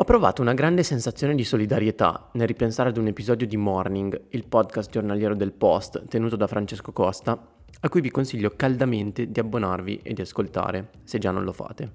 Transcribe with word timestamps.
Ho 0.00 0.04
provato 0.04 0.42
una 0.42 0.54
grande 0.54 0.84
sensazione 0.84 1.34
di 1.34 1.42
solidarietà 1.42 2.28
nel 2.34 2.46
ripensare 2.46 2.90
ad 2.90 2.98
un 2.98 3.08
episodio 3.08 3.48
di 3.48 3.56
Morning, 3.56 4.26
il 4.28 4.46
podcast 4.46 4.92
giornaliero 4.92 5.34
del 5.34 5.50
Post, 5.50 6.06
tenuto 6.06 6.36
da 6.36 6.46
Francesco 6.46 6.92
Costa, 6.92 7.36
a 7.80 7.88
cui 7.88 8.00
vi 8.00 8.12
consiglio 8.12 8.52
caldamente 8.54 9.28
di 9.28 9.40
abbonarvi 9.40 9.98
e 10.04 10.12
di 10.12 10.20
ascoltare, 10.20 10.90
se 11.02 11.18
già 11.18 11.32
non 11.32 11.42
lo 11.42 11.52
fate. 11.52 11.94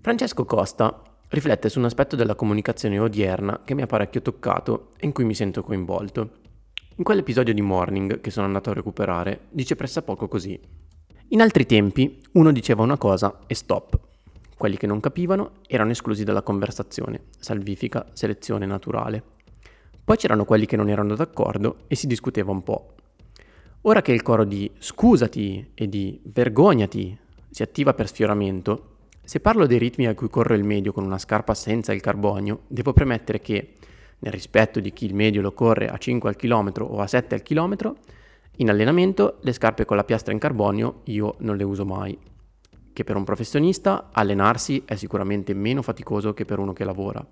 Francesco 0.00 0.46
Costa 0.46 1.02
riflette 1.28 1.68
su 1.68 1.80
un 1.80 1.84
aspetto 1.84 2.16
della 2.16 2.34
comunicazione 2.34 2.98
odierna 2.98 3.60
che 3.62 3.74
mi 3.74 3.82
ha 3.82 3.86
parecchio 3.86 4.22
toccato 4.22 4.92
e 4.96 5.04
in 5.04 5.12
cui 5.12 5.24
mi 5.24 5.34
sento 5.34 5.62
coinvolto. 5.62 6.30
In 6.96 7.04
quell'episodio 7.04 7.52
di 7.52 7.60
Morning 7.60 8.22
che 8.22 8.30
sono 8.30 8.46
andato 8.46 8.70
a 8.70 8.74
recuperare, 8.74 9.48
dice 9.50 9.76
pressappoco 9.76 10.28
così. 10.28 10.58
In 11.28 11.42
altri 11.42 11.66
tempi 11.66 12.22
uno 12.32 12.52
diceva 12.52 12.82
una 12.82 12.96
cosa 12.96 13.40
e 13.46 13.54
stop 13.54 14.11
quelli 14.62 14.76
che 14.76 14.86
non 14.86 15.00
capivano 15.00 15.54
erano 15.66 15.90
esclusi 15.90 16.22
dalla 16.22 16.42
conversazione, 16.42 17.22
salvifica, 17.36 18.06
selezione 18.12 18.64
naturale. 18.64 19.20
Poi 20.04 20.16
c'erano 20.16 20.44
quelli 20.44 20.66
che 20.66 20.76
non 20.76 20.88
erano 20.88 21.16
d'accordo 21.16 21.78
e 21.88 21.96
si 21.96 22.06
discuteva 22.06 22.52
un 22.52 22.62
po'. 22.62 22.94
Ora 23.80 24.02
che 24.02 24.12
il 24.12 24.22
coro 24.22 24.44
di 24.44 24.70
scusati 24.78 25.72
e 25.74 25.88
di 25.88 26.20
vergognati 26.26 27.18
si 27.50 27.64
attiva 27.64 27.92
per 27.92 28.06
sfioramento, 28.06 28.98
se 29.24 29.40
parlo 29.40 29.66
dei 29.66 29.78
ritmi 29.78 30.06
a 30.06 30.14
cui 30.14 30.30
corre 30.30 30.54
il 30.54 30.62
medio 30.62 30.92
con 30.92 31.02
una 31.02 31.18
scarpa 31.18 31.54
senza 31.54 31.92
il 31.92 32.00
carbonio, 32.00 32.60
devo 32.68 32.92
premettere 32.92 33.40
che, 33.40 33.72
nel 34.20 34.32
rispetto 34.32 34.78
di 34.78 34.92
chi 34.92 35.06
il 35.06 35.14
medio 35.16 35.40
lo 35.40 35.50
corre 35.50 35.88
a 35.88 35.98
5 35.98 36.28
al 36.28 36.36
chilometro 36.36 36.84
o 36.86 37.00
a 37.00 37.08
7 37.08 37.34
al 37.34 37.42
chilometro, 37.42 37.96
in 38.58 38.70
allenamento 38.70 39.38
le 39.40 39.52
scarpe 39.52 39.84
con 39.84 39.96
la 39.96 40.04
piastra 40.04 40.32
in 40.32 40.38
carbonio 40.38 41.00
io 41.06 41.34
non 41.38 41.56
le 41.56 41.64
uso 41.64 41.84
mai 41.84 42.16
che 42.92 43.04
per 43.04 43.16
un 43.16 43.24
professionista 43.24 44.10
allenarsi 44.12 44.82
è 44.84 44.96
sicuramente 44.96 45.54
meno 45.54 45.82
faticoso 45.82 46.34
che 46.34 46.44
per 46.44 46.58
uno 46.58 46.72
che 46.72 46.84
lavora, 46.84 47.24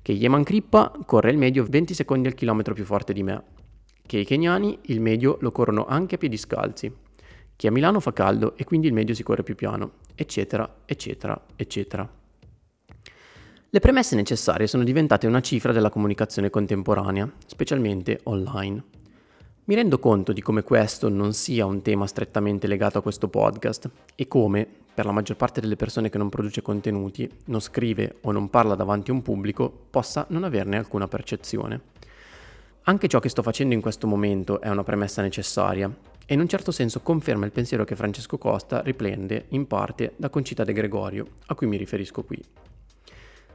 che 0.00 0.12
Yeman 0.12 0.44
Crippa 0.44 0.92
corre 1.06 1.30
il 1.30 1.38
medio 1.38 1.64
20 1.68 1.94
secondi 1.94 2.28
al 2.28 2.34
chilometro 2.34 2.74
più 2.74 2.84
forte 2.84 3.12
di 3.12 3.22
me, 3.22 3.42
che 4.06 4.18
i 4.18 4.24
keniani 4.24 4.78
il 4.82 5.00
medio 5.00 5.38
lo 5.40 5.50
corrono 5.50 5.86
anche 5.86 6.16
a 6.16 6.18
piedi 6.18 6.36
scalzi, 6.36 6.92
che 7.56 7.68
a 7.68 7.70
Milano 7.70 8.00
fa 8.00 8.12
caldo 8.12 8.56
e 8.56 8.64
quindi 8.64 8.86
il 8.86 8.92
medio 8.92 9.14
si 9.14 9.22
corre 9.22 9.42
più 9.42 9.54
piano, 9.54 9.92
eccetera, 10.14 10.82
eccetera, 10.84 11.40
eccetera. 11.56 12.08
Le 13.70 13.80
premesse 13.80 14.14
necessarie 14.14 14.66
sono 14.66 14.84
diventate 14.84 15.26
una 15.26 15.40
cifra 15.40 15.72
della 15.72 15.90
comunicazione 15.90 16.50
contemporanea, 16.50 17.28
specialmente 17.46 18.20
online. 18.24 18.82
Mi 19.66 19.76
rendo 19.76 19.98
conto 19.98 20.34
di 20.34 20.42
come 20.42 20.62
questo 20.62 21.08
non 21.08 21.32
sia 21.32 21.64
un 21.64 21.80
tema 21.80 22.06
strettamente 22.06 22.66
legato 22.66 22.98
a 22.98 23.02
questo 23.02 23.28
podcast 23.28 23.88
e 24.14 24.28
come, 24.28 24.68
per 24.92 25.06
la 25.06 25.12
maggior 25.12 25.38
parte 25.38 25.62
delle 25.62 25.74
persone 25.74 26.10
che 26.10 26.18
non 26.18 26.28
produce 26.28 26.60
contenuti, 26.60 27.26
non 27.46 27.60
scrive 27.60 28.16
o 28.20 28.30
non 28.30 28.50
parla 28.50 28.74
davanti 28.74 29.10
a 29.10 29.14
un 29.14 29.22
pubblico, 29.22 29.72
possa 29.88 30.26
non 30.28 30.44
averne 30.44 30.76
alcuna 30.76 31.08
percezione. 31.08 31.80
Anche 32.82 33.08
ciò 33.08 33.20
che 33.20 33.30
sto 33.30 33.40
facendo 33.40 33.72
in 33.72 33.80
questo 33.80 34.06
momento 34.06 34.60
è 34.60 34.68
una 34.68 34.84
premessa 34.84 35.22
necessaria 35.22 35.90
e 36.26 36.34
in 36.34 36.40
un 36.40 36.48
certo 36.48 36.70
senso 36.70 37.00
conferma 37.00 37.46
il 37.46 37.52
pensiero 37.52 37.84
che 37.84 37.96
Francesco 37.96 38.36
Costa 38.36 38.82
riprende 38.82 39.46
in 39.48 39.66
parte 39.66 40.12
da 40.16 40.28
Concita 40.28 40.64
De 40.64 40.74
Gregorio, 40.74 41.26
a 41.46 41.54
cui 41.54 41.66
mi 41.66 41.78
riferisco 41.78 42.22
qui. 42.22 42.38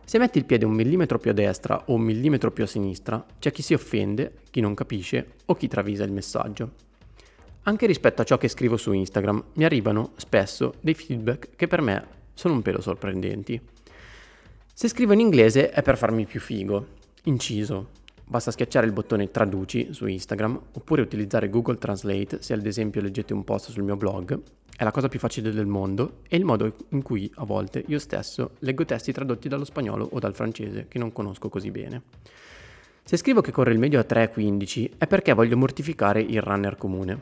Se 0.10 0.18
metti 0.18 0.40
il 0.40 0.46
piede 0.46 0.66
un 0.66 0.72
millimetro 0.72 1.20
più 1.20 1.30
a 1.30 1.36
destra 1.36 1.84
o 1.86 1.94
un 1.94 2.02
millimetro 2.02 2.52
più 2.52 2.64
a 2.64 2.66
sinistra, 2.66 3.24
c'è 3.38 3.52
chi 3.52 3.62
si 3.62 3.76
offende, 3.76 4.40
chi 4.50 4.60
non 4.60 4.74
capisce 4.74 5.34
o 5.46 5.54
chi 5.54 5.68
travisa 5.68 6.04
il 6.04 6.12
messaggio. 6.12 6.72
Anche 7.66 7.86
rispetto 7.86 8.24
a 8.24 8.26
ciò 8.26 8.40
che 8.40 8.48
scrivo 8.48 8.76
su 8.76 8.92
Instagram 8.92 9.44
mi 9.54 9.66
arrivano 9.66 10.14
spesso 10.16 10.74
dei 10.82 10.96
feedback 10.96 11.50
che 11.56 11.68
per 11.68 11.82
me 11.82 12.08
sono 12.34 12.56
un 12.56 12.64
pelo 12.64 12.82
sorprendenti. 12.82 13.62
Se 14.74 14.88
scrivo 14.88 15.14
in 15.14 15.20
inglese 15.20 15.70
è 15.70 15.84
per 15.84 15.96
farmi 15.96 16.26
più 16.26 16.40
figo, 16.40 16.88
inciso. 17.26 17.90
Basta 18.26 18.50
schiacciare 18.50 18.88
il 18.88 18.94
bottone 18.94 19.30
traduci 19.30 19.90
su 19.94 20.08
Instagram 20.08 20.60
oppure 20.73 21.04
utilizzare 21.04 21.52
Google 21.52 21.78
Translate 21.78 22.42
se 22.42 22.54
ad 22.54 22.66
esempio 22.66 23.02
leggete 23.02 23.36
un 23.36 23.44
post 23.44 23.70
sul 23.70 23.83
mio 23.83 23.95
blog. 23.95 24.42
È 24.80 24.86
la 24.86 24.92
cosa 24.92 25.10
più 25.10 25.20
facile 25.20 25.52
del 25.52 25.66
mondo 25.66 26.20
e 26.30 26.38
il 26.38 26.45
modo 26.45 26.73
in 26.92 27.02
cui 27.02 27.30
a 27.36 27.44
volte 27.44 27.84
io 27.88 28.00
stesso 28.00 28.52
leggo 28.60 28.86
testi 28.86 29.12
tradotti 29.12 29.50
dallo 29.50 29.66
spagnolo 29.66 30.08
o 30.10 30.20
dal 30.20 30.34
francese 30.34 30.86
che 30.88 30.98
non 30.98 31.12
conosco 31.12 31.50
così 31.50 31.70
bene. 31.70 32.04
Se 33.04 33.18
scrivo 33.18 33.42
che 33.42 33.52
corre 33.52 33.73
il 33.73 33.78
medio 33.78 34.00
a 34.00 34.06
3.15 34.08 34.92
è 34.98 35.06
perché 35.06 35.34
voglio 35.34 35.58
mortificare 35.58 36.22
il 36.22 36.42
runner 36.42 36.78
comune. 36.78 37.20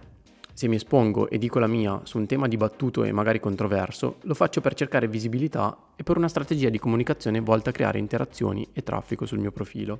Se 0.54 0.68
mi 0.68 0.76
espongo 0.76 1.32
e 1.32 1.40
dico 1.40 1.58
la 1.58 1.66
mia 1.66 2.00
su 2.04 2.20
un 2.20 2.28
tema 2.28 2.48
dibattuto 2.48 3.04
e 3.04 3.12
magari 3.12 3.40
controverso, 3.40 4.18
lo 4.22 4.36
faccio 4.36 4.62
per 4.62 4.76
cercare 4.76 5.08
visibilità 5.08 5.76
e 5.96 6.04
per 6.04 6.18
una 6.18 6.28
strategia 6.28 6.70
di 6.70 6.78
comunicazione 6.78 7.40
volta 7.40 7.72
a 7.72 7.74
creare 7.74 7.98
interazioni 7.98 8.68
e 8.72 8.84
traffico 8.84 9.26
sul 9.26 9.40
mio 9.40 9.52
profilo. 9.52 10.00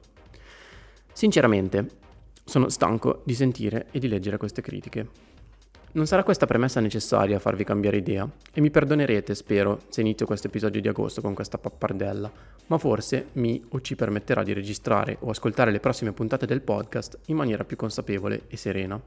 Sinceramente, 1.12 1.88
sono 2.46 2.70
stanco 2.70 3.24
di 3.26 3.34
sentire 3.34 3.88
e 3.90 3.98
di 3.98 4.08
leggere 4.08 4.38
queste 4.38 4.62
critiche. 4.62 5.37
Non 5.98 6.06
sarà 6.06 6.24
questa 6.24 6.46
premessa 6.46 6.80
necessaria 6.80 7.38
a 7.38 7.40
farvi 7.40 7.64
cambiare 7.64 7.98
idea 7.98 8.30
e 8.54 8.62
mi 8.62 8.70
perdonerete, 8.70 9.34
spero, 9.34 9.80
se 9.90 10.02
inizio 10.02 10.28
questo 10.28 10.46
episodio 10.46 10.80
di 10.80 10.88
agosto 10.88 11.22
con 11.22 11.34
questa 11.34 11.58
pappardella, 11.58 12.32
ma 12.68 12.78
forse 12.78 13.30
mi 13.34 13.66
o 13.70 13.82
ci 13.82 13.96
permetterà 13.96 14.44
di 14.44 14.54
registrare 14.54 15.18
o 15.22 15.32
ascoltare 15.32 15.72
le 15.72 15.80
prossime 15.80 16.12
puntate 16.12 16.46
del 16.46 16.62
podcast 16.62 17.18
in 17.26 17.36
maniera 17.36 17.64
più 17.64 17.78
consapevole 17.78 18.44
e 18.48 18.58
serena. 18.58 19.02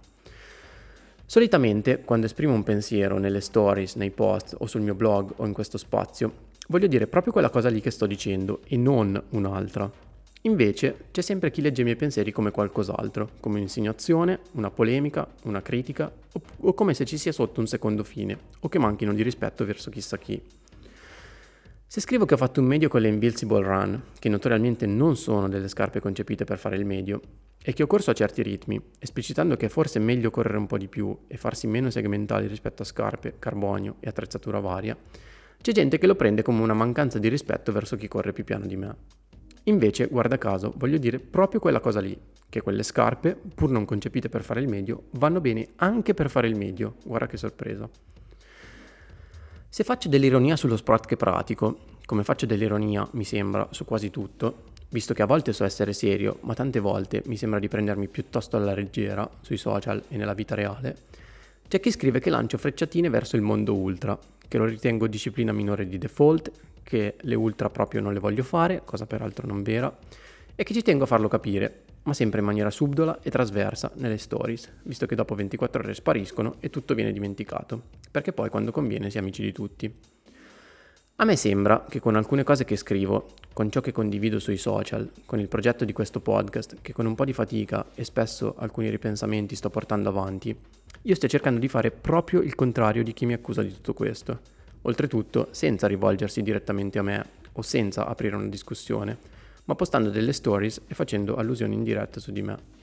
Solitamente, 1.24 2.00
quando 2.00 2.26
esprimo 2.26 2.54
un 2.54 2.64
pensiero 2.64 3.18
nelle 3.18 3.40
stories, 3.40 3.94
nei 3.94 4.10
post 4.10 4.56
o 4.58 4.66
sul 4.66 4.80
mio 4.80 4.96
blog 4.96 5.34
o 5.36 5.46
in 5.46 5.52
questo 5.52 5.78
spazio, 5.78 6.48
voglio 6.66 6.88
dire 6.88 7.06
proprio 7.06 7.32
quella 7.32 7.50
cosa 7.50 7.68
lì 7.68 7.80
che 7.80 7.92
sto 7.92 8.06
dicendo 8.06 8.62
e 8.66 8.76
non 8.76 9.22
un'altra. 9.28 10.09
Invece 10.42 11.06
c'è 11.10 11.20
sempre 11.20 11.50
chi 11.50 11.60
legge 11.60 11.82
i 11.82 11.84
miei 11.84 11.96
pensieri 11.96 12.32
come 12.32 12.50
qualcos'altro, 12.50 13.32
come 13.40 13.56
un'insinuazione, 13.56 14.40
una 14.52 14.70
polemica, 14.70 15.28
una 15.42 15.60
critica 15.60 16.10
o, 16.32 16.40
o 16.60 16.72
come 16.72 16.94
se 16.94 17.04
ci 17.04 17.18
sia 17.18 17.32
sotto 17.32 17.60
un 17.60 17.66
secondo 17.66 18.04
fine 18.04 18.38
o 18.60 18.68
che 18.68 18.78
manchino 18.78 19.12
di 19.12 19.22
rispetto 19.22 19.66
verso 19.66 19.90
chissà 19.90 20.16
chi. 20.16 20.40
Se 21.86 22.00
scrivo 22.00 22.24
che 22.24 22.34
ho 22.34 22.38
fatto 22.38 22.60
un 22.60 22.66
medio 22.66 22.88
con 22.88 23.00
le 23.02 23.08
Invincible 23.08 23.62
Run, 23.62 24.02
che 24.18 24.28
notoriamente 24.28 24.86
non 24.86 25.16
sono 25.16 25.48
delle 25.48 25.68
scarpe 25.68 26.00
concepite 26.00 26.44
per 26.44 26.56
fare 26.56 26.76
il 26.76 26.86
medio, 26.86 27.20
e 27.62 27.74
che 27.74 27.82
ho 27.82 27.86
corso 27.86 28.10
a 28.10 28.14
certi 28.14 28.42
ritmi, 28.42 28.80
esplicitando 28.98 29.56
che 29.56 29.66
è 29.66 29.68
forse 29.68 29.98
meglio 29.98 30.30
correre 30.30 30.56
un 30.56 30.66
po' 30.66 30.78
di 30.78 30.88
più 30.88 31.14
e 31.26 31.36
farsi 31.36 31.66
meno 31.66 31.90
segmentali 31.90 32.46
rispetto 32.46 32.82
a 32.82 32.86
scarpe, 32.86 33.34
carbonio 33.38 33.96
e 34.00 34.08
attrezzatura 34.08 34.60
varia, 34.60 34.96
c'è 35.60 35.72
gente 35.72 35.98
che 35.98 36.06
lo 36.06 36.14
prende 36.14 36.42
come 36.42 36.62
una 36.62 36.72
mancanza 36.72 37.18
di 37.18 37.28
rispetto 37.28 37.72
verso 37.72 37.96
chi 37.96 38.08
corre 38.08 38.32
più 38.32 38.44
piano 38.44 38.66
di 38.66 38.76
me. 38.76 38.96
Invece, 39.70 40.08
guarda 40.08 40.36
caso, 40.36 40.72
voglio 40.76 40.98
dire 40.98 41.20
proprio 41.20 41.60
quella 41.60 41.78
cosa 41.78 42.00
lì, 42.00 42.18
che 42.48 42.60
quelle 42.60 42.82
scarpe, 42.82 43.38
pur 43.54 43.70
non 43.70 43.84
concepite 43.84 44.28
per 44.28 44.42
fare 44.42 44.60
il 44.60 44.66
medio, 44.66 45.04
vanno 45.12 45.40
bene 45.40 45.68
anche 45.76 46.12
per 46.12 46.28
fare 46.28 46.48
il 46.48 46.56
medio. 46.56 46.96
Guarda 47.04 47.28
che 47.28 47.36
sorpresa. 47.36 47.88
Se 49.68 49.84
faccio 49.84 50.08
dell'ironia 50.08 50.56
sullo 50.56 50.76
sport 50.76 51.06
che 51.06 51.16
pratico, 51.16 51.78
come 52.04 52.24
faccio 52.24 52.46
dell'ironia, 52.46 53.08
mi 53.12 53.22
sembra, 53.22 53.68
su 53.70 53.84
quasi 53.84 54.10
tutto, 54.10 54.64
visto 54.88 55.14
che 55.14 55.22
a 55.22 55.26
volte 55.26 55.52
so 55.52 55.62
essere 55.62 55.92
serio, 55.92 56.38
ma 56.40 56.54
tante 56.54 56.80
volte 56.80 57.22
mi 57.26 57.36
sembra 57.36 57.60
di 57.60 57.68
prendermi 57.68 58.08
piuttosto 58.08 58.56
alla 58.56 58.74
leggera 58.74 59.30
sui 59.40 59.56
social 59.56 60.02
e 60.08 60.16
nella 60.16 60.34
vita 60.34 60.56
reale, 60.56 60.96
c'è 61.68 61.78
chi 61.78 61.92
scrive 61.92 62.18
che 62.18 62.30
lancio 62.30 62.58
frecciatine 62.58 63.08
verso 63.08 63.36
il 63.36 63.42
mondo 63.42 63.76
ultra, 63.76 64.18
che 64.48 64.58
lo 64.58 64.64
ritengo 64.64 65.06
disciplina 65.06 65.52
minore 65.52 65.86
di 65.86 65.98
default, 65.98 66.50
che 66.90 67.14
le 67.20 67.36
ultra 67.36 67.70
proprio 67.70 68.00
non 68.00 68.12
le 68.12 68.18
voglio 68.18 68.42
fare, 68.42 68.82
cosa 68.84 69.06
peraltro 69.06 69.46
non 69.46 69.62
vera, 69.62 69.96
e 70.56 70.64
che 70.64 70.74
ci 70.74 70.82
tengo 70.82 71.04
a 71.04 71.06
farlo 71.06 71.28
capire, 71.28 71.84
ma 72.02 72.12
sempre 72.14 72.40
in 72.40 72.46
maniera 72.46 72.68
subdola 72.68 73.20
e 73.22 73.30
trasversa 73.30 73.92
nelle 73.94 74.18
stories, 74.18 74.68
visto 74.82 75.06
che 75.06 75.14
dopo 75.14 75.36
24 75.36 75.84
ore 75.84 75.94
spariscono 75.94 76.56
e 76.58 76.68
tutto 76.68 76.94
viene 76.94 77.12
dimenticato, 77.12 77.80
perché 78.10 78.32
poi 78.32 78.50
quando 78.50 78.72
conviene 78.72 79.08
si 79.08 79.18
è 79.18 79.20
amici 79.20 79.40
di 79.40 79.52
tutti. 79.52 79.94
A 81.14 81.24
me 81.24 81.36
sembra 81.36 81.86
che 81.88 82.00
con 82.00 82.16
alcune 82.16 82.42
cose 82.42 82.64
che 82.64 82.74
scrivo, 82.74 83.34
con 83.52 83.70
ciò 83.70 83.80
che 83.80 83.92
condivido 83.92 84.40
sui 84.40 84.56
social, 84.56 85.08
con 85.26 85.38
il 85.38 85.46
progetto 85.46 85.84
di 85.84 85.92
questo 85.92 86.18
podcast, 86.18 86.78
che 86.82 86.92
con 86.92 87.06
un 87.06 87.14
po' 87.14 87.24
di 87.24 87.32
fatica 87.32 87.86
e 87.94 88.02
spesso 88.02 88.56
alcuni 88.58 88.90
ripensamenti 88.90 89.54
sto 89.54 89.70
portando 89.70 90.08
avanti, 90.08 90.58
io 91.02 91.14
stia 91.14 91.28
cercando 91.28 91.60
di 91.60 91.68
fare 91.68 91.92
proprio 91.92 92.40
il 92.40 92.56
contrario 92.56 93.04
di 93.04 93.12
chi 93.12 93.26
mi 93.26 93.34
accusa 93.34 93.62
di 93.62 93.72
tutto 93.72 93.94
questo. 93.94 94.58
Oltretutto 94.82 95.48
senza 95.50 95.86
rivolgersi 95.86 96.42
direttamente 96.42 96.98
a 96.98 97.02
me 97.02 97.24
o 97.52 97.62
senza 97.62 98.06
aprire 98.06 98.36
una 98.36 98.48
discussione, 98.48 99.16
ma 99.64 99.74
postando 99.74 100.10
delle 100.10 100.32
stories 100.32 100.82
e 100.86 100.94
facendo 100.94 101.36
allusioni 101.36 101.74
indirette 101.74 102.20
su 102.20 102.32
di 102.32 102.42
me. 102.42 102.78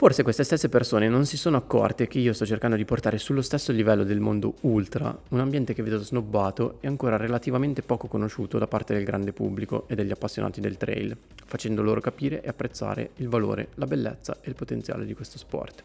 Forse 0.00 0.22
queste 0.22 0.44
stesse 0.44 0.70
persone 0.70 1.10
non 1.10 1.26
si 1.26 1.36
sono 1.36 1.58
accorte 1.58 2.08
che 2.08 2.18
io 2.18 2.32
sto 2.32 2.46
cercando 2.46 2.74
di 2.74 2.86
portare 2.86 3.18
sullo 3.18 3.42
stesso 3.42 3.70
livello 3.70 4.02
del 4.02 4.18
mondo 4.18 4.54
ultra 4.62 5.14
un 5.28 5.40
ambiente 5.40 5.74
che 5.74 5.82
vedo 5.82 6.02
snobbato 6.02 6.78
e 6.80 6.86
ancora 6.86 7.18
relativamente 7.18 7.82
poco 7.82 8.08
conosciuto 8.08 8.56
da 8.56 8.66
parte 8.66 8.94
del 8.94 9.04
grande 9.04 9.34
pubblico 9.34 9.84
e 9.88 9.94
degli 9.94 10.10
appassionati 10.10 10.62
del 10.62 10.78
trail, 10.78 11.14
facendo 11.44 11.82
loro 11.82 12.00
capire 12.00 12.42
e 12.42 12.48
apprezzare 12.48 13.10
il 13.16 13.28
valore, 13.28 13.68
la 13.74 13.84
bellezza 13.84 14.38
e 14.40 14.48
il 14.48 14.54
potenziale 14.54 15.04
di 15.04 15.12
questo 15.12 15.36
sport. 15.36 15.82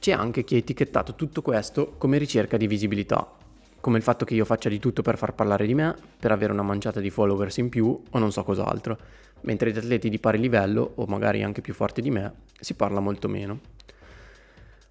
C'è 0.00 0.12
anche 0.12 0.44
chi 0.44 0.54
ha 0.54 0.58
etichettato 0.58 1.14
tutto 1.14 1.42
questo 1.42 1.92
come 1.98 2.16
ricerca 2.16 2.56
di 2.56 2.66
visibilità, 2.66 3.36
come 3.80 3.98
il 3.98 4.02
fatto 4.02 4.24
che 4.24 4.32
io 4.32 4.46
faccia 4.46 4.70
di 4.70 4.78
tutto 4.78 5.02
per 5.02 5.18
far 5.18 5.34
parlare 5.34 5.66
di 5.66 5.74
me, 5.74 5.94
per 6.18 6.32
avere 6.32 6.54
una 6.54 6.62
manciata 6.62 7.00
di 7.00 7.10
followers 7.10 7.58
in 7.58 7.68
più 7.68 8.02
o 8.08 8.18
non 8.18 8.32
so 8.32 8.42
cos'altro, 8.42 8.96
mentre 9.42 9.72
di 9.72 9.78
atleti 9.78 10.08
di 10.08 10.18
pari 10.18 10.38
livello 10.38 10.92
o 10.94 11.04
magari 11.04 11.42
anche 11.42 11.60
più 11.60 11.74
forti 11.74 12.00
di 12.00 12.10
me 12.10 12.32
si 12.58 12.72
parla 12.72 12.98
molto 12.98 13.28
meno. 13.28 13.60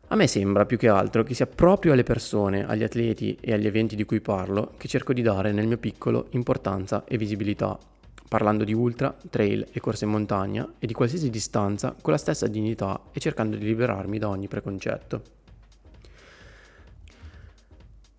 A 0.09 0.15
me 0.15 0.27
sembra 0.27 0.67
più 0.67 0.77
che 0.77 0.89
altro 0.89 1.23
che 1.23 1.33
sia 1.33 1.47
proprio 1.47 1.94
alle 1.94 2.03
persone, 2.03 2.67
agli 2.67 2.83
atleti 2.83 3.35
e 3.41 3.53
agli 3.53 3.65
eventi 3.65 3.95
di 3.95 4.06
cui 4.06 4.21
parlo 4.21 4.73
che 4.77 4.88
cerco 4.88 5.13
di 5.13 5.23
dare 5.23 5.51
nel 5.51 5.65
mio 5.65 5.79
piccolo 5.79 6.27
importanza 6.33 7.03
e 7.07 7.17
visibilità, 7.17 7.75
parlando 8.30 8.64
di 8.64 8.74
ultra, 8.74 9.14
trail 9.30 9.66
e 9.72 9.80
corse 9.81 10.06
in 10.06 10.12
montagna 10.12 10.76
e 10.78 10.86
di 10.86 10.94
qualsiasi 10.94 11.31
distanza 11.31 11.96
con 12.00 12.14
la 12.14 12.20
stessa 12.20 12.48
dignità 12.48 13.02
e 13.12 13.20
cercando 13.20 13.58
di 13.58 13.66
liberarmi 13.66 14.20
da 14.20 14.30
ogni 14.30 14.48
preconcetto. 14.48 15.38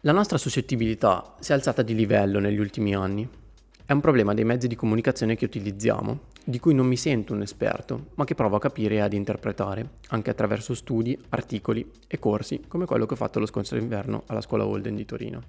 La 0.01 0.13
nostra 0.13 0.37
suscettibilità 0.37 1.37
si 1.39 1.53
è 1.53 1.55
alzata 1.55 1.83
di 1.83 1.95
livello 1.95 2.41
negli 2.41 2.59
ultimi 2.59 2.95
anni. 2.95 3.29
È 3.85 3.93
un 3.93 4.01
problema 4.01 4.35
dei 4.35 4.45
mezzi 4.45 4.67
di 4.67 4.75
comunicazione 4.75 5.37
che 5.37 5.45
utilizziamo, 5.45 6.21
di 6.43 6.59
cui 6.59 6.75
non 6.75 6.87
mi 6.87 6.97
sento 6.97 7.33
un 7.33 7.43
esperto, 7.43 8.07
ma 8.15 8.25
che 8.25 8.35
provo 8.35 8.57
a 8.57 8.61
capire 8.61 8.97
e 8.97 9.01
ad 9.01 9.13
interpretare, 9.13 9.91
anche 10.09 10.31
attraverso 10.31 10.75
studi, 10.75 11.17
articoli 11.29 11.89
e 12.09 12.19
corsi 12.19 12.63
come 12.67 12.87
quello 12.87 13.07
che 13.07 13.15
ho 13.15 13.17
fatto 13.17 13.39
lo 13.39 13.47
scorso 13.47 13.77
inverno 13.77 14.25
alla 14.27 14.41
scuola 14.41 14.67
Holden 14.67 14.97
di 14.97 15.05
Torino. 15.05 15.43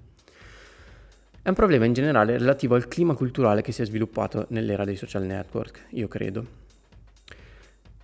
È 1.44 1.48
un 1.48 1.56
problema 1.56 1.86
in 1.86 1.92
generale 1.92 2.38
relativo 2.38 2.76
al 2.76 2.86
clima 2.86 3.14
culturale 3.14 3.62
che 3.62 3.72
si 3.72 3.82
è 3.82 3.84
sviluppato 3.84 4.46
nell'era 4.50 4.84
dei 4.84 4.94
social 4.94 5.24
network, 5.24 5.86
io 5.90 6.06
credo. 6.06 6.46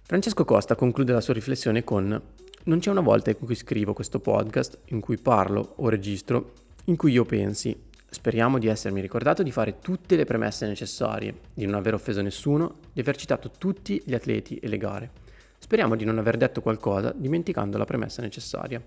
Francesco 0.02 0.44
Costa 0.44 0.74
conclude 0.74 1.12
la 1.12 1.20
sua 1.20 1.34
riflessione 1.34 1.84
con 1.84 2.20
Non 2.64 2.78
c'è 2.80 2.90
una 2.90 3.00
volta 3.00 3.30
in 3.30 3.38
cui 3.38 3.54
scrivo 3.54 3.92
questo 3.92 4.18
podcast, 4.18 4.78
in 4.86 4.98
cui 4.98 5.18
parlo 5.18 5.74
o 5.76 5.88
registro, 5.88 6.52
in 6.86 6.96
cui 6.96 7.12
io 7.12 7.24
pensi, 7.24 7.80
speriamo 8.10 8.58
di 8.58 8.66
essermi 8.66 9.00
ricordato 9.00 9.44
di 9.44 9.52
fare 9.52 9.78
tutte 9.78 10.16
le 10.16 10.24
premesse 10.24 10.66
necessarie, 10.66 11.32
di 11.54 11.64
non 11.64 11.76
aver 11.76 11.94
offeso 11.94 12.20
nessuno, 12.20 12.78
di 12.92 12.98
aver 12.98 13.16
citato 13.16 13.52
tutti 13.56 14.02
gli 14.04 14.14
atleti 14.14 14.56
e 14.56 14.66
le 14.66 14.78
gare. 14.78 15.10
Speriamo 15.58 15.94
di 15.94 16.04
non 16.04 16.18
aver 16.18 16.38
detto 16.38 16.60
qualcosa 16.60 17.14
dimenticando 17.16 17.78
la 17.78 17.84
premessa 17.84 18.20
necessaria. 18.20 18.82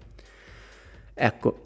Ecco, 1.13 1.61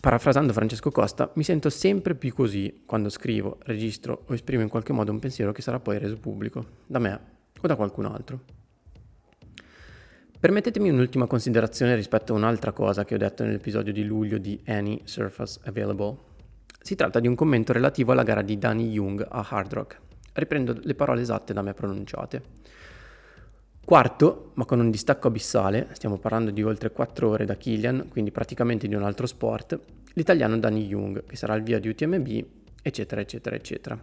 Parafrasando 0.00 0.52
Francesco 0.52 0.92
Costa, 0.92 1.32
mi 1.34 1.42
sento 1.42 1.70
sempre 1.70 2.14
più 2.14 2.32
così 2.32 2.82
quando 2.86 3.08
scrivo, 3.08 3.58
registro 3.64 4.22
o 4.26 4.34
esprimo 4.34 4.62
in 4.62 4.68
qualche 4.68 4.92
modo 4.92 5.10
un 5.10 5.18
pensiero 5.18 5.50
che 5.50 5.60
sarà 5.60 5.80
poi 5.80 5.98
reso 5.98 6.16
pubblico, 6.18 6.64
da 6.86 7.00
me 7.00 7.20
o 7.60 7.66
da 7.66 7.74
qualcun 7.74 8.06
altro. 8.06 8.40
Permettetemi 10.38 10.88
un'ultima 10.88 11.26
considerazione 11.26 11.96
rispetto 11.96 12.32
a 12.32 12.36
un'altra 12.36 12.70
cosa 12.70 13.04
che 13.04 13.16
ho 13.16 13.18
detto 13.18 13.42
nell'episodio 13.42 13.92
di 13.92 14.04
luglio 14.04 14.38
di 14.38 14.60
Any 14.66 15.00
Surface 15.02 15.58
Available. 15.64 16.16
Si 16.80 16.94
tratta 16.94 17.18
di 17.18 17.26
un 17.26 17.34
commento 17.34 17.72
relativo 17.72 18.12
alla 18.12 18.22
gara 18.22 18.42
di 18.42 18.56
Danny 18.56 18.88
Young 18.88 19.26
a 19.28 19.44
Hard 19.50 19.72
Rock. 19.72 20.00
Riprendo 20.32 20.78
le 20.80 20.94
parole 20.94 21.22
esatte 21.22 21.52
da 21.52 21.60
me 21.60 21.74
pronunciate. 21.74 22.42
Quarto, 23.88 24.50
ma 24.56 24.66
con 24.66 24.80
un 24.80 24.90
distacco 24.90 25.28
abissale, 25.28 25.88
stiamo 25.92 26.18
parlando 26.18 26.50
di 26.50 26.62
oltre 26.62 26.92
4 26.92 27.26
ore 27.26 27.46
da 27.46 27.56
Killian, 27.56 28.08
quindi 28.10 28.30
praticamente 28.30 28.86
di 28.86 28.94
un 28.94 29.02
altro 29.02 29.26
sport, 29.26 29.80
l'italiano 30.12 30.58
Danny 30.58 30.86
Jung, 30.86 31.24
che 31.24 31.36
sarà 31.36 31.54
il 31.54 31.62
via 31.62 31.78
di 31.78 31.88
UTMB, 31.88 32.44
eccetera, 32.82 33.22
eccetera, 33.22 33.56
eccetera. 33.56 33.98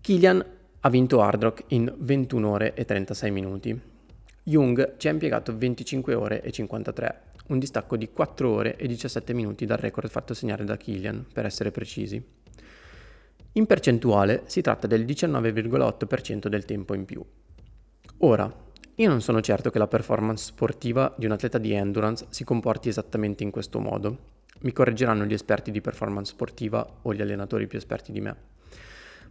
Killian 0.00 0.44
ha 0.80 0.90
vinto 0.90 1.22
Hard 1.22 1.40
Rock 1.40 1.62
in 1.68 1.94
21 1.96 2.50
ore 2.50 2.74
e 2.74 2.84
36 2.84 3.30
minuti. 3.30 3.80
Jung 4.42 4.96
ci 4.96 5.06
ha 5.06 5.12
impiegato 5.12 5.56
25 5.56 6.14
ore 6.14 6.42
e 6.42 6.50
53, 6.50 7.22
un 7.50 7.60
distacco 7.60 7.96
di 7.96 8.10
4 8.10 8.50
ore 8.50 8.76
e 8.76 8.88
17 8.88 9.32
minuti 9.32 9.64
dal 9.64 9.78
record 9.78 10.10
fatto 10.10 10.34
segnare 10.34 10.64
da 10.64 10.76
Killian, 10.76 11.24
per 11.32 11.46
essere 11.46 11.70
precisi. 11.70 12.20
In 13.52 13.66
percentuale 13.66 14.42
si 14.46 14.60
tratta 14.60 14.88
del 14.88 15.04
19,8% 15.04 16.48
del 16.48 16.64
tempo 16.64 16.92
in 16.92 17.04
più. 17.04 17.24
Ora, 18.20 18.50
io 18.94 19.08
non 19.08 19.20
sono 19.20 19.42
certo 19.42 19.68
che 19.68 19.78
la 19.78 19.88
performance 19.88 20.46
sportiva 20.46 21.14
di 21.18 21.26
un 21.26 21.32
atleta 21.32 21.58
di 21.58 21.72
endurance 21.72 22.26
si 22.30 22.44
comporti 22.44 22.88
esattamente 22.88 23.42
in 23.42 23.50
questo 23.50 23.78
modo. 23.78 24.34
Mi 24.60 24.72
correggeranno 24.72 25.26
gli 25.26 25.34
esperti 25.34 25.70
di 25.70 25.82
performance 25.82 26.32
sportiva 26.32 26.86
o 27.02 27.12
gli 27.12 27.20
allenatori 27.20 27.66
più 27.66 27.76
esperti 27.76 28.12
di 28.12 28.22
me. 28.22 28.36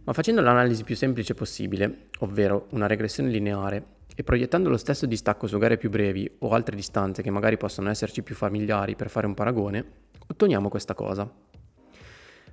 Ma 0.04 0.12
facendo 0.12 0.40
l'analisi 0.40 0.84
più 0.84 0.94
semplice 0.94 1.34
possibile, 1.34 2.06
ovvero 2.20 2.68
una 2.70 2.86
regressione 2.86 3.28
lineare, 3.28 3.94
e 4.14 4.22
proiettando 4.22 4.68
lo 4.68 4.76
stesso 4.76 5.04
distacco 5.04 5.48
su 5.48 5.58
gare 5.58 5.76
più 5.76 5.90
brevi 5.90 6.36
o 6.38 6.50
altre 6.50 6.76
distanze 6.76 7.22
che 7.22 7.30
magari 7.30 7.56
possono 7.56 7.90
esserci 7.90 8.22
più 8.22 8.36
familiari 8.36 8.94
per 8.94 9.10
fare 9.10 9.26
un 9.26 9.34
paragone, 9.34 9.84
otteniamo 10.28 10.68
questa 10.68 10.94
cosa. 10.94 11.28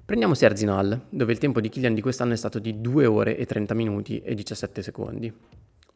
Prendiamo 0.03 0.33
Serzinal, 0.33 0.99
dove 1.09 1.31
il 1.31 1.37
tempo 1.37 1.61
di 1.61 1.69
Kilian 1.69 1.93
di 1.93 2.01
quest'anno 2.01 2.33
è 2.33 2.37
stato 2.37 2.57
di 2.57 2.81
2 2.81 3.05
ore 3.05 3.37
e 3.37 3.45
30 3.45 3.75
minuti 3.75 4.19
e 4.19 4.33
17 4.33 4.81
secondi. 4.81 5.33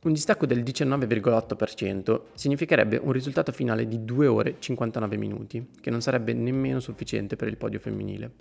Un 0.08 0.14
distacco 0.14 0.46
del 0.46 0.64
19,8% 0.64 2.22
significherebbe 2.34 2.96
un 2.96 3.12
risultato 3.12 3.52
finale 3.52 3.90
di 3.90 4.06
2 4.06 4.28
ore 4.28 4.50
e 4.52 4.56
59 4.58 5.18
minuti, 5.18 5.72
che 5.82 5.90
non 5.90 6.00
sarebbe 6.00 6.32
nemmeno 6.32 6.80
sufficiente 6.80 7.36
per 7.36 7.50
il 7.50 7.58
podio 7.58 7.78
femminile. 7.78 8.32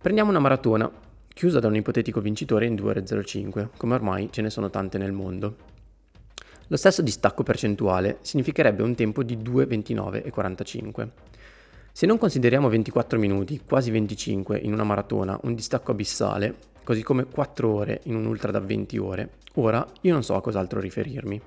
Prendiamo 0.00 0.30
una 0.30 0.38
maratona, 0.38 0.88
chiusa 1.26 1.58
da 1.58 1.66
un 1.66 1.74
ipotetico 1.74 2.20
vincitore 2.20 2.66
in 2.66 2.76
2 2.76 2.88
ore 2.88 3.24
05, 3.24 3.70
come 3.76 3.94
ormai 3.94 4.28
ce 4.30 4.42
ne 4.42 4.48
sono 4.48 4.70
tante 4.70 4.96
nel 4.96 5.10
mondo. 5.10 5.56
Lo 6.68 6.76
stesso 6.76 7.02
distacco 7.02 7.42
percentuale 7.42 8.18
significherebbe 8.20 8.84
un 8.84 8.94
tempo 8.94 9.24
di 9.24 9.38
2,29 9.38 10.24
e 10.24 10.30
45. 10.30 11.10
Se 11.92 12.06
non 12.06 12.18
consideriamo 12.18 12.68
24 12.68 13.18
minuti, 13.18 13.60
quasi 13.66 13.90
25 13.90 14.58
in 14.58 14.72
una 14.72 14.84
maratona, 14.84 15.38
un 15.42 15.54
distacco 15.54 15.90
abissale, 15.90 16.54
così 16.84 17.02
come 17.02 17.24
4 17.24 17.68
ore 17.68 18.00
in 18.04 18.14
un 18.14 18.26
ultra 18.26 18.50
da 18.52 18.60
20 18.60 18.98
ore, 18.98 19.30
ora 19.54 19.86
io 20.02 20.12
non 20.12 20.22
so 20.22 20.34
a 20.36 20.40
cos'altro 20.40 20.80
riferirmi. 20.80 21.40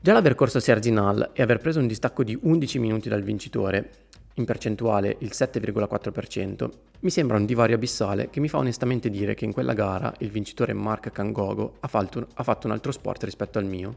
Già 0.00 0.12
l'aver 0.12 0.34
corso 0.34 0.58
Serginal 0.58 1.30
e 1.32 1.42
aver 1.42 1.58
preso 1.58 1.78
un 1.78 1.86
distacco 1.86 2.24
di 2.24 2.36
11 2.40 2.78
minuti 2.78 3.08
dal 3.08 3.22
vincitore, 3.22 3.90
in 4.34 4.44
percentuale 4.44 5.16
il 5.20 5.30
7,4%, 5.32 6.68
mi 7.00 7.10
sembra 7.10 7.36
un 7.36 7.44
divario 7.44 7.76
abissale 7.76 8.30
che 8.30 8.40
mi 8.40 8.48
fa 8.48 8.58
onestamente 8.58 9.10
dire 9.10 9.34
che 9.34 9.44
in 9.44 9.52
quella 9.52 9.74
gara 9.74 10.12
il 10.18 10.30
vincitore 10.30 10.72
Mark 10.72 11.12
Kangogo 11.12 11.74
ha 11.80 11.88
fatto, 11.88 12.26
un 12.64 12.70
altro 12.72 12.90
sport 12.90 13.24
rispetto 13.24 13.58
al 13.58 13.64
mio, 13.64 13.94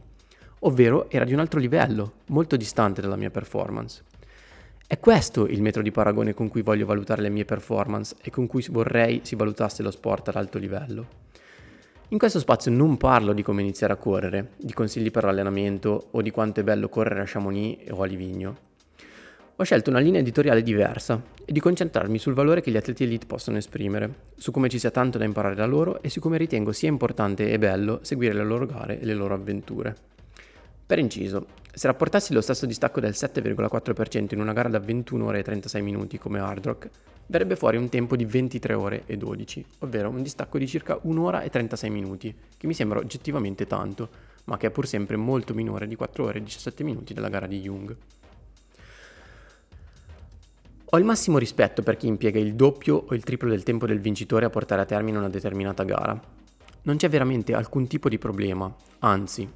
ovvero 0.60 1.10
era 1.10 1.24
di 1.24 1.34
un 1.34 1.40
altro 1.40 1.60
livello, 1.60 2.14
molto 2.28 2.56
distante 2.58 3.02
dalla 3.02 3.16
mia 3.16 3.32
performance. 3.32 4.04
È 4.88 5.00
questo 5.00 5.48
il 5.48 5.64
metro 5.64 5.82
di 5.82 5.90
paragone 5.90 6.36
con 6.36 6.48
cui 6.48 6.62
voglio 6.62 6.86
valutare 6.86 7.24
le 7.24 7.30
mie 7.30 7.44
performance 7.44 8.16
e 8.22 8.30
con 8.30 8.46
cui 8.46 8.64
vorrei 8.70 9.22
si 9.24 9.36
valutasse 9.36 9.82
lo 9.82 9.90
sport 9.90 10.28
ad 10.28 10.36
alto 10.36 10.60
livello. 10.60 11.08
In 12.10 12.20
questo 12.20 12.38
spazio 12.38 12.70
non 12.70 12.96
parlo 12.96 13.34
di 13.34 13.42
come 13.42 13.64
iniziare 13.64 13.94
a 13.94 13.96
correre, 13.96 14.52
di 14.58 14.74
consigli 14.74 15.10
per 15.10 15.24
l'allenamento 15.24 16.10
o 16.12 16.22
di 16.22 16.30
quanto 16.30 16.60
è 16.60 16.64
bello 16.64 16.88
correre 16.88 17.22
a 17.22 17.26
Chamonix 17.26 17.90
o 17.90 18.04
a 18.04 18.06
Livigno. 18.06 18.58
Ho 19.56 19.64
scelto 19.64 19.90
una 19.90 19.98
linea 19.98 20.20
editoriale 20.20 20.62
diversa 20.62 21.20
e 21.44 21.52
di 21.52 21.60
concentrarmi 21.60 22.20
sul 22.20 22.36
valore 22.36 22.62
che 22.62 22.70
gli 22.70 22.78
atleti 22.78 23.06
elite 23.06 23.26
possono 23.26 23.58
esprimere, 23.58 24.14
su 24.36 24.52
come 24.52 24.70
ci 24.70 24.78
sia 24.78 24.92
tanto 24.92 25.18
da 25.18 25.26
imparare 25.26 25.56
da 25.56 25.66
loro 25.66 26.00
e 26.04 26.10
su 26.10 26.20
come 26.20 26.38
ritengo 26.38 26.72
sia 26.72 26.90
importante 26.90 27.50
e 27.50 27.58
bello 27.58 28.02
seguire 28.04 28.36
le 28.36 28.44
loro 28.44 28.68
gare 28.68 29.00
e 29.00 29.06
le 29.06 29.16
loro 29.16 29.34
avventure. 29.34 30.14
Per 30.88 31.00
inciso, 31.00 31.48
se 31.74 31.88
rapportassi 31.88 32.32
lo 32.32 32.42
stesso 32.42 32.68
distacco 32.68 33.00
del 33.00 33.14
7,4% 33.14 34.34
in 34.34 34.40
una 34.40 34.54
gara 34.54 34.70
da 34.70 34.78
21 34.78 35.26
ore 35.26 35.40
e 35.40 35.44
36 35.44 35.82
minuti 35.82 36.20
come 36.20 36.40
Hard 36.40 36.64
Rock, 36.64 36.90
verrebbe 37.26 37.56
fuori 37.56 37.78
un 37.78 37.90
tempo 37.90 38.16
di 38.16 38.24
23 38.24 38.74
ore 38.76 39.04
e 39.08 39.18
12, 39.18 39.66
ovvero 39.80 40.10
un 40.10 40.22
distacco 40.22 40.60
di 40.60 40.68
circa 40.68 41.00
1 41.02 41.22
ora 41.24 41.42
e 41.42 41.50
36 41.50 41.90
minuti, 41.90 42.36
che 42.56 42.68
mi 42.68 42.76
sembra 42.76 43.00
oggettivamente 43.00 43.66
tanto, 43.66 44.10
ma 44.44 44.58
che 44.58 44.68
è 44.68 44.70
pur 44.70 44.86
sempre 44.86 45.16
molto 45.16 45.56
minore 45.56 45.88
di 45.88 45.96
4 45.96 46.24
ore 46.24 46.38
e 46.38 46.44
17 46.44 46.84
minuti 46.84 47.16
della 47.16 47.30
gara 47.30 47.48
di 47.48 47.62
Jung. 47.62 47.96
Ho 50.86 50.98
il 51.00 51.04
massimo 51.04 51.40
rispetto 51.40 51.82
per 51.82 51.98
chi 51.98 52.06
impiega 52.06 52.40
il 52.40 52.54
doppio 52.54 53.06
o 53.10 53.16
il 53.16 53.24
triplo 53.24 53.50
del 53.50 53.64
tempo 53.64 53.88
del 53.88 54.00
vincitore 54.00 54.46
a 54.46 54.52
portare 54.52 54.82
a 54.82 54.86
termine 54.86 55.18
una 55.18 55.30
determinata 55.30 55.84
gara. 55.84 56.18
Non 56.84 56.98
c'è 56.98 57.10
veramente 57.10 57.56
alcun 57.56 57.88
tipo 57.88 58.08
di 58.08 58.20
problema, 58.20 58.74
anzi, 59.00 59.50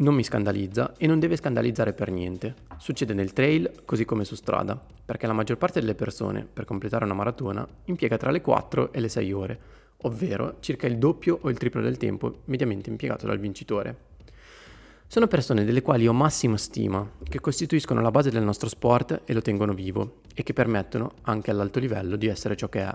non 0.00 0.14
mi 0.14 0.22
scandalizza 0.22 0.94
e 0.96 1.06
non 1.06 1.18
deve 1.18 1.36
scandalizzare 1.36 1.92
per 1.92 2.10
niente. 2.10 2.54
Succede 2.76 3.14
nel 3.14 3.32
trail 3.32 3.82
così 3.84 4.04
come 4.04 4.24
su 4.24 4.34
strada, 4.34 4.80
perché 5.04 5.26
la 5.26 5.32
maggior 5.32 5.56
parte 5.56 5.80
delle 5.80 5.94
persone, 5.94 6.46
per 6.50 6.64
completare 6.64 7.04
una 7.04 7.14
maratona, 7.14 7.66
impiega 7.84 8.16
tra 8.16 8.30
le 8.30 8.40
4 8.40 8.92
e 8.92 9.00
le 9.00 9.08
6 9.08 9.32
ore, 9.32 9.60
ovvero 10.02 10.56
circa 10.60 10.86
il 10.86 10.98
doppio 10.98 11.38
o 11.40 11.50
il 11.50 11.58
triplo 11.58 11.80
del 11.80 11.96
tempo 11.96 12.42
mediamente 12.44 12.90
impiegato 12.90 13.26
dal 13.26 13.38
vincitore. 13.38 14.06
Sono 15.08 15.26
persone 15.26 15.64
delle 15.64 15.82
quali 15.82 16.06
ho 16.06 16.12
massima 16.12 16.58
stima, 16.58 17.08
che 17.28 17.40
costituiscono 17.40 18.00
la 18.00 18.10
base 18.10 18.30
del 18.30 18.42
nostro 18.42 18.68
sport 18.68 19.22
e 19.24 19.32
lo 19.32 19.40
tengono 19.40 19.72
vivo, 19.72 20.20
e 20.34 20.42
che 20.42 20.52
permettono, 20.52 21.12
anche 21.22 21.50
all'alto 21.50 21.80
livello, 21.80 22.16
di 22.16 22.26
essere 22.26 22.56
ciò 22.56 22.68
che 22.68 22.82
è. 22.82 22.94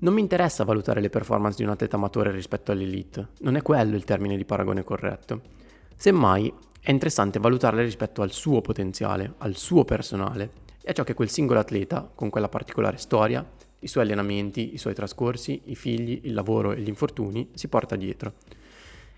Non 0.00 0.12
mi 0.12 0.20
interessa 0.20 0.64
valutare 0.64 1.00
le 1.00 1.08
performance 1.08 1.56
di 1.56 1.62
un 1.62 1.70
atleta 1.70 1.96
amatore 1.96 2.30
rispetto 2.30 2.72
all'elite, 2.72 3.28
non 3.40 3.56
è 3.56 3.62
quello 3.62 3.96
il 3.96 4.04
termine 4.04 4.36
di 4.36 4.44
paragone 4.44 4.84
corretto. 4.84 5.66
Semmai 6.00 6.54
è 6.80 6.92
interessante 6.92 7.40
valutarle 7.40 7.82
rispetto 7.82 8.22
al 8.22 8.30
suo 8.30 8.60
potenziale, 8.60 9.34
al 9.38 9.56
suo 9.56 9.84
personale 9.84 10.66
è 10.80 10.92
ciò 10.92 11.02
che 11.02 11.12
quel 11.12 11.28
singolo 11.28 11.58
atleta, 11.58 12.08
con 12.14 12.30
quella 12.30 12.48
particolare 12.48 12.98
storia, 12.98 13.44
i 13.80 13.88
suoi 13.88 14.04
allenamenti, 14.04 14.74
i 14.74 14.78
suoi 14.78 14.94
trascorsi, 14.94 15.60
i 15.64 15.74
figli, 15.74 16.20
il 16.22 16.34
lavoro 16.34 16.70
e 16.70 16.80
gli 16.82 16.86
infortuni, 16.86 17.50
si 17.54 17.66
porta 17.66 17.96
dietro. 17.96 18.34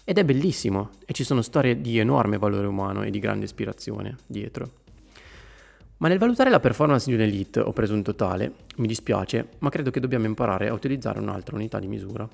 Ed 0.05 0.17
è 0.17 0.25
bellissimo 0.25 0.89
e 1.05 1.13
ci 1.13 1.23
sono 1.23 1.43
storie 1.43 1.83
di 1.83 1.99
enorme 1.99 2.39
valore 2.39 2.67
umano 2.67 3.03
e 3.03 3.11
di 3.11 3.19
grande 3.19 3.45
ispirazione 3.45 4.17
dietro. 4.27 4.71
Ma 5.99 6.09
nel 6.09 6.19
valutare 6.19 6.49
la 6.49 6.61
performance 6.61 7.11
di 7.11 7.15
un 7.15 7.21
elite 7.21 7.61
o 7.61 7.75
presunto 7.75 8.15
tale, 8.15 8.55
mi 8.77 8.87
dispiace, 8.87 9.51
ma 9.59 9.69
credo 9.69 9.91
che 9.91 10.01
dobbiamo 10.01 10.25
imparare 10.25 10.69
a 10.69 10.73
utilizzare 10.73 11.21
un'altra 11.21 11.57
unità 11.57 11.79
di 11.79 11.89
misura. 11.89 12.27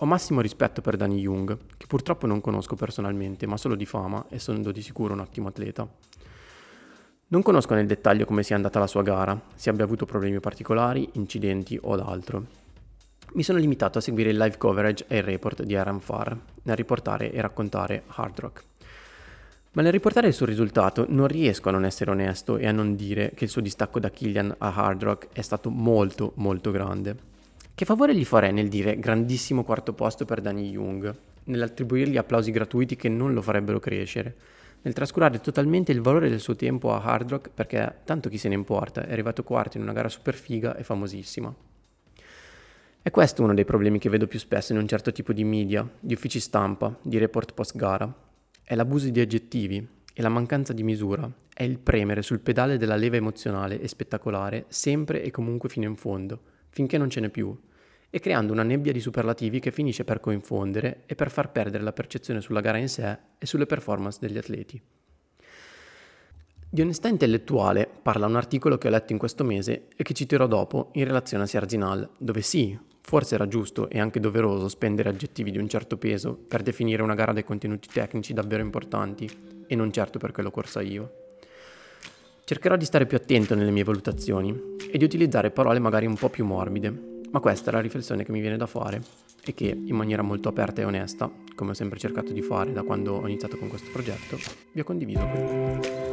Ho 0.00 0.04
massimo 0.04 0.42
rispetto 0.42 0.82
per 0.82 0.98
Danny 0.98 1.20
Young, 1.20 1.56
che 1.78 1.86
purtroppo 1.86 2.26
non 2.26 2.42
conosco 2.42 2.76
personalmente, 2.76 3.46
ma 3.46 3.56
solo 3.56 3.74
di 3.74 3.86
fama, 3.86 4.26
essendo 4.28 4.70
di 4.70 4.82
sicuro 4.82 5.14
un 5.14 5.20
ottimo 5.20 5.48
atleta. 5.48 5.88
Non 7.28 7.40
conosco 7.40 7.72
nel 7.72 7.86
dettaglio 7.86 8.26
come 8.26 8.42
sia 8.42 8.56
andata 8.56 8.78
la 8.78 8.86
sua 8.86 9.02
gara, 9.02 9.40
se 9.54 9.70
abbia 9.70 9.84
avuto 9.84 10.04
problemi 10.04 10.38
particolari, 10.38 11.08
incidenti 11.12 11.78
o 11.80 11.94
altro. 11.94 12.44
Mi 13.32 13.42
sono 13.42 13.58
limitato 13.58 13.96
a 13.96 14.02
seguire 14.02 14.28
il 14.28 14.36
live 14.36 14.58
coverage 14.58 15.06
e 15.08 15.16
il 15.16 15.22
report 15.22 15.62
di 15.62 15.74
Aaron 15.74 16.00
Farr, 16.00 16.36
nel 16.64 16.76
riportare 16.76 17.32
e 17.32 17.40
raccontare 17.40 18.02
Hard 18.06 18.38
Rock. 18.38 18.64
Ma 19.72 19.80
nel 19.80 19.92
riportare 19.92 20.26
il 20.26 20.34
suo 20.34 20.44
risultato 20.44 21.06
non 21.08 21.26
riesco 21.26 21.70
a 21.70 21.72
non 21.72 21.86
essere 21.86 22.10
onesto 22.10 22.58
e 22.58 22.66
a 22.66 22.72
non 22.72 22.96
dire 22.96 23.32
che 23.34 23.44
il 23.44 23.50
suo 23.50 23.62
distacco 23.62 23.98
da 23.98 24.10
Killian 24.10 24.56
a 24.58 24.74
Hard 24.74 25.02
Rock 25.02 25.28
è 25.32 25.40
stato 25.40 25.70
molto 25.70 26.32
molto 26.36 26.70
grande. 26.70 27.34
Che 27.76 27.84
favore 27.84 28.16
gli 28.16 28.24
farei 28.24 28.54
nel 28.54 28.68
dire 28.68 28.98
grandissimo 28.98 29.62
quarto 29.62 29.92
posto 29.92 30.24
per 30.24 30.40
Danny 30.40 30.70
Young, 30.70 31.14
nell'attribuirgli 31.44 32.16
applausi 32.16 32.50
gratuiti 32.50 32.96
che 32.96 33.10
non 33.10 33.34
lo 33.34 33.42
farebbero 33.42 33.78
crescere, 33.80 34.34
nel 34.80 34.94
trascurare 34.94 35.40
totalmente 35.40 35.92
il 35.92 36.00
valore 36.00 36.30
del 36.30 36.40
suo 36.40 36.56
tempo 36.56 36.94
a 36.94 37.02
Hard 37.02 37.28
Rock 37.28 37.50
perché 37.52 37.96
tanto 38.04 38.30
chi 38.30 38.38
se 38.38 38.48
ne 38.48 38.54
importa, 38.54 39.06
è 39.06 39.12
arrivato 39.12 39.42
quarto 39.44 39.76
in 39.76 39.82
una 39.82 39.92
gara 39.92 40.08
super 40.08 40.34
figa 40.34 40.74
e 40.74 40.84
famosissima. 40.84 41.54
È 43.02 43.10
questo 43.10 43.42
uno 43.42 43.52
dei 43.52 43.66
problemi 43.66 43.98
che 43.98 44.08
vedo 44.08 44.26
più 44.26 44.38
spesso 44.38 44.72
in 44.72 44.78
un 44.78 44.88
certo 44.88 45.12
tipo 45.12 45.34
di 45.34 45.44
media, 45.44 45.86
di 46.00 46.14
uffici 46.14 46.40
stampa, 46.40 46.98
di 47.02 47.18
report 47.18 47.52
post 47.52 47.76
gara. 47.76 48.10
È 48.62 48.74
l'abuso 48.74 49.10
di 49.10 49.20
aggettivi 49.20 49.86
e 50.14 50.22
la 50.22 50.30
mancanza 50.30 50.72
di 50.72 50.82
misura, 50.82 51.30
è 51.52 51.62
il 51.62 51.78
premere 51.78 52.22
sul 52.22 52.40
pedale 52.40 52.78
della 52.78 52.96
leva 52.96 53.16
emozionale 53.16 53.78
e 53.78 53.86
spettacolare 53.86 54.64
sempre 54.68 55.22
e 55.22 55.30
comunque 55.30 55.68
fino 55.68 55.84
in 55.84 55.96
fondo, 55.96 56.54
finché 56.76 56.98
non 56.98 57.08
ce 57.08 57.20
n'è 57.20 57.30
più, 57.30 57.58
e 58.10 58.20
creando 58.20 58.52
una 58.52 58.62
nebbia 58.62 58.92
di 58.92 59.00
superlativi 59.00 59.60
che 59.60 59.70
finisce 59.70 60.04
per 60.04 60.20
coinfondere 60.20 61.04
e 61.06 61.14
per 61.14 61.30
far 61.30 61.50
perdere 61.50 61.82
la 61.82 61.94
percezione 61.94 62.42
sulla 62.42 62.60
gara 62.60 62.76
in 62.76 62.90
sé 62.90 63.16
e 63.38 63.46
sulle 63.46 63.64
performance 63.64 64.18
degli 64.20 64.36
atleti. 64.36 64.78
Di 66.68 66.80
onestà 66.82 67.08
intellettuale 67.08 67.88
parla 68.02 68.26
un 68.26 68.36
articolo 68.36 68.76
che 68.76 68.88
ho 68.88 68.90
letto 68.90 69.12
in 69.12 69.18
questo 69.18 69.42
mese 69.42 69.88
e 69.96 70.04
che 70.04 70.12
citerò 70.12 70.46
dopo 70.46 70.90
in 70.92 71.04
relazione 71.04 71.44
a 71.44 71.46
Serginal, 71.46 72.10
dove 72.18 72.42
sì, 72.42 72.78
forse 73.00 73.36
era 73.36 73.48
giusto 73.48 73.88
e 73.88 73.98
anche 73.98 74.20
doveroso 74.20 74.68
spendere 74.68 75.08
aggettivi 75.08 75.50
di 75.50 75.58
un 75.58 75.70
certo 75.70 75.96
peso 75.96 76.34
per 76.34 76.60
definire 76.60 77.02
una 77.02 77.14
gara 77.14 77.32
dai 77.32 77.44
contenuti 77.44 77.88
tecnici 77.90 78.34
davvero 78.34 78.62
importanti 78.62 79.30
e 79.66 79.74
non 79.74 79.90
certo 79.90 80.18
perché 80.18 80.42
l'ho 80.42 80.50
corsa 80.50 80.82
io. 80.82 81.25
Cercherò 82.48 82.76
di 82.76 82.84
stare 82.84 83.06
più 83.06 83.16
attento 83.16 83.56
nelle 83.56 83.72
mie 83.72 83.82
valutazioni 83.82 84.76
e 84.88 84.98
di 84.98 85.02
utilizzare 85.04 85.50
parole 85.50 85.80
magari 85.80 86.06
un 86.06 86.14
po' 86.14 86.28
più 86.28 86.44
morbide, 86.44 87.24
ma 87.32 87.40
questa 87.40 87.70
è 87.70 87.74
la 87.74 87.80
riflessione 87.80 88.22
che 88.22 88.30
mi 88.30 88.38
viene 88.38 88.56
da 88.56 88.66
fare 88.66 89.02
e 89.44 89.52
che 89.52 89.64
in 89.64 89.96
maniera 89.96 90.22
molto 90.22 90.48
aperta 90.48 90.80
e 90.80 90.84
onesta, 90.84 91.28
come 91.56 91.72
ho 91.72 91.74
sempre 91.74 91.98
cercato 91.98 92.32
di 92.32 92.42
fare 92.42 92.72
da 92.72 92.84
quando 92.84 93.14
ho 93.14 93.26
iniziato 93.26 93.56
con 93.56 93.66
questo 93.66 93.90
progetto, 93.90 94.38
vi 94.70 94.78
ho 94.78 94.84
condiviso 94.84 95.26
qui. 95.26 96.05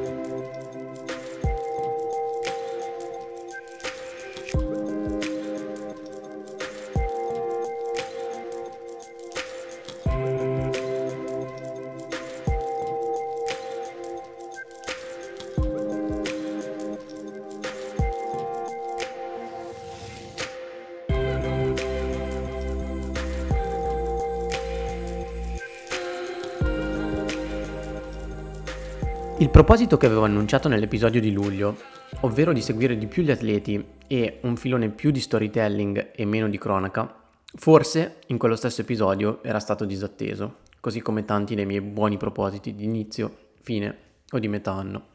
Proposito 29.53 29.97
che 29.97 30.07
avevo 30.07 30.23
annunciato 30.23 30.67
nell'episodio 30.67 31.21
di 31.21 31.31
luglio, 31.31 31.77
ovvero 32.21 32.53
di 32.53 32.61
seguire 32.61 32.97
di 32.97 33.05
più 33.05 33.21
gli 33.21 33.29
atleti 33.29 33.85
e 34.07 34.39
un 34.41 34.55
filone 34.55 34.89
più 34.89 35.11
di 35.11 35.19
storytelling 35.19 36.09
e 36.15 36.25
meno 36.25 36.49
di 36.49 36.57
cronaca, 36.57 37.29
forse 37.53 38.17
in 38.29 38.39
quello 38.39 38.55
stesso 38.55 38.81
episodio 38.81 39.43
era 39.43 39.59
stato 39.59 39.85
disatteso, 39.85 40.61
così 40.79 41.01
come 41.01 41.23
tanti 41.23 41.53
dei 41.53 41.67
miei 41.67 41.81
buoni 41.81 42.17
propositi 42.17 42.73
di 42.73 42.85
inizio, 42.85 43.51
fine 43.61 43.95
o 44.31 44.39
di 44.39 44.47
metà 44.47 44.71
anno. 44.71 45.09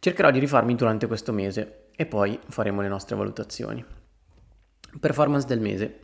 Cercherò 0.00 0.32
di 0.32 0.40
rifarmi 0.40 0.74
durante 0.74 1.06
questo 1.06 1.32
mese 1.32 1.90
e 1.94 2.06
poi 2.06 2.36
faremo 2.48 2.80
le 2.80 2.88
nostre 2.88 3.14
valutazioni. 3.14 3.84
Performance 4.98 5.46
del 5.46 5.60
mese. 5.60 6.00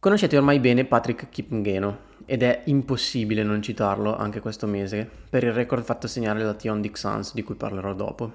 Conoscete 0.00 0.36
ormai 0.36 0.58
bene 0.58 0.84
Patrick 0.86 1.28
Kipngeno, 1.28 2.07
ed 2.30 2.42
è 2.42 2.60
impossibile 2.66 3.42
non 3.42 3.62
citarlo 3.62 4.14
anche 4.14 4.40
questo 4.40 4.66
mese 4.66 5.08
per 5.30 5.44
il 5.44 5.54
record 5.54 5.82
fatto 5.82 6.06
segnare 6.06 6.42
da 6.42 6.52
Tion 6.52 6.82
Dick 6.82 6.98
Sans 6.98 7.32
di 7.32 7.42
cui 7.42 7.54
parlerò 7.54 7.94
dopo. 7.94 8.34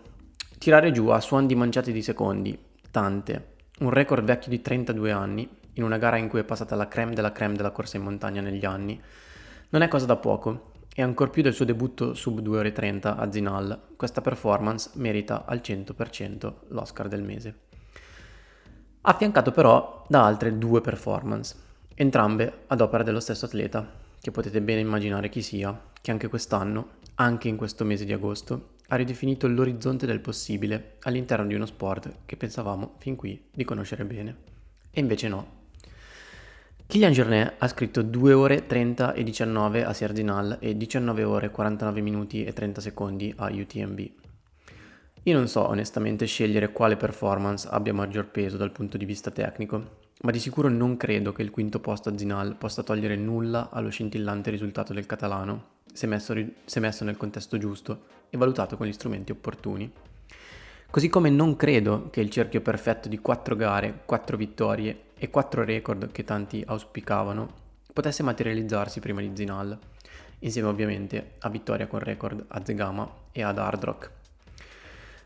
Tirare 0.58 0.92
giù 0.92 1.10
a 1.10 1.20
suon 1.20 1.46
di 1.46 1.54
manciate 1.54 1.92
di 1.92 2.02
secondi, 2.02 2.58
tante, 2.90 3.50
un 3.82 3.92
record 3.92 4.24
vecchio 4.24 4.50
di 4.50 4.62
32 4.62 5.12
anni, 5.12 5.48
in 5.74 5.84
una 5.84 6.00
gara 6.00 6.18
in 6.18 6.28
cui 6.28 6.40
è 6.40 6.44
passata 6.44 6.76
la 6.76 6.88
creme 6.88 7.14
della 7.14 7.32
creme 7.32 7.54
della 7.54 7.70
corsa 7.70 7.98
in 7.98 8.04
montagna 8.04 8.42
negli 8.42 8.66
anni, 8.66 9.00
non 9.70 9.84
è 9.84 9.88
cosa 9.88 10.08
da 10.08 10.16
poco 10.16 10.72
e 10.96 11.04
ancor 11.04 11.30
più 11.30 11.44
del 11.44 11.54
suo 11.54 11.66
debutto 11.66 12.16
sub 12.16 12.40
2 12.40 12.58
ore 12.58 12.72
30 12.72 13.16
a 13.16 13.32
Zinal, 13.32 13.80
questa 13.96 14.22
performance 14.22 14.90
merita 14.96 15.46
al 15.46 15.62
100% 15.64 16.54
l'Oscar 16.70 17.08
del 17.08 17.22
mese. 17.22 17.60
Affiancato 19.02 19.52
però 19.52 20.04
da 20.08 20.26
altre 20.26 20.58
due 20.58 20.82
performance, 20.82 21.63
entrambe 21.96 22.64
ad 22.68 22.82
opera 22.82 23.04
dello 23.04 23.20
stesso 23.20 23.46
atleta, 23.46 23.88
che 24.20 24.32
potete 24.32 24.62
bene 24.62 24.82
immaginare 24.82 25.30
chi 25.30 25.42
sia, 25.42 25.80
che 26.02 26.12
anche 26.12 26.28
quest'anno, 26.28 27.02
anche 27.16 27.48
in 27.48 27.56
questo 27.56 27.84
mese 27.84 28.06
di 28.06 28.14
agosto, 28.14 28.72
ha 28.88 28.96
ridefinito 28.96 29.48
l'orizzonte 29.48 30.06
del 30.06 30.20
possibile 30.20 30.98
all'interno 31.02 31.46
di 31.46 31.56
uno 31.56 31.66
sport 31.66 32.12
che 32.26 32.38
pensavamo 32.38 32.96
fin 33.00 33.16
qui 33.16 33.50
di 33.52 33.64
conoscere 33.64 34.06
bene. 34.06 34.36
E 34.92 35.00
invece 35.00 35.28
no. 35.28 35.62
Kylian 36.86 37.12
Jornet 37.12 37.54
ha 37.58 37.68
scritto 37.68 38.02
2 38.02 38.34
ore 38.34 38.68
30 38.68 39.14
e 39.14 39.24
19 39.24 39.84
a 39.84 39.94
Sardinal 39.94 40.58
e 40.60 40.78
19 40.78 41.24
ore 41.24 41.50
49 41.50 42.02
minuti 42.02 42.44
e 42.44 42.54
30 42.54 42.82
secondi 42.82 43.34
a 43.38 43.50
UTMB. 43.52 44.00
Io 45.24 45.34
non 45.34 45.48
so 45.48 45.68
onestamente 45.68 46.26
scegliere 46.26 46.72
quale 46.72 46.98
performance 46.98 47.68
abbia 47.72 47.94
maggior 47.94 48.28
peso 48.28 48.58
dal 48.58 48.72
punto 48.72 48.98
di 48.98 49.06
vista 49.06 49.32
tecnico, 49.32 50.02
ma 50.24 50.32
di 50.32 50.40
sicuro 50.40 50.70
non 50.70 50.96
credo 50.96 51.34
che 51.34 51.42
il 51.42 51.52
quinto 51.52 51.82
posto 51.82 52.08
a 52.08 52.18
Zinal 52.18 52.56
possa 52.56 52.82
togliere 52.82 53.18
nulla 53.18 53.70
allo 53.70 53.90
scintillante 53.90 54.52
risultato 54.52 54.94
del 54.94 55.06
catalano, 55.06 55.82
se 55.92 56.08
messo, 56.08 56.34
se 56.64 56.80
messo 56.80 57.04
nel 57.04 57.18
contesto 57.18 57.58
giusto 57.58 58.06
e 58.30 58.38
valutato 58.38 58.78
con 58.78 58.88
gli 58.88 58.94
strumenti 58.94 59.34
opportuni. 59.34 59.92
Così 60.90 61.10
come 61.10 61.30
non 61.30 61.58
credo 61.58 62.10
che 62.10 62.22
il 62.22 62.30
cerchio 62.30 62.62
perfetto 62.62 63.10
di 63.10 63.20
4 63.20 63.56
gare, 63.58 64.04
4 64.06 64.38
vittorie 64.38 65.08
e 65.18 65.30
4 65.30 65.66
record 65.66 66.10
che 66.14 66.24
tanti 66.24 66.64
auspicavano 66.66 67.62
potesse 67.92 68.24
materializzarsi 68.24 69.02
prima 69.02 69.20
di 69.20 69.32
Zinal, 69.34 69.78
insieme 70.40 70.70
ovviamente 70.70 71.32
a 71.40 71.50
vittoria 71.50 71.88
con 71.88 72.00
record 72.00 72.46
a 72.48 72.64
Zegama 72.64 73.12
e 73.34 73.44
ad 73.44 73.58
Hard 73.58 73.84
Rock. 73.84 74.12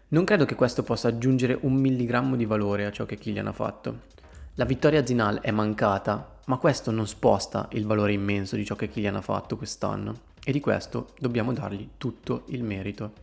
Non 0.08 0.24
credo 0.24 0.46
che 0.46 0.56
questo 0.56 0.82
possa 0.82 1.10
aggiungere 1.10 1.56
un 1.62 1.75
milligrammo 1.75 2.36
di 2.36 2.46
valore 2.46 2.88
a 2.88 2.92
ciò 2.92 3.06
che 3.06 3.18
Killian 3.18 3.46
ha 3.46 3.51
fatto, 3.51 4.16
la 4.60 4.66
vittoria 4.66 5.06
Zinal 5.06 5.40
è 5.42 5.52
mancata, 5.52 6.40
ma 6.46 6.58
questo 6.58 6.90
non 6.90 7.06
sposta 7.06 7.68
il 7.74 7.86
valore 7.86 8.14
immenso 8.14 8.56
di 8.56 8.66
ciò 8.66 8.74
che 8.74 8.90
Kylian 8.90 9.18
ha 9.18 9.22
fatto 9.22 9.56
quest'anno 9.56 10.22
e 10.44 10.52
di 10.52 10.60
questo 10.60 11.10
dobbiamo 11.20 11.54
dargli 11.54 11.90
tutto 11.96 12.46
il 12.48 12.64
merito. 12.64 13.14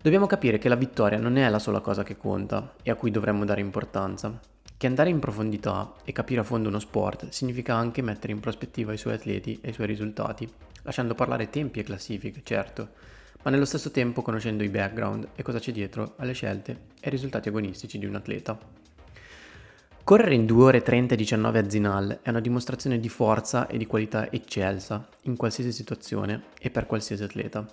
Dobbiamo 0.00 0.24
capire 0.24 0.56
che 0.56 0.70
la 0.70 0.74
vittoria 0.74 1.18
non 1.18 1.36
è 1.36 1.46
la 1.50 1.58
sola 1.58 1.80
cosa 1.80 2.02
che 2.02 2.16
conta 2.16 2.76
e 2.82 2.90
a 2.90 2.94
cui 2.94 3.10
dovremmo 3.10 3.44
dare 3.44 3.60
importanza, 3.60 4.40
che 4.74 4.86
andare 4.86 5.10
in 5.10 5.18
profondità 5.18 5.92
e 6.02 6.12
capire 6.12 6.40
a 6.40 6.44
fondo 6.44 6.70
uno 6.70 6.78
sport 6.78 7.28
significa 7.28 7.74
anche 7.74 8.00
mettere 8.00 8.32
in 8.32 8.40
prospettiva 8.40 8.94
i 8.94 8.98
suoi 8.98 9.12
atleti 9.12 9.58
e 9.60 9.68
i 9.68 9.74
suoi 9.74 9.86
risultati, 9.86 10.50
lasciando 10.80 11.14
parlare 11.14 11.50
tempi 11.50 11.80
e 11.80 11.84
classifiche, 11.84 12.40
certo, 12.42 12.88
ma 13.42 13.50
nello 13.50 13.66
stesso 13.66 13.90
tempo 13.90 14.22
conoscendo 14.22 14.64
i 14.64 14.70
background 14.70 15.28
e 15.34 15.42
cosa 15.42 15.58
c'è 15.58 15.72
dietro 15.72 16.14
alle 16.16 16.32
scelte 16.32 16.72
e 16.72 17.02
ai 17.02 17.10
risultati 17.10 17.50
agonistici 17.50 17.98
di 17.98 18.06
un 18.06 18.14
atleta. 18.14 18.86
Correre 20.08 20.34
in 20.34 20.46
2 20.46 20.64
ore 20.64 20.80
30 20.80 21.12
e 21.12 21.16
19 21.18 21.58
a 21.58 21.68
Zinal 21.68 22.20
è 22.22 22.30
una 22.30 22.40
dimostrazione 22.40 22.98
di 22.98 23.10
forza 23.10 23.66
e 23.66 23.76
di 23.76 23.84
qualità 23.84 24.32
eccelsa 24.32 25.06
in 25.24 25.36
qualsiasi 25.36 25.70
situazione 25.70 26.44
e 26.58 26.70
per 26.70 26.86
qualsiasi 26.86 27.24
atleta. 27.24 27.66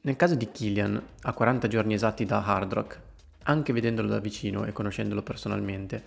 Nel 0.00 0.16
caso 0.16 0.34
di 0.34 0.50
Killian, 0.50 1.00
a 1.20 1.32
40 1.32 1.68
giorni 1.68 1.94
esatti 1.94 2.24
da 2.24 2.44
Hard 2.44 2.72
Rock, 2.72 3.00
anche 3.44 3.72
vedendolo 3.72 4.08
da 4.08 4.18
vicino 4.18 4.64
e 4.64 4.72
conoscendolo 4.72 5.22
personalmente, 5.22 6.02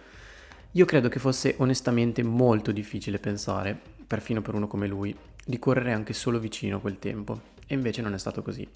io 0.72 0.84
credo 0.84 1.08
che 1.08 1.20
fosse 1.20 1.56
onestamente 1.60 2.24
molto 2.24 2.74
difficile 2.74 3.18
pensare, 3.18 3.80
perfino 4.06 4.42
per 4.42 4.56
uno 4.56 4.68
come 4.68 4.86
lui, 4.86 5.16
di 5.46 5.60
correre 5.60 5.94
anche 5.94 6.12
solo 6.12 6.40
vicino 6.40 6.82
quel 6.82 7.00
tempo, 7.00 7.40
e 7.66 7.74
invece 7.74 8.02
non 8.02 8.14
è 8.14 8.18
stato 8.18 8.42
così. 8.42 8.68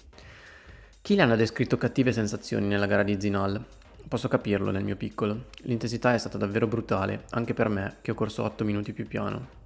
Killian 1.02 1.32
ha 1.32 1.36
descritto 1.36 1.76
cattive 1.76 2.12
sensazioni 2.12 2.66
nella 2.66 2.86
gara 2.86 3.02
di 3.02 3.20
Zinal. 3.20 3.62
Posso 4.06 4.28
capirlo 4.28 4.70
nel 4.70 4.84
mio 4.84 4.96
piccolo. 4.96 5.46
L'intensità 5.62 6.12
è 6.12 6.18
stata 6.18 6.36
davvero 6.36 6.66
brutale, 6.66 7.24
anche 7.30 7.54
per 7.54 7.70
me, 7.70 7.96
che 8.02 8.10
ho 8.10 8.14
corso 8.14 8.44
8 8.44 8.62
minuti 8.62 8.92
più 8.92 9.08
piano. 9.08 9.62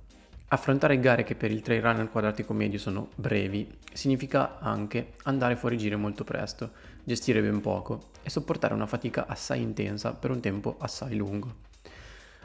Affrontare 0.49 1.01
gare 1.01 1.25
che 1.25 1.35
per 1.35 1.51
il 1.51 1.61
trail 1.61 1.83
runner 1.83 2.09
quadratico 2.09 2.55
medio 2.55 2.79
sono 2.79 3.09
brevi 3.17 3.69
significa 3.93 4.61
anche 4.61 5.15
andare 5.25 5.57
fuori 5.57 5.77
giro 5.77 5.99
molto 5.99 6.23
presto, 6.23 6.71
gestire 7.03 7.43
ben 7.43 7.61
poco 7.61 8.11
e 8.23 8.31
sopportare 8.31 8.75
una 8.75 8.87
fatica 8.87 9.27
assai 9.27 9.61
intensa 9.61 10.15
per 10.15 10.31
un 10.31 10.41
tempo 10.41 10.77
assai 10.79 11.17
lungo. 11.17 11.53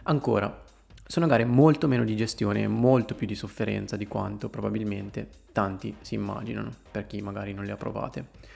Ancora, 0.04 0.64
sono 1.06 1.28
gare 1.28 1.46
molto 1.46 1.88
meno 1.88 2.04
di 2.04 2.18
gestione 2.18 2.64
e 2.64 2.68
molto 2.68 3.14
più 3.14 3.28
di 3.28 3.36
sofferenza 3.36 3.96
di 3.96 4.08
quanto 4.08 4.50
probabilmente 4.50 5.30
tanti 5.54 5.96
si 6.02 6.16
immaginano, 6.16 6.72
per 6.92 7.06
chi 7.06 7.22
magari 7.22 7.54
non 7.54 7.66
le 7.66 7.72
ha 7.72 7.78
provate 7.78 8.54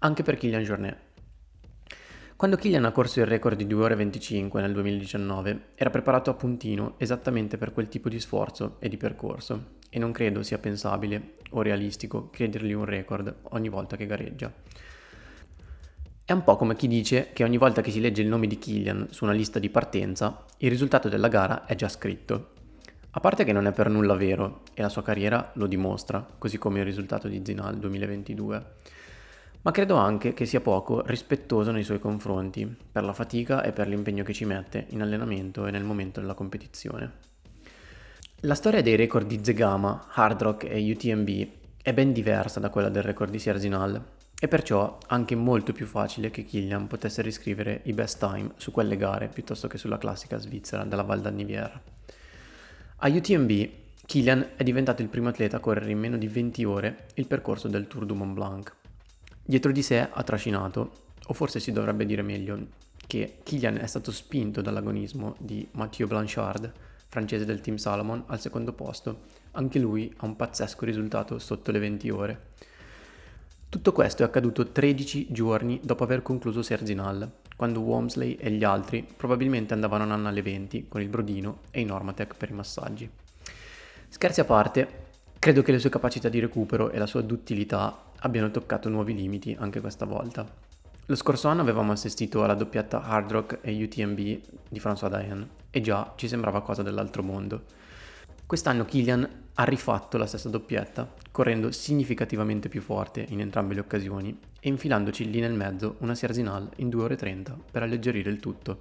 anche 0.00 0.22
per 0.22 0.36
Kylian 0.36 0.62
Jornet. 0.62 0.96
Quando 2.40 2.56
Kylian 2.56 2.86
ha 2.86 2.90
corso 2.90 3.20
il 3.20 3.26
record 3.26 3.54
di 3.54 3.66
2 3.66 3.84
ore 3.84 3.94
25 3.96 4.62
nel 4.62 4.72
2019, 4.72 5.64
era 5.74 5.90
preparato 5.90 6.30
a 6.30 6.32
puntino 6.32 6.94
esattamente 6.96 7.58
per 7.58 7.74
quel 7.74 7.88
tipo 7.88 8.08
di 8.08 8.18
sforzo 8.18 8.76
e 8.78 8.88
di 8.88 8.96
percorso, 8.96 9.72
e 9.90 9.98
non 9.98 10.10
credo 10.10 10.42
sia 10.42 10.56
pensabile 10.56 11.34
o 11.50 11.60
realistico 11.60 12.30
chiedergli 12.30 12.72
un 12.72 12.86
record 12.86 13.40
ogni 13.50 13.68
volta 13.68 13.98
che 13.98 14.06
gareggia. 14.06 14.50
È 16.24 16.32
un 16.32 16.42
po' 16.42 16.56
come 16.56 16.76
chi 16.76 16.88
dice 16.88 17.28
che 17.34 17.44
ogni 17.44 17.58
volta 17.58 17.82
che 17.82 17.90
si 17.90 18.00
legge 18.00 18.22
il 18.22 18.28
nome 18.28 18.46
di 18.46 18.56
Killian 18.56 19.08
su 19.10 19.24
una 19.24 19.34
lista 19.34 19.58
di 19.58 19.68
partenza, 19.68 20.46
il 20.56 20.70
risultato 20.70 21.10
della 21.10 21.28
gara 21.28 21.66
è 21.66 21.74
già 21.74 21.90
scritto. 21.90 22.52
A 23.10 23.20
parte 23.20 23.44
che 23.44 23.52
non 23.52 23.66
è 23.66 23.72
per 23.72 23.90
nulla 23.90 24.14
vero, 24.14 24.62
e 24.72 24.80
la 24.80 24.88
sua 24.88 25.02
carriera 25.02 25.50
lo 25.56 25.66
dimostra, 25.66 26.26
così 26.38 26.56
come 26.56 26.78
il 26.78 26.86
risultato 26.86 27.28
di 27.28 27.42
Zinal 27.44 27.76
2022 27.76 28.64
ma 29.62 29.70
credo 29.72 29.96
anche 29.96 30.32
che 30.32 30.46
sia 30.46 30.60
poco 30.60 31.02
rispettoso 31.04 31.70
nei 31.70 31.84
suoi 31.84 31.98
confronti, 31.98 32.66
per 32.90 33.04
la 33.04 33.12
fatica 33.12 33.62
e 33.62 33.72
per 33.72 33.88
l'impegno 33.88 34.24
che 34.24 34.32
ci 34.32 34.44
mette 34.46 34.86
in 34.90 35.02
allenamento 35.02 35.66
e 35.66 35.70
nel 35.70 35.84
momento 35.84 36.20
della 36.20 36.34
competizione. 36.34 37.28
La 38.40 38.54
storia 38.54 38.80
dei 38.80 38.96
record 38.96 39.26
di 39.26 39.40
Zegama, 39.42 40.06
Hard 40.12 40.40
Rock 40.40 40.64
e 40.64 40.90
UTMB 40.90 41.48
è 41.82 41.92
ben 41.92 42.12
diversa 42.12 42.58
da 42.58 42.70
quella 42.70 42.88
del 42.88 43.02
record 43.02 43.30
di 43.30 43.38
Sierzinal 43.38 44.02
e 44.40 44.48
perciò 44.48 44.96
anche 45.08 45.34
molto 45.34 45.74
più 45.74 45.84
facile 45.84 46.30
che 46.30 46.44
Killian 46.44 46.86
potesse 46.86 47.20
riscrivere 47.20 47.82
i 47.84 47.92
best 47.92 48.18
time 48.18 48.52
su 48.56 48.70
quelle 48.70 48.96
gare 48.96 49.28
piuttosto 49.28 49.68
che 49.68 49.76
sulla 49.76 49.98
classica 49.98 50.38
svizzera 50.38 50.84
della 50.84 51.02
Val 51.02 51.20
d'Anniviera. 51.20 51.78
A 53.02 53.08
UTMB 53.08 53.68
Killian 54.06 54.52
è 54.56 54.62
diventato 54.62 55.02
il 55.02 55.08
primo 55.08 55.28
atleta 55.28 55.58
a 55.58 55.60
correre 55.60 55.90
in 55.90 55.98
meno 55.98 56.16
di 56.16 56.26
20 56.26 56.64
ore 56.64 57.06
il 57.14 57.26
percorso 57.26 57.68
del 57.68 57.86
Tour 57.86 58.06
du 58.06 58.14
Mont 58.14 58.32
Blanc 58.32 58.78
Dietro 59.50 59.72
di 59.72 59.82
sé 59.82 60.08
ha 60.08 60.22
trascinato, 60.22 60.92
o 61.26 61.34
forse 61.34 61.58
si 61.58 61.72
dovrebbe 61.72 62.06
dire 62.06 62.22
meglio, 62.22 62.68
che 63.04 63.38
Kilian 63.42 63.78
è 63.78 63.86
stato 63.88 64.12
spinto 64.12 64.60
dall'agonismo 64.60 65.34
di 65.40 65.66
Mathieu 65.72 66.06
Blanchard, 66.06 66.72
francese 67.08 67.44
del 67.44 67.60
team 67.60 67.76
Salomon, 67.76 68.22
al 68.26 68.40
secondo 68.40 68.72
posto. 68.72 69.22
Anche 69.50 69.80
lui 69.80 70.14
ha 70.18 70.26
un 70.26 70.36
pazzesco 70.36 70.84
risultato 70.84 71.40
sotto 71.40 71.72
le 71.72 71.80
20 71.80 72.10
ore. 72.10 72.40
Tutto 73.68 73.90
questo 73.90 74.22
è 74.22 74.26
accaduto 74.26 74.70
13 74.70 75.32
giorni 75.32 75.80
dopo 75.82 76.04
aver 76.04 76.22
concluso 76.22 76.62
Serginal, 76.62 77.28
quando 77.56 77.80
Womsley 77.80 78.34
e 78.34 78.52
gli 78.52 78.62
altri 78.62 79.04
probabilmente 79.16 79.74
andavano 79.74 80.04
a 80.04 80.06
nanna 80.06 80.28
alle 80.28 80.42
20 80.42 80.86
con 80.86 81.00
il 81.00 81.08
brodino 81.08 81.62
e 81.72 81.80
i 81.80 81.84
Normatec 81.84 82.36
per 82.36 82.50
i 82.50 82.54
massaggi. 82.54 83.10
Scherzi 84.10 84.38
a 84.38 84.44
parte, 84.44 85.08
credo 85.40 85.62
che 85.62 85.72
le 85.72 85.80
sue 85.80 85.90
capacità 85.90 86.28
di 86.28 86.38
recupero 86.38 86.90
e 86.90 86.98
la 86.98 87.06
sua 87.06 87.22
duttilità 87.22 88.04
abbiano 88.20 88.50
toccato 88.50 88.88
nuovi 88.88 89.14
limiti 89.14 89.56
anche 89.58 89.80
questa 89.80 90.04
volta. 90.04 90.46
Lo 91.06 91.16
scorso 91.16 91.48
anno 91.48 91.62
avevamo 91.62 91.92
assistito 91.92 92.44
alla 92.44 92.54
doppietta 92.54 93.02
Hard 93.02 93.30
Rock 93.30 93.58
e 93.62 93.82
UTMB 93.82 94.16
di 94.68 94.78
François 94.78 95.08
Dayan 95.08 95.48
e 95.70 95.80
già 95.80 96.12
ci 96.16 96.28
sembrava 96.28 96.62
cosa 96.62 96.82
dell'altro 96.82 97.22
mondo. 97.22 97.64
Quest'anno 98.46 98.84
Kilian 98.84 99.28
ha 99.54 99.64
rifatto 99.64 100.18
la 100.18 100.26
stessa 100.26 100.48
doppietta, 100.48 101.12
correndo 101.30 101.70
significativamente 101.70 102.68
più 102.68 102.80
forte 102.80 103.26
in 103.28 103.40
entrambe 103.40 103.74
le 103.74 103.80
occasioni 103.80 104.38
e 104.60 104.68
infilandoci 104.68 105.28
lì 105.30 105.40
nel 105.40 105.52
mezzo 105.52 105.96
una 105.98 106.14
Sierzinal 106.14 106.68
in 106.76 106.88
2 106.88 107.02
ore 107.02 107.16
30 107.16 107.56
per 107.70 107.82
alleggerire 107.82 108.30
il 108.30 108.40
tutto. 108.40 108.80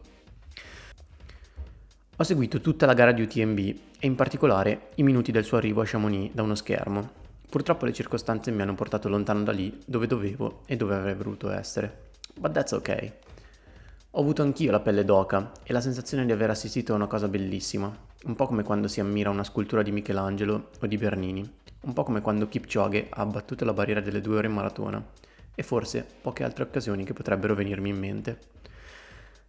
Ho 2.16 2.24
seguito 2.24 2.62
tutta 2.62 2.86
la 2.86 2.94
gara 2.94 3.12
di 3.12 3.22
UTMB 3.22 3.58
e 3.58 4.06
in 4.08 4.16
particolare 4.16 4.90
i 4.96 5.04
minuti 5.04 5.32
del 5.32 5.46
suo 5.46 5.58
arrivo 5.58 5.82
a 5.82 5.86
Chamonix 5.86 6.34
da 6.34 6.44
uno 6.44 6.56
schermo, 6.56 7.12
Purtroppo 7.50 7.86
le 7.86 7.94
circostanze 7.94 8.52
mi 8.52 8.62
hanno 8.62 8.76
portato 8.76 9.10
lontano 9.10 9.42
da 9.42 9.52
lì, 9.52 9.76
dove 9.84 10.06
dovevo 10.06 10.62
e 10.68 10.76
dove 10.76 10.94
avrei 10.94 11.16
voluto 11.16 11.50
essere. 11.50 12.12
But 12.36 12.52
that's 12.52 12.74
ok. 12.74 13.14
Ho 14.12 14.22
avuto 14.22 14.44
anch'io 14.44 14.70
la 14.70 14.80
pelle 14.80 15.04
d'oca 15.04 15.52
e 15.64 15.74
la 15.74 15.82
sensazione 15.82 16.28
di 16.28 16.32
aver 16.32 16.52
assistito 16.52 16.94
a 16.94 16.96
una 16.96 17.08
cosa 17.08 17.28
bellissima, 17.28 17.92
un 18.26 18.36
po' 18.36 18.46
come 18.46 18.62
quando 18.62 18.88
si 18.88 19.00
ammira 19.00 19.32
una 19.32 19.44
scultura 19.44 19.82
di 19.82 19.92
Michelangelo 19.92 20.70
o 20.80 20.86
di 20.86 20.98
Bernini, 20.98 21.52
un 21.82 21.94
po' 21.94 22.04
come 22.04 22.22
quando 22.22 22.48
Kipchoge 22.48 23.08
ha 23.10 23.22
abbattuto 23.22 23.66
la 23.66 23.74
barriera 23.74 24.02
delle 24.02 24.22
due 24.22 24.38
ore 24.38 24.48
in 24.48 24.54
maratona, 24.54 25.04
e 25.56 25.64
forse 25.64 26.06
poche 26.22 26.44
altre 26.44 26.66
occasioni 26.66 27.04
che 27.04 27.14
potrebbero 27.14 27.56
venirmi 27.56 27.90
in 27.90 27.98
mente. 27.98 28.40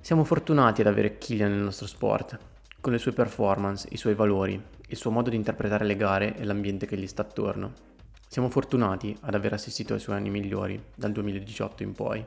Siamo 0.00 0.24
fortunati 0.24 0.80
ad 0.80 0.86
avere 0.86 1.18
Killian 1.18 1.50
nel 1.50 1.60
nostro 1.60 1.86
sport, 1.86 2.38
con 2.80 2.92
le 2.92 2.98
sue 2.98 3.12
performance, 3.12 3.88
i 3.90 3.98
suoi 3.98 4.14
valori, 4.14 4.58
il 4.88 4.96
suo 4.96 5.10
modo 5.10 5.28
di 5.28 5.36
interpretare 5.36 5.84
le 5.84 5.96
gare 5.96 6.34
e 6.36 6.44
l'ambiente 6.44 6.86
che 6.86 6.96
gli 6.96 7.06
sta 7.06 7.22
attorno. 7.22 7.88
Siamo 8.32 8.48
fortunati 8.48 9.16
ad 9.22 9.34
aver 9.34 9.54
assistito 9.54 9.92
ai 9.92 9.98
suoi 9.98 10.14
anni 10.14 10.30
migliori 10.30 10.80
dal 10.94 11.10
2018 11.10 11.82
in 11.82 11.94
poi. 11.94 12.24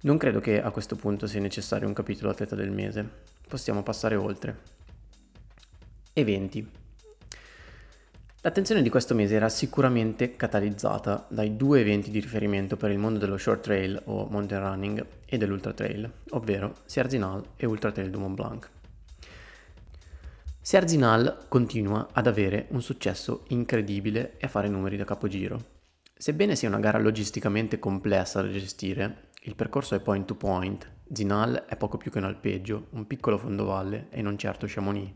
Non 0.00 0.18
credo 0.18 0.40
che 0.40 0.60
a 0.60 0.72
questo 0.72 0.96
punto 0.96 1.28
sia 1.28 1.38
necessario 1.38 1.86
un 1.86 1.94
capitolo 1.94 2.30
atleta 2.30 2.56
del 2.56 2.72
mese. 2.72 3.08
Possiamo 3.46 3.84
passare 3.84 4.16
oltre. 4.16 4.58
Eventi. 6.14 6.68
L'attenzione 8.40 8.82
di 8.82 8.88
questo 8.88 9.14
mese 9.14 9.36
era 9.36 9.48
sicuramente 9.48 10.34
catalizzata 10.34 11.28
dai 11.30 11.54
due 11.54 11.78
eventi 11.78 12.10
di 12.10 12.18
riferimento 12.18 12.76
per 12.76 12.90
il 12.90 12.98
mondo 12.98 13.20
dello 13.20 13.38
short 13.38 13.62
trail 13.62 14.02
o 14.06 14.26
mountain 14.26 14.60
running 14.60 15.06
e 15.26 15.38
dell'ultra 15.38 15.72
trail, 15.72 16.10
ovvero 16.30 16.74
Sierzinal 16.86 17.50
e 17.54 17.66
Ultra 17.66 17.92
Trail 17.92 18.10
du 18.10 18.18
Mont 18.18 18.34
Blanc. 18.34 18.70
Serginal 20.62 21.46
continua 21.48 22.08
ad 22.12 22.26
avere 22.26 22.66
un 22.72 22.82
successo 22.82 23.44
incredibile 23.48 24.36
e 24.36 24.44
a 24.44 24.48
fare 24.48 24.68
numeri 24.68 24.98
da 24.98 25.04
capogiro. 25.04 25.78
Sebbene 26.14 26.54
sia 26.54 26.68
una 26.68 26.78
gara 26.78 26.98
logisticamente 26.98 27.78
complessa 27.78 28.42
da 28.42 28.50
gestire, 28.50 29.30
il 29.44 29.54
percorso 29.54 29.94
è 29.94 30.00
point 30.00 30.26
to 30.26 30.34
point, 30.34 30.86
Zinal 31.10 31.64
è 31.66 31.76
poco 31.76 31.96
più 31.96 32.10
che 32.10 32.18
un 32.18 32.24
alpeggio, 32.24 32.88
un 32.90 33.06
piccolo 33.06 33.38
fondovalle 33.38 34.08
e 34.10 34.20
non 34.20 34.36
certo 34.36 34.66
Chamonix, 34.68 35.10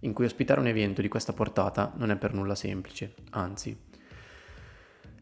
in 0.00 0.12
cui 0.12 0.26
ospitare 0.26 0.60
un 0.60 0.66
evento 0.66 1.00
di 1.00 1.08
questa 1.08 1.32
portata 1.32 1.94
non 1.96 2.10
è 2.10 2.16
per 2.16 2.34
nulla 2.34 2.54
semplice, 2.54 3.14
anzi 3.30 3.88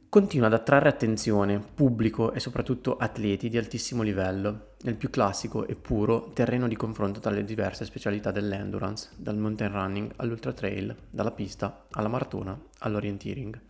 continua 0.09 0.47
ad 0.47 0.55
attrarre 0.55 0.88
attenzione, 0.88 1.61
pubblico 1.75 2.33
e 2.33 2.40
soprattutto 2.40 2.97
atleti 2.97 3.51
di 3.51 3.59
altissimo 3.59 4.03
livello, 4.03 4.71
nel 4.83 4.94
più 4.94 5.11
classico 5.11 5.66
e 5.66 5.75
puro 5.75 6.31
terreno 6.33 6.66
di 6.66 6.77
confronto 6.77 7.21
tra 7.21 7.31
le 7.31 7.44
diverse 7.44 7.85
specialità 7.85 8.31
dell'endurance, 8.31 9.11
dal 9.16 9.37
mountain 9.37 9.71
running 9.71 10.12
all'ultra 10.16 10.53
trail, 10.53 10.97
dalla 11.11 11.33
pista 11.33 11.87
alla 11.90 12.09
maratona 12.09 12.59
all'orienteering. 12.79 13.61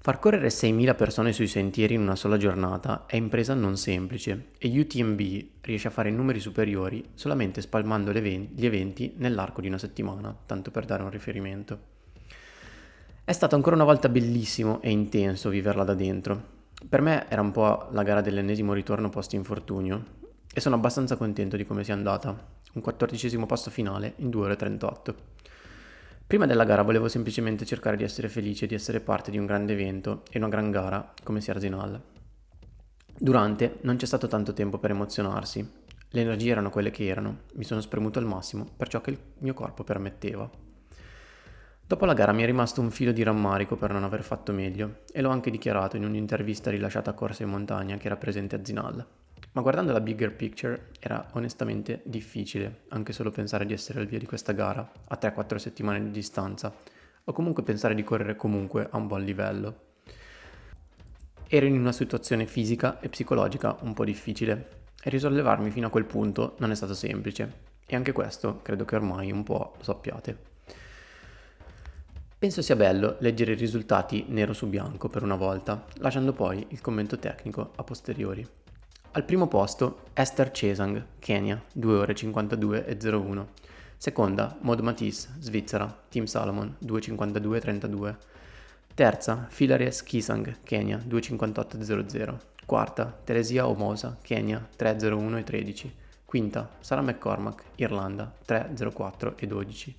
Far 0.00 0.18
correre 0.20 0.48
6.000 0.48 0.96
persone 0.96 1.32
sui 1.32 1.48
sentieri 1.48 1.94
in 1.94 2.00
una 2.00 2.16
sola 2.16 2.36
giornata 2.36 3.04
è 3.06 3.16
impresa 3.16 3.52
non 3.54 3.76
semplice 3.76 4.46
e 4.56 4.80
UTMB 4.80 5.20
riesce 5.60 5.88
a 5.88 5.90
fare 5.90 6.10
numeri 6.10 6.40
superiori 6.40 7.04
solamente 7.14 7.60
spalmando 7.60 8.10
gli 8.10 8.64
eventi 8.64 9.12
nell'arco 9.16 9.60
di 9.60 9.68
una 9.68 9.78
settimana, 9.78 10.34
tanto 10.46 10.70
per 10.70 10.86
dare 10.86 11.02
un 11.02 11.10
riferimento. 11.10 11.96
È 13.28 13.34
stato 13.34 13.56
ancora 13.56 13.76
una 13.76 13.84
volta 13.84 14.08
bellissimo 14.08 14.80
e 14.80 14.90
intenso 14.90 15.50
viverla 15.50 15.84
da 15.84 15.92
dentro. 15.92 16.42
Per 16.88 17.02
me 17.02 17.28
era 17.28 17.42
un 17.42 17.50
po' 17.50 17.88
la 17.90 18.02
gara 18.02 18.22
dell'ennesimo 18.22 18.72
ritorno 18.72 19.10
post 19.10 19.34
infortunio 19.34 20.02
e 20.50 20.62
sono 20.62 20.76
abbastanza 20.76 21.16
contento 21.16 21.58
di 21.58 21.66
come 21.66 21.84
sia 21.84 21.92
andata. 21.92 22.34
Un 22.72 22.80
quattordicesimo 22.80 23.44
posto 23.44 23.68
finale 23.68 24.14
in 24.16 24.30
2 24.30 24.40
ore 24.42 24.56
38. 24.56 25.14
Prima 26.26 26.46
della 26.46 26.64
gara 26.64 26.80
volevo 26.80 27.06
semplicemente 27.06 27.66
cercare 27.66 27.98
di 27.98 28.02
essere 28.02 28.30
felice 28.30 28.66
di 28.66 28.74
essere 28.74 29.00
parte 29.00 29.30
di 29.30 29.36
un 29.36 29.44
grande 29.44 29.74
evento 29.74 30.22
e 30.30 30.38
una 30.38 30.48
gran 30.48 30.70
gara 30.70 31.12
come 31.22 31.42
sia 31.42 31.52
Arsenal. 31.52 32.00
Durante 33.14 33.76
non 33.82 33.96
c'è 33.96 34.06
stato 34.06 34.26
tanto 34.26 34.54
tempo 34.54 34.78
per 34.78 34.92
emozionarsi. 34.92 35.70
Le 36.08 36.20
energie 36.22 36.52
erano 36.52 36.70
quelle 36.70 36.90
che 36.90 37.04
erano, 37.04 37.40
mi 37.56 37.64
sono 37.64 37.82
spremuto 37.82 38.18
al 38.18 38.24
massimo 38.24 38.66
per 38.74 38.88
ciò 38.88 39.02
che 39.02 39.10
il 39.10 39.18
mio 39.40 39.52
corpo 39.52 39.84
permetteva. 39.84 40.67
Dopo 41.88 42.04
la 42.04 42.12
gara 42.12 42.32
mi 42.32 42.42
è 42.42 42.44
rimasto 42.44 42.82
un 42.82 42.90
filo 42.90 43.12
di 43.12 43.22
rammarico 43.22 43.76
per 43.76 43.92
non 43.92 44.04
aver 44.04 44.22
fatto 44.22 44.52
meglio 44.52 45.04
e 45.10 45.22
l'ho 45.22 45.30
anche 45.30 45.50
dichiarato 45.50 45.96
in 45.96 46.04
un'intervista 46.04 46.68
rilasciata 46.68 47.12
a 47.12 47.14
Corsa 47.14 47.44
in 47.44 47.48
Montagna 47.48 47.96
che 47.96 48.04
era 48.08 48.18
presente 48.18 48.56
a 48.56 48.60
Zinal. 48.62 49.06
Ma 49.52 49.62
guardando 49.62 49.92
la 49.92 50.02
bigger 50.02 50.36
picture 50.36 50.90
era 51.00 51.26
onestamente 51.32 52.02
difficile 52.04 52.80
anche 52.88 53.14
solo 53.14 53.30
pensare 53.30 53.64
di 53.64 53.72
essere 53.72 54.00
al 54.00 54.06
via 54.06 54.18
di 54.18 54.26
questa 54.26 54.52
gara 54.52 54.86
a 55.06 55.18
3-4 55.18 55.56
settimane 55.56 56.02
di 56.02 56.10
distanza 56.10 56.74
o 57.24 57.32
comunque 57.32 57.62
pensare 57.62 57.94
di 57.94 58.04
correre 58.04 58.36
comunque 58.36 58.86
a 58.90 58.98
un 58.98 59.06
buon 59.06 59.24
livello. 59.24 59.76
Ero 61.48 61.64
in 61.64 61.78
una 61.78 61.92
situazione 61.92 62.44
fisica 62.44 63.00
e 63.00 63.08
psicologica 63.08 63.78
un 63.80 63.94
po' 63.94 64.04
difficile 64.04 64.82
e 65.02 65.08
risollevarmi 65.08 65.70
fino 65.70 65.86
a 65.86 65.90
quel 65.90 66.04
punto 66.04 66.54
non 66.58 66.70
è 66.70 66.74
stato 66.74 66.92
semplice 66.92 67.60
e 67.86 67.96
anche 67.96 68.12
questo 68.12 68.60
credo 68.60 68.84
che 68.84 68.94
ormai 68.94 69.32
un 69.32 69.42
po' 69.42 69.72
lo 69.78 69.82
sappiate. 69.82 70.56
Penso 72.38 72.62
sia 72.62 72.76
bello 72.76 73.16
leggere 73.18 73.50
i 73.50 73.56
risultati 73.56 74.26
nero 74.28 74.52
su 74.52 74.68
bianco 74.68 75.08
per 75.08 75.24
una 75.24 75.34
volta, 75.34 75.84
lasciando 75.94 76.32
poi 76.32 76.64
il 76.68 76.80
commento 76.80 77.18
tecnico 77.18 77.72
a 77.74 77.82
posteriori. 77.82 78.46
Al 79.10 79.24
primo 79.24 79.48
posto 79.48 80.02
Esther 80.12 80.52
Chesang, 80.52 81.04
Kenya, 81.18 81.60
2 81.74 81.96
ore 81.96 82.14
52 82.14 82.86
e 82.86 82.96
01. 82.96 83.48
Seconda 83.96 84.56
Maud 84.60 84.78
Matisse, 84.78 85.30
Svizzera, 85.40 85.92
Team 86.08 86.26
Salomon, 86.26 86.76
2.52 86.84 87.54
e 87.56 87.60
32. 87.60 88.16
Terza 88.94 89.48
Philaries 89.52 90.04
Kisang, 90.04 90.58
Kenya, 90.62 90.98
2.58 90.98 91.80
e 91.80 91.82
00. 91.82 92.40
Quarta 92.64 93.18
Teresia 93.24 93.66
Omosa, 93.66 94.16
Kenya, 94.22 94.64
3.01 94.78 95.38
e 95.38 95.42
13. 95.42 95.94
Quinta 96.24 96.70
Sara 96.78 97.02
McCormack, 97.02 97.64
Irlanda, 97.74 98.32
3.04 98.46 99.32
e 99.34 99.46
12. 99.48 99.96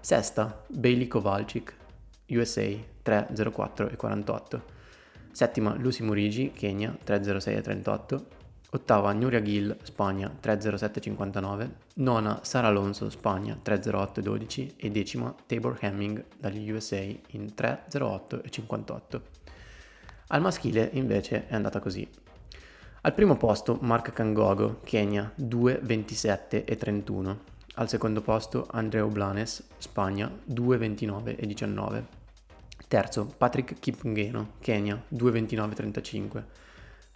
Sesta, 0.00 0.64
Bailey 0.68 1.08
Kovalchik, 1.08 1.76
USA, 2.28 2.68
304 3.02 3.90
e 3.90 3.96
48. 3.96 4.62
Settima, 5.32 5.74
Lucy 5.76 6.02
Murigi, 6.02 6.50
Kenya, 6.52 6.96
306 7.02 7.54
e 7.54 7.60
38. 7.60 8.26
Ottava, 8.70 9.12
Nuria 9.12 9.40
Gill, 9.40 9.76
Spagna, 9.82 10.28
307 10.28 10.98
e 10.98 11.02
59. 11.02 11.70
Nona, 11.94 12.40
Sara 12.42 12.66
Alonso, 12.66 13.08
Spagna, 13.08 13.58
308 13.60 14.20
e 14.20 14.22
12. 14.22 14.74
Decima, 14.90 15.34
Tabor 15.46 15.78
Hemming, 15.80 16.24
dagli 16.36 16.70
USA, 16.70 16.96
in 16.98 17.54
308 17.54 18.42
e 18.42 18.50
58. 18.50 19.22
Al 20.28 20.40
maschile, 20.42 20.90
invece, 20.92 21.46
è 21.46 21.54
andata 21.54 21.80
così. 21.80 22.06
Al 23.00 23.14
primo 23.14 23.36
posto 23.36 23.78
Mark 23.80 24.12
Kangogo, 24.12 24.80
Kenya, 24.84 25.32
2,27 25.40 26.64
e 26.66 26.76
31. 26.76 27.38
Al 27.76 27.88
secondo 27.88 28.20
posto 28.20 28.66
Andrea 28.70 29.06
Blanes, 29.06 29.66
Spagna, 29.78 30.28
2,29 30.50 31.36
e 31.38 31.46
19. 31.46 32.17
Terzo 32.88 33.26
Patrick 33.36 33.78
Kipngeno, 33.78 34.52
Kenya, 34.60 35.00
2,29 35.14 35.70
e 35.70 35.74
35. 35.74 36.44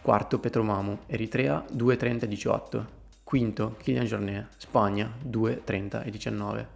Quarto 0.03 0.37
Petromamu, 0.37 0.99
Eritrea, 1.07 1.65
2,30 1.73 2.23
e 2.23 2.27
18. 2.27 2.87
Quinto 3.23 3.75
Kylian 3.81 4.05
Jornet, 4.05 4.49
Spagna, 4.57 5.11
2,30 5.27 6.05
e 6.05 6.11
19. 6.11 6.67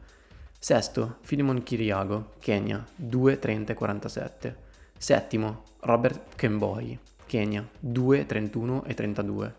Sesto 0.58 1.18
Filimon 1.22 1.62
Kiriago, 1.62 2.32
Kenya, 2.40 2.84
2,30 3.00 3.70
e 3.70 3.74
47. 3.76 4.56
Settimo 4.98 5.64
Robert 5.82 6.36
Kemboi, 6.36 6.98
Kenya, 7.28 7.68
2,31 7.86 8.82
e 8.88 8.94
32. 8.96 9.54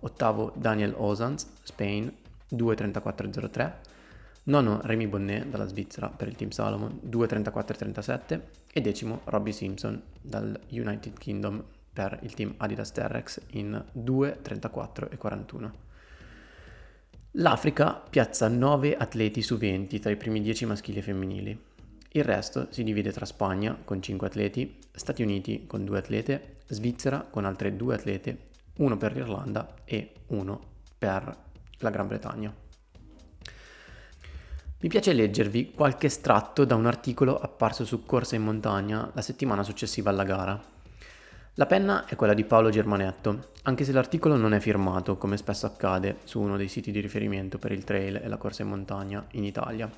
Ottavo 0.00 0.52
Daniel 0.56 0.94
Ozans, 0.96 1.46
Spain, 1.62 2.12
2.34.03, 2.50 3.72
nono 4.44 4.80
Remy 4.82 5.06
Bonnet 5.06 5.46
dalla 5.46 5.66
Svizzera 5.66 6.08
per 6.08 6.28
il 6.28 6.36
Team 6.36 6.50
Salomon 6.50 7.00
2.34.37 7.04 8.40
e 8.72 8.80
decimo 8.80 9.20
Robbie 9.24 9.52
Simpson 9.52 10.02
dal 10.20 10.58
United 10.68 11.16
Kingdom 11.18 11.62
per 11.92 12.18
il 12.22 12.34
team 12.34 12.54
Adidas 12.56 12.90
Terrex 12.92 13.40
in 13.50 13.84
2.34.41. 13.96 15.70
L'Africa 17.36 18.02
piazza 18.08 18.48
9 18.48 18.96
atleti 18.96 19.42
su 19.42 19.56
20 19.56 19.98
tra 20.00 20.10
i 20.10 20.16
primi 20.16 20.40
10 20.40 20.66
maschili 20.66 20.98
e 20.98 21.02
femminili. 21.02 21.60
Il 22.14 22.24
resto 22.24 22.66
si 22.70 22.82
divide 22.82 23.10
tra 23.10 23.24
Spagna 23.24 23.78
con 23.84 24.02
5 24.02 24.26
atleti, 24.26 24.78
Stati 24.90 25.22
Uniti 25.22 25.66
con 25.66 25.84
2 25.84 25.98
atlete, 25.98 26.56
Svizzera 26.66 27.26
con 27.28 27.44
altre 27.44 27.74
2 27.74 27.94
atlete, 27.94 28.38
uno 28.78 28.96
per 28.96 29.14
l'Irlanda 29.14 29.76
e 29.84 30.12
uno 30.28 30.60
per 30.98 31.34
la 31.78 31.90
Gran 31.90 32.06
Bretagna. 32.06 32.61
Mi 34.82 34.88
piace 34.88 35.12
leggervi 35.12 35.70
qualche 35.70 36.08
estratto 36.08 36.64
da 36.64 36.74
un 36.74 36.86
articolo 36.86 37.38
apparso 37.38 37.84
su 37.84 38.04
Corsa 38.04 38.34
in 38.34 38.42
Montagna 38.42 39.08
la 39.14 39.22
settimana 39.22 39.62
successiva 39.62 40.10
alla 40.10 40.24
gara. 40.24 40.60
La 41.54 41.66
penna 41.66 42.04
è 42.06 42.16
quella 42.16 42.34
di 42.34 42.42
Paolo 42.42 42.68
Germanetto, 42.68 43.50
anche 43.62 43.84
se 43.84 43.92
l'articolo 43.92 44.34
non 44.34 44.54
è 44.54 44.58
firmato, 44.58 45.16
come 45.18 45.36
spesso 45.36 45.66
accade 45.66 46.16
su 46.24 46.40
uno 46.40 46.56
dei 46.56 46.66
siti 46.66 46.90
di 46.90 46.98
riferimento 46.98 47.58
per 47.58 47.70
il 47.70 47.84
trail 47.84 48.16
e 48.16 48.26
la 48.26 48.38
corsa 48.38 48.62
in 48.62 48.70
montagna 48.70 49.24
in 49.32 49.44
Italia. 49.44 49.88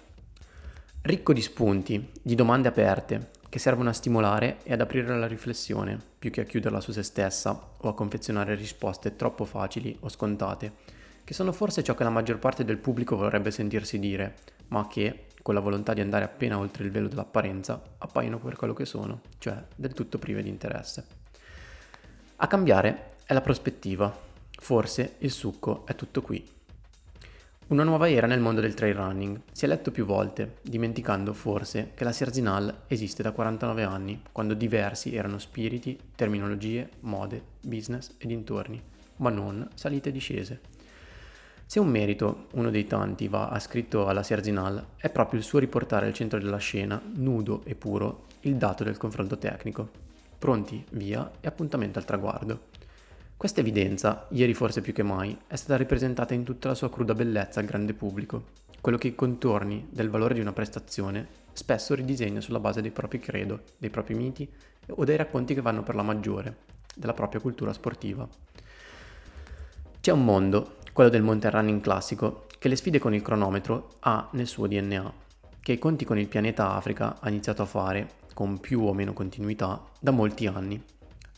Ricco 1.00 1.32
di 1.32 1.40
spunti, 1.40 2.10
di 2.20 2.34
domande 2.34 2.68
aperte, 2.68 3.30
che 3.48 3.58
servono 3.58 3.88
a 3.88 3.94
stimolare 3.94 4.58
e 4.64 4.74
ad 4.74 4.82
aprire 4.82 5.18
la 5.18 5.26
riflessione, 5.26 5.98
più 6.18 6.30
che 6.30 6.42
a 6.42 6.44
chiuderla 6.44 6.82
su 6.82 6.92
se 6.92 7.02
stessa 7.02 7.58
o 7.78 7.88
a 7.88 7.94
confezionare 7.94 8.54
risposte 8.54 9.16
troppo 9.16 9.46
facili 9.46 9.96
o 10.00 10.10
scontate, 10.10 10.72
che 11.24 11.32
sono 11.32 11.52
forse 11.52 11.82
ciò 11.82 11.94
che 11.94 12.04
la 12.04 12.10
maggior 12.10 12.38
parte 12.38 12.66
del 12.66 12.76
pubblico 12.76 13.16
vorrebbe 13.16 13.50
sentirsi 13.50 13.98
dire, 13.98 14.34
ma 14.68 14.86
che, 14.86 15.26
con 15.42 15.54
la 15.54 15.60
volontà 15.60 15.92
di 15.92 16.00
andare 16.00 16.24
appena 16.24 16.58
oltre 16.58 16.84
il 16.84 16.90
velo 16.90 17.08
dell'apparenza, 17.08 17.82
appaiono 17.98 18.38
per 18.38 18.56
quello 18.56 18.74
che 18.74 18.86
sono, 18.86 19.20
cioè 19.38 19.62
del 19.76 19.92
tutto 19.92 20.18
prive 20.18 20.42
di 20.42 20.48
interesse. 20.48 21.04
A 22.36 22.46
cambiare 22.46 23.16
è 23.24 23.32
la 23.32 23.40
prospettiva, 23.40 24.14
forse 24.58 25.16
il 25.18 25.30
succo 25.30 25.86
è 25.86 25.94
tutto 25.94 26.22
qui. 26.22 26.44
Una 27.66 27.82
nuova 27.82 28.10
era 28.10 28.26
nel 28.26 28.40
mondo 28.40 28.60
del 28.60 28.74
trail 28.74 28.94
running. 28.94 29.40
Si 29.50 29.64
è 29.64 29.68
letto 29.68 29.90
più 29.90 30.04
volte, 30.04 30.58
dimenticando 30.60 31.32
forse 31.32 31.92
che 31.94 32.04
la 32.04 32.12
Serzinal 32.12 32.82
esiste 32.88 33.22
da 33.22 33.32
49 33.32 33.82
anni, 33.82 34.20
quando 34.32 34.52
diversi 34.52 35.14
erano 35.14 35.38
spiriti, 35.38 35.98
terminologie, 36.14 36.90
mode, 37.00 37.42
business 37.62 38.12
e 38.18 38.26
dintorni, 38.26 38.82
ma 39.16 39.30
non 39.30 39.66
salite 39.74 40.10
e 40.10 40.12
discese. 40.12 40.60
Se 41.66 41.80
un 41.80 41.88
merito, 41.88 42.46
uno 42.52 42.70
dei 42.70 42.86
tanti, 42.86 43.26
va 43.26 43.48
ascritto 43.48 44.06
alla 44.06 44.22
Serginal, 44.22 44.86
è 44.96 45.10
proprio 45.10 45.40
il 45.40 45.44
suo 45.44 45.58
riportare 45.58 46.06
al 46.06 46.12
centro 46.12 46.38
della 46.38 46.58
scena, 46.58 47.00
nudo 47.14 47.62
e 47.64 47.74
puro, 47.74 48.26
il 48.40 48.56
dato 48.56 48.84
del 48.84 48.96
confronto 48.96 49.38
tecnico. 49.38 49.88
Pronti, 50.38 50.84
via 50.90 51.30
e 51.40 51.48
appuntamento 51.48 51.98
al 51.98 52.04
traguardo. 52.04 52.72
Questa 53.36 53.60
evidenza, 53.60 54.26
ieri 54.30 54.54
forse 54.54 54.82
più 54.82 54.92
che 54.92 55.02
mai, 55.02 55.36
è 55.46 55.56
stata 55.56 55.76
ripresentata 55.76 56.34
in 56.34 56.44
tutta 56.44 56.68
la 56.68 56.74
sua 56.74 56.90
cruda 56.90 57.14
bellezza 57.14 57.60
al 57.60 57.66
grande 57.66 57.94
pubblico, 57.94 58.44
quello 58.80 58.98
che 58.98 59.08
i 59.08 59.14
contorni 59.14 59.88
del 59.90 60.10
valore 60.10 60.34
di 60.34 60.40
una 60.40 60.52
prestazione 60.52 61.26
spesso 61.54 61.94
ridisegna 61.94 62.40
sulla 62.40 62.60
base 62.60 62.82
dei 62.82 62.90
propri 62.90 63.18
credo, 63.18 63.62
dei 63.78 63.90
propri 63.90 64.14
miti 64.14 64.48
o 64.88 65.04
dei 65.04 65.16
racconti 65.16 65.54
che 65.54 65.62
vanno 65.62 65.82
per 65.82 65.94
la 65.94 66.02
maggiore, 66.02 66.56
della 66.94 67.14
propria 67.14 67.40
cultura 67.40 67.72
sportiva. 67.72 68.28
C'è 70.00 70.12
un 70.12 70.24
mondo, 70.24 70.76
quello 70.94 71.10
del 71.10 71.22
mountain 71.22 71.52
running 71.52 71.80
classico, 71.80 72.46
che 72.56 72.68
le 72.68 72.76
sfide 72.76 73.00
con 73.00 73.12
il 73.12 73.20
cronometro 73.20 73.96
ha 74.00 74.28
nel 74.30 74.46
suo 74.46 74.68
DNA, 74.68 75.12
che 75.60 75.72
i 75.72 75.78
conti 75.78 76.04
con 76.04 76.20
il 76.20 76.28
pianeta 76.28 76.70
Africa 76.70 77.16
ha 77.18 77.28
iniziato 77.28 77.62
a 77.62 77.66
fare, 77.66 78.10
con 78.32 78.60
più 78.60 78.80
o 78.82 78.94
meno 78.94 79.12
continuità, 79.12 79.82
da 79.98 80.12
molti 80.12 80.46
anni. 80.46 80.80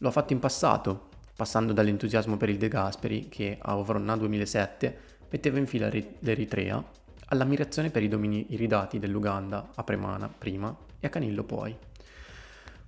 Lo 0.00 0.08
ha 0.08 0.10
fatto 0.10 0.34
in 0.34 0.40
passato, 0.40 1.08
passando 1.34 1.72
dall'entusiasmo 1.72 2.36
per 2.36 2.50
il 2.50 2.58
De 2.58 2.68
Gasperi, 2.68 3.30
che 3.30 3.56
a 3.58 3.78
Ovronna 3.78 4.14
2007 4.14 4.98
metteva 5.30 5.56
in 5.56 5.66
fila 5.66 5.88
l'Eritrea, 5.88 6.84
all'ammirazione 7.28 7.88
per 7.88 8.02
i 8.02 8.08
domini 8.08 8.48
iridati 8.50 8.98
dell'Uganda 8.98 9.70
a 9.74 9.82
Premana 9.82 10.28
prima 10.28 10.76
e 11.00 11.06
a 11.06 11.10
Canillo 11.10 11.44
poi. 11.44 11.74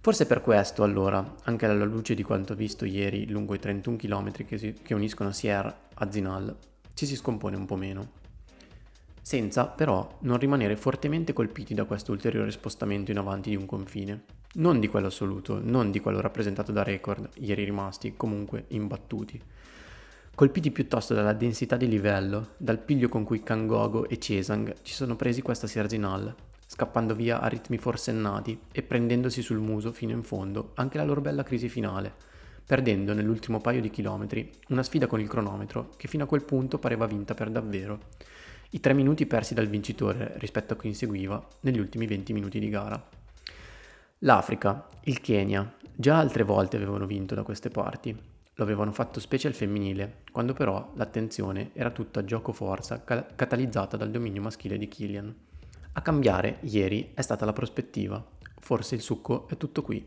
Forse 0.00 0.26
per 0.26 0.40
questo, 0.40 0.84
allora, 0.84 1.34
anche 1.44 1.66
alla 1.66 1.84
luce 1.84 2.14
di 2.14 2.22
quanto 2.22 2.54
visto 2.54 2.84
ieri 2.84 3.28
lungo 3.28 3.54
i 3.54 3.58
31 3.58 3.96
km 3.96 4.32
che, 4.46 4.56
si, 4.56 4.72
che 4.72 4.94
uniscono 4.94 5.32
Sierre 5.32 5.74
a 5.94 6.10
Zinal, 6.10 6.56
ci 6.94 7.04
si 7.04 7.16
scompone 7.16 7.56
un 7.56 7.66
po' 7.66 7.76
meno. 7.76 8.12
Senza, 9.20 9.66
però, 9.66 10.18
non 10.20 10.38
rimanere 10.38 10.76
fortemente 10.76 11.32
colpiti 11.32 11.74
da 11.74 11.84
questo 11.84 12.12
ulteriore 12.12 12.50
spostamento 12.50 13.10
in 13.10 13.18
avanti 13.18 13.50
di 13.50 13.56
un 13.56 13.66
confine. 13.66 14.24
Non 14.54 14.80
di 14.80 14.88
quello 14.88 15.08
assoluto, 15.08 15.60
non 15.62 15.90
di 15.90 16.00
quello 16.00 16.20
rappresentato 16.20 16.72
da 16.72 16.82
record, 16.82 17.28
ieri 17.34 17.64
rimasti 17.64 18.14
comunque 18.16 18.64
imbattuti. 18.68 19.38
Colpiti 20.34 20.70
piuttosto 20.70 21.12
dalla 21.12 21.34
densità 21.34 21.76
di 21.76 21.88
livello, 21.88 22.50
dal 22.56 22.78
piglio 22.78 23.08
con 23.08 23.24
cui 23.24 23.42
Kangogo 23.42 24.08
e 24.08 24.18
Cesang 24.18 24.76
ci 24.82 24.94
sono 24.94 25.16
presi 25.16 25.42
questa 25.42 25.66
Sierzinal, 25.66 26.34
scappando 26.70 27.14
via 27.14 27.40
a 27.40 27.48
ritmi 27.48 27.78
forsennati 27.78 28.60
e 28.70 28.82
prendendosi 28.82 29.40
sul 29.40 29.56
muso 29.56 29.90
fino 29.90 30.12
in 30.12 30.22
fondo 30.22 30.72
anche 30.74 30.98
la 30.98 31.04
loro 31.04 31.22
bella 31.22 31.42
crisi 31.42 31.70
finale, 31.70 32.12
perdendo 32.66 33.14
nell'ultimo 33.14 33.58
paio 33.58 33.80
di 33.80 33.88
chilometri 33.88 34.50
una 34.68 34.82
sfida 34.82 35.06
con 35.06 35.18
il 35.18 35.28
cronometro 35.28 35.88
che 35.96 36.08
fino 36.08 36.24
a 36.24 36.26
quel 36.26 36.44
punto 36.44 36.78
pareva 36.78 37.06
vinta 37.06 37.32
per 37.32 37.48
davvero, 37.48 38.00
i 38.72 38.80
tre 38.80 38.92
minuti 38.92 39.24
persi 39.24 39.54
dal 39.54 39.66
vincitore 39.66 40.34
rispetto 40.36 40.74
a 40.74 40.76
chi 40.76 40.88
inseguiva 40.88 41.42
negli 41.60 41.78
ultimi 41.78 42.06
20 42.06 42.34
minuti 42.34 42.58
di 42.58 42.68
gara. 42.68 43.02
L'Africa, 44.18 44.88
il 45.04 45.22
Kenya, 45.22 45.74
già 45.94 46.18
altre 46.18 46.42
volte 46.42 46.76
avevano 46.76 47.06
vinto 47.06 47.34
da 47.34 47.44
queste 47.44 47.70
parti. 47.70 48.14
Lo 48.54 48.64
avevano 48.64 48.92
fatto 48.92 49.20
specie 49.20 49.48
al 49.48 49.54
femminile, 49.54 50.24
quando 50.30 50.52
però 50.52 50.92
l'attenzione 50.96 51.70
era 51.72 51.90
tutta 51.90 52.24
gioco-forza 52.24 53.04
cal- 53.04 53.34
catalizzata 53.34 53.96
dal 53.96 54.10
dominio 54.10 54.42
maschile 54.42 54.76
di 54.76 54.88
Killian. 54.88 55.34
A 55.98 56.00
cambiare, 56.00 56.58
ieri, 56.60 57.10
è 57.12 57.22
stata 57.22 57.44
la 57.44 57.52
prospettiva. 57.52 58.24
Forse 58.60 58.94
il 58.94 59.00
succo 59.00 59.48
è 59.48 59.56
tutto 59.56 59.82
qui. 59.82 60.06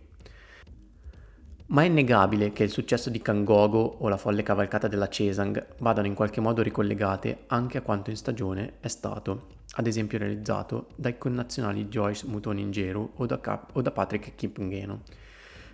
Ma 1.65 1.81
è 1.81 1.85
innegabile 1.85 2.53
che 2.53 2.63
il 2.63 2.69
successo 2.69 3.09
di 3.09 3.21
Kangogo 3.21 3.97
o 3.99 4.07
la 4.07 4.15
folle 4.15 4.41
cavalcata 4.41 4.87
della 4.87 5.09
Cesang 5.09 5.75
vadano 5.79 6.07
in 6.07 6.13
qualche 6.13 6.39
modo 6.39 6.61
ricollegate 6.61 7.43
anche 7.47 7.77
a 7.77 7.81
quanto 7.81 8.09
in 8.09 8.15
stagione 8.15 8.75
è 8.79 8.87
stato, 8.87 9.47
ad 9.75 9.85
esempio 9.85 10.17
realizzato 10.17 10.91
dai 10.95 11.17
connazionali 11.17 11.89
Joyce 11.89 12.25
Mutoni-Ingeru 12.25 13.11
o 13.15 13.25
da, 13.25 13.41
Cap- 13.41 13.75
o 13.75 13.81
da 13.81 13.91
Patrick 13.91 14.33
Kipngeno. 14.35 15.01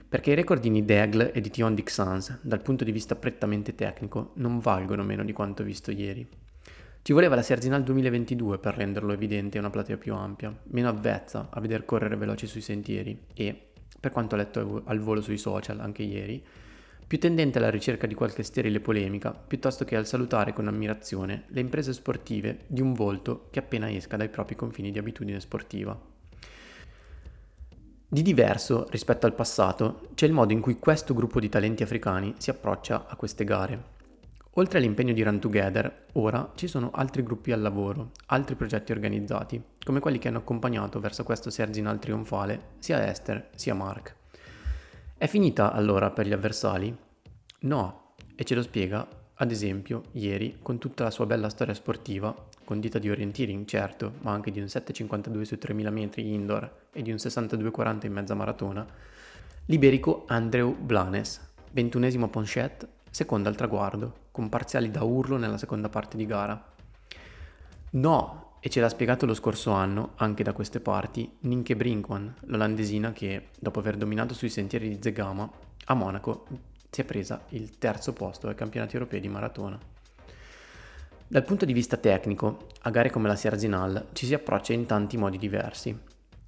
Perché 0.09 0.31
i 0.31 0.35
recordini 0.35 0.83
di 0.83 0.93
Egle 0.93 1.31
e 1.31 1.41
di 1.41 1.51
Tion 1.51 1.75
Dixans, 1.75 2.39
dal 2.41 2.63
punto 2.63 2.83
di 2.83 2.91
vista 2.91 3.15
prettamente 3.15 3.75
tecnico, 3.75 4.31
non 4.37 4.57
valgono 4.57 5.03
meno 5.03 5.23
di 5.23 5.33
quanto 5.33 5.61
visto 5.61 5.91
ieri. 5.91 6.27
Ci 7.07 7.13
voleva 7.13 7.35
la 7.35 7.41
Serginal 7.41 7.83
2022 7.83 8.57
per 8.57 8.75
renderlo 8.75 9.13
evidente 9.13 9.55
a 9.55 9.61
una 9.61 9.69
platea 9.69 9.95
più 9.95 10.13
ampia, 10.13 10.53
meno 10.71 10.89
avvezza 10.89 11.47
a 11.49 11.61
veder 11.61 11.85
correre 11.85 12.17
veloci 12.17 12.47
sui 12.47 12.59
sentieri 12.59 13.17
e, 13.33 13.69
per 13.97 14.11
quanto 14.11 14.35
letto 14.35 14.81
al 14.83 14.99
volo 14.99 15.21
sui 15.21 15.37
social 15.37 15.79
anche 15.79 16.03
ieri, 16.03 16.43
più 17.07 17.17
tendente 17.17 17.59
alla 17.59 17.69
ricerca 17.69 18.07
di 18.07 18.13
qualche 18.13 18.43
sterile 18.43 18.81
polemica 18.81 19.31
piuttosto 19.31 19.85
che 19.85 19.95
al 19.95 20.05
salutare 20.05 20.51
con 20.51 20.67
ammirazione 20.67 21.45
le 21.47 21.61
imprese 21.61 21.93
sportive 21.93 22.65
di 22.67 22.81
un 22.81 22.91
volto 22.91 23.47
che 23.51 23.59
appena 23.59 23.89
esca 23.89 24.17
dai 24.17 24.27
propri 24.27 24.57
confini 24.57 24.91
di 24.91 24.99
abitudine 24.99 25.39
sportiva. 25.39 25.97
Di 28.05 28.21
diverso 28.21 28.85
rispetto 28.89 29.25
al 29.25 29.33
passato 29.33 30.09
c'è 30.13 30.25
il 30.25 30.33
modo 30.33 30.51
in 30.51 30.59
cui 30.59 30.77
questo 30.77 31.13
gruppo 31.13 31.39
di 31.39 31.47
talenti 31.47 31.83
africani 31.83 32.33
si 32.37 32.49
approccia 32.49 33.07
a 33.07 33.15
queste 33.15 33.45
gare. 33.45 33.95
Oltre 34.57 34.79
all'impegno 34.79 35.13
di 35.13 35.21
Run 35.21 35.39
Together, 35.39 36.05
ora 36.13 36.51
ci 36.55 36.65
sono 36.65 36.89
altri 36.91 37.21
gruppi 37.21 37.51
al 37.51 37.61
lavoro, 37.61 38.09
altri 38.27 38.55
progetti 38.55 38.91
organizzati, 38.91 39.61
come 39.83 39.99
quelli 39.99 40.17
che 40.17 40.29
hanno 40.29 40.39
accompagnato 40.39 40.99
verso 40.99 41.23
questo 41.23 41.51
Serginal 41.51 41.99
trionfale 41.99 42.69
sia 42.79 43.07
Esther 43.07 43.49
sia 43.53 43.75
Mark. 43.75 44.15
È 45.15 45.27
finita 45.27 45.71
allora 45.73 46.09
per 46.09 46.25
gli 46.25 46.33
avversari? 46.33 46.95
No, 47.59 48.15
e 48.35 48.43
ce 48.45 48.55
lo 48.55 48.63
spiega, 48.63 49.07
ad 49.35 49.51
esempio, 49.51 50.05
ieri, 50.13 50.57
con 50.59 50.79
tutta 50.79 51.03
la 51.03 51.11
sua 51.11 51.27
bella 51.27 51.49
storia 51.49 51.75
sportiva, 51.75 52.35
condita 52.63 52.97
di 52.97 53.11
orienteering 53.11 53.67
certo, 53.67 54.13
ma 54.21 54.31
anche 54.31 54.49
di 54.49 54.59
un 54.59 54.65
7,52 54.65 55.41
su 55.43 55.59
3000 55.59 55.89
metri 55.91 56.33
indoor 56.33 56.87
e 56.93 57.03
di 57.03 57.11
un 57.11 57.17
62,40 57.17 58.07
in 58.07 58.11
mezza 58.11 58.33
maratona, 58.33 58.83
l'iberico 59.65 60.23
Andrew 60.25 60.75
Blanes, 60.75 61.47
ventunesimo 61.73 62.27
Ponchette, 62.27 62.95
seconda 63.11 63.49
al 63.49 63.55
traguardo, 63.55 64.25
con 64.37 64.49
parziali 64.49 64.91
da 64.91 65.01
urlo 65.01 65.37
nella 65.37 65.57
seconda 65.57 65.89
parte 65.89 66.15
di 66.15 66.27
gara. 66.27 66.63
No, 67.93 68.57
e 68.59 68.69
ce 68.69 68.79
l'ha 68.79 68.87
spiegato 68.87 69.25
lo 69.25 69.33
scorso 69.33 69.71
anno, 69.71 70.11
anche 70.17 70.43
da 70.43 70.53
queste 70.53 70.79
parti, 70.79 71.37
Ninke 71.39 71.75
Brinkman, 71.75 72.35
l'olandesina 72.41 73.13
che, 73.13 73.47
dopo 73.59 73.79
aver 73.79 73.97
dominato 73.97 74.35
sui 74.35 74.49
sentieri 74.49 74.89
di 74.89 74.99
Zegama, 75.01 75.49
a 75.85 75.93
Monaco 75.95 76.45
si 76.91 77.01
è 77.01 77.03
presa 77.03 77.45
il 77.49 77.79
terzo 77.79 78.13
posto 78.13 78.47
ai 78.47 78.53
campionati 78.53 78.93
europei 78.93 79.19
di 79.19 79.27
maratona. 79.27 79.79
Dal 81.27 81.43
punto 81.43 81.65
di 81.65 81.73
vista 81.73 81.97
tecnico, 81.97 82.67
a 82.81 82.91
gare 82.91 83.09
come 83.09 83.27
la 83.27 83.35
Sierzinal 83.35 84.09
ci 84.13 84.27
si 84.27 84.35
approccia 84.35 84.73
in 84.73 84.85
tanti 84.85 85.17
modi 85.17 85.39
diversi. 85.39 85.99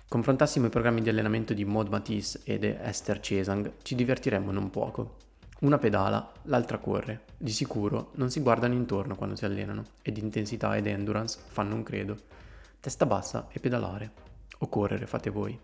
Confrontassimo 0.08 0.68
i 0.68 0.70
programmi 0.70 1.02
di 1.02 1.10
allenamento 1.10 1.56
di 1.56 1.66
Maud 1.66 1.88
Matisse 1.88 2.42
ed 2.44 2.64
Esther 2.64 3.20
Cesang, 3.20 3.72
ci 3.82 3.96
divertiremmo 3.96 4.52
non 4.52 4.70
poco. 4.70 5.29
Una 5.62 5.78
pedala, 5.78 6.32
l'altra 6.44 6.78
corre. 6.78 7.24
Di 7.38 7.52
sicuro 7.52 8.12
non 8.14 8.30
si 8.32 8.40
guardano 8.40 8.76
intorno 8.76 9.16
quando 9.16 9.36
si 9.36 9.44
allenano 9.44 9.84
ed 10.02 10.18
intensità 10.18 10.78
ed 10.78 10.88
endurance 10.88 11.38
fanno 11.48 11.76
un 11.76 11.84
credo. 11.84 12.16
Testa 12.80 13.06
bassa 13.06 13.50
e 13.52 13.60
pedalare. 13.60 14.12
O 14.60 14.70
correre, 14.70 15.06
fate 15.06 15.30
voi. 15.30 15.60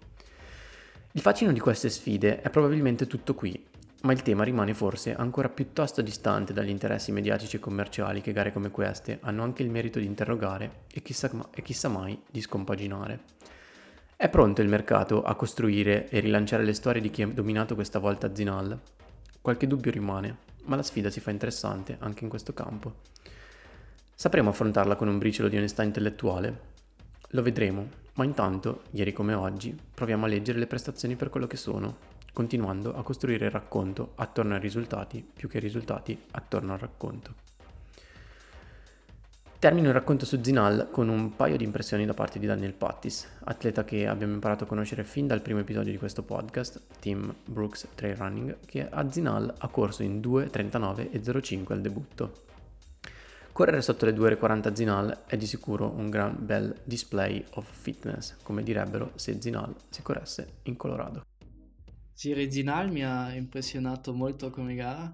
Il 1.14 1.22
fascino 1.22 1.54
di 1.54 1.62
queste 1.62 1.90
sfide 1.90 2.42
è 2.42 2.50
probabilmente 2.50 3.08
tutto 3.08 3.36
qui, 3.36 3.66
ma 4.02 4.12
il 4.12 4.22
tema 4.22 4.44
rimane 4.44 4.74
forse 4.74 5.16
ancora 5.16 5.48
piuttosto 5.48 6.02
distante 6.02 6.52
dagli 6.52 6.68
interessi 6.68 7.14
mediatici 7.14 7.56
e 7.56 7.60
commerciali 7.60 8.20
che 8.20 8.34
gare 8.34 8.52
come 8.52 8.72
queste 8.72 9.20
hanno 9.22 9.44
anche 9.44 9.64
il 9.64 9.70
merito 9.70 10.00
di 10.00 10.06
interrogare 10.06 10.84
e 10.92 11.02
chissà, 11.02 11.32
e 11.54 11.62
chissà 11.62 11.88
mai 11.88 12.22
di 12.30 12.42
scompaginare. 12.42 13.20
È 14.18 14.28
pronto 14.28 14.62
il 14.62 14.68
mercato 14.68 15.24
a 15.24 15.36
costruire 15.36 16.10
e 16.10 16.20
rilanciare 16.20 16.66
le 16.66 16.74
storie 16.74 17.02
di 17.02 17.10
chi 17.10 17.22
ha 17.22 17.28
dominato 17.28 17.76
questa 17.76 18.00
volta 18.00 18.36
Zinal? 18.36 18.78
Qualche 19.46 19.68
dubbio 19.68 19.92
rimane, 19.92 20.38
ma 20.64 20.76
la 20.76 20.82
sfida 20.82 21.12
si 21.12 21.20
fa 21.20 21.30
interessante 21.30 21.98
anche 22.00 22.24
in 22.24 22.32
questo 22.32 22.52
campo. 22.56 23.02
Sapremo 24.16 24.50
affrontarla 24.50 24.96
con 24.96 25.08
un 25.08 25.20
briciolo 25.20 25.50
di 25.50 25.56
onestà 25.56 25.84
intellettuale? 25.84 26.62
Lo 27.28 27.44
vedremo, 27.44 27.88
ma 28.16 28.24
intanto, 28.24 28.86
ieri 28.94 29.14
come 29.14 29.36
oggi, 29.36 29.80
proviamo 29.94 30.26
a 30.26 30.30
leggere 30.30 30.58
le 30.58 30.66
prestazioni 30.66 31.16
per 31.16 31.30
quello 31.30 31.46
che 31.46 31.58
sono, 31.58 31.98
continuando 32.34 32.96
a 32.96 33.04
costruire 33.04 33.46
il 33.46 33.52
racconto 33.52 34.14
attorno 34.16 34.56
ai 34.56 34.60
risultati 34.60 35.24
più 35.32 35.48
che 35.48 35.58
i 35.58 35.62
risultati 35.62 36.20
attorno 36.32 36.74
al 36.74 36.80
racconto. 36.80 37.45
Termino 39.66 39.88
il 39.88 39.96
racconto 39.96 40.28
su 40.28 40.44
Zinal 40.44 40.90
con 40.92 41.10
un 41.10 41.36
paio 41.36 41.58
di 41.58 41.64
impressioni 41.64 42.06
da 42.06 42.14
parte 42.14 42.38
di 42.38 42.46
Daniel 42.46 42.74
Pattis, 42.74 43.28
atleta 43.46 43.84
che 43.84 44.06
abbiamo 44.06 44.34
imparato 44.34 44.64
a 44.64 44.68
conoscere 44.68 45.04
fin 45.04 45.26
dal 45.26 45.42
primo 45.42 45.60
episodio 45.60 45.92
di 45.92 45.98
questo 45.98 46.22
podcast, 46.22 46.80
Team 47.00 47.34
Brooks 47.44 47.88
Trail 47.96 48.16
Running, 48.16 48.58
che 48.68 48.88
a 48.88 49.10
Zinal 49.10 49.52
ha 49.58 49.68
corso 49.70 50.04
in 50.04 50.20
2.39 50.20 51.10
e 51.10 51.42
05 51.42 51.74
al 51.74 51.82
debutto. 51.82 52.44
Correre 53.52 53.82
sotto 53.82 54.06
le 54.06 54.14
2 54.14 54.26
ore 54.28 54.38
40 54.38 54.76
Zinal 54.76 55.24
è 55.26 55.36
di 55.36 55.48
sicuro 55.48 55.90
un 55.90 56.12
gran 56.12 56.36
bel 56.38 56.82
display 56.84 57.44
of 57.56 57.66
fitness, 57.68 58.36
come 58.44 58.62
direbbero 58.62 59.14
se 59.16 59.42
Zinal 59.42 59.74
si 59.90 60.04
corresse 60.04 60.58
in 60.66 60.76
Colorado. 60.76 61.24
Sì, 62.14 62.52
Zinal 62.52 62.92
mi 62.92 63.04
ha 63.04 63.34
impressionato 63.34 64.14
molto 64.14 64.52
come 64.52 64.76
gara 64.76 65.12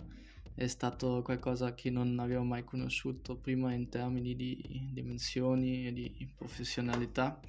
è 0.56 0.68
stato 0.68 1.22
qualcosa 1.24 1.74
che 1.74 1.90
non 1.90 2.20
avevo 2.20 2.44
mai 2.44 2.64
conosciuto 2.64 3.36
prima 3.36 3.74
in 3.74 3.90
termini 3.90 4.36
di 4.36 4.90
dimensioni 4.92 5.88
e 5.88 5.94
di 5.94 6.30
professionalità. 6.36 7.40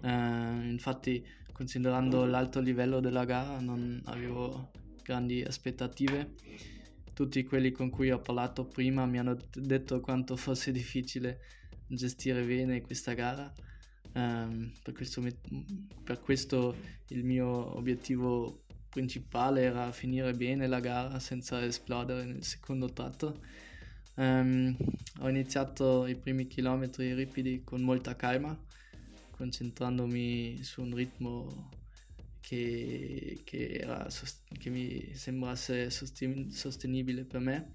Eh, 0.00 0.68
infatti, 0.68 1.24
considerando 1.52 2.24
l'alto 2.24 2.60
livello 2.60 3.00
della 3.00 3.24
gara, 3.24 3.60
non 3.60 4.00
avevo 4.06 4.70
grandi 5.02 5.42
aspettative. 5.42 6.34
Tutti 7.12 7.44
quelli 7.44 7.70
con 7.70 7.90
cui 7.90 8.10
ho 8.10 8.18
parlato 8.18 8.64
prima 8.64 9.06
mi 9.06 9.18
hanno 9.18 9.36
detto 9.52 10.00
quanto 10.00 10.34
fosse 10.36 10.72
difficile 10.72 11.40
gestire 11.86 12.42
bene 12.42 12.80
questa 12.80 13.12
gara. 13.12 13.52
Eh, 14.12 14.72
per, 14.82 14.94
questo, 14.94 15.22
per 16.02 16.20
questo 16.20 16.74
il 17.08 17.24
mio 17.24 17.76
obiettivo 17.76 18.63
principale 18.94 19.62
era 19.62 19.90
finire 19.90 20.32
bene 20.34 20.68
la 20.68 20.78
gara 20.78 21.18
senza 21.18 21.60
esplodere 21.64 22.24
nel 22.24 22.44
secondo 22.44 22.92
tratto. 22.92 23.40
Um, 24.14 24.76
ho 25.18 25.28
iniziato 25.28 26.06
i 26.06 26.14
primi 26.14 26.46
chilometri 26.46 27.12
ripidi 27.12 27.62
con 27.64 27.82
molta 27.82 28.14
calma, 28.14 28.56
concentrandomi 29.32 30.62
su 30.62 30.82
un 30.82 30.94
ritmo 30.94 31.70
che, 32.40 33.40
che, 33.42 33.72
era, 33.80 34.06
che 34.60 34.70
mi 34.70 35.10
sembrasse 35.12 35.90
sostenibile 35.90 37.24
per 37.24 37.40
me. 37.40 37.72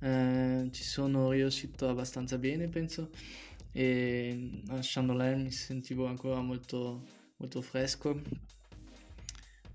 Uh, 0.00 0.68
ci 0.72 0.82
sono 0.82 1.30
riuscito 1.30 1.88
abbastanza 1.88 2.36
bene, 2.36 2.68
penso, 2.68 3.08
e 3.72 4.60
a 4.68 4.78
Chandelier 4.82 5.36
mi 5.36 5.50
sentivo 5.50 6.04
ancora 6.04 6.42
molto, 6.42 7.02
molto 7.38 7.62
fresco 7.62 8.20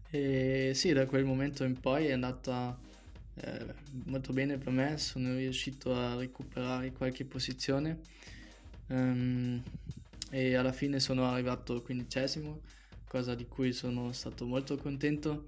e 0.10 0.72
sì, 0.74 0.94
da 0.94 1.06
quel 1.06 1.26
momento 1.26 1.64
in 1.64 1.80
poi 1.80 2.06
è 2.08 2.12
andata 2.14 2.78
eh, 3.36 3.74
molto 4.06 4.34
bene 4.34 4.58
per 4.58 4.72
me, 4.72 4.98
sono 4.98 5.36
riuscito 5.36 5.94
a 5.94 6.16
recuperare 6.16 6.92
qualche 6.92 7.26
posizione 7.26 8.00
um, 8.88 9.62
e 10.32 10.56
alla 10.56 10.72
fine 10.72 11.00
sono 11.00 11.26
arrivato 11.26 11.82
quindicesimo, 11.82 12.62
cosa 13.08 13.36
di 13.36 13.48
cui 13.48 13.74
sono 13.74 14.12
stato 14.12 14.46
molto 14.46 14.78
contento. 14.78 15.46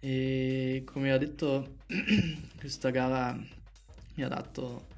E 0.00 0.82
come 0.84 1.12
ho 1.12 1.18
detto, 1.18 1.76
questa 2.58 2.90
gara 2.90 3.32
mi 4.14 4.22
ha 4.22 4.28
dato 4.28 4.88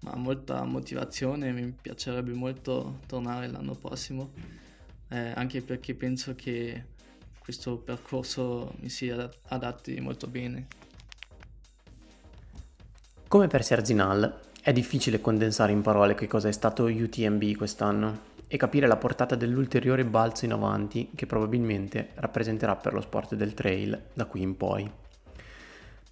ma, 0.00 0.16
molta 0.16 0.64
motivazione, 0.64 1.52
mi 1.52 1.72
piacerebbe 1.80 2.32
molto 2.32 3.00
tornare 3.06 3.46
l'anno 3.48 3.74
prossimo, 3.74 4.32
eh, 5.08 5.32
anche 5.34 5.62
perché 5.62 5.94
penso 5.94 6.34
che 6.34 6.90
questo 7.42 7.76
percorso 7.76 8.72
mi 8.78 8.88
si 8.88 9.10
adatti 9.10 9.98
molto 10.00 10.28
bene. 10.28 10.68
Come 13.26 13.48
per 13.48 13.64
Serginal, 13.64 14.40
È 14.64 14.72
difficile 14.72 15.20
condensare 15.20 15.72
in 15.72 15.82
parole 15.82 16.14
che 16.14 16.28
cosa 16.28 16.46
è 16.46 16.52
stato 16.52 16.84
UTMB 16.84 17.56
quest'anno 17.56 18.30
e 18.46 18.56
capire 18.56 18.86
la 18.86 18.96
portata 18.96 19.34
dell'ulteriore 19.34 20.04
balzo 20.04 20.44
in 20.44 20.52
avanti 20.52 21.10
che 21.16 21.26
probabilmente 21.26 22.10
rappresenterà 22.14 22.76
per 22.76 22.92
lo 22.92 23.00
sport 23.00 23.34
del 23.34 23.54
trail 23.54 24.00
da 24.12 24.26
qui 24.26 24.40
in 24.40 24.56
poi. 24.56 24.88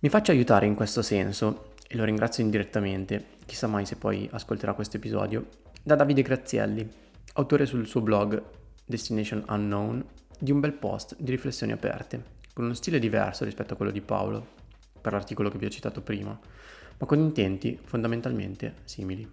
Mi 0.00 0.08
faccio 0.08 0.32
aiutare 0.32 0.66
in 0.66 0.74
questo 0.74 1.00
senso, 1.00 1.74
e 1.86 1.96
lo 1.96 2.02
ringrazio 2.02 2.42
indirettamente, 2.42 3.36
chissà 3.46 3.68
mai 3.68 3.86
se 3.86 3.94
poi 3.94 4.28
ascolterà 4.32 4.72
questo 4.72 4.96
episodio, 4.96 5.46
da 5.80 5.94
Davide 5.94 6.22
Grazielli, 6.22 6.88
autore 7.34 7.66
sul 7.66 7.86
suo 7.86 8.00
blog 8.00 8.42
Destination 8.84 9.44
Unknown 9.46 10.04
di 10.40 10.50
un 10.50 10.60
bel 10.60 10.72
post 10.72 11.16
di 11.18 11.30
riflessioni 11.30 11.72
aperte, 11.72 12.38
con 12.54 12.64
uno 12.64 12.74
stile 12.74 12.98
diverso 12.98 13.44
rispetto 13.44 13.74
a 13.74 13.76
quello 13.76 13.92
di 13.92 14.00
Paolo, 14.00 14.58
per 15.00 15.12
l'articolo 15.12 15.50
che 15.50 15.58
vi 15.58 15.66
ho 15.66 15.70
citato 15.70 16.00
prima, 16.00 16.38
ma 16.98 17.06
con 17.06 17.18
intenti 17.18 17.78
fondamentalmente 17.82 18.76
simili. 18.84 19.28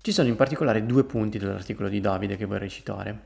Ci 0.00 0.12
sono 0.12 0.28
in 0.28 0.36
particolare 0.36 0.86
due 0.86 1.04
punti 1.04 1.38
dell'articolo 1.38 1.90
di 1.90 2.00
Davide 2.00 2.36
che 2.36 2.46
vorrei 2.46 2.70
citare. 2.70 3.22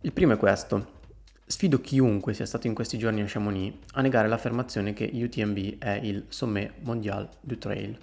Il 0.00 0.12
primo 0.12 0.32
è 0.32 0.36
questo. 0.36 1.00
Sfido 1.46 1.80
chiunque 1.80 2.34
sia 2.34 2.46
stato 2.46 2.66
in 2.66 2.74
questi 2.74 2.98
giorni 2.98 3.20
a 3.20 3.26
Chamonix 3.28 3.74
a 3.92 4.00
negare 4.00 4.26
l'affermazione 4.26 4.92
che 4.92 5.08
UTMB 5.12 5.78
è 5.78 6.00
il 6.02 6.24
Sommet 6.28 6.72
Mondial 6.80 7.28
du 7.40 7.56
Trail. 7.58 7.96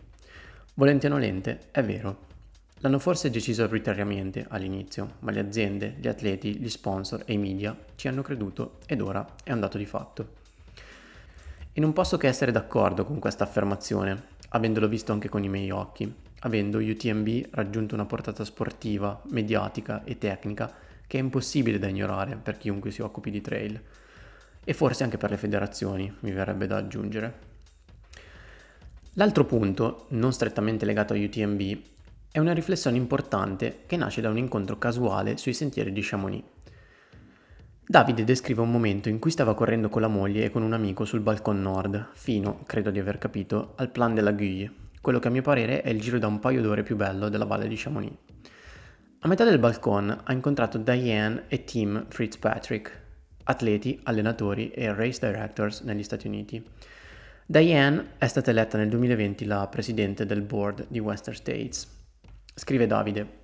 Volente 0.76 1.08
o 1.08 1.10
nolente, 1.10 1.60
è 1.72 1.84
vero. 1.84 2.28
L'hanno 2.82 3.00
forse 3.00 3.30
deciso 3.30 3.64
arbitrariamente 3.64 4.46
all'inizio, 4.48 5.16
ma 5.20 5.32
le 5.32 5.42
aziende, 5.42 5.96
gli 6.00 6.08
atleti, 6.08 6.58
gli 6.58 6.70
sponsor 6.70 7.24
e 7.26 7.34
i 7.34 7.38
media 7.38 7.78
ci 7.96 8.08
hanno 8.08 8.22
creduto 8.22 8.78
ed 8.86 9.02
ora 9.02 9.36
è 9.44 9.52
un 9.52 9.60
dato 9.60 9.78
di 9.78 9.86
fatto. 9.86 10.38
E 11.74 11.82
non 11.82 11.92
posso 11.92 12.16
che 12.16 12.28
essere 12.28 12.54
d'accordo 12.54 13.04
con 13.04 13.20
questa 13.20 13.44
affermazione, 13.44 14.38
avendolo 14.50 14.88
visto 14.88 15.12
anche 15.12 15.28
con 15.28 15.44
i 15.44 15.50
miei 15.50 15.72
occhi, 15.72 16.10
avendo 16.40 16.78
UTMB 16.78 17.48
raggiunto 17.52 17.96
una 17.96 18.06
portata 18.06 18.46
sportiva, 18.46 19.22
mediatica 19.30 20.06
e 20.06 20.18
tecnica 20.18 20.74
che 21.06 21.18
è 21.18 21.22
impossibile 21.22 21.80
da 21.80 21.88
ignorare 21.88 22.38
per 22.38 22.58
chiunque 22.58 22.92
si 22.92 23.02
occupi 23.02 23.30
di 23.30 23.42
trail, 23.42 23.82
e 24.64 24.74
forse 24.74 25.04
anche 25.04 25.18
per 25.18 25.32
le 25.32 25.38
federazioni, 25.38 26.16
mi 26.20 26.32
verrebbe 26.32 26.66
da 26.66 26.78
aggiungere. 26.78 27.48
L'altro 29.14 29.44
punto, 29.44 30.06
non 30.10 30.32
strettamente 30.32 30.86
legato 30.86 31.14
a 31.14 31.18
UTMB, 31.18 31.80
è 32.32 32.38
una 32.38 32.54
riflessione 32.54 32.98
importante 32.98 33.84
che 33.88 33.98
nasce 33.98 34.22
da 34.22 34.30
un 34.30 34.38
incontro 34.38 34.78
casuale 34.78 35.38
sui 35.38 35.54
sentieri 35.54 35.92
di 35.92 36.02
Chamonix. 36.04 36.44
Davide 37.84 38.24
descrive 38.24 38.62
un 38.62 38.70
momento 38.70 39.10
in 39.10 39.18
cui 39.18 39.32
stava 39.32 39.56
correndo 39.56 39.90
con 39.90 40.02
la 40.02 40.08
moglie 40.08 40.46
e 40.46 40.50
con 40.52 40.62
un 40.62 40.74
amico 40.74 41.06
sul 41.06 41.22
balcon 41.22 41.60
nord, 41.60 42.10
fino, 42.14 42.62
credo 42.68 42.92
di 42.92 43.00
aver 43.00 43.18
capito, 43.18 43.74
al 43.78 43.90
Plan 43.90 44.14
de 44.14 44.22
la 44.22 44.32
Guille, 44.32 44.72
quello 45.02 45.18
che 45.18 45.28
a 45.28 45.32
mio 45.32 45.42
parere 45.42 45.82
è 45.82 45.90
il 45.90 46.00
giro 46.00 46.20
da 46.20 46.28
un 46.28 46.38
paio 46.38 46.62
d'ore 46.62 46.84
più 46.84 46.96
bello 46.96 47.30
della 47.30 47.46
valle 47.46 47.68
di 47.68 47.76
Chamonix. 47.76 48.14
A 49.22 49.28
metà 49.28 49.44
del 49.44 49.58
balcon 49.58 50.16
ha 50.24 50.32
incontrato 50.32 50.78
Diane 50.78 51.46
e 51.48 51.64
Tim 51.64 52.06
Fitzpatrick, 52.10 53.08
atleti, 53.46 54.00
allenatori 54.04 54.70
e 54.70 54.94
race 54.94 55.20
directors 55.20 55.82
negli 55.82 56.04
Stati 56.04 56.28
Uniti. 56.28 56.64
Diane 57.44 58.12
è 58.20 58.28
stata 58.28 58.52
eletta 58.52 58.78
nel 58.78 58.90
2020 58.90 59.46
la 59.46 59.66
presidente 59.66 60.28
del 60.28 60.44
board 60.44 60.86
di 60.90 61.00
Western 61.00 61.36
States. 61.36 61.98
Scrive 62.60 62.88
Davide, 62.88 63.38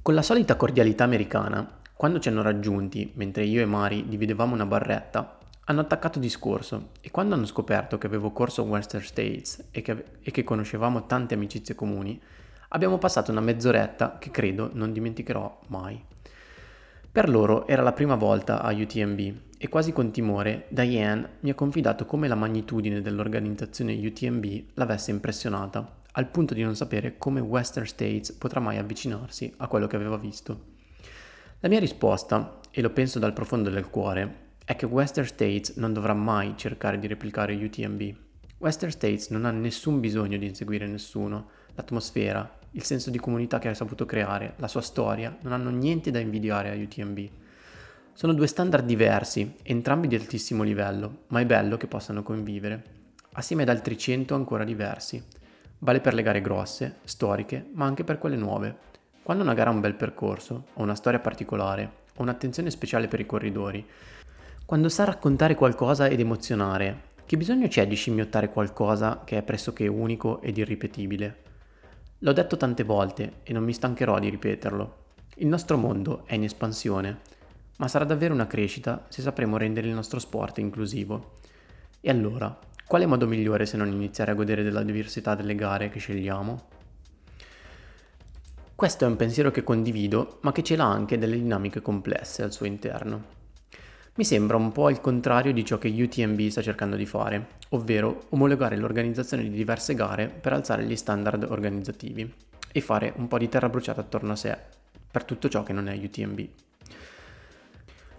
con 0.00 0.14
la 0.14 0.22
solita 0.22 0.56
cordialità 0.56 1.04
americana, 1.04 1.80
quando 1.94 2.18
ci 2.18 2.30
hanno 2.30 2.40
raggiunti, 2.40 3.12
mentre 3.16 3.44
io 3.44 3.60
e 3.60 3.66
Mari 3.66 4.08
dividevamo 4.08 4.54
una 4.54 4.64
barretta, 4.64 5.36
hanno 5.66 5.82
attaccato 5.82 6.18
discorso. 6.18 6.92
E 7.02 7.10
quando 7.10 7.34
hanno 7.34 7.44
scoperto 7.44 7.98
che 7.98 8.06
avevo 8.06 8.30
corso 8.30 8.62
Western 8.62 9.04
States 9.04 9.66
e 9.70 9.82
che, 9.82 10.04
e 10.22 10.30
che 10.30 10.44
conoscevamo 10.44 11.04
tante 11.04 11.34
amicizie 11.34 11.74
comuni, 11.74 12.18
abbiamo 12.68 12.96
passato 12.96 13.30
una 13.30 13.42
mezz'oretta 13.42 14.16
che 14.18 14.30
credo 14.30 14.70
non 14.72 14.94
dimenticherò 14.94 15.60
mai. 15.66 16.02
Per 17.12 17.28
loro 17.28 17.66
era 17.66 17.82
la 17.82 17.92
prima 17.92 18.14
volta 18.14 18.62
a 18.62 18.72
UTMB 18.72 19.34
e 19.58 19.68
quasi 19.68 19.92
con 19.92 20.10
timore 20.10 20.64
Diane 20.70 21.32
mi 21.40 21.50
ha 21.50 21.54
confidato 21.54 22.06
come 22.06 22.28
la 22.28 22.34
magnitudine 22.34 23.02
dell'organizzazione 23.02 23.92
UTMB 23.92 24.44
l'avesse 24.72 25.10
impressionata, 25.10 26.00
al 26.12 26.28
punto 26.28 26.54
di 26.54 26.62
non 26.62 26.76
sapere 26.76 27.16
come 27.16 27.40
Western 27.40 27.86
States 27.86 28.32
potrà 28.32 28.60
mai 28.60 28.78
avvicinarsi 28.78 29.52
a 29.58 29.66
quello 29.66 29.86
che 29.86 29.96
aveva 29.96 30.16
visto. 30.16 30.70
La 31.60 31.68
mia 31.68 31.78
risposta, 31.78 32.58
e 32.70 32.82
lo 32.82 32.90
penso 32.90 33.18
dal 33.18 33.32
profondo 33.32 33.70
del 33.70 33.88
cuore, 33.88 34.50
è 34.64 34.76
che 34.76 34.86
Western 34.86 35.26
States 35.26 35.76
non 35.76 35.92
dovrà 35.92 36.14
mai 36.14 36.54
cercare 36.56 36.98
di 36.98 37.06
replicare 37.06 37.54
UTMB. 37.54 38.16
Western 38.58 38.90
States 38.90 39.30
non 39.30 39.44
ha 39.44 39.50
nessun 39.50 40.00
bisogno 40.00 40.38
di 40.38 40.46
inseguire 40.46 40.86
nessuno. 40.86 41.48
L'atmosfera, 41.74 42.58
il 42.72 42.82
senso 42.84 43.10
di 43.10 43.18
comunità 43.18 43.58
che 43.58 43.68
ha 43.68 43.74
saputo 43.74 44.06
creare, 44.06 44.54
la 44.56 44.68
sua 44.68 44.80
storia, 44.80 45.36
non 45.42 45.52
hanno 45.52 45.70
niente 45.70 46.10
da 46.10 46.18
invidiare 46.18 46.70
a 46.70 46.74
UTMB. 46.74 47.28
Sono 48.12 48.34
due 48.34 48.46
standard 48.46 48.84
diversi, 48.84 49.54
entrambi 49.62 50.06
di 50.06 50.14
altissimo 50.14 50.62
livello, 50.62 51.24
ma 51.28 51.40
è 51.40 51.46
bello 51.46 51.76
che 51.76 51.86
possano 51.86 52.22
convivere, 52.22 52.82
assieme 53.32 53.62
ad 53.62 53.70
altri 53.70 53.96
100 53.96 54.34
ancora 54.34 54.64
diversi. 54.64 55.22
Vale 55.84 56.00
per 56.00 56.14
le 56.14 56.22
gare 56.22 56.40
grosse, 56.40 56.98
storiche, 57.02 57.66
ma 57.72 57.86
anche 57.86 58.04
per 58.04 58.18
quelle 58.18 58.36
nuove. 58.36 58.76
Quando 59.20 59.42
una 59.42 59.52
gara 59.52 59.70
ha 59.70 59.72
un 59.72 59.80
bel 59.80 59.96
percorso, 59.96 60.66
o 60.74 60.82
una 60.82 60.94
storia 60.94 61.18
particolare, 61.18 61.90
o 62.14 62.22
un'attenzione 62.22 62.70
speciale 62.70 63.08
per 63.08 63.18
i 63.18 63.26
corridori, 63.26 63.84
quando 64.64 64.88
sa 64.88 65.02
raccontare 65.02 65.56
qualcosa 65.56 66.06
ed 66.06 66.20
emozionare, 66.20 67.10
che 67.26 67.36
bisogno 67.36 67.66
c'è 67.66 67.88
di 67.88 67.96
scimmiottare 67.96 68.50
qualcosa 68.50 69.22
che 69.24 69.38
è 69.38 69.42
pressoché 69.42 69.88
unico 69.88 70.40
ed 70.40 70.56
irripetibile? 70.56 71.36
L'ho 72.20 72.32
detto 72.32 72.56
tante 72.56 72.84
volte 72.84 73.40
e 73.42 73.52
non 73.52 73.64
mi 73.64 73.72
stancherò 73.72 74.20
di 74.20 74.28
ripeterlo. 74.28 74.96
Il 75.38 75.48
nostro 75.48 75.76
mondo 75.76 76.22
è 76.26 76.34
in 76.34 76.44
espansione, 76.44 77.18
ma 77.78 77.88
sarà 77.88 78.04
davvero 78.04 78.34
una 78.34 78.46
crescita 78.46 79.04
se 79.08 79.20
sapremo 79.20 79.56
rendere 79.56 79.88
il 79.88 79.94
nostro 79.94 80.20
sport 80.20 80.58
inclusivo. 80.58 81.38
E 82.00 82.08
allora, 82.08 82.56
quale 82.86 83.06
modo 83.06 83.26
migliore 83.26 83.66
se 83.66 83.76
non 83.76 83.88
iniziare 83.88 84.32
a 84.32 84.34
godere 84.34 84.62
della 84.62 84.82
diversità 84.82 85.34
delle 85.34 85.54
gare 85.54 85.88
che 85.88 85.98
scegliamo? 85.98 86.68
Questo 88.74 89.04
è 89.04 89.08
un 89.08 89.16
pensiero 89.16 89.50
che 89.50 89.62
condivido, 89.62 90.38
ma 90.40 90.52
che 90.52 90.62
ce 90.62 90.76
l'ha 90.76 90.90
anche 90.90 91.16
delle 91.16 91.36
dinamiche 91.36 91.80
complesse 91.80 92.42
al 92.42 92.52
suo 92.52 92.66
interno. 92.66 93.40
Mi 94.14 94.24
sembra 94.24 94.56
un 94.56 94.72
po' 94.72 94.90
il 94.90 95.00
contrario 95.00 95.52
di 95.52 95.64
ciò 95.64 95.78
che 95.78 95.88
UTMB 95.88 96.48
sta 96.48 96.60
cercando 96.60 96.96
di 96.96 97.06
fare, 97.06 97.46
ovvero 97.70 98.24
omologare 98.30 98.76
l'organizzazione 98.76 99.44
di 99.44 99.50
diverse 99.50 99.94
gare 99.94 100.26
per 100.28 100.52
alzare 100.52 100.84
gli 100.84 100.96
standard 100.96 101.46
organizzativi 101.48 102.30
e 102.72 102.80
fare 102.80 103.12
un 103.16 103.28
po' 103.28 103.38
di 103.38 103.48
terra 103.48 103.68
bruciata 103.68 104.00
attorno 104.00 104.32
a 104.32 104.36
sé 104.36 104.58
per 105.10 105.24
tutto 105.24 105.48
ciò 105.48 105.62
che 105.62 105.72
non 105.72 105.88
è 105.88 105.96
UTMB. 105.96 106.40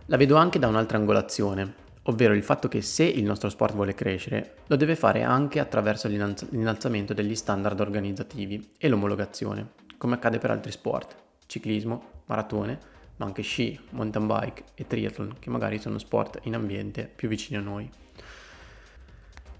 La 0.05 0.17
vedo 0.17 0.35
anche 0.35 0.59
da 0.59 0.67
un'altra 0.67 0.97
angolazione, 0.97 1.73
ovvero 2.03 2.33
il 2.33 2.43
fatto 2.43 2.67
che 2.67 2.81
se 2.81 3.03
il 3.03 3.23
nostro 3.23 3.49
sport 3.49 3.73
vuole 3.73 3.93
crescere, 3.93 4.55
lo 4.67 4.75
deve 4.75 4.95
fare 4.95 5.23
anche 5.23 5.59
attraverso 5.59 6.07
l'innalzamento 6.07 7.13
degli 7.13 7.35
standard 7.35 7.79
organizzativi 7.79 8.71
e 8.77 8.87
l'omologazione 8.87 9.81
come 10.03 10.15
accade 10.15 10.37
per 10.37 10.51
altri 10.51 10.69
sport, 10.69 11.15
ciclismo, 11.45 12.23
maratone, 12.25 12.77
ma 13.15 13.25
anche 13.25 13.41
sci, 13.41 13.79
mountain 13.91 14.27
bike 14.27 14.63
e 14.75 14.85
triathlon, 14.85 15.35
che 15.39 15.49
magari 15.49 15.79
sono 15.79 15.97
sport 15.97 16.39
in 16.43 16.55
ambiente 16.55 17.09
più 17.15 17.29
vicini 17.29 17.57
a 17.57 17.61
noi. 17.61 17.89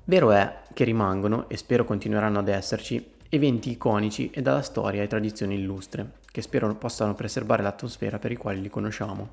Vero 0.03 0.31
è 0.31 0.63
che 0.73 0.83
rimangono, 0.83 1.47
e 1.47 1.55
spero 1.55 1.85
continueranno 1.85 2.39
ad 2.39 2.49
esserci, 2.49 3.11
eventi 3.29 3.71
iconici 3.71 4.31
e 4.31 4.41
dalla 4.41 4.61
storia 4.61 5.01
e 5.01 5.07
tradizioni 5.07 5.55
illustre, 5.55 6.15
che 6.29 6.41
spero 6.41 6.75
possano 6.75 7.15
preservare 7.15 7.63
l'atmosfera 7.63 8.19
per 8.19 8.33
i 8.33 8.35
quali 8.35 8.59
li 8.59 8.69
conosciamo. 8.69 9.29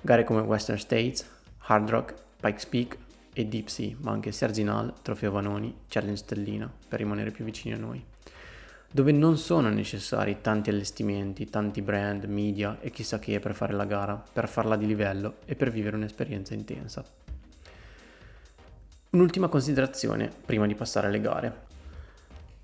Gare 0.00 0.24
come 0.24 0.40
Western 0.40 0.78
States, 0.78 1.28
Hard 1.72 1.90
Rock, 1.90 2.14
Pikes 2.40 2.66
Peak 2.66 2.98
e 3.32 3.46
Deep 3.46 3.68
Sea, 3.68 3.94
ma 4.00 4.12
anche 4.12 4.32
Serginal, 4.32 4.92
Trofeo 5.02 5.30
Vanoni, 5.30 5.74
Challenge 5.88 6.16
Stellina, 6.16 6.70
per 6.88 6.98
rimanere 6.98 7.30
più 7.30 7.44
vicini 7.44 7.74
a 7.74 7.78
noi 7.78 8.04
dove 8.94 9.10
non 9.10 9.38
sono 9.38 9.70
necessari 9.70 10.42
tanti 10.42 10.68
allestimenti, 10.68 11.48
tanti 11.48 11.80
brand, 11.80 12.24
media 12.24 12.76
e 12.80 12.90
chissà 12.90 13.18
che 13.18 13.40
per 13.40 13.54
fare 13.54 13.72
la 13.72 13.86
gara, 13.86 14.22
per 14.32 14.48
farla 14.48 14.76
di 14.76 14.86
livello 14.86 15.36
e 15.46 15.56
per 15.56 15.70
vivere 15.70 15.96
un'esperienza 15.96 16.52
intensa. 16.52 17.02
Un'ultima 19.10 19.48
considerazione 19.48 20.30
prima 20.44 20.66
di 20.66 20.74
passare 20.74 21.06
alle 21.06 21.20
gare. 21.20 21.70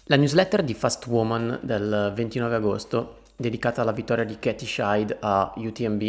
La 0.05 0.17
newsletter 0.17 0.63
di 0.63 0.75
Fast 0.75 1.07
Woman 1.07 1.61
del 1.63 2.13
29 2.15 2.55
agosto, 2.55 3.23
dedicata 3.35 3.81
alla 3.81 3.93
vittoria 3.93 4.25
di 4.25 4.39
Katie 4.39 4.67
Scheid 4.67 5.17
a 5.21 5.53
UTMB, 5.57 6.03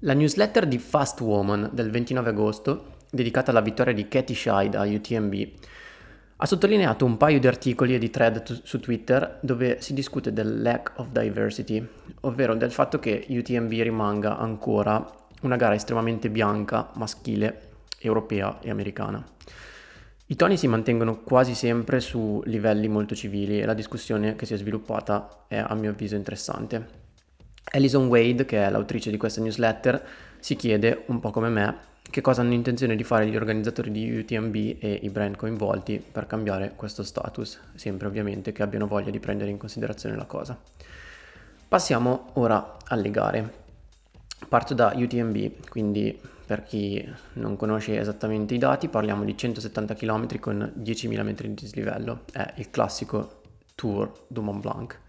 la 0.00 0.12
newsletter 0.12 0.66
di 0.66 0.78
Fast 0.78 1.20
Woman 1.20 1.70
del 1.72 1.90
29 1.90 2.30
agosto, 2.30 2.96
dedicata 3.10 3.50
alla 3.50 3.60
vittoria 3.60 3.94
di 3.94 4.08
Katie 4.08 4.34
Scheid 4.34 4.74
a 4.74 4.84
UTMB, 4.84 5.48
ha 6.36 6.46
sottolineato 6.46 7.04
un 7.04 7.16
paio 7.16 7.38
di 7.38 7.46
articoli 7.46 7.94
e 7.94 7.98
di 7.98 8.10
thread 8.10 8.42
t- 8.42 8.60
su 8.64 8.80
Twitter 8.80 9.38
dove 9.40 9.80
si 9.80 9.94
discute 9.94 10.32
del 10.32 10.60
lack 10.62 10.92
of 10.96 11.08
diversity, 11.10 11.86
ovvero 12.22 12.54
del 12.54 12.72
fatto 12.72 12.98
che 12.98 13.24
UTMB 13.28 13.70
rimanga 13.70 14.36
ancora 14.36 15.08
una 15.42 15.56
gara 15.56 15.74
estremamente 15.74 16.28
bianca, 16.28 16.90
maschile, 16.96 17.70
europea 18.00 18.58
e 18.60 18.70
americana. 18.70 19.24
I 20.26 20.36
toni 20.36 20.56
si 20.56 20.66
mantengono 20.66 21.20
quasi 21.20 21.54
sempre 21.54 22.00
su 22.00 22.42
livelli 22.46 22.88
molto 22.88 23.14
civili 23.14 23.60
e 23.60 23.64
la 23.64 23.74
discussione 23.74 24.36
che 24.36 24.46
si 24.46 24.54
è 24.54 24.56
sviluppata 24.56 25.44
è 25.46 25.58
a 25.58 25.74
mio 25.74 25.90
avviso 25.90 26.16
interessante. 26.16 27.03
Alison 27.72 28.06
Wade, 28.06 28.44
che 28.44 28.64
è 28.64 28.70
l'autrice 28.70 29.10
di 29.10 29.16
questa 29.16 29.40
newsletter, 29.40 30.04
si 30.38 30.56
chiede, 30.56 31.04
un 31.06 31.20
po' 31.20 31.30
come 31.30 31.48
me, 31.48 31.92
che 32.08 32.20
cosa 32.20 32.42
hanno 32.42 32.52
intenzione 32.52 32.94
di 32.94 33.02
fare 33.02 33.26
gli 33.26 33.34
organizzatori 33.34 33.90
di 33.90 34.18
UTMB 34.18 34.54
e 34.78 35.00
i 35.02 35.10
brand 35.10 35.36
coinvolti 35.36 36.02
per 36.12 36.26
cambiare 36.26 36.74
questo 36.76 37.02
status, 37.02 37.58
sempre 37.74 38.06
ovviamente 38.06 38.52
che 38.52 38.62
abbiano 38.62 38.86
voglia 38.86 39.10
di 39.10 39.18
prendere 39.18 39.50
in 39.50 39.56
considerazione 39.56 40.14
la 40.14 40.26
cosa. 40.26 40.56
Passiamo 41.66 42.30
ora 42.34 42.76
alle 42.86 43.10
gare. 43.10 43.62
Parto 44.48 44.74
da 44.74 44.92
UTMB, 44.94 45.68
quindi 45.68 46.20
per 46.46 46.62
chi 46.62 47.04
non 47.34 47.56
conosce 47.56 47.98
esattamente 47.98 48.54
i 48.54 48.58
dati, 48.58 48.88
parliamo 48.88 49.24
di 49.24 49.36
170 49.36 49.94
km 49.94 50.38
con 50.38 50.72
10.000 50.78 51.22
metri 51.22 51.48
di 51.48 51.54
dislivello. 51.54 52.24
È 52.30 52.52
il 52.56 52.70
classico 52.70 53.40
Tour 53.74 54.12
du 54.28 54.42
Mont 54.42 54.60
Blanc. 54.60 55.00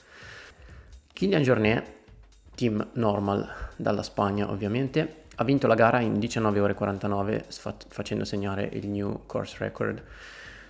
Kilian 1.13 1.43
Jornet, 1.43 1.83
team 2.55 2.85
normal 2.93 3.47
dalla 3.75 4.03
Spagna 4.03 4.49
ovviamente, 4.49 5.23
ha 5.35 5.43
vinto 5.43 5.67
la 5.67 5.75
gara 5.75 5.99
in 5.99 6.17
19 6.17 6.59
ore 6.59 6.73
49 6.73 7.45
facendo 7.89 8.23
segnare 8.23 8.69
il 8.73 8.87
new 8.87 9.21
course 9.25 9.57
record 9.59 10.01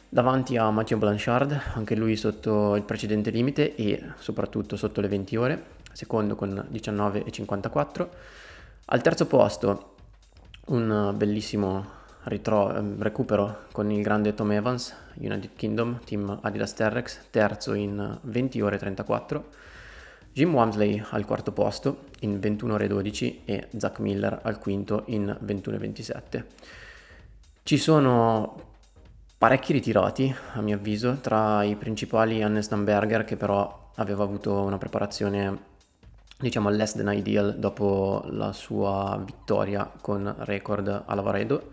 davanti 0.09 0.57
a 0.57 0.69
Mathieu 0.69 0.97
Blanchard, 0.97 1.59
anche 1.73 1.95
lui 1.95 2.15
sotto 2.15 2.75
il 2.75 2.83
precedente 2.83 3.29
limite 3.29 3.75
e 3.75 4.01
soprattutto 4.17 4.77
sotto 4.77 5.01
le 5.01 5.07
20 5.07 5.35
ore, 5.35 5.63
secondo 5.91 6.35
con 6.35 6.67
19,54. 6.71 8.07
Al 8.85 9.01
terzo 9.01 9.25
posto 9.25 9.95
un 10.67 11.13
bellissimo 11.15 12.03
ritro- 12.23 12.73
ehm, 12.73 13.01
recupero 13.01 13.63
con 13.71 13.91
il 13.91 14.01
grande 14.01 14.33
Tom 14.33 14.51
Evans, 14.51 14.95
United 15.15 15.51
Kingdom, 15.55 15.99
team 16.05 16.39
Adidas 16.41 16.73
Terrex, 16.73 17.29
terzo 17.29 17.73
in 17.73 18.17
20 18.21 18.61
ore 18.61 18.77
34. 18.77 19.49
Jim 20.35 20.53
Wamsley 20.53 21.01
al 21.11 21.23
quarto 21.23 21.53
posto 21.53 22.07
in 22.19 22.41
21 22.41 22.73
ore 22.73 22.87
12 22.87 23.43
e 23.45 23.69
Zach 23.77 23.99
Miller 23.99 24.41
al 24.43 24.59
quinto 24.59 25.03
in 25.05 25.33
21 25.39 25.77
ore 25.77 25.85
27. 25.85 26.45
Ci 27.63 27.77
sono 27.77 28.73
parecchi 29.37 29.71
ritirati, 29.71 30.35
a 30.55 30.59
mio 30.59 30.75
avviso, 30.75 31.19
tra 31.21 31.63
i 31.63 31.77
principali 31.77 32.43
Hannes 32.43 32.67
Namberger 32.67 33.23
che 33.23 33.37
però 33.37 33.91
aveva 33.95 34.25
avuto 34.25 34.59
una 34.59 34.77
preparazione 34.77 35.57
diciamo 36.37 36.69
less 36.69 36.97
than 36.97 37.13
ideal 37.13 37.55
dopo 37.57 38.21
la 38.31 38.51
sua 38.51 39.17
vittoria 39.25 39.89
con 40.01 40.35
record 40.39 41.03
a 41.05 41.15
Lavaredo. 41.15 41.71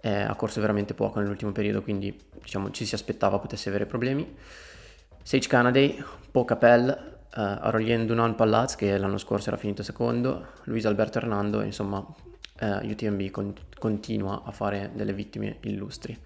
Eh, 0.00 0.12
ha 0.12 0.36
corso 0.36 0.60
veramente 0.60 0.94
poco 0.94 1.18
nell'ultimo 1.18 1.50
periodo, 1.50 1.82
quindi 1.82 2.16
diciamo 2.40 2.70
ci 2.70 2.86
si 2.86 2.94
aspettava 2.94 3.40
potesse 3.40 3.68
avere 3.68 3.86
problemi. 3.86 4.36
Sage 5.24 5.48
Canaday, 5.48 6.00
Paul 6.30 7.18
Capel, 7.30 7.58
eh, 7.58 7.58
Aurelien 7.62 8.06
Dunan 8.06 8.34
Palaz 8.34 8.74
che 8.74 8.98
l'anno 8.98 9.18
scorso 9.18 9.48
era 9.48 9.56
finito 9.56 9.82
secondo, 9.82 10.48
Luis 10.64 10.84
Alberto 10.84 11.18
Hernando, 11.18 11.62
insomma 11.62 12.04
eh, 12.58 12.90
UTMB 12.90 13.30
con- 13.30 13.54
continua 13.78 14.42
a 14.44 14.50
fare 14.50 14.90
delle 14.94 15.12
vittime 15.12 15.56
illustri. 15.60 16.18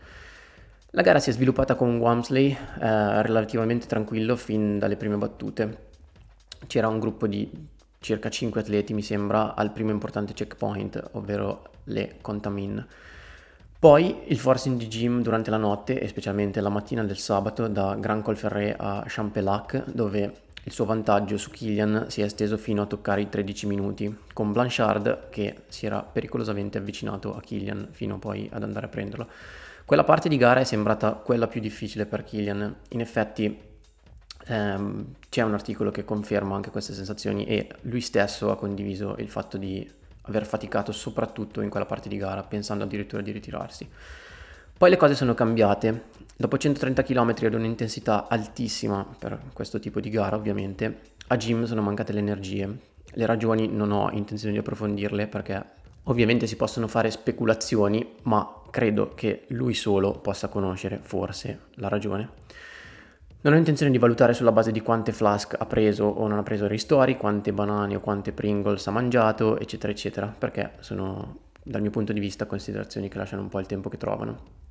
La 0.91 1.03
gara 1.03 1.19
si 1.19 1.31
è 1.31 1.33
sviluppata 1.33 1.75
con 1.75 1.97
Wamsley 1.99 2.51
eh, 2.53 3.23
relativamente 3.23 3.87
tranquillo 3.87 4.37
fin 4.37 4.79
dalle 4.79 4.97
prime 4.97 5.17
battute 5.17 5.93
c'era 6.67 6.89
un 6.89 6.99
gruppo 6.99 7.27
di 7.27 7.51
circa 8.01 8.29
5 8.29 8.61
atleti, 8.61 8.93
mi 8.93 9.03
sembra, 9.03 9.55
al 9.55 9.73
primo 9.73 9.91
importante 9.91 10.33
checkpoint, 10.33 11.11
ovvero 11.13 11.65
le 11.85 12.17
Contamin. 12.21 12.87
Poi 13.79 14.23
il 14.29 14.39
forcing 14.39 14.79
di 14.79 14.89
gym 14.89 15.21
durante 15.23 15.51
la 15.51 15.57
notte 15.59 16.01
e 16.01 16.09
specialmente 16.09 16.61
la 16.61 16.71
mattina 16.71 17.05
del 17.05 17.19
sabato 17.19 17.69
da 17.69 17.95
Grand 17.97 18.23
Colferré 18.23 18.75
a 18.77 19.05
Champelac, 19.07 19.91
dove 19.91 20.44
il 20.67 20.73
suo 20.73 20.85
vantaggio 20.87 21.37
su 21.37 21.51
Killian 21.51 22.07
si 22.09 22.23
è 22.23 22.25
esteso 22.25 22.57
fino 22.57 22.83
a 22.83 22.87
toccare 22.87 23.21
i 23.21 23.29
13 23.29 23.67
minuti, 23.67 24.17
con 24.33 24.53
Blanchard 24.53 25.29
che 25.29 25.65
si 25.69 25.87
era 25.87 26.03
pericolosamente 26.03 26.79
avvicinato 26.79 27.35
a 27.35 27.41
Killian 27.41 27.89
fino 27.91 28.19
poi 28.19 28.49
ad 28.53 28.63
andare 28.63 28.87
a 28.87 28.89
prenderlo. 28.89 29.29
Quella 29.85 30.05
parte 30.05 30.31
di 30.31 30.39
gara 30.39 30.61
è 30.61 30.65
sembrata 30.65 31.13
quella 31.13 31.47
più 31.47 31.61
difficile 31.61 32.07
per 32.07 32.25
Killian. 32.25 32.75
In 32.89 33.01
effetti 33.01 33.59
ehm, 34.47 35.15
c'è 35.29 35.43
un 35.43 35.53
articolo 35.53 35.91
che 35.91 36.05
conferma 36.05 36.55
anche 36.55 36.71
queste 36.71 36.95
sensazioni 36.95 37.45
e 37.45 37.69
lui 37.83 38.01
stesso 38.01 38.51
ha 38.51 38.57
condiviso 38.57 39.17
il 39.19 39.29
fatto 39.29 39.59
di 39.59 39.87
aver 40.23 40.47
faticato 40.47 40.93
soprattutto 40.93 41.61
in 41.61 41.69
quella 41.69 41.85
parte 41.85 42.09
di 42.09 42.17
gara, 42.17 42.43
pensando 42.43 42.85
addirittura 42.85 43.21
di 43.21 43.31
ritirarsi. 43.33 43.87
Poi 44.77 44.91
le 44.91 44.97
cose 44.97 45.15
sono 45.15 45.35
cambiate. 45.35 46.05
Dopo 46.37 46.59
130 46.59 47.05
km 47.05 47.35
ad 47.43 47.55
un'intensità 47.55 48.27
altissima 48.29 49.07
per 49.19 49.41
questo 49.53 49.79
tipo 49.79 50.01
di 50.01 50.11
gara, 50.11 50.35
ovviamente, 50.35 51.01
a 51.29 51.37
Jim 51.37 51.65
sono 51.65 51.81
mancate 51.81 52.13
le 52.13 52.19
energie. 52.19 52.79
Le 53.05 53.27
ragioni 53.27 53.69
non 53.69 53.93
ho 53.93 54.11
intenzione 54.11 54.53
di 54.53 54.59
approfondirle 54.59 55.29
perché 55.29 55.65
ovviamente 56.05 56.49
si 56.49 56.57
possono 56.57 56.89
fare 56.89 57.13
speculazioni, 57.13 58.17
ma 58.23 58.63
credo 58.71 59.13
che 59.15 59.45
lui 59.49 59.75
solo 59.75 60.11
possa 60.11 60.49
conoscere 60.49 60.99
forse 61.01 61.67
la 61.75 61.89
ragione. 61.89 62.29
Non 63.43 63.53
ho 63.53 63.57
intenzione 63.57 63.93
di 63.93 63.99
valutare 63.99 64.35
sulla 64.35 64.53
base 64.53 64.73
di 64.73 64.81
quante 64.81 65.13
flask 65.13 65.55
ha 65.57 65.67
preso 65.67 66.05
o 66.05 66.27
non 66.27 66.39
ha 66.39 66.43
preso 66.43 66.67
ristori, 66.67 67.17
quante 67.17 67.53
banane 67.53 67.95
o 67.95 68.01
quante 68.01 68.33
Pringles 68.33 68.87
ha 68.89 68.91
mangiato, 68.91 69.59
eccetera, 69.59 69.93
eccetera, 69.93 70.35
perché 70.37 70.73
sono 70.81 71.43
dal 71.63 71.81
mio 71.81 71.91
punto 71.91 72.13
di 72.13 72.21
vista 72.21 72.47
considerazioni 72.47 73.09
che 73.09 73.19
lasciano 73.19 73.43
un 73.43 73.49
po' 73.49 73.61
il 73.61 73.67
tempo 73.67 73.89
che 73.89 73.99
trovano. 73.99 74.65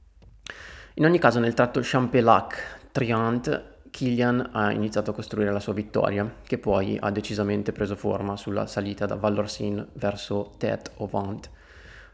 In 0.96 1.06
ogni 1.06 1.18
caso, 1.18 1.40
nel 1.40 1.56
tratto 1.56 1.80
Champelac-Triant, 1.82 3.72
Kilian 3.90 4.50
ha 4.54 4.72
iniziato 4.72 5.10
a 5.10 5.14
costruire 5.16 5.52
la 5.52 5.60
sua 5.60 5.74
vittoria, 5.74 6.36
che 6.44 6.60
poi 6.60 6.98
ha 7.00 7.10
decisamente 7.10 7.72
preso 7.72 7.96
forma 7.96 8.38
sulla 8.38 8.68
salita 8.68 9.08
da 9.08 9.16
Vallorsin 9.16 9.88
verso 9.94 10.52
Tête 10.60 10.92
au 10.98 11.10
Vent, 11.10 11.50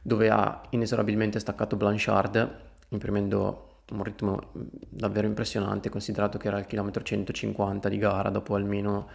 dove 0.01 0.29
ha 0.29 0.61
inesorabilmente 0.69 1.39
staccato 1.39 1.75
Blanchard, 1.75 2.57
imprimendo 2.89 3.81
un 3.91 4.03
ritmo 4.03 4.51
davvero 4.53 5.27
impressionante 5.27 5.89
considerato 5.89 6.37
che 6.37 6.47
era 6.47 6.59
il 6.59 6.65
chilometro 6.65 7.03
150 7.03 7.89
di 7.89 7.97
gara 7.97 8.29
dopo 8.29 8.55
almeno 8.55 9.07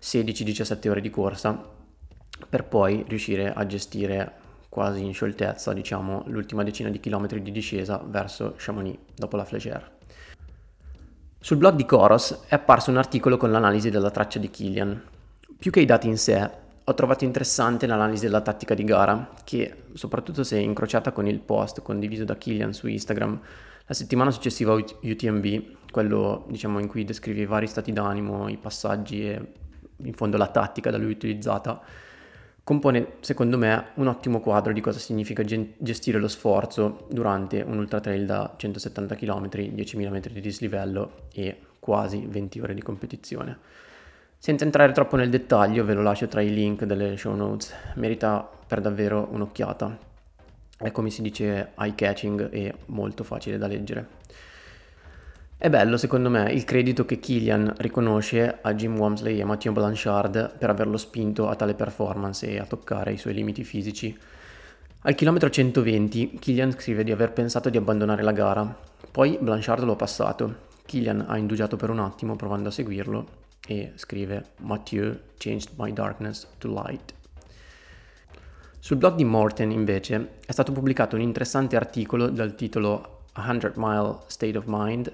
16-17 0.00 0.88
ore 0.88 1.00
di 1.00 1.10
corsa 1.10 1.58
per 2.48 2.64
poi 2.64 3.04
riuscire 3.08 3.52
a 3.52 3.66
gestire 3.66 4.32
quasi 4.70 5.04
in 5.04 5.12
scioltezza 5.12 5.74
diciamo 5.74 6.22
l'ultima 6.28 6.62
decina 6.62 6.88
di 6.88 7.00
chilometri 7.00 7.42
di 7.42 7.50
discesa 7.52 8.02
verso 8.02 8.54
Chamonix 8.56 8.98
dopo 9.14 9.36
la 9.36 9.44
Flégère. 9.44 9.98
Sul 11.38 11.56
blog 11.56 11.74
di 11.74 11.84
Coros 11.84 12.44
è 12.46 12.54
apparso 12.54 12.90
un 12.90 12.96
articolo 12.96 13.36
con 13.36 13.50
l'analisi 13.50 13.90
della 13.90 14.10
traccia 14.10 14.38
di 14.38 14.48
Killian. 14.48 15.02
Più 15.58 15.70
che 15.70 15.80
i 15.80 15.86
dati 15.86 16.06
in 16.06 16.16
sé, 16.16 16.50
ho 16.84 16.94
trovato 16.94 17.24
interessante 17.24 17.86
l'analisi 17.86 18.24
della 18.24 18.40
tattica 18.42 18.74
di 18.74 18.84
gara, 18.84 19.30
che 19.44 19.84
soprattutto 19.94 20.44
se 20.44 20.58
incrociata 20.58 21.12
con 21.12 21.26
il 21.26 21.40
post 21.40 21.82
condiviso 21.82 22.24
da 22.24 22.36
Killian 22.36 22.72
su 22.72 22.86
Instagram 22.86 23.40
la 23.86 23.94
settimana 23.94 24.30
successiva 24.30 24.72
a 24.72 24.76
UTMB, 24.76 25.90
quello 25.90 26.44
diciamo 26.48 26.78
in 26.78 26.86
cui 26.86 27.04
descrive 27.04 27.40
i 27.40 27.46
vari 27.46 27.66
stati 27.66 27.92
d'animo, 27.92 28.48
i 28.48 28.56
passaggi 28.56 29.28
e 29.28 29.52
in 29.96 30.12
fondo 30.12 30.36
la 30.36 30.46
tattica 30.46 30.90
da 30.90 30.96
lui 30.96 31.10
utilizzata, 31.10 31.80
compone 32.64 33.14
secondo 33.20 33.58
me 33.58 33.88
un 33.94 34.06
ottimo 34.06 34.40
quadro 34.40 34.72
di 34.72 34.80
cosa 34.80 34.98
significa 34.98 35.42
gestire 35.42 36.18
lo 36.18 36.28
sforzo 36.28 37.06
durante 37.10 37.60
un 37.60 37.78
ultra 37.78 38.00
trail 38.00 38.26
da 38.26 38.54
170 38.56 39.14
km, 39.14 39.46
10.000 39.46 40.10
metri 40.10 40.32
di 40.32 40.40
dislivello 40.40 41.28
e 41.32 41.58
quasi 41.78 42.26
20 42.26 42.60
ore 42.60 42.74
di 42.74 42.82
competizione. 42.82 43.58
Senza 44.38 44.64
entrare 44.64 44.92
troppo 44.92 45.16
nel 45.16 45.28
dettaglio, 45.28 45.84
ve 45.84 45.94
lo 45.94 46.02
lascio 46.02 46.26
tra 46.26 46.40
i 46.40 46.52
link 46.52 46.84
delle 46.84 47.16
show 47.16 47.34
notes, 47.34 47.74
merita 47.94 48.48
per 48.66 48.80
davvero 48.80 49.28
un'occhiata 49.30 50.08
è 50.80 50.92
come 50.92 51.10
si 51.10 51.20
dice 51.20 51.72
eye 51.78 51.94
catching 51.94 52.48
e 52.50 52.74
molto 52.86 53.22
facile 53.22 53.58
da 53.58 53.66
leggere. 53.66 54.18
È 55.62 55.68
bello 55.68 55.98
secondo 55.98 56.30
me 56.30 56.50
il 56.50 56.64
credito 56.64 57.04
che 57.04 57.18
Killian 57.18 57.74
riconosce 57.76 58.60
a 58.62 58.72
Jim 58.72 58.96
Wamsley 58.96 59.38
e 59.38 59.44
Mathieu 59.44 59.74
Blanchard 59.74 60.56
per 60.56 60.70
averlo 60.70 60.96
spinto 60.96 61.50
a 61.50 61.54
tale 61.54 61.74
performance 61.74 62.48
e 62.48 62.58
a 62.58 62.64
toccare 62.64 63.12
i 63.12 63.18
suoi 63.18 63.34
limiti 63.34 63.62
fisici. 63.62 64.18
Al 65.02 65.14
chilometro 65.14 65.50
120 65.50 66.38
Killian 66.38 66.72
scrive 66.72 67.04
di 67.04 67.12
aver 67.12 67.34
pensato 67.34 67.68
di 67.68 67.76
abbandonare 67.76 68.22
la 68.22 68.32
gara, 68.32 68.74
poi 69.10 69.36
Blanchard 69.38 69.84
lo 69.84 69.92
ha 69.92 69.96
passato. 69.96 70.54
Killian 70.86 71.26
ha 71.28 71.36
indugiato 71.36 71.76
per 71.76 71.90
un 71.90 71.98
attimo 71.98 72.36
provando 72.36 72.70
a 72.70 72.72
seguirlo 72.72 73.26
e 73.68 73.92
scrive 73.96 74.52
Mathieu 74.60 75.14
changed 75.36 75.72
my 75.76 75.92
darkness 75.92 76.48
to 76.56 76.72
light. 76.72 77.12
Sul 78.78 78.96
blog 78.96 79.14
di 79.14 79.24
Morten 79.24 79.70
invece 79.72 80.36
è 80.46 80.52
stato 80.52 80.72
pubblicato 80.72 81.16
un 81.16 81.20
interessante 81.20 81.76
articolo 81.76 82.30
dal 82.30 82.54
titolo 82.54 83.24
A 83.34 83.42
100 83.44 83.72
Mile 83.76 84.20
State 84.28 84.56
of 84.56 84.64
Mind 84.66 85.12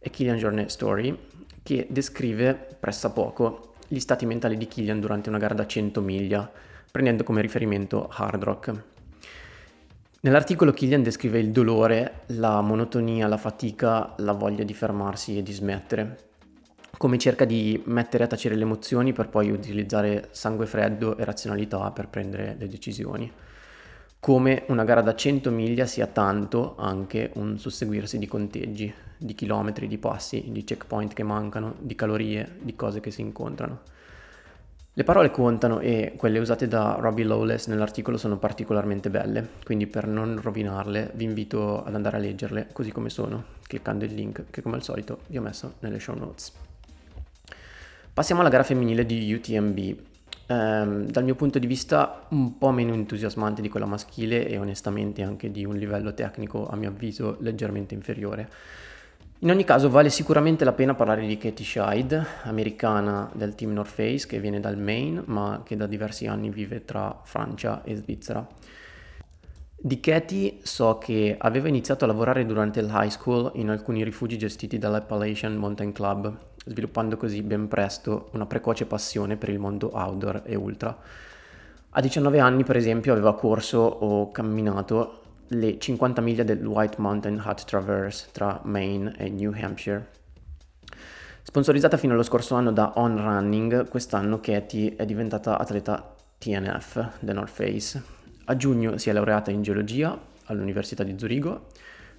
e 0.00 0.10
Killian 0.10 0.38
Jornet 0.38 0.68
Story 0.68 1.16
che 1.62 1.86
descrive 1.90 2.54
pressappoco 2.80 3.74
gli 3.86 4.00
stati 4.00 4.24
mentali 4.26 4.56
di 4.56 4.66
Killian 4.66 4.98
durante 4.98 5.28
una 5.28 5.38
gara 5.38 5.54
da 5.54 5.66
100 5.66 6.00
miglia, 6.00 6.50
prendendo 6.90 7.22
come 7.22 7.40
riferimento 7.42 8.08
Hard 8.10 8.42
Rock. 8.42 8.82
Nell'articolo 10.22 10.72
Killian 10.72 11.02
descrive 11.02 11.38
il 11.38 11.50
dolore, 11.50 12.22
la 12.26 12.60
monotonia, 12.60 13.26
la 13.26 13.36
fatica, 13.36 14.14
la 14.18 14.32
voglia 14.32 14.64
di 14.64 14.74
fermarsi 14.74 15.38
e 15.38 15.42
di 15.42 15.52
smettere, 15.52 16.18
come 16.96 17.18
cerca 17.18 17.44
di 17.44 17.82
mettere 17.86 18.24
a 18.24 18.26
tacere 18.26 18.54
le 18.54 18.62
emozioni 18.62 19.12
per 19.12 19.28
poi 19.28 19.50
utilizzare 19.50 20.28
sangue 20.32 20.66
freddo 20.66 21.16
e 21.16 21.24
razionalità 21.24 21.90
per 21.90 22.08
prendere 22.08 22.56
le 22.58 22.68
decisioni. 22.68 23.32
Come 24.20 24.64
una 24.66 24.84
gara 24.84 25.00
da 25.00 25.14
100 25.14 25.50
miglia 25.50 25.86
sia 25.86 26.06
tanto 26.06 26.74
anche 26.76 27.30
un 27.36 27.58
susseguirsi 27.58 28.18
di 28.18 28.28
conteggi, 28.28 28.92
di 29.16 29.34
chilometri, 29.34 29.88
di 29.88 29.96
passi, 29.96 30.44
di 30.48 30.62
checkpoint 30.62 31.14
che 31.14 31.22
mancano, 31.22 31.76
di 31.78 31.94
calorie, 31.94 32.56
di 32.60 32.76
cose 32.76 33.00
che 33.00 33.10
si 33.10 33.22
incontrano. 33.22 33.80
Le 34.92 35.04
parole 35.04 35.30
contano 35.30 35.80
e 35.80 36.12
quelle 36.18 36.38
usate 36.38 36.68
da 36.68 36.96
Robbie 36.98 37.24
Lawless 37.24 37.68
nell'articolo 37.68 38.18
sono 38.18 38.36
particolarmente 38.36 39.08
belle, 39.08 39.48
quindi 39.64 39.86
per 39.86 40.06
non 40.06 40.38
rovinarle 40.38 41.12
vi 41.14 41.24
invito 41.24 41.82
ad 41.82 41.94
andare 41.94 42.18
a 42.18 42.20
leggerle 42.20 42.68
così 42.74 42.92
come 42.92 43.08
sono, 43.08 43.42
cliccando 43.66 44.04
il 44.04 44.12
link 44.12 44.44
che 44.50 44.60
come 44.60 44.76
al 44.76 44.82
solito 44.82 45.20
vi 45.28 45.38
ho 45.38 45.42
messo 45.42 45.76
nelle 45.78 45.98
show 45.98 46.14
notes. 46.14 46.52
Passiamo 48.12 48.42
alla 48.42 48.50
gara 48.50 48.64
femminile 48.64 49.06
di 49.06 49.32
UTMB. 49.32 50.08
Um, 50.50 51.06
dal 51.06 51.22
mio 51.22 51.36
punto 51.36 51.60
di 51.60 51.68
vista 51.68 52.26
un 52.30 52.58
po' 52.58 52.72
meno 52.72 52.92
entusiasmante 52.92 53.62
di 53.62 53.68
quella 53.68 53.86
maschile 53.86 54.48
e 54.48 54.58
onestamente 54.58 55.22
anche 55.22 55.52
di 55.52 55.64
un 55.64 55.76
livello 55.76 56.12
tecnico 56.12 56.66
a 56.68 56.74
mio 56.74 56.88
avviso 56.88 57.36
leggermente 57.38 57.94
inferiore. 57.94 58.50
In 59.42 59.50
ogni 59.50 59.62
caso 59.62 59.88
vale 59.90 60.10
sicuramente 60.10 60.64
la 60.64 60.72
pena 60.72 60.94
parlare 60.94 61.24
di 61.24 61.38
Katie 61.38 61.64
Scheid, 61.64 62.26
americana 62.42 63.30
del 63.32 63.54
team 63.54 63.70
North 63.74 63.92
Face 63.92 64.26
che 64.26 64.40
viene 64.40 64.58
dal 64.58 64.76
Maine 64.76 65.22
ma 65.26 65.62
che 65.64 65.76
da 65.76 65.86
diversi 65.86 66.26
anni 66.26 66.50
vive 66.50 66.84
tra 66.84 67.20
Francia 67.22 67.84
e 67.84 67.94
Svizzera. 67.94 68.44
Di 69.82 70.00
Katie 70.00 70.58
so 70.62 70.98
che 70.98 71.36
aveva 71.38 71.68
iniziato 71.68 72.04
a 72.04 72.08
lavorare 72.08 72.44
durante 72.44 72.82
l'high 72.82 73.08
school 73.08 73.52
in 73.54 73.70
alcuni 73.70 74.02
rifugi 74.02 74.36
gestiti 74.36 74.78
dall'Appalachian 74.78 75.54
Mountain 75.54 75.92
Club, 75.92 76.36
sviluppando 76.64 77.16
così 77.16 77.42
ben 77.42 77.68
presto 77.68 78.28
una 78.32 78.46
precoce 78.46 78.86
passione 78.86 79.36
per 79.36 79.48
il 79.48 79.58
mondo 79.58 79.90
outdoor 79.92 80.42
e 80.44 80.54
ultra. 80.54 80.96
A 81.90 82.00
19 82.00 82.38
anni, 82.38 82.64
per 82.64 82.76
esempio, 82.76 83.12
aveva 83.12 83.34
corso 83.34 83.78
o 83.78 84.30
camminato 84.30 85.22
le 85.48 85.78
50 85.78 86.20
miglia 86.20 86.44
del 86.44 86.64
White 86.64 87.00
Mountain 87.00 87.42
Hut 87.44 87.64
Traverse 87.64 88.28
tra 88.30 88.60
Maine 88.64 89.14
e 89.16 89.28
New 89.28 89.52
Hampshire. 89.52 90.08
Sponsorizzata 91.42 91.96
fino 91.96 92.12
allo 92.12 92.22
scorso 92.22 92.54
anno 92.54 92.70
da 92.70 92.92
On 92.96 93.16
Running, 93.16 93.88
quest'anno 93.88 94.38
Katie 94.38 94.94
è 94.94 95.04
diventata 95.04 95.58
atleta 95.58 96.14
TNF, 96.38 97.18
The 97.18 97.32
North 97.32 97.50
Face. 97.50 98.02
A 98.44 98.56
giugno 98.56 98.98
si 98.98 99.10
è 99.10 99.12
laureata 99.12 99.50
in 99.50 99.62
geologia 99.62 100.16
all'Università 100.44 101.02
di 101.02 101.18
Zurigo 101.18 101.66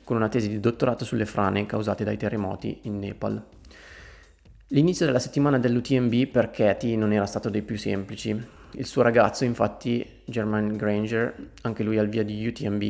con 0.03 0.17
una 0.17 0.27
tesi 0.27 0.49
di 0.49 0.59
dottorato 0.59 1.05
sulle 1.05 1.25
frane 1.25 1.65
causate 1.65 2.03
dai 2.03 2.17
terremoti 2.17 2.79
in 2.83 2.99
Nepal. 2.99 3.41
L'inizio 4.73 5.05
della 5.05 5.19
settimana 5.19 5.59
dell'UTMB 5.59 6.27
per 6.27 6.49
Katie 6.49 6.95
non 6.95 7.11
era 7.11 7.25
stato 7.25 7.49
dei 7.49 7.61
più 7.61 7.77
semplici. 7.77 8.29
Il 8.71 8.85
suo 8.85 9.01
ragazzo, 9.01 9.43
infatti, 9.43 10.21
German 10.23 10.77
Granger, 10.77 11.49
anche 11.63 11.83
lui 11.83 11.97
al 11.97 12.07
via 12.07 12.23
di 12.23 12.47
UTMB, 12.47 12.81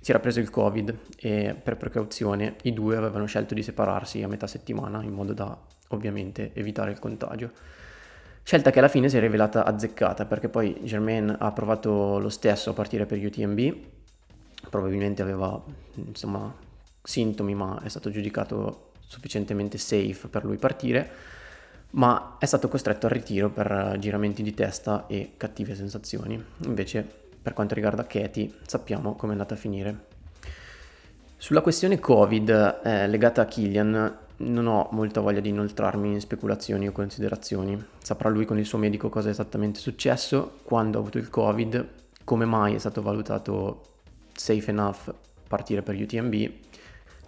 si 0.00 0.10
era 0.10 0.18
preso 0.18 0.40
il 0.40 0.50
Covid 0.50 0.92
e 1.16 1.54
per 1.54 1.76
precauzione 1.76 2.56
i 2.62 2.72
due 2.72 2.96
avevano 2.96 3.26
scelto 3.26 3.54
di 3.54 3.62
separarsi 3.62 4.24
a 4.24 4.28
metà 4.28 4.48
settimana 4.48 5.04
in 5.04 5.12
modo 5.12 5.32
da 5.32 5.56
ovviamente 5.90 6.50
evitare 6.54 6.90
il 6.90 6.98
contagio. 6.98 7.52
Scelta 8.42 8.72
che 8.72 8.80
alla 8.80 8.88
fine 8.88 9.08
si 9.08 9.16
è 9.16 9.20
rivelata 9.20 9.64
azzeccata 9.64 10.24
perché 10.24 10.48
poi 10.48 10.80
Germain 10.82 11.36
ha 11.38 11.52
provato 11.52 12.18
lo 12.18 12.28
stesso 12.28 12.70
a 12.70 12.72
partire 12.72 13.06
per 13.06 13.24
UTMB, 13.24 13.74
probabilmente 14.68 15.22
aveva 15.22 15.62
insomma 15.94 16.52
sintomi 17.00 17.54
ma 17.54 17.80
è 17.84 17.88
stato 17.88 18.10
giudicato 18.10 18.89
sufficientemente 19.10 19.76
safe 19.76 20.28
per 20.28 20.44
lui 20.44 20.56
partire, 20.56 21.10
ma 21.90 22.36
è 22.38 22.46
stato 22.46 22.68
costretto 22.68 23.06
al 23.06 23.12
ritiro 23.12 23.50
per 23.50 23.96
giramenti 23.98 24.44
di 24.44 24.54
testa 24.54 25.08
e 25.08 25.32
cattive 25.36 25.74
sensazioni. 25.74 26.40
Invece 26.64 27.04
per 27.42 27.52
quanto 27.52 27.74
riguarda 27.74 28.06
Katie 28.06 28.52
sappiamo 28.64 29.16
come 29.16 29.32
è 29.32 29.34
andata 29.34 29.54
a 29.54 29.56
finire. 29.56 30.06
Sulla 31.36 31.60
questione 31.60 31.98
Covid 31.98 32.80
eh, 32.84 33.08
legata 33.08 33.42
a 33.42 33.46
Killian 33.46 34.18
non 34.36 34.66
ho 34.68 34.88
molta 34.92 35.20
voglia 35.20 35.40
di 35.40 35.48
inoltrarmi 35.48 36.12
in 36.12 36.20
speculazioni 36.20 36.86
o 36.86 36.92
considerazioni. 36.92 37.82
Saprà 38.00 38.28
lui 38.28 38.44
con 38.44 38.60
il 38.60 38.64
suo 38.64 38.78
medico 38.78 39.08
cosa 39.08 39.26
è 39.26 39.32
esattamente 39.32 39.80
successo, 39.80 40.58
quando 40.62 40.98
ha 40.98 41.00
avuto 41.00 41.18
il 41.18 41.28
Covid, 41.28 41.88
come 42.22 42.44
mai 42.44 42.74
è 42.76 42.78
stato 42.78 43.02
valutato 43.02 43.82
safe 44.32 44.70
enough 44.70 45.12
partire 45.48 45.82
per 45.82 45.96
UTMB, 45.96 46.50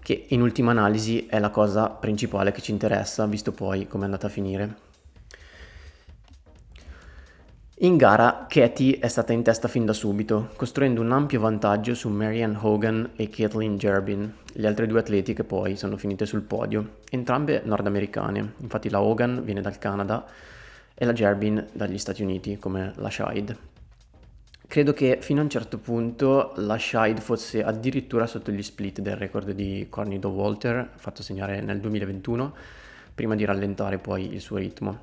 che 0.02 0.26
in 0.28 0.42
ultima 0.42 0.72
analisi 0.72 1.26
è 1.26 1.38
la 1.38 1.50
cosa 1.50 1.88
principale 1.88 2.52
che 2.52 2.60
ci 2.60 2.72
interessa, 2.72 3.26
visto 3.26 3.52
poi 3.52 3.86
come 3.86 4.02
è 4.02 4.06
andata 4.06 4.26
a 4.26 4.30
finire. 4.30 4.90
In 7.82 7.96
gara 7.96 8.46
Katie 8.48 8.98
è 9.00 9.08
stata 9.08 9.32
in 9.32 9.42
testa 9.42 9.66
fin 9.66 9.84
da 9.84 9.92
subito, 9.92 10.50
costruendo 10.54 11.00
un 11.00 11.10
ampio 11.10 11.40
vantaggio 11.40 11.94
su 11.94 12.08
Marianne 12.08 12.58
Hogan 12.60 13.10
e 13.16 13.28
Kathleen 13.28 13.76
Gerbin, 13.76 14.32
le 14.52 14.66
altre 14.68 14.86
due 14.86 15.00
atleti 15.00 15.34
che 15.34 15.42
poi 15.42 15.76
sono 15.76 15.96
finite 15.96 16.24
sul 16.24 16.42
podio, 16.42 16.98
entrambe 17.10 17.62
nordamericane, 17.64 18.54
infatti 18.58 18.88
la 18.88 19.02
Hogan 19.02 19.42
viene 19.44 19.62
dal 19.62 19.78
Canada 19.78 20.24
e 20.94 21.04
la 21.04 21.12
Gerbin 21.12 21.66
dagli 21.72 21.98
Stati 21.98 22.22
Uniti 22.22 22.56
come 22.56 22.92
la 22.96 23.10
Scheid. 23.10 23.56
Credo 24.72 24.94
che 24.94 25.18
fino 25.20 25.40
a 25.40 25.42
un 25.42 25.50
certo 25.50 25.76
punto 25.76 26.54
la 26.56 26.78
Scheid 26.78 27.20
fosse 27.20 27.62
addirittura 27.62 28.26
sotto 28.26 28.50
gli 28.50 28.62
split 28.62 29.02
del 29.02 29.16
record 29.16 29.50
di 29.50 29.86
Corny 29.90 30.18
Walter, 30.18 30.92
fatto 30.96 31.22
segnare 31.22 31.60
nel 31.60 31.78
2021, 31.78 32.54
prima 33.14 33.34
di 33.34 33.44
rallentare 33.44 33.98
poi 33.98 34.32
il 34.32 34.40
suo 34.40 34.56
ritmo. 34.56 34.98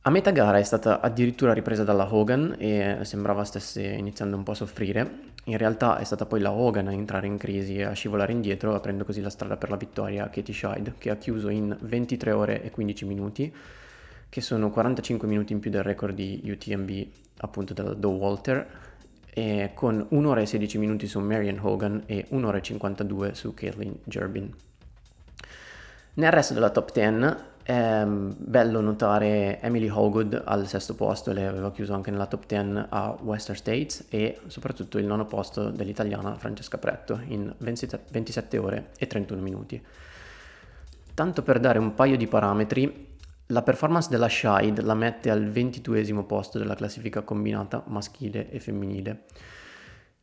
A 0.00 0.10
metà 0.10 0.30
gara 0.30 0.56
è 0.56 0.62
stata 0.62 1.02
addirittura 1.02 1.52
ripresa 1.52 1.84
dalla 1.84 2.10
Hogan 2.10 2.56
e 2.56 3.00
sembrava 3.02 3.44
stesse 3.44 3.82
iniziando 3.82 4.36
un 4.38 4.42
po' 4.42 4.52
a 4.52 4.54
soffrire. 4.54 5.18
In 5.44 5.58
realtà 5.58 5.98
è 5.98 6.04
stata 6.04 6.24
poi 6.24 6.40
la 6.40 6.52
Hogan 6.52 6.88
a 6.88 6.92
entrare 6.92 7.26
in 7.26 7.36
crisi 7.36 7.76
e 7.76 7.82
a 7.82 7.92
scivolare 7.92 8.32
indietro, 8.32 8.74
aprendo 8.74 9.04
così 9.04 9.20
la 9.20 9.28
strada 9.28 9.58
per 9.58 9.68
la 9.68 9.76
vittoria 9.76 10.24
a 10.24 10.28
Katie 10.30 10.54
Scheid, 10.54 10.94
che 10.96 11.10
ha 11.10 11.16
chiuso 11.16 11.50
in 11.50 11.76
23 11.78 12.32
ore 12.32 12.62
e 12.62 12.70
15 12.70 13.04
minuti, 13.04 13.52
che 14.28 14.40
sono 14.40 14.70
45 14.70 15.26
minuti 15.26 15.52
in 15.52 15.60
più 15.60 15.70
del 15.70 15.82
record 15.82 16.14
di 16.14 16.42
UTMB 16.44 17.06
appunto 17.38 17.74
della 17.74 17.94
Doe 17.94 18.16
Walter, 18.16 18.66
e 19.38 19.72
con 19.74 20.06
1 20.08 20.28
ora 20.28 20.40
e 20.40 20.46
16 20.46 20.78
minuti 20.78 21.06
su 21.06 21.20
Marian 21.20 21.58
Hogan 21.60 22.04
e 22.06 22.24
1 22.30 22.46
ora 22.46 22.56
e 22.56 22.62
52 22.62 23.34
su 23.34 23.52
Caitlin 23.52 23.94
Gerbin. 24.04 24.50
Nel 26.14 26.32
resto 26.32 26.54
della 26.54 26.70
top 26.70 26.90
10 26.92 27.36
è 27.62 28.04
bello 28.06 28.80
notare 28.80 29.60
Emily 29.60 29.90
Hogood 29.90 30.42
al 30.42 30.66
sesto 30.66 30.94
posto, 30.94 31.32
lei 31.32 31.44
aveva 31.44 31.70
chiuso 31.70 31.92
anche 31.92 32.10
nella 32.10 32.24
top 32.24 32.46
10 32.46 32.86
a 32.88 33.14
Western 33.20 33.58
States 33.58 34.06
e 34.08 34.38
soprattutto 34.46 34.96
il 34.96 35.04
nono 35.04 35.26
posto 35.26 35.68
dell'italiana 35.68 36.36
Francesca 36.36 36.78
Pretto 36.78 37.20
in 37.26 37.52
27 37.58 38.56
ore 38.56 38.90
e 38.96 39.06
31 39.06 39.42
minuti. 39.42 39.84
Tanto 41.12 41.42
per 41.42 41.60
dare 41.60 41.78
un 41.78 41.94
paio 41.94 42.16
di 42.16 42.26
parametri, 42.26 43.05
la 43.46 43.62
performance 43.62 44.08
della 44.08 44.28
Shide 44.28 44.82
la 44.82 44.94
mette 44.94 45.30
al 45.30 45.48
22 45.48 46.24
posto 46.24 46.58
della 46.58 46.74
classifica 46.74 47.22
combinata 47.22 47.84
maschile 47.86 48.50
e 48.50 48.58
femminile. 48.58 49.24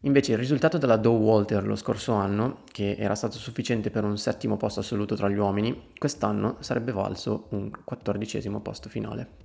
Invece 0.01 0.34
il 0.34 0.38
risultato 0.38 0.78
della 0.78 0.97
Doe 0.97 1.17
Walter 1.17 1.65
lo 1.65 1.78
scorso 1.78 2.11
anno, 2.11 2.63
che 2.69 2.95
era 2.99 3.15
stato 3.15 3.38
sufficiente 3.38 3.89
per 3.89 4.03
un 4.03 4.17
settimo 4.17 4.57
posto 4.57 4.82
assoluto 4.82 5.15
tra 5.15 5.30
gli 5.30 5.38
uomini, 5.38 5.91
quest'anno 5.97 6.57
sarebbe 6.59 6.91
valso 6.91 7.47
un 7.51 7.71
quattordicesimo 7.86 8.59
posto 8.59 8.89
finale. 8.89 9.41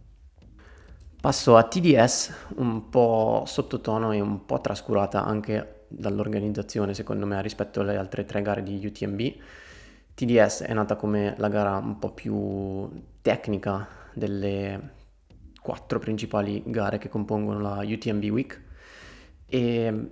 Passo 1.21 1.57
a 1.57 1.63
TDS, 1.63 2.33
un 2.57 2.89
po' 2.91 3.45
sottotono 3.47 4.11
e 4.11 4.21
un 4.21 4.47
po' 4.47 4.61
trascurata 4.61 5.25
anche 5.25 5.85
dall'organizzazione 5.89 6.93
secondo 6.93 7.25
me 7.25 7.41
rispetto 7.41 7.81
alle 7.81 7.97
altre 7.97 8.25
tre 8.25 8.43
gare 8.43 8.65
di 8.65 8.85
UTMB. 8.85 9.21
TDS 10.15 10.63
è 10.63 10.73
nata 10.75 10.97
come 10.97 11.35
la 11.39 11.49
gara 11.49 11.77
un 11.77 12.01
po' 12.01 12.11
più 12.11 12.89
tecnica 13.29 13.87
delle 14.15 14.95
quattro 15.61 15.99
principali 15.99 16.63
gare 16.65 16.97
che 16.97 17.11
compongono 17.11 17.61
la 17.61 17.85
UTMB 17.85 18.25
Week 18.31 18.63
e 19.45 20.11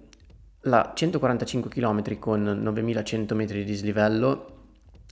la 0.61 0.93
145 0.95 1.71
km 1.71 2.19
con 2.19 2.43
9100 2.43 3.35
metri 3.35 3.61
di 3.61 3.65
dislivello 3.65 4.65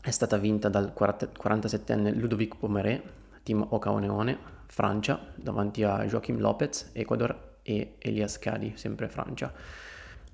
è 0.03 0.11
stata 0.11 0.37
vinta 0.37 0.69
dal 0.69 0.93
47enne 0.95 2.15
Ludovic 2.15 2.59
Pomeré, 2.59 3.03
team 3.43 3.67
Ocaoneone, 3.67 4.37
Francia, 4.67 5.19
davanti 5.35 5.83
a 5.83 6.05
Joachim 6.05 6.39
Lopez, 6.41 6.91
Ecuador 6.93 7.61
e 7.63 7.95
Elias 8.01 8.39
Cadi, 8.39 8.75
sempre 8.77 9.09
Francia. 9.09 9.51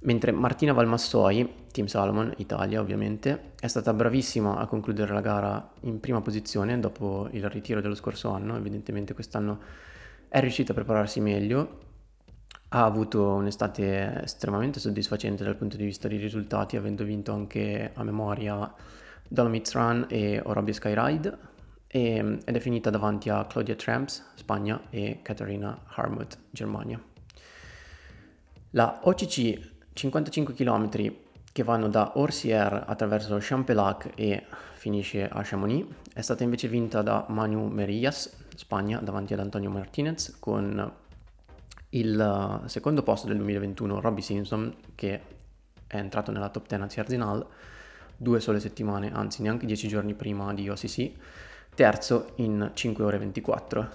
Mentre 0.03 0.33
Martina 0.33 0.73
Valmassoi, 0.73 1.67
team 1.73 1.87
Salomon, 1.87 2.33
Italia 2.39 2.81
ovviamente, 2.81 3.53
è 3.61 3.67
stata 3.67 3.93
bravissima 3.93 4.57
a 4.57 4.67
concludere 4.67 5.13
la 5.13 5.21
gara 5.21 5.73
in 5.81 6.01
prima 6.01 6.23
posizione 6.23 6.81
dopo 6.81 7.29
il 7.33 7.49
ritiro 7.51 7.81
dello 7.83 7.95
scorso 7.95 8.31
anno, 8.31 8.57
evidentemente 8.57 9.13
quest'anno 9.13 9.61
è 10.29 10.41
riuscita 10.41 10.73
a 10.73 10.75
prepararsi 10.75 11.21
meglio 11.21 11.89
ha 12.73 12.85
avuto 12.85 13.33
un'estate 13.33 14.23
estremamente 14.23 14.79
soddisfacente 14.79 15.43
dal 15.43 15.57
punto 15.57 15.77
di 15.77 15.85
vista 15.85 16.07
dei 16.07 16.19
risultati, 16.19 16.77
avendo 16.77 17.05
vinto 17.05 17.33
anche 17.33 17.91
a 17.93 18.05
memoria 18.05 18.73
Dolomites 19.27 19.75
Run 19.75 20.07
e 20.09 20.41
Orobie 20.43 20.73
Skyride 20.73 21.39
e, 21.89 22.39
ed 22.45 22.57
è 22.57 22.61
finita 22.61 22.91
davanti 22.91 23.29
a 23.29 23.45
Claudia 23.47 23.75
Tramps, 23.75 24.33
Spagna, 24.37 24.83
e 24.91 25.19
Katharina 25.23 25.83
Harmuth, 25.87 26.39
Germania. 26.51 27.03
La 28.71 29.01
OCC 29.03 29.79
55 30.01 30.55
km 30.55 30.89
che 31.53 31.63
vanno 31.63 31.89
da 31.89 32.13
Orsier 32.15 32.85
attraverso 32.87 33.37
Champelac 33.39 34.13
e 34.15 34.47
finisce 34.75 35.29
a 35.29 35.43
Chamonix 35.43 35.87
è 36.15 36.23
stata 36.23 36.43
invece 36.43 36.69
vinta 36.69 37.03
da 37.03 37.27
Manu 37.29 37.67
Merillas, 37.67 38.35
Spagna, 38.55 38.99
davanti 39.01 39.35
ad 39.35 39.41
Antonio 39.41 39.69
Martinez 39.69 40.39
con 40.39 40.91
il 41.91 42.63
secondo 42.65 43.03
posto 43.03 43.27
del 43.27 43.37
2021 43.37 44.01
Robbie 44.01 44.23
Simpson 44.23 44.75
che 44.95 45.21
è 45.87 45.97
entrato 45.97 46.31
nella 46.31 46.49
top 46.49 46.67
10 46.67 46.83
a 46.83 46.89
Zierzinal 46.89 47.47
due 48.17 48.41
sole 48.41 48.59
settimane, 48.59 49.13
anzi 49.13 49.43
neanche 49.43 49.67
dieci 49.67 49.87
giorni 49.87 50.15
prima 50.15 50.55
di 50.55 50.69
OCC, 50.71 51.11
terzo 51.75 52.33
in 52.37 52.71
5 52.73 53.05
ore 53.05 53.19
24. 53.19 53.89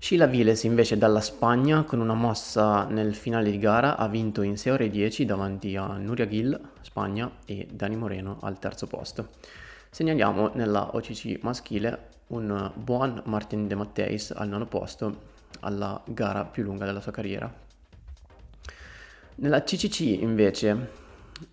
Sheila 0.00 0.26
Viles 0.26 0.62
invece 0.62 0.96
dalla 0.96 1.20
Spagna 1.20 1.82
con 1.82 1.98
una 1.98 2.14
mossa 2.14 2.84
nel 2.84 3.16
finale 3.16 3.50
di 3.50 3.58
gara 3.58 3.96
ha 3.96 4.06
vinto 4.06 4.42
in 4.42 4.56
6 4.56 4.72
ore 4.72 4.90
10 4.90 5.24
davanti 5.24 5.74
a 5.74 5.96
Nuria 5.96 6.28
Gill, 6.28 6.58
Spagna, 6.82 7.28
e 7.44 7.66
Dani 7.70 7.96
Moreno 7.96 8.38
al 8.42 8.60
terzo 8.60 8.86
posto. 8.86 9.30
Segnaliamo 9.90 10.52
nella 10.54 10.94
OCC 10.94 11.40
maschile 11.42 12.10
un 12.28 12.70
buon 12.74 13.20
Martin 13.24 13.66
De 13.66 13.74
Matteis 13.74 14.30
al 14.30 14.48
nono 14.48 14.66
posto 14.66 15.20
alla 15.60 16.00
gara 16.06 16.44
più 16.44 16.62
lunga 16.62 16.86
della 16.86 17.00
sua 17.00 17.12
carriera. 17.12 17.52
Nella 19.34 19.62
CCC 19.62 20.00
invece 20.00 21.06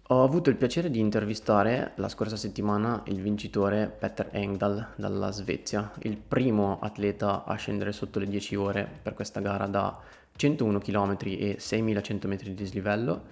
ho 0.07 0.23
avuto 0.23 0.49
il 0.49 0.55
piacere 0.55 0.89
di 0.89 0.99
intervistare 0.99 1.93
la 1.95 2.09
scorsa 2.09 2.35
settimana 2.35 3.01
il 3.05 3.21
vincitore 3.21 3.87
Petter 3.87 4.29
Engdahl 4.31 4.93
dalla 4.95 5.31
Svezia, 5.31 5.91
il 6.03 6.17
primo 6.17 6.79
atleta 6.79 7.43
a 7.43 7.55
scendere 7.55 7.91
sotto 7.91 8.19
le 8.19 8.27
10 8.27 8.55
ore 8.55 8.89
per 9.01 9.13
questa 9.13 9.41
gara 9.41 9.67
da 9.67 9.97
101 10.35 10.79
km 10.79 11.17
e 11.23 11.55
6100 11.59 12.27
metri 12.27 12.49
di 12.49 12.55
dislivello. 12.55 13.23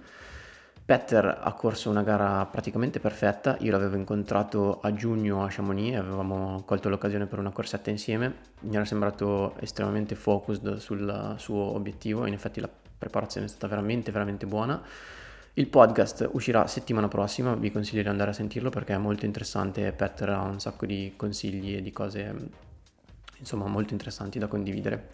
Petter 0.84 1.40
ha 1.42 1.52
corso 1.54 1.88
una 1.88 2.02
gara 2.02 2.44
praticamente 2.46 3.00
perfetta, 3.00 3.56
io 3.60 3.70
l'avevo 3.70 3.96
incontrato 3.96 4.80
a 4.80 4.92
giugno 4.92 5.42
a 5.42 5.48
Chamonix 5.48 5.92
e 5.92 5.96
avevamo 5.96 6.62
colto 6.66 6.88
l'occasione 6.90 7.26
per 7.26 7.38
una 7.38 7.50
corsetta 7.50 7.88
insieme, 7.88 8.34
mi 8.60 8.74
era 8.74 8.84
sembrato 8.84 9.54
estremamente 9.60 10.14
focused 10.14 10.76
sul 10.76 11.34
suo 11.38 11.74
obiettivo, 11.74 12.26
in 12.26 12.34
effetti 12.34 12.60
la 12.60 12.68
preparazione 12.98 13.46
è 13.46 13.48
stata 13.48 13.66
veramente 13.66 14.12
veramente 14.12 14.46
buona. 14.46 14.82
Il 15.56 15.68
podcast 15.68 16.28
uscirà 16.32 16.66
settimana 16.66 17.06
prossima, 17.06 17.54
vi 17.54 17.70
consiglio 17.70 18.02
di 18.02 18.08
andare 18.08 18.30
a 18.30 18.34
sentirlo 18.34 18.70
perché 18.70 18.92
è 18.92 18.98
molto 18.98 19.24
interessante, 19.24 19.92
Petter 19.92 20.30
ha 20.30 20.42
un 20.42 20.58
sacco 20.58 20.84
di 20.84 21.12
consigli 21.14 21.76
e 21.76 21.80
di 21.80 21.92
cose 21.92 22.34
insomma 23.38 23.68
molto 23.68 23.92
interessanti 23.92 24.40
da 24.40 24.48
condividere. 24.48 25.10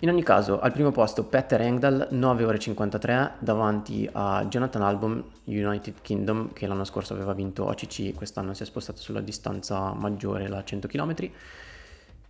In 0.00 0.10
ogni 0.10 0.22
caso, 0.22 0.60
al 0.60 0.70
primo 0.70 0.92
posto 0.92 1.24
Petter 1.24 1.62
Engdahl, 1.62 2.06
9 2.10 2.44
ore 2.44 2.58
53, 2.60 3.32
davanti 3.40 4.08
a 4.12 4.44
Jonathan 4.46 4.82
Album, 4.82 5.24
United 5.44 5.94
Kingdom, 6.00 6.52
che 6.52 6.68
l'anno 6.68 6.84
scorso 6.84 7.14
aveva 7.14 7.32
vinto 7.32 7.64
OCC, 7.64 8.14
quest'anno 8.14 8.54
si 8.54 8.62
è 8.62 8.66
spostato 8.66 9.00
sulla 9.00 9.20
distanza 9.20 9.92
maggiore, 9.94 10.46
la 10.46 10.62
100 10.62 10.86
km, 10.86 11.14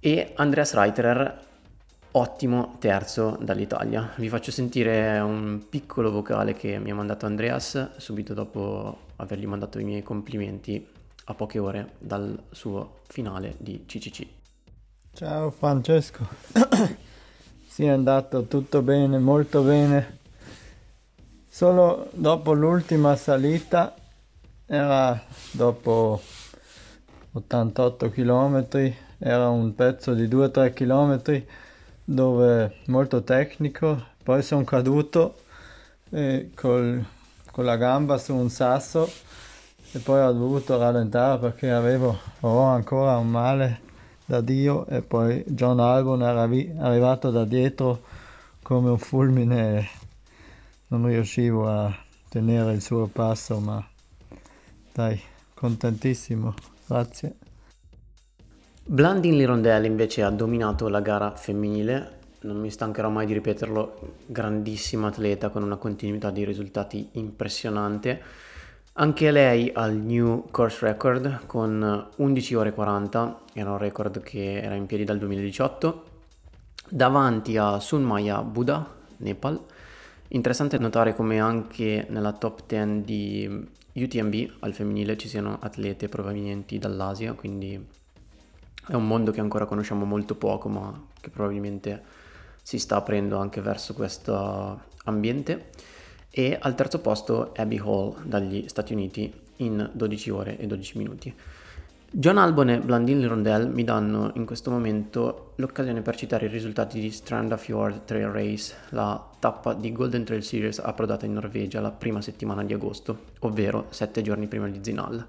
e 0.01 0.32
Andreas 0.37 0.72
Reiterer, 0.72 1.39
ottimo 2.17 2.77
terzo 2.79 3.37
dall'Italia. 3.41 4.11
Vi 4.17 4.29
faccio 4.31 4.51
sentire 4.51 5.19
un 5.19 5.67
piccolo 5.69 6.11
vocale 6.11 6.55
che 6.55 6.79
mi 6.79 6.91
ha 6.91 6.95
mandato 6.95 7.27
Andreas 7.27 7.97
subito 7.97 8.33
dopo 8.33 9.01
avergli 9.17 9.47
mandato 9.47 9.79
i 9.79 9.85
miei 9.85 10.03
complimenti 10.03 10.87
a 11.25 11.35
poche 11.35 11.59
ore 11.59 11.93
dal 11.99 12.45
suo 12.51 13.01
finale 13.07 13.57
di 13.59 13.85
CCC. 13.87 14.27
Ciao 15.12 15.51
Francesco. 15.51 16.27
Sì, 17.77 17.85
è 17.85 17.89
andato 17.89 18.45
tutto 18.45 18.81
bene, 18.81 19.19
molto 19.19 19.61
bene. 19.61 20.21
Solo 21.47 22.09
dopo 22.14 22.55
l'ultima 22.55 23.14
salita, 23.17 23.95
era 24.64 25.23
dopo 25.51 26.23
88 27.33 28.09
km, 28.09 28.67
era 29.19 29.51
un 29.51 29.75
pezzo 29.75 30.14
di 30.14 30.27
2-3 30.27 30.73
km 30.73 31.45
dove 32.09 32.76
molto 32.86 33.24
tecnico, 33.24 34.00
poi 34.22 34.42
sono 34.42 34.62
caduto 34.62 35.34
eh, 36.11 36.50
col, 36.54 37.04
con 37.50 37.64
la 37.64 37.76
gamba 37.76 38.16
su 38.16 38.32
un 38.32 38.48
sasso 38.48 39.11
e 39.90 39.98
poi 39.98 40.20
ho 40.20 40.32
dovuto 40.32 40.78
rallentare 40.78 41.38
perché 41.40 41.70
avevo 41.70 42.16
ho 42.40 42.62
ancora 42.62 43.16
un 43.16 43.28
male 43.28 43.80
da 44.24 44.40
Dio 44.40 44.86
e 44.86 45.02
poi 45.02 45.42
John 45.48 45.80
Albon 45.80 46.22
era 46.22 46.42
arrivato 46.42 47.30
da 47.30 47.44
dietro 47.44 48.02
come 48.62 48.90
un 48.90 48.98
fulmine 48.98 49.88
non 50.88 51.07
riuscivo 51.07 51.68
a 51.68 51.92
tenere 52.28 52.72
il 52.72 52.82
suo 52.82 53.07
passo 53.07 53.59
ma 53.59 53.84
dai 54.92 55.20
contentissimo 55.54 56.54
grazie 56.86 57.45
Blandin 58.89 59.37
Lirondelli 59.37 59.89
invece 59.89 60.22
ha 60.22 60.30
dominato 60.30 60.87
la 60.87 61.01
gara 61.01 61.34
femminile. 61.34 62.18
Non 62.43 62.61
mi 62.61 62.70
stancherò 62.70 63.09
mai 63.09 63.26
di 63.26 63.32
ripeterlo 63.32 64.14
grandissima 64.26 65.09
atleta 65.09 65.49
con 65.49 65.64
una 65.64 65.74
continuità 65.74 66.30
di 66.30 66.45
risultati 66.45 67.09
impressionante. 67.14 68.22
Anche 68.93 69.32
lei 69.32 69.72
ha 69.74 69.87
il 69.87 69.97
new 69.97 70.47
course 70.53 70.87
record 70.87 71.47
con 71.47 72.11
11 72.14 72.55
ore 72.55 72.72
40, 72.72 73.41
era 73.55 73.72
un 73.72 73.78
record 73.78 74.22
che 74.22 74.61
era 74.62 74.76
in 74.76 74.87
piedi 74.87 75.03
dal 75.03 75.18
2018, 75.18 76.05
davanti 76.89 77.57
a 77.57 77.80
Sunmaya 77.80 78.41
Buddha, 78.43 78.89
Nepal. 79.16 79.61
Interessante 80.28 80.78
notare 80.78 81.16
come 81.16 81.41
anche 81.41 82.07
nella 82.09 82.32
top 82.32 82.61
10 82.64 83.03
di 83.03 83.68
UTMB 83.95 84.59
al 84.61 84.72
femminile 84.72 85.16
ci 85.16 85.26
siano 85.26 85.59
atlete 85.61 86.07
provenienti 86.09 86.78
dall'Asia, 86.78 87.32
quindi 87.32 88.05
è 88.89 88.95
un 88.95 89.07
mondo 89.07 89.32
che 89.32 89.41
ancora 89.41 89.66
conosciamo 89.66 90.05
molto 90.05 90.34
poco, 90.34 90.68
ma 90.68 90.93
che 91.20 91.30
probabilmente 91.30 92.03
si 92.62 92.78
sta 92.78 92.97
aprendo 92.97 93.39
anche 93.39 93.61
verso 93.61 93.95
questo 93.95 94.80
ambiente 95.05 95.70
e 96.30 96.57
al 96.61 96.74
terzo 96.74 97.01
posto 97.01 97.53
Abby 97.57 97.78
Hall 97.78 98.22
dagli 98.22 98.64
Stati 98.68 98.93
Uniti 98.93 99.32
in 99.57 99.91
12 99.93 100.30
ore 100.30 100.59
e 100.59 100.66
12 100.66 100.99
minuti. 100.99 101.34
John 102.09 102.39
Albon 102.39 102.70
e 102.70 102.78
Blandine 102.78 103.26
Rondell 103.26 103.70
mi 103.72 103.82
danno 103.82 104.30
in 104.34 104.47
questo 104.47 104.70
momento 104.70 105.53
l'occasione 105.57 106.03
per 106.03 106.16
citare 106.16 106.47
i 106.47 106.49
risultati 106.49 107.01
di 107.01 107.11
Stranda 107.11 107.57
Fjord 107.57 108.05
Trail 108.05 108.28
Race, 108.28 108.74
la 108.91 109.22
tappa 109.39 109.74
di 109.74 109.93
Golden 109.93 110.24
Trail 110.24 110.43
Series 110.43 110.78
approdata 110.78 111.26
in 111.26 111.32
Norvegia 111.32 111.80
la 111.80 111.91
prima 111.91 112.22
settimana 112.22 112.62
di 112.62 112.72
agosto, 112.72 113.24
ovvero 113.41 113.87
7 113.91 114.22
giorni 114.22 114.47
prima 114.47 114.68
di 114.68 114.78
Zinal. 114.82 115.26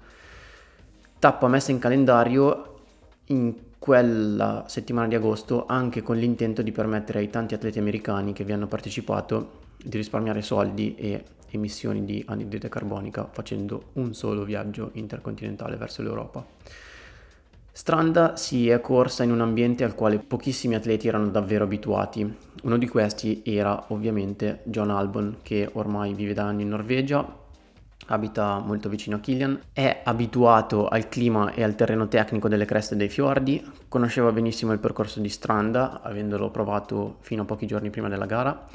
Tappa 1.18 1.48
messa 1.48 1.72
in 1.72 1.78
calendario 1.78 2.77
in 3.28 3.54
quella 3.78 4.64
settimana 4.66 5.08
di 5.08 5.14
agosto 5.14 5.64
anche 5.66 6.02
con 6.02 6.16
l'intento 6.16 6.62
di 6.62 6.72
permettere 6.72 7.20
ai 7.20 7.30
tanti 7.30 7.54
atleti 7.54 7.78
americani 7.78 8.32
che 8.32 8.44
vi 8.44 8.52
hanno 8.52 8.66
partecipato 8.66 9.66
di 9.82 9.96
risparmiare 9.96 10.42
soldi 10.42 10.94
e 10.96 11.22
emissioni 11.50 12.04
di 12.04 12.22
anidride 12.26 12.68
carbonica 12.68 13.28
facendo 13.30 13.90
un 13.94 14.14
solo 14.14 14.44
viaggio 14.44 14.90
intercontinentale 14.94 15.76
verso 15.76 16.02
l'Europa. 16.02 16.44
Stranda 17.78 18.36
si 18.36 18.68
è 18.68 18.80
corsa 18.80 19.22
in 19.22 19.30
un 19.30 19.40
ambiente 19.40 19.84
al 19.84 19.94
quale 19.94 20.18
pochissimi 20.18 20.74
atleti 20.74 21.06
erano 21.06 21.28
davvero 21.28 21.62
abituati. 21.62 22.28
Uno 22.64 22.76
di 22.76 22.88
questi 22.88 23.42
era 23.44 23.84
ovviamente 23.88 24.62
John 24.64 24.90
Albon, 24.90 25.36
che 25.42 25.68
ormai 25.74 26.12
vive 26.12 26.34
da 26.34 26.42
anni 26.42 26.62
in 26.62 26.70
Norvegia, 26.70 27.24
abita 28.08 28.58
molto 28.58 28.88
vicino 28.88 29.16
a 29.16 29.20
Killian, 29.20 29.60
è 29.72 30.00
abituato 30.04 30.88
al 30.88 31.08
clima 31.08 31.52
e 31.52 31.62
al 31.62 31.74
terreno 31.74 32.08
tecnico 32.08 32.48
delle 32.48 32.64
creste 32.64 32.96
dei 32.96 33.08
fiordi, 33.08 33.64
conosceva 33.88 34.32
benissimo 34.32 34.72
il 34.72 34.78
percorso 34.78 35.20
di 35.20 35.28
Stranda, 35.28 36.00
avendolo 36.02 36.50
provato 36.50 37.16
fino 37.20 37.42
a 37.42 37.44
pochi 37.44 37.66
giorni 37.66 37.90
prima 37.90 38.08
della 38.08 38.26
gara. 38.26 38.66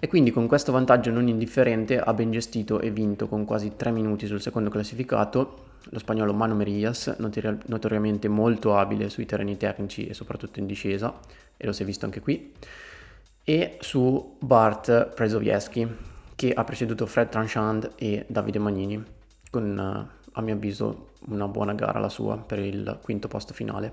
E 0.00 0.06
quindi 0.06 0.30
con 0.30 0.46
questo 0.46 0.70
vantaggio 0.70 1.10
non 1.10 1.26
indifferente 1.26 1.98
ha 1.98 2.12
ben 2.14 2.30
gestito 2.30 2.78
e 2.78 2.90
vinto 2.90 3.26
con 3.26 3.44
quasi 3.44 3.72
3 3.74 3.90
minuti 3.90 4.26
sul 4.26 4.40
secondo 4.40 4.70
classificato. 4.70 5.66
Lo 5.90 5.98
spagnolo 5.98 6.32
Manu 6.34 6.54
Merillas, 6.54 7.16
notori- 7.18 7.58
notoriamente 7.66 8.28
molto 8.28 8.76
abile 8.76 9.08
sui 9.08 9.26
terreni 9.26 9.56
tecnici 9.56 10.06
e 10.06 10.14
soprattutto 10.14 10.60
in 10.60 10.66
discesa, 10.66 11.18
e 11.56 11.66
lo 11.66 11.72
si 11.72 11.82
è 11.82 11.86
visto 11.86 12.04
anche 12.04 12.20
qui, 12.20 12.52
e 13.42 13.78
su 13.80 14.36
Bart 14.38 15.14
Prezowiecki, 15.14 16.16
che 16.38 16.52
ha 16.52 16.62
preceduto 16.62 17.04
Fred 17.04 17.30
Tranchand 17.30 17.94
e 17.96 18.24
Davide 18.28 18.60
Magnini, 18.60 19.02
con 19.50 19.76
a 19.76 20.40
mio 20.40 20.54
avviso 20.54 21.08
una 21.30 21.48
buona 21.48 21.74
gara 21.74 21.98
la 21.98 22.08
sua 22.08 22.36
per 22.38 22.60
il 22.60 23.00
quinto 23.02 23.26
posto 23.26 23.52
finale. 23.52 23.92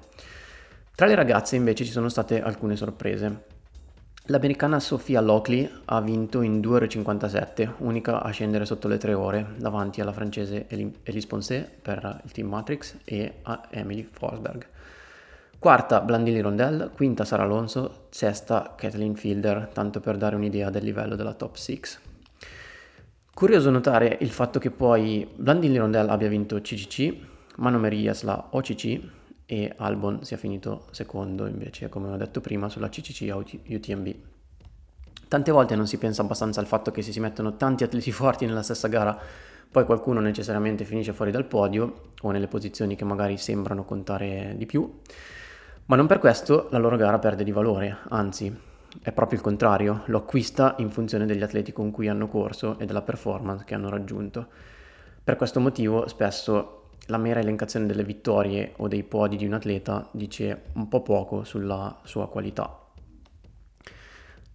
Tra 0.93 1.07
le 1.07 1.15
ragazze 1.15 1.55
invece 1.55 1.85
ci 1.85 1.89
sono 1.89 2.07
state 2.07 2.39
alcune 2.39 2.75
sorprese. 2.75 3.45
L'americana 4.25 4.79
Sofia 4.79 5.21
Lockley 5.21 5.67
ha 5.85 5.99
vinto 6.01 6.41
in 6.41 6.59
2 6.59 6.75
ore 6.75 6.87
57, 6.87 7.77
unica 7.79 8.21
a 8.21 8.29
scendere 8.29 8.65
sotto 8.65 8.87
le 8.87 8.99
3 8.99 9.15
ore, 9.15 9.53
davanti 9.57 9.99
alla 9.99 10.13
francese 10.13 10.67
Elise 10.67 11.25
Poncet 11.25 11.67
per 11.81 12.21
il 12.23 12.31
team 12.31 12.47
Matrix 12.47 12.97
e 13.05 13.39
a 13.41 13.63
Emily 13.71 14.03
Forsberg. 14.03 14.67
Quarta 15.57 15.99
Blandini 16.01 16.41
Rondell, 16.41 16.91
quinta 16.93 17.25
Sara 17.25 17.41
Alonso, 17.41 18.05
sesta 18.11 18.75
Kathleen 18.77 19.15
Fielder, 19.15 19.67
tanto 19.73 19.99
per 19.99 20.15
dare 20.17 20.35
un'idea 20.35 20.69
del 20.69 20.83
livello 20.83 21.15
della 21.15 21.33
top 21.33 21.55
6. 21.55 22.04
Curioso 23.35 23.69
notare 23.69 24.17
il 24.21 24.29
fatto 24.29 24.59
che 24.59 24.71
poi 24.71 25.29
Blandini 25.35 25.77
Rondell 25.77 26.07
abbia 26.07 26.29
vinto 26.29 26.61
CCC, 26.61 27.13
Mano 27.57 27.77
Merias 27.77 28.23
la 28.23 28.47
OCC 28.51 28.97
e 29.45 29.73
Albon 29.75 30.23
sia 30.23 30.37
finito 30.37 30.85
secondo 30.91 31.45
invece, 31.45 31.89
come 31.89 32.13
ho 32.13 32.15
detto 32.15 32.39
prima, 32.39 32.69
sulla 32.69 32.87
CCC 32.87 33.29
UTMB. 33.67 34.15
Tante 35.27 35.51
volte 35.51 35.75
non 35.75 35.85
si 35.85 35.97
pensa 35.97 36.21
abbastanza 36.21 36.61
al 36.61 36.65
fatto 36.65 36.91
che 36.91 37.01
se 37.01 37.11
si 37.11 37.19
mettono 37.19 37.57
tanti 37.57 37.83
atleti 37.83 38.09
forti 38.15 38.45
nella 38.45 38.63
stessa 38.63 38.87
gara, 38.87 39.19
poi 39.69 39.83
qualcuno 39.83 40.21
necessariamente 40.21 40.85
finisce 40.85 41.11
fuori 41.11 41.31
dal 41.31 41.43
podio 41.43 42.11
o 42.21 42.31
nelle 42.31 42.47
posizioni 42.47 42.95
che 42.95 43.03
magari 43.03 43.35
sembrano 43.35 43.83
contare 43.83 44.53
di 44.55 44.65
più, 44.65 45.01
ma 45.87 45.97
non 45.97 46.07
per 46.07 46.19
questo 46.19 46.69
la 46.71 46.77
loro 46.77 46.95
gara 46.95 47.19
perde 47.19 47.43
di 47.43 47.51
valore, 47.51 47.97
anzi 48.07 48.74
è 49.01 49.11
proprio 49.11 49.37
il 49.37 49.43
contrario, 49.43 50.03
lo 50.05 50.17
acquista 50.17 50.75
in 50.79 50.89
funzione 50.89 51.25
degli 51.25 51.43
atleti 51.43 51.71
con 51.71 51.91
cui 51.91 52.07
hanno 52.07 52.27
corso 52.27 52.77
e 52.79 52.85
della 52.85 53.01
performance 53.01 53.63
che 53.65 53.73
hanno 53.73 53.89
raggiunto. 53.89 54.47
Per 55.23 55.35
questo 55.35 55.59
motivo 55.59 56.07
spesso 56.07 56.89
la 57.07 57.17
mera 57.17 57.39
elencazione 57.39 57.85
delle 57.85 58.03
vittorie 58.03 58.73
o 58.77 58.87
dei 58.87 59.03
podi 59.03 59.37
di 59.37 59.45
un 59.45 59.53
atleta 59.53 60.07
dice 60.11 60.63
un 60.73 60.87
po' 60.87 61.01
poco 61.01 61.43
sulla 61.43 61.99
sua 62.03 62.27
qualità. 62.27 62.79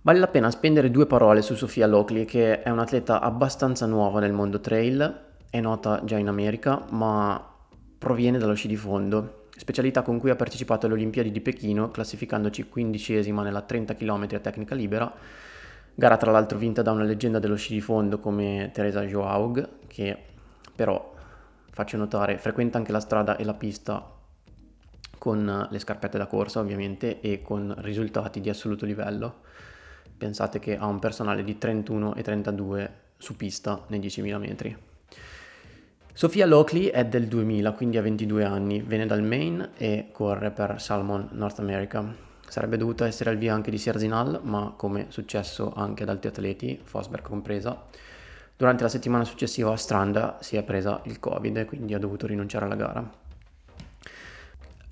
Vale 0.03 0.19
la 0.19 0.29
pena 0.29 0.51
spendere 0.51 0.91
due 0.91 1.07
parole 1.07 1.43
su 1.43 1.55
Sofia 1.55 1.87
Lockley, 1.87 2.25
che 2.25 2.63
è 2.63 2.71
un'atleta 2.71 3.21
abbastanza 3.21 3.85
nuova 3.85 4.19
nel 4.19 4.33
mondo 4.33 4.59
trail, 4.61 5.29
è 5.51 5.61
nota 5.61 6.03
già 6.05 6.17
in 6.17 6.29
America, 6.29 6.87
ma 6.91 7.45
proviene 7.99 8.39
dallo 8.39 8.55
sci 8.55 8.67
di 8.67 8.77
fondo, 8.77 9.40
specialità 9.61 10.01
con 10.01 10.19
cui 10.19 10.31
ha 10.31 10.37
partecipato 10.37 10.87
alle 10.87 10.95
Olimpiadi 10.95 11.31
di 11.31 11.43
Pechino, 11.43 11.91
classificandoci 11.91 12.67
quindicesima 12.67 13.43
nella 13.43 13.61
30 13.61 13.95
km 13.95 14.27
a 14.33 14.39
tecnica 14.39 14.75
libera, 14.75 15.13
gara 15.95 16.17
tra 16.17 16.31
l'altro 16.31 16.57
vinta 16.57 16.81
da 16.81 16.93
una 16.93 17.05
leggenda 17.05 17.39
dello 17.39 17.57
sci 17.57 17.75
di 17.75 17.83
fondo 17.83 18.19
come 18.21 18.71
Teresa 18.73 19.03
Joaug, 19.03 19.69
che 19.87 20.17
però 20.75 21.13
faccio 21.71 21.99
notare, 21.99 22.39
frequenta 22.39 22.79
anche 22.79 22.91
la 22.91 23.01
strada 23.01 23.37
e 23.37 23.45
la 23.45 23.53
pista 23.53 24.17
con 25.19 25.69
le 25.71 25.79
scarpette 25.79 26.17
da 26.17 26.27
corsa 26.27 26.61
ovviamente 26.61 27.21
e 27.21 27.43
con 27.43 27.75
risultati 27.81 28.41
di 28.41 28.49
assoluto 28.49 28.87
livello. 28.87 29.41
Pensate 30.17 30.59
che 30.59 30.79
ha 30.79 30.87
un 30.87 30.99
personale 30.99 31.45
di 31.45 31.59
31 31.59 32.15
e 32.15 32.23
32 32.23 32.95
su 33.19 33.37
pista 33.37 33.85
nei 33.89 34.01
10.000 34.01 34.39
metri. 34.39 34.89
Sofia 36.13 36.47
Lockley 36.47 36.87
è 36.87 37.05
del 37.07 37.27
2000, 37.27 37.73
quindi 37.73 37.97
ha 37.97 38.03
22 38.03 38.45
anni, 38.45 38.81
viene 38.81 39.07
dal 39.07 39.23
Maine 39.23 39.71
e 39.77 40.09
corre 40.13 40.51
per 40.51 40.81
Salmon 40.81 41.29
North 41.33 41.59
America. 41.59 42.05
Sarebbe 42.47 42.77
dovuta 42.77 43.07
essere 43.07 43.31
al 43.31 43.37
via 43.37 43.55
anche 43.55 43.71
di 43.71 43.79
Sierzinal, 43.79 44.41
ma 44.43 44.75
come 44.77 45.07
successo 45.09 45.73
anche 45.75 46.03
ad 46.03 46.09
altri 46.09 46.29
atleti, 46.29 46.81
Fosberg 46.83 47.23
compresa, 47.23 47.85
Durante 48.61 48.83
la 48.83 48.91
settimana 48.91 49.25
successiva 49.25 49.73
a 49.73 49.77
Stranda 49.77 50.37
si 50.43 50.55
è 50.55 50.63
presa 50.63 51.01
il 51.05 51.19
Covid 51.19 51.57
e 51.57 51.65
quindi 51.65 51.95
ha 51.95 51.99
dovuto 51.99 52.27
rinunciare 52.27 52.67
alla 52.67 52.75
gara. 52.75 53.11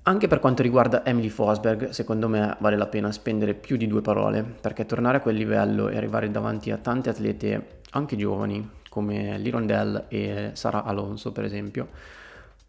Anche 0.01 0.27
per 0.27 0.39
quanto 0.39 0.63
riguarda 0.63 1.05
Emily 1.05 1.29
Fosberg, 1.29 1.89
secondo 1.89 2.27
me 2.27 2.57
vale 2.61 2.77
la 2.77 2.87
pena 2.87 3.11
spendere 3.11 3.53
più 3.53 3.77
di 3.77 3.85
due 3.85 4.01
parole, 4.01 4.41
perché 4.41 4.87
tornare 4.87 5.17
a 5.17 5.19
quel 5.19 5.35
livello 5.35 5.87
e 5.87 5.97
arrivare 5.97 6.31
davanti 6.31 6.71
a 6.71 6.77
tante 6.77 7.11
atlete, 7.11 7.81
anche 7.91 8.15
giovani, 8.15 8.67
come 8.99 9.37
Lirondelle 9.37 10.05
e 10.09 10.49
Sara 10.53 10.83
Alonso 10.83 11.31
per 11.31 11.45
esempio, 11.45 11.87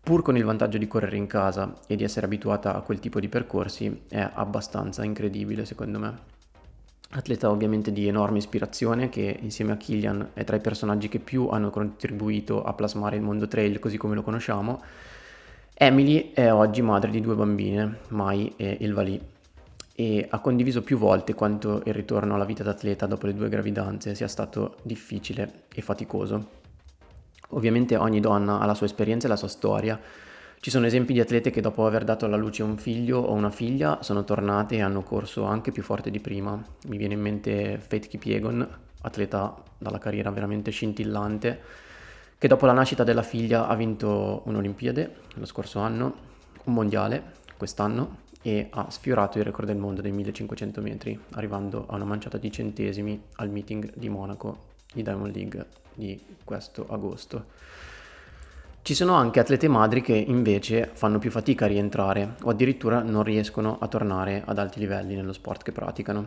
pur 0.00 0.22
con 0.22 0.36
il 0.36 0.44
vantaggio 0.44 0.78
di 0.78 0.86
correre 0.86 1.16
in 1.16 1.26
casa 1.26 1.74
e 1.88 1.96
di 1.96 2.04
essere 2.04 2.26
abituata 2.26 2.76
a 2.76 2.82
quel 2.82 3.00
tipo 3.00 3.18
di 3.18 3.28
percorsi, 3.28 4.02
è 4.08 4.30
abbastanza 4.32 5.04
incredibile 5.04 5.64
secondo 5.64 5.98
me. 5.98 6.38
Atleta 7.12 7.50
ovviamente 7.50 7.92
di 7.92 8.06
enorme 8.06 8.38
ispirazione 8.38 9.08
che 9.08 9.36
insieme 9.40 9.72
a 9.72 9.76
Killian 9.76 10.30
è 10.32 10.44
tra 10.44 10.54
i 10.54 10.60
personaggi 10.60 11.08
che 11.08 11.18
più 11.18 11.48
hanno 11.48 11.70
contribuito 11.70 12.62
a 12.62 12.72
plasmare 12.74 13.16
il 13.16 13.22
mondo 13.22 13.48
trail 13.48 13.80
così 13.80 13.96
come 13.96 14.14
lo 14.14 14.22
conosciamo. 14.22 14.80
Emily 15.74 16.30
è 16.32 16.52
oggi 16.52 16.82
madre 16.82 17.10
di 17.10 17.20
due 17.20 17.34
bambine, 17.34 17.98
Mai 18.10 18.52
e 18.56 18.76
Ilvali, 18.80 19.20
e 20.01 20.26
ha 20.30 20.38
condiviso 20.40 20.80
più 20.80 20.96
volte 20.96 21.34
quanto 21.34 21.82
il 21.84 21.92
ritorno 21.92 22.34
alla 22.34 22.46
vita 22.46 22.62
d'atleta 22.62 23.05
dopo 23.05 23.26
le 23.26 23.34
due 23.34 23.51
gravidanze 23.51 24.14
sia 24.14 24.28
stato 24.28 24.76
difficile 24.82 25.64
e 25.74 25.82
faticoso. 25.82 26.59
Ovviamente 27.51 27.98
ogni 27.98 28.18
donna 28.18 28.61
ha 28.61 28.64
la 28.64 28.72
sua 28.72 28.86
esperienza 28.86 29.26
e 29.26 29.28
la 29.28 29.36
sua 29.36 29.48
storia, 29.48 30.01
ci 30.59 30.70
sono 30.70 30.86
esempi 30.86 31.12
di 31.12 31.20
atlete 31.20 31.51
che 31.51 31.61
dopo 31.61 31.84
aver 31.84 32.05
dato 32.05 32.24
alla 32.24 32.38
luce 32.38 32.62
un 32.62 32.78
figlio 32.78 33.18
o 33.18 33.32
una 33.32 33.51
figlia 33.51 33.98
sono 34.01 34.24
tornate 34.24 34.76
e 34.76 34.80
hanno 34.80 35.03
corso 35.03 35.44
anche 35.44 35.70
più 35.70 35.82
forte 35.82 36.11
di 36.11 36.18
prima. 36.18 36.59
Mi 36.86 36.96
viene 36.96 37.12
in 37.12 37.20
mente 37.20 37.78
Faith 37.78 38.09
Kipiegon, 38.09 38.66
atleta 39.03 39.55
dalla 39.76 39.98
carriera 39.98 40.30
veramente 40.30 40.70
scintillante, 40.70 41.61
che 42.38 42.48
dopo 42.48 42.64
la 42.64 42.72
nascita 42.72 43.05
della 43.05 43.22
figlia 43.22 43.66
ha 43.66 43.74
vinto 43.74 44.40
un'Olimpiade 44.46 45.16
lo 45.34 45.44
scorso 45.44 45.78
anno, 45.80 46.14
un 46.64 46.72
mondiale 46.72 47.32
quest'anno 47.59 48.28
e 48.43 48.68
ha 48.70 48.91
sfiorato 48.91 49.38
il 49.38 49.45
record 49.45 49.66
del 49.66 49.76
mondo 49.76 50.01
dei 50.01 50.12
1500 50.12 50.80
metri, 50.80 51.18
arrivando 51.32 51.86
a 51.88 51.95
una 51.95 52.05
manciata 52.05 52.38
di 52.38 52.51
centesimi 52.51 53.20
al 53.36 53.51
meeting 53.51 53.93
di 53.95 54.09
Monaco 54.09 54.68
di 54.93 55.03
Diamond 55.03 55.34
League 55.34 55.66
di 55.95 56.18
questo 56.45 56.86
agosto. 56.88 57.47
Ci 58.82 58.95
sono 58.95 59.12
anche 59.14 59.41
atlete 59.41 59.68
madri 59.68 60.01
che 60.01 60.14
invece 60.14 60.91
fanno 60.95 61.18
più 61.18 61.30
fatica 61.30 61.66
a 61.66 61.68
rientrare 61.68 62.36
o 62.43 62.51
addirittura 62.51 63.03
non 63.03 63.22
riescono 63.22 63.78
a 63.78 63.86
tornare 63.88 64.43
ad 64.45 64.59
alti 64.59 64.80
livelli 64.80 65.14
nello 65.14 65.34
sport 65.34 65.62
che 65.62 65.72
praticano. 65.72 66.20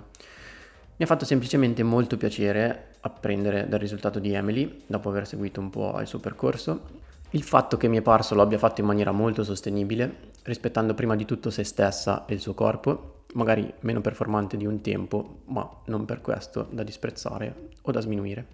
Mi 0.95 1.03
ha 1.03 1.07
fatto 1.07 1.25
semplicemente 1.25 1.81
molto 1.81 2.15
piacere 2.15 2.91
apprendere 3.01 3.67
dal 3.67 3.79
risultato 3.79 4.19
di 4.19 4.33
Emily 4.33 4.83
dopo 4.85 5.09
aver 5.09 5.25
seguito 5.25 5.59
un 5.59 5.71
po' 5.71 5.99
il 5.99 6.07
suo 6.07 6.19
percorso. 6.19 7.01
Il 7.33 7.41
fatto 7.41 7.77
che 7.77 7.87
mi 7.87 7.97
è 7.97 8.01
parso 8.03 8.35
lo 8.35 8.43
abbia 8.43 8.59
fatto 8.59 8.81
in 8.81 8.85
maniera 8.85 9.11
molto 9.11 9.43
sostenibile, 9.43 10.29
rispettando 10.43 10.93
prima 10.93 11.15
di 11.15 11.25
tutto 11.25 11.49
se 11.49 11.63
stessa 11.63 12.27
e 12.27 12.35
il 12.35 12.39
suo 12.39 12.53
corpo, 12.53 13.23
magari 13.33 13.73
meno 13.79 14.01
performante 14.01 14.55
di 14.55 14.67
un 14.67 14.81
tempo, 14.81 15.39
ma 15.45 15.67
non 15.85 16.05
per 16.05 16.21
questo 16.21 16.67
da 16.69 16.83
disprezzare 16.83 17.69
o 17.81 17.91
da 17.91 18.01
sminuire. 18.01 18.45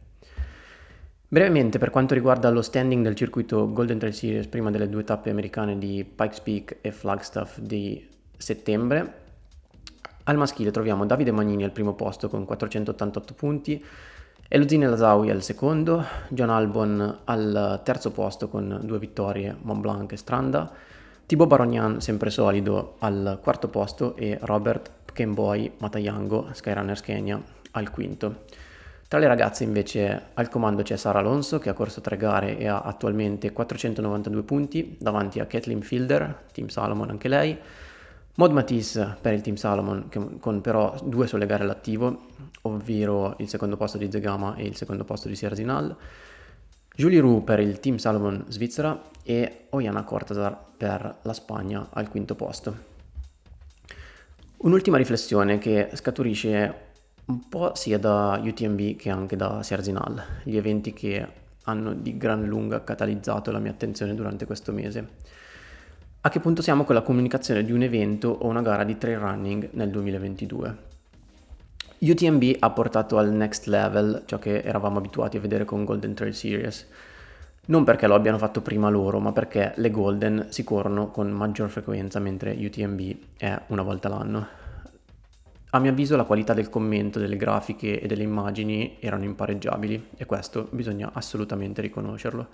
Brevemente, 1.28 1.78
per 1.78 1.90
quanto 1.90 2.14
riguarda 2.14 2.50
lo 2.50 2.62
standing 2.62 3.04
del 3.04 3.16
circuito 3.16 3.70
Golden 3.74 4.00
Trail 4.00 4.14
Series 4.14 4.48
prima 4.48 4.72
delle 4.72 4.88
due 4.88 5.04
tappe 5.04 5.30
americane 5.30 5.78
di 5.78 6.06
Pikes 6.06 6.40
Peak 6.40 6.78
e 6.80 6.94
Flagstaff 6.94 7.60
di 7.60 8.08
settembre, 8.38 9.14
al 10.24 10.38
maschile 10.38 10.72
troviamo 10.72 11.06
Davide 11.06 11.32
Magnini 11.32 11.66
al 11.66 11.72
primo 11.74 11.96
posto 11.96 12.30
con 12.30 12.46
488 12.46 13.34
punti, 13.34 13.84
Elodine 14.52 14.88
Lazawi 14.88 15.30
al 15.30 15.44
secondo, 15.44 16.04
John 16.30 16.50
Albon 16.50 17.20
al 17.26 17.82
terzo 17.84 18.10
posto 18.10 18.48
con 18.48 18.80
due 18.82 18.98
vittorie, 18.98 19.56
Mont 19.62 19.80
Blanc 19.80 20.12
e 20.12 20.18
Stranda, 20.18 20.72
Thibaut 21.28 21.48
Barognan 21.48 22.02
sempre 22.02 22.32
solido 22.32 22.96
al 22.98 23.38
quarto 23.44 23.68
posto 23.68 24.16
e 24.16 24.40
Robert 24.42 24.90
Kenboy 25.14 25.74
Matayango, 25.78 26.48
Skyrunners 26.52 27.02
Kenya, 27.02 27.40
al 27.74 27.92
quinto. 27.92 28.46
Tra 29.08 29.20
le 29.20 29.28
ragazze 29.28 29.64
invece 29.64 30.30
al 30.34 30.50
comando 30.50 30.82
c'è 30.82 30.98
Sara 30.98 31.20
Alonso 31.20 31.60
che 31.60 31.70
ha 31.70 31.74
corso 31.74 32.02
tre 32.02 32.18
gare 32.18 32.58
e 32.58 32.68
ha 32.68 32.82
attualmente 32.82 33.52
492 33.52 34.42
punti 34.42 34.98
davanti 35.00 35.40
a 35.40 35.46
Kathleen 35.46 35.84
Fielder, 35.84 36.46
Team 36.52 36.70
Salomon 36.70 37.12
anche 37.12 37.28
lei, 37.28 37.56
Maud 38.40 38.54
Matisse 38.54 39.18
per 39.20 39.34
il 39.34 39.42
Team 39.42 39.58
Salomon 39.58 40.08
con 40.40 40.62
però 40.62 40.96
due 41.04 41.28
sole 41.28 41.46
gare 41.46 41.64
all'attivo, 41.64 42.28
ovvero 42.62 43.36
il 43.40 43.50
secondo 43.50 43.76
posto 43.76 43.98
di 43.98 44.10
Zegama 44.10 44.56
e 44.56 44.64
il 44.64 44.78
secondo 44.78 45.04
posto 45.04 45.28
di 45.28 45.36
Sierzinal, 45.36 45.94
Julie 46.96 47.20
Roux 47.20 47.44
per 47.44 47.60
il 47.60 47.82
Team 47.82 47.98
Salomon 47.98 48.46
Svizzera 48.48 48.98
e 49.24 49.66
Oyana 49.72 50.06
Cortazar 50.06 50.58
per 50.78 51.18
la 51.22 51.34
Spagna 51.34 51.90
al 51.92 52.08
quinto 52.08 52.36
posto. 52.36 52.78
Un'ultima 54.60 54.96
riflessione 54.96 55.58
che 55.58 55.90
scaturisce 55.92 56.92
un 57.26 57.50
po' 57.50 57.76
sia 57.76 58.00
da 58.00 58.40
UTMB 58.42 58.96
che 58.96 59.10
anche 59.10 59.36
da 59.36 59.62
Serzinal, 59.64 60.24
gli 60.46 60.56
eventi 60.56 60.94
che 60.94 61.28
hanno 61.64 61.94
di 61.94 62.16
gran 62.16 62.46
lunga 62.46 62.86
catalizzato 62.86 63.52
la 63.52 63.60
mia 63.60 63.72
attenzione 63.72 64.16
durante 64.16 64.46
questo 64.46 64.72
mese. 64.72 65.18
A 66.22 66.28
che 66.28 66.42
punto 66.42 66.62
siamo 66.62 66.84
con 66.84 66.96
la 66.96 67.02
comunicazione 67.02 67.64
di 67.64 67.72
un 67.72 67.82
evento 67.82 68.28
o 68.28 68.48
una 68.48 68.62
gara 68.62 68.84
di 68.84 68.98
trail 68.98 69.20
running 69.20 69.70
nel 69.72 69.90
2022? 69.90 70.78
UTMB 72.00 72.58
ha 72.60 72.70
portato 72.72 73.18
al 73.18 73.32
next 73.32 73.68
level 73.68 74.24
ciò 74.26 74.38
che 74.38 74.60
eravamo 74.60 74.98
abituati 74.98 75.38
a 75.38 75.40
vedere 75.40 75.64
con 75.64 75.86
Golden 75.86 76.14
Trail 76.14 76.36
Series, 76.36 76.88
non 77.68 77.86
perché 77.86 78.06
lo 78.06 78.16
abbiano 78.16 78.38
fatto 78.38 78.62
prima 78.62 78.90
loro, 78.90 79.22
ma 79.22 79.32
perché 79.32 79.72
le 79.78 79.92
Golden 79.92 80.48
si 80.50 80.66
corrono 80.66 81.10
con 81.10 81.30
maggior 81.30 81.70
frequenza 81.70 82.20
mentre 82.20 82.52
UTMB 82.52 83.16
è 83.38 83.58
una 83.68 83.84
volta 83.84 84.10
l'anno. 84.10 84.48
A 85.70 85.80
mio 85.80 85.92
avviso 85.92 86.18
la 86.18 86.26
qualità 86.26 86.54
del 86.54 86.68
commento, 86.68 87.20
delle 87.20 87.38
grafiche 87.38 88.02
e 88.02 88.08
delle 88.08 88.24
immagini 88.24 88.98
erano 89.00 89.24
impareggiabili 89.24 90.10
e 90.18 90.26
questo 90.26 90.68
bisogna 90.72 91.12
assolutamente 91.14 91.82
riconoscerlo. 91.82 92.48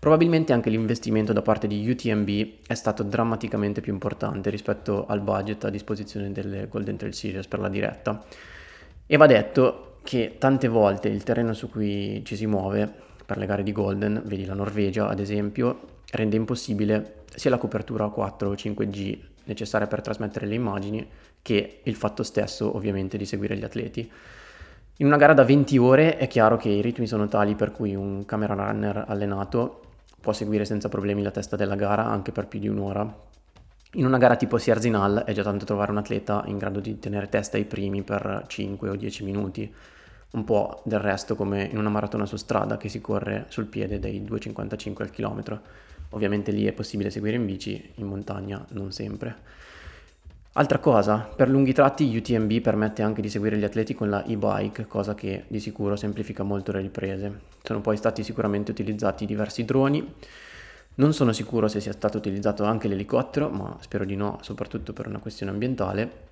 Probabilmente 0.00 0.54
anche 0.54 0.70
l'investimento 0.70 1.34
da 1.34 1.42
parte 1.42 1.66
di 1.66 1.86
UTMB 1.86 2.62
è 2.66 2.72
stato 2.72 3.02
drammaticamente 3.02 3.82
più 3.82 3.92
importante 3.92 4.48
rispetto 4.48 5.04
al 5.04 5.20
budget 5.20 5.64
a 5.64 5.68
disposizione 5.68 6.32
delle 6.32 6.68
Golden 6.68 6.96
Trail 6.96 7.12
Series 7.12 7.46
per 7.46 7.58
la 7.58 7.68
diretta. 7.68 8.24
E 9.04 9.16
va 9.18 9.26
detto 9.26 9.96
che 10.02 10.36
tante 10.38 10.68
volte 10.68 11.08
il 11.08 11.22
terreno 11.22 11.52
su 11.52 11.68
cui 11.68 12.22
ci 12.24 12.34
si 12.34 12.46
muove 12.46 12.90
per 13.26 13.36
le 13.36 13.44
gare 13.44 13.62
di 13.62 13.72
Golden, 13.72 14.22
vedi 14.24 14.46
la 14.46 14.54
Norvegia 14.54 15.06
ad 15.06 15.20
esempio, 15.20 15.80
rende 16.12 16.36
impossibile 16.36 17.16
sia 17.34 17.50
la 17.50 17.58
copertura 17.58 18.08
4 18.08 18.48
o 18.48 18.54
5G 18.54 19.18
necessaria 19.44 19.86
per 19.86 20.00
trasmettere 20.00 20.46
le 20.46 20.54
immagini 20.54 21.06
che 21.42 21.80
il 21.82 21.94
fatto 21.94 22.22
stesso 22.22 22.74
ovviamente 22.74 23.18
di 23.18 23.26
seguire 23.26 23.54
gli 23.54 23.64
atleti. 23.64 24.10
In 24.96 25.06
una 25.06 25.18
gara 25.18 25.34
da 25.34 25.44
20 25.44 25.76
ore 25.76 26.16
è 26.16 26.26
chiaro 26.26 26.56
che 26.56 26.70
i 26.70 26.80
ritmi 26.80 27.06
sono 27.06 27.28
tali 27.28 27.54
per 27.54 27.70
cui 27.70 27.94
un 27.94 28.24
camera 28.24 28.54
runner 28.54 29.04
allenato 29.06 29.88
può 30.20 30.32
seguire 30.32 30.64
senza 30.64 30.88
problemi 30.88 31.22
la 31.22 31.30
testa 31.30 31.56
della 31.56 31.76
gara 31.76 32.06
anche 32.06 32.32
per 32.32 32.46
più 32.46 32.60
di 32.60 32.68
un'ora. 32.68 33.28
In 33.94 34.06
una 34.06 34.18
gara 34.18 34.36
tipo 34.36 34.58
Sierzinal 34.58 35.24
è 35.24 35.32
già 35.32 35.42
tanto 35.42 35.64
trovare 35.64 35.90
un 35.90 35.98
atleta 35.98 36.44
in 36.46 36.58
grado 36.58 36.78
di 36.78 36.98
tenere 36.98 37.28
testa 37.28 37.56
ai 37.56 37.64
primi 37.64 38.02
per 38.02 38.44
5 38.46 38.88
o 38.88 38.94
10 38.94 39.24
minuti, 39.24 39.74
un 40.32 40.44
po' 40.44 40.80
del 40.84 41.00
resto 41.00 41.34
come 41.34 41.64
in 41.64 41.76
una 41.76 41.88
maratona 41.88 42.24
su 42.24 42.36
strada 42.36 42.76
che 42.76 42.88
si 42.88 43.00
corre 43.00 43.46
sul 43.48 43.66
piede 43.66 43.98
dai 43.98 44.22
2,55 44.22 45.02
al 45.02 45.10
chilometro. 45.10 45.60
Ovviamente 46.10 46.52
lì 46.52 46.66
è 46.66 46.72
possibile 46.72 47.10
seguire 47.10 47.36
in 47.36 47.46
bici, 47.46 47.92
in 47.96 48.06
montagna 48.06 48.64
non 48.70 48.92
sempre. 48.92 49.36
Altra 50.54 50.80
cosa, 50.80 51.18
per 51.18 51.48
lunghi 51.48 51.72
tratti 51.72 52.16
UTMB 52.16 52.60
permette 52.60 53.02
anche 53.02 53.22
di 53.22 53.30
seguire 53.30 53.56
gli 53.56 53.62
atleti 53.62 53.94
con 53.94 54.10
la 54.10 54.24
e-bike, 54.24 54.88
cosa 54.88 55.14
che 55.14 55.44
di 55.46 55.60
sicuro 55.60 55.94
semplifica 55.94 56.42
molto 56.42 56.72
le 56.72 56.80
riprese. 56.80 57.42
Sono 57.62 57.80
poi 57.80 57.96
stati 57.96 58.24
sicuramente 58.24 58.72
utilizzati 58.72 59.26
diversi 59.26 59.64
droni. 59.64 60.12
Non 60.96 61.12
sono 61.12 61.32
sicuro 61.32 61.68
se 61.68 61.80
sia 61.80 61.92
stato 61.92 62.18
utilizzato 62.18 62.64
anche 62.64 62.88
l'elicottero, 62.88 63.48
ma 63.48 63.76
spero 63.78 64.04
di 64.04 64.16
no, 64.16 64.38
soprattutto 64.42 64.92
per 64.92 65.06
una 65.06 65.20
questione 65.20 65.52
ambientale. 65.52 66.28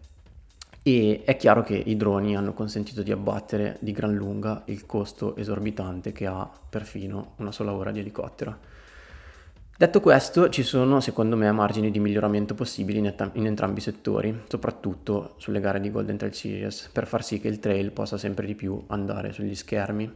E 0.83 1.23
è 1.25 1.37
chiaro 1.37 1.63
che 1.63 1.77
i 1.77 1.97
droni 1.97 2.37
hanno 2.37 2.55
consentito 2.55 3.05
di 3.05 3.13
abbattere 3.13 3.77
di 3.79 3.93
gran 3.93 4.15
lunga 4.15 4.63
il 4.65 4.85
costo 4.85 5.37
esorbitante 5.37 6.11
che 6.11 6.27
ha 6.27 6.51
perfino 6.69 7.35
una 7.37 7.53
sola 7.53 7.73
ora 7.73 7.93
di 7.93 8.01
elicottero. 8.01 8.78
Detto 9.79 10.01
questo, 10.01 10.49
ci 10.49 10.65
sono 10.65 10.99
secondo 10.99 11.37
me 11.37 11.53
margini 11.53 11.93
di 11.93 12.01
miglioramento 12.01 12.57
possibili 12.57 12.99
in, 12.99 13.07
et- 13.07 13.31
in, 13.35 13.47
entrambi 13.47 13.79
i 13.79 13.83
settori, 13.83 14.41
soprattutto 14.49 15.35
sulle 15.37 15.61
gare 15.61 15.79
di 15.79 15.93
Golden 15.93 16.17
Trail 16.17 16.35
Series, 16.35 16.91
per 16.93 17.07
far 17.07 17.23
sì 17.23 17.39
che 17.39 17.47
il 17.47 17.61
trail 17.61 17.93
possa 17.93 18.19
sempre 18.19 18.45
di 18.45 18.57
più 18.57 18.83
andare 18.89 19.33
sugli 19.33 19.55
schermi. 19.55 20.13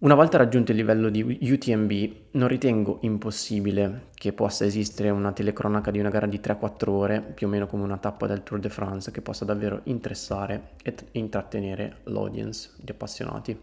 Una 0.00 0.14
volta 0.14 0.36
raggiunto 0.36 0.72
il 0.72 0.76
livello 0.76 1.08
di 1.08 1.22
UTMB, 1.22 2.16
non 2.32 2.48
ritengo 2.48 2.98
impossibile 3.00 4.08
che 4.12 4.34
possa 4.34 4.66
esistere 4.66 5.08
una 5.08 5.32
telecronaca 5.32 5.90
di 5.90 5.98
una 5.98 6.10
gara 6.10 6.26
di 6.26 6.38
3-4 6.38 6.90
ore, 6.90 7.22
più 7.22 7.46
o 7.46 7.50
meno 7.50 7.66
come 7.66 7.84
una 7.84 7.96
tappa 7.96 8.26
del 8.26 8.42
Tour 8.42 8.60
de 8.60 8.68
France, 8.68 9.10
che 9.10 9.22
possa 9.22 9.46
davvero 9.46 9.80
interessare 9.84 10.72
e 10.82 10.94
intrattenere 11.12 12.00
l'audience 12.02 12.72
di 12.76 12.90
appassionati. 12.90 13.58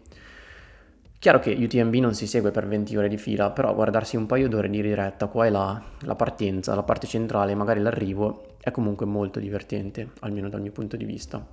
Chiaro 1.22 1.38
che 1.38 1.56
UTMB 1.56 1.94
non 2.00 2.14
si 2.16 2.26
segue 2.26 2.50
per 2.50 2.66
20 2.66 2.96
ore 2.96 3.06
di 3.06 3.16
fila, 3.16 3.52
però 3.52 3.72
guardarsi 3.76 4.16
un 4.16 4.26
paio 4.26 4.48
d'ore 4.48 4.68
di 4.68 4.82
diretta 4.82 5.28
qua 5.28 5.46
e 5.46 5.50
là, 5.50 5.80
la 6.00 6.16
partenza, 6.16 6.74
la 6.74 6.82
parte 6.82 7.06
centrale 7.06 7.54
magari 7.54 7.78
l'arrivo, 7.78 8.56
è 8.60 8.72
comunque 8.72 9.06
molto 9.06 9.38
divertente, 9.38 10.14
almeno 10.22 10.48
dal 10.48 10.60
mio 10.60 10.72
punto 10.72 10.96
di 10.96 11.04
vista. 11.04 11.46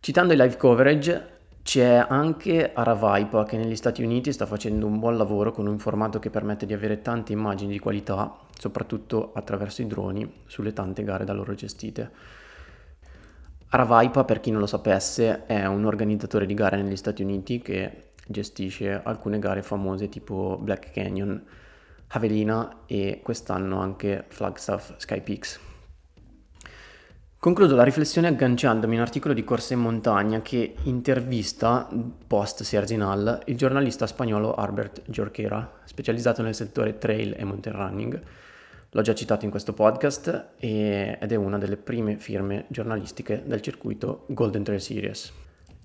Citando 0.00 0.34
i 0.34 0.36
live 0.36 0.58
coverage, 0.58 1.28
c'è 1.62 2.04
anche 2.06 2.74
Aravaipa 2.74 3.44
che 3.44 3.56
negli 3.56 3.74
Stati 3.74 4.02
Uniti 4.02 4.34
sta 4.34 4.44
facendo 4.44 4.84
un 4.84 4.98
buon 4.98 5.16
lavoro 5.16 5.50
con 5.50 5.66
un 5.66 5.78
formato 5.78 6.18
che 6.18 6.28
permette 6.28 6.66
di 6.66 6.74
avere 6.74 7.00
tante 7.00 7.32
immagini 7.32 7.72
di 7.72 7.78
qualità, 7.78 8.36
soprattutto 8.58 9.30
attraverso 9.32 9.80
i 9.80 9.86
droni, 9.86 10.30
sulle 10.44 10.74
tante 10.74 11.04
gare 11.04 11.24
da 11.24 11.32
loro 11.32 11.54
gestite. 11.54 12.10
Aravaipa, 13.72 14.24
per 14.24 14.40
chi 14.40 14.50
non 14.50 14.60
lo 14.60 14.66
sapesse, 14.66 15.46
è 15.46 15.64
un 15.64 15.84
organizzatore 15.86 16.44
di 16.44 16.54
gare 16.54 16.82
negli 16.82 16.96
Stati 16.96 17.22
Uniti 17.22 17.60
che 17.60 18.08
gestisce 18.26 19.00
alcune 19.02 19.38
gare 19.38 19.62
famose 19.62 20.08
tipo 20.08 20.58
Black 20.60 20.92
Canyon, 20.92 21.42
Javelina 22.08 22.82
e 22.86 23.20
quest'anno 23.22 23.80
anche 23.80 24.24
Flagstaff 24.28 24.94
Sky 24.96 25.20
Peaks. 25.20 25.60
Concludo 27.40 27.74
la 27.74 27.84
riflessione 27.84 28.28
agganciandomi 28.28 28.92
a 28.92 28.96
un 28.98 29.02
articolo 29.02 29.32
di 29.32 29.44
Corsa 29.44 29.72
in 29.72 29.80
Montagna 29.80 30.42
che 30.42 30.74
intervista, 30.82 31.88
post 32.26 32.64
Serginal, 32.64 33.40
il 33.46 33.56
giornalista 33.56 34.06
spagnolo 34.06 34.52
Albert 34.52 35.04
Jorquera, 35.06 35.80
specializzato 35.84 36.42
nel 36.42 36.54
settore 36.54 36.98
trail 36.98 37.34
e 37.38 37.44
mountain 37.44 37.74
running. 37.74 38.22
L'ho 38.90 39.00
già 39.00 39.14
citato 39.14 39.46
in 39.46 39.50
questo 39.50 39.72
podcast 39.72 40.50
ed 40.58 41.32
è 41.32 41.34
una 41.36 41.56
delle 41.56 41.78
prime 41.78 42.18
firme 42.18 42.66
giornalistiche 42.68 43.42
del 43.46 43.62
circuito 43.62 44.24
Golden 44.26 44.62
Trail 44.62 44.80
Series. 44.82 45.32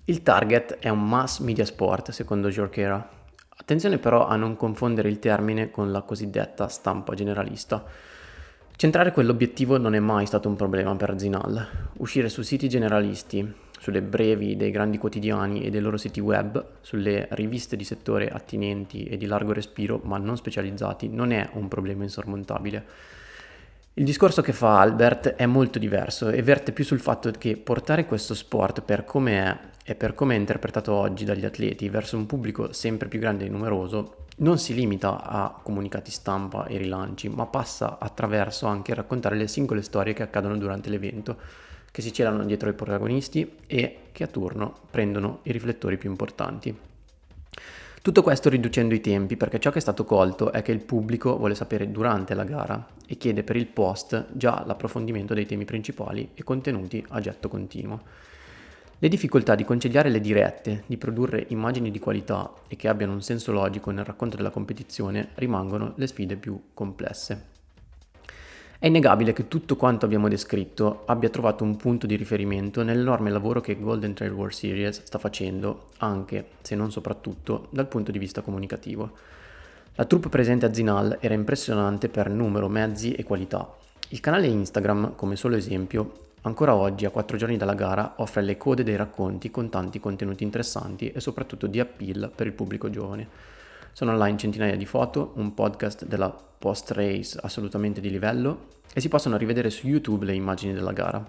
Il 0.08 0.22
target 0.22 0.76
è 0.78 0.88
un 0.88 1.02
mass 1.08 1.40
media 1.40 1.64
sport, 1.64 2.12
secondo 2.12 2.48
Jorquera. 2.48 3.10
Attenzione 3.56 3.98
però 3.98 4.28
a 4.28 4.36
non 4.36 4.54
confondere 4.54 5.08
il 5.08 5.18
termine 5.18 5.72
con 5.72 5.90
la 5.90 6.02
cosiddetta 6.02 6.68
stampa 6.68 7.14
generalista. 7.14 7.84
Centrare 8.76 9.10
quell'obiettivo 9.10 9.78
non 9.78 9.96
è 9.96 9.98
mai 9.98 10.26
stato 10.26 10.46
un 10.48 10.54
problema 10.54 10.94
per 10.94 11.18
Zinal. 11.18 11.88
Uscire 11.94 12.28
su 12.28 12.42
siti 12.42 12.68
generalisti, 12.68 13.52
sulle 13.80 14.00
brevi 14.00 14.54
dei 14.54 14.70
grandi 14.70 14.96
quotidiani 14.96 15.64
e 15.64 15.70
dei 15.70 15.80
loro 15.80 15.96
siti 15.96 16.20
web, 16.20 16.64
sulle 16.82 17.26
riviste 17.32 17.74
di 17.74 17.82
settore 17.82 18.28
attinenti 18.28 19.06
e 19.06 19.16
di 19.16 19.26
largo 19.26 19.52
respiro 19.52 20.00
ma 20.04 20.18
non 20.18 20.36
specializzati, 20.36 21.08
non 21.08 21.32
è 21.32 21.48
un 21.54 21.66
problema 21.66 22.04
insormontabile. 22.04 22.84
Il 23.94 24.04
discorso 24.04 24.40
che 24.40 24.52
fa 24.52 24.78
Albert 24.78 25.30
è 25.30 25.46
molto 25.46 25.80
diverso 25.80 26.28
e 26.28 26.42
verte 26.42 26.70
più 26.70 26.84
sul 26.84 27.00
fatto 27.00 27.28
che 27.32 27.56
portare 27.56 28.06
questo 28.06 28.34
sport 28.34 28.82
per 28.82 29.04
come 29.04 29.32
è 29.32 29.74
e 29.88 29.94
per 29.94 30.14
come 30.14 30.34
è 30.34 30.38
interpretato 30.38 30.92
oggi 30.92 31.24
dagli 31.24 31.44
atleti 31.44 31.88
verso 31.88 32.16
un 32.16 32.26
pubblico 32.26 32.72
sempre 32.72 33.06
più 33.06 33.20
grande 33.20 33.44
e 33.44 33.48
numeroso, 33.48 34.24
non 34.38 34.58
si 34.58 34.74
limita 34.74 35.22
a 35.22 35.60
comunicati 35.62 36.10
stampa 36.10 36.66
e 36.66 36.76
rilanci, 36.76 37.28
ma 37.28 37.46
passa 37.46 37.98
attraverso 38.00 38.66
anche 38.66 38.94
raccontare 38.94 39.36
le 39.36 39.46
singole 39.46 39.82
storie 39.82 40.12
che 40.12 40.24
accadono 40.24 40.58
durante 40.58 40.90
l'evento, 40.90 41.36
che 41.92 42.02
si 42.02 42.12
celano 42.12 42.44
dietro 42.44 42.68
ai 42.68 42.74
protagonisti 42.74 43.58
e 43.64 43.98
che 44.10 44.24
a 44.24 44.26
turno 44.26 44.74
prendono 44.90 45.38
i 45.44 45.52
riflettori 45.52 45.96
più 45.96 46.10
importanti. 46.10 46.76
Tutto 48.02 48.22
questo 48.22 48.48
riducendo 48.48 48.92
i 48.92 49.00
tempi 49.00 49.36
perché 49.36 49.60
ciò 49.60 49.70
che 49.70 49.78
è 49.78 49.80
stato 49.80 50.04
colto 50.04 50.50
è 50.50 50.62
che 50.62 50.72
il 50.72 50.84
pubblico 50.84 51.36
vuole 51.36 51.54
sapere 51.54 51.92
durante 51.92 52.34
la 52.34 52.44
gara 52.44 52.86
e 53.06 53.16
chiede 53.16 53.44
per 53.44 53.54
il 53.54 53.66
post 53.66 54.26
già 54.32 54.64
l'approfondimento 54.66 55.32
dei 55.32 55.46
temi 55.46 55.64
principali 55.64 56.30
e 56.34 56.42
contenuti 56.42 57.04
a 57.10 57.20
getto 57.20 57.48
continuo. 57.48 58.34
Le 58.98 59.08
difficoltà 59.08 59.54
di 59.54 59.64
conciliare 59.64 60.08
le 60.08 60.22
dirette, 60.22 60.84
di 60.86 60.96
produrre 60.96 61.44
immagini 61.48 61.90
di 61.90 61.98
qualità 61.98 62.50
e 62.66 62.76
che 62.76 62.88
abbiano 62.88 63.12
un 63.12 63.20
senso 63.20 63.52
logico 63.52 63.90
nel 63.90 64.06
racconto 64.06 64.36
della 64.36 64.48
competizione 64.48 65.28
rimangono 65.34 65.92
le 65.96 66.06
sfide 66.06 66.36
più 66.36 66.58
complesse. 66.72 67.48
È 68.78 68.86
innegabile 68.86 69.34
che 69.34 69.48
tutto 69.48 69.76
quanto 69.76 70.06
abbiamo 70.06 70.28
descritto 70.28 71.02
abbia 71.04 71.28
trovato 71.28 71.62
un 71.62 71.76
punto 71.76 72.06
di 72.06 72.16
riferimento 72.16 72.82
nell'enorme 72.82 73.30
lavoro 73.30 73.60
che 73.60 73.78
Golden 73.78 74.14
Trail 74.14 74.32
World 74.32 74.54
Series 74.54 75.02
sta 75.02 75.18
facendo, 75.18 75.88
anche 75.98 76.52
se 76.62 76.74
non 76.74 76.90
soprattutto 76.90 77.68
dal 77.72 77.88
punto 77.88 78.10
di 78.10 78.18
vista 78.18 78.40
comunicativo. 78.40 79.12
La 79.96 80.06
troupe 80.06 80.30
presente 80.30 80.64
a 80.64 80.72
Zinal 80.72 81.18
era 81.20 81.34
impressionante 81.34 82.08
per 82.08 82.30
numero, 82.30 82.68
mezzi 82.68 83.12
e 83.12 83.24
qualità. 83.24 83.74
Il 84.08 84.20
canale 84.20 84.46
Instagram, 84.46 85.16
come 85.16 85.36
solo 85.36 85.56
esempio, 85.56 86.12
Ancora 86.46 86.76
oggi, 86.76 87.04
a 87.04 87.10
quattro 87.10 87.36
giorni 87.36 87.56
dalla 87.56 87.74
gara, 87.74 88.14
offre 88.18 88.40
le 88.40 88.56
code 88.56 88.84
dei 88.84 88.94
racconti 88.94 89.50
con 89.50 89.68
tanti 89.68 89.98
contenuti 89.98 90.44
interessanti 90.44 91.10
e 91.10 91.18
soprattutto 91.18 91.66
di 91.66 91.80
appeal 91.80 92.30
per 92.32 92.46
il 92.46 92.52
pubblico 92.52 92.88
giovane. 92.88 93.28
Sono 93.90 94.12
online 94.12 94.38
centinaia 94.38 94.76
di 94.76 94.86
foto, 94.86 95.32
un 95.34 95.54
podcast 95.54 96.04
della 96.06 96.30
post-race 96.30 97.36
assolutamente 97.42 98.00
di 98.00 98.10
livello 98.10 98.68
e 98.94 99.00
si 99.00 99.08
possono 99.08 99.36
rivedere 99.36 99.70
su 99.70 99.88
YouTube 99.88 100.24
le 100.24 100.34
immagini 100.34 100.72
della 100.72 100.92
gara. 100.92 101.20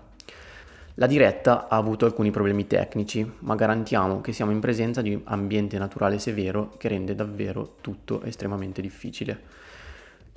La 0.93 1.07
diretta 1.07 1.68
ha 1.68 1.78
avuto 1.78 2.05
alcuni 2.05 2.30
problemi 2.30 2.68
tecnici, 2.68 3.28
ma 3.39 3.55
garantiamo 3.55 4.22
che 4.22 4.34
siamo 4.34 4.51
in 4.51 4.59
presenza 4.59 5.01
di 5.01 5.15
un 5.15 5.22
ambiente 5.24 5.80
naturale 5.80 6.20
severo 6.20 6.76
che 6.78 6.89
rende 6.89 7.15
davvero 7.15 7.78
tutto 7.82 8.22
estremamente 8.22 8.82
difficile. 8.82 9.65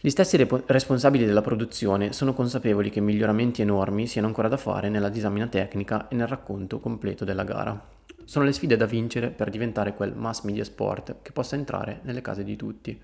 Gli 0.03 0.09
stessi 0.09 0.39
rep- 0.39 0.63
responsabili 0.65 1.27
della 1.27 1.43
produzione 1.43 2.15
sono 2.15 2.33
consapevoli 2.33 2.89
che 2.89 3.03
miglioramenti 3.03 3.61
enormi 3.61 4.07
siano 4.07 4.29
ancora 4.29 4.49
da 4.49 4.57
fare 4.57 4.89
nella 4.89 5.11
disamina 5.11 5.47
tecnica 5.47 6.09
e 6.09 6.15
nel 6.15 6.27
racconto 6.27 6.81
completo 6.81 7.27
della 7.27 7.45
gara. 7.45 7.79
Sono 8.25 8.47
le 8.47 8.53
sfide 8.53 8.79
da 8.79 8.87
vincere 8.87 9.29
per 9.29 9.51
diventare 9.51 9.95
quel 9.95 10.15
mass 10.17 10.41
media 10.45 10.65
sport 10.65 11.17
che 11.21 11.33
possa 11.33 11.57
entrare 11.57 12.01
nelle 12.05 12.23
case 12.23 12.45
di 12.45 12.57
tutti. 12.57 12.99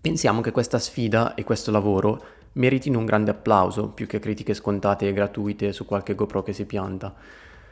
Pensiamo 0.00 0.40
che 0.40 0.52
questa 0.52 0.78
sfida 0.78 1.34
e 1.34 1.44
questo 1.44 1.70
lavoro 1.70 2.24
meritino 2.52 2.98
un 2.98 3.04
grande 3.04 3.32
applauso 3.32 3.88
più 3.88 4.06
che 4.06 4.20
critiche 4.20 4.54
scontate 4.54 5.06
e 5.06 5.12
gratuite 5.12 5.74
su 5.74 5.84
qualche 5.84 6.14
GoPro 6.14 6.42
che 6.42 6.54
si 6.54 6.64
pianta. 6.64 7.14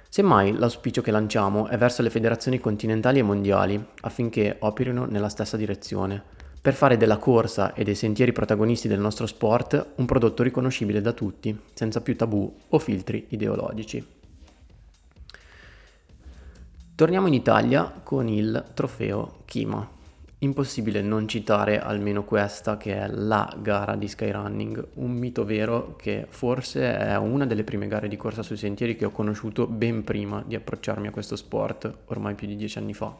Semmai 0.06 0.52
l'auspicio 0.52 1.00
che 1.00 1.10
lanciamo 1.10 1.66
è 1.66 1.78
verso 1.78 2.02
le 2.02 2.10
federazioni 2.10 2.60
continentali 2.60 3.20
e 3.20 3.22
mondiali 3.22 3.82
affinché 4.02 4.56
operino 4.58 5.06
nella 5.06 5.30
stessa 5.30 5.56
direzione, 5.56 6.40
per 6.62 6.74
fare 6.74 6.96
della 6.96 7.16
corsa 7.16 7.74
e 7.74 7.82
dei 7.82 7.96
sentieri 7.96 8.30
protagonisti 8.30 8.86
del 8.86 9.00
nostro 9.00 9.26
sport 9.26 9.94
un 9.96 10.06
prodotto 10.06 10.44
riconoscibile 10.44 11.00
da 11.00 11.12
tutti, 11.12 11.58
senza 11.74 12.00
più 12.00 12.14
tabù 12.14 12.56
o 12.68 12.78
filtri 12.78 13.26
ideologici. 13.30 14.06
Torniamo 16.94 17.26
in 17.26 17.34
Italia 17.34 17.92
con 18.04 18.28
il 18.28 18.64
trofeo 18.74 19.40
Kima. 19.44 20.00
Impossibile 20.38 21.02
non 21.02 21.26
citare 21.26 21.80
almeno 21.80 22.22
questa 22.22 22.76
che 22.76 22.96
è 22.96 23.08
la 23.08 23.52
gara 23.60 23.96
di 23.96 24.06
Skyrunning, 24.06 24.86
un 24.94 25.10
mito 25.10 25.44
vero 25.44 25.96
che 25.96 26.26
forse 26.28 26.96
è 26.96 27.16
una 27.16 27.44
delle 27.44 27.64
prime 27.64 27.88
gare 27.88 28.06
di 28.06 28.16
corsa 28.16 28.44
sui 28.44 28.56
sentieri 28.56 28.94
che 28.94 29.04
ho 29.04 29.10
conosciuto 29.10 29.66
ben 29.66 30.04
prima 30.04 30.44
di 30.46 30.54
approcciarmi 30.54 31.08
a 31.08 31.12
questo 31.12 31.34
sport, 31.34 31.92
ormai 32.06 32.34
più 32.34 32.46
di 32.46 32.54
dieci 32.54 32.78
anni 32.78 32.94
fa. 32.94 33.12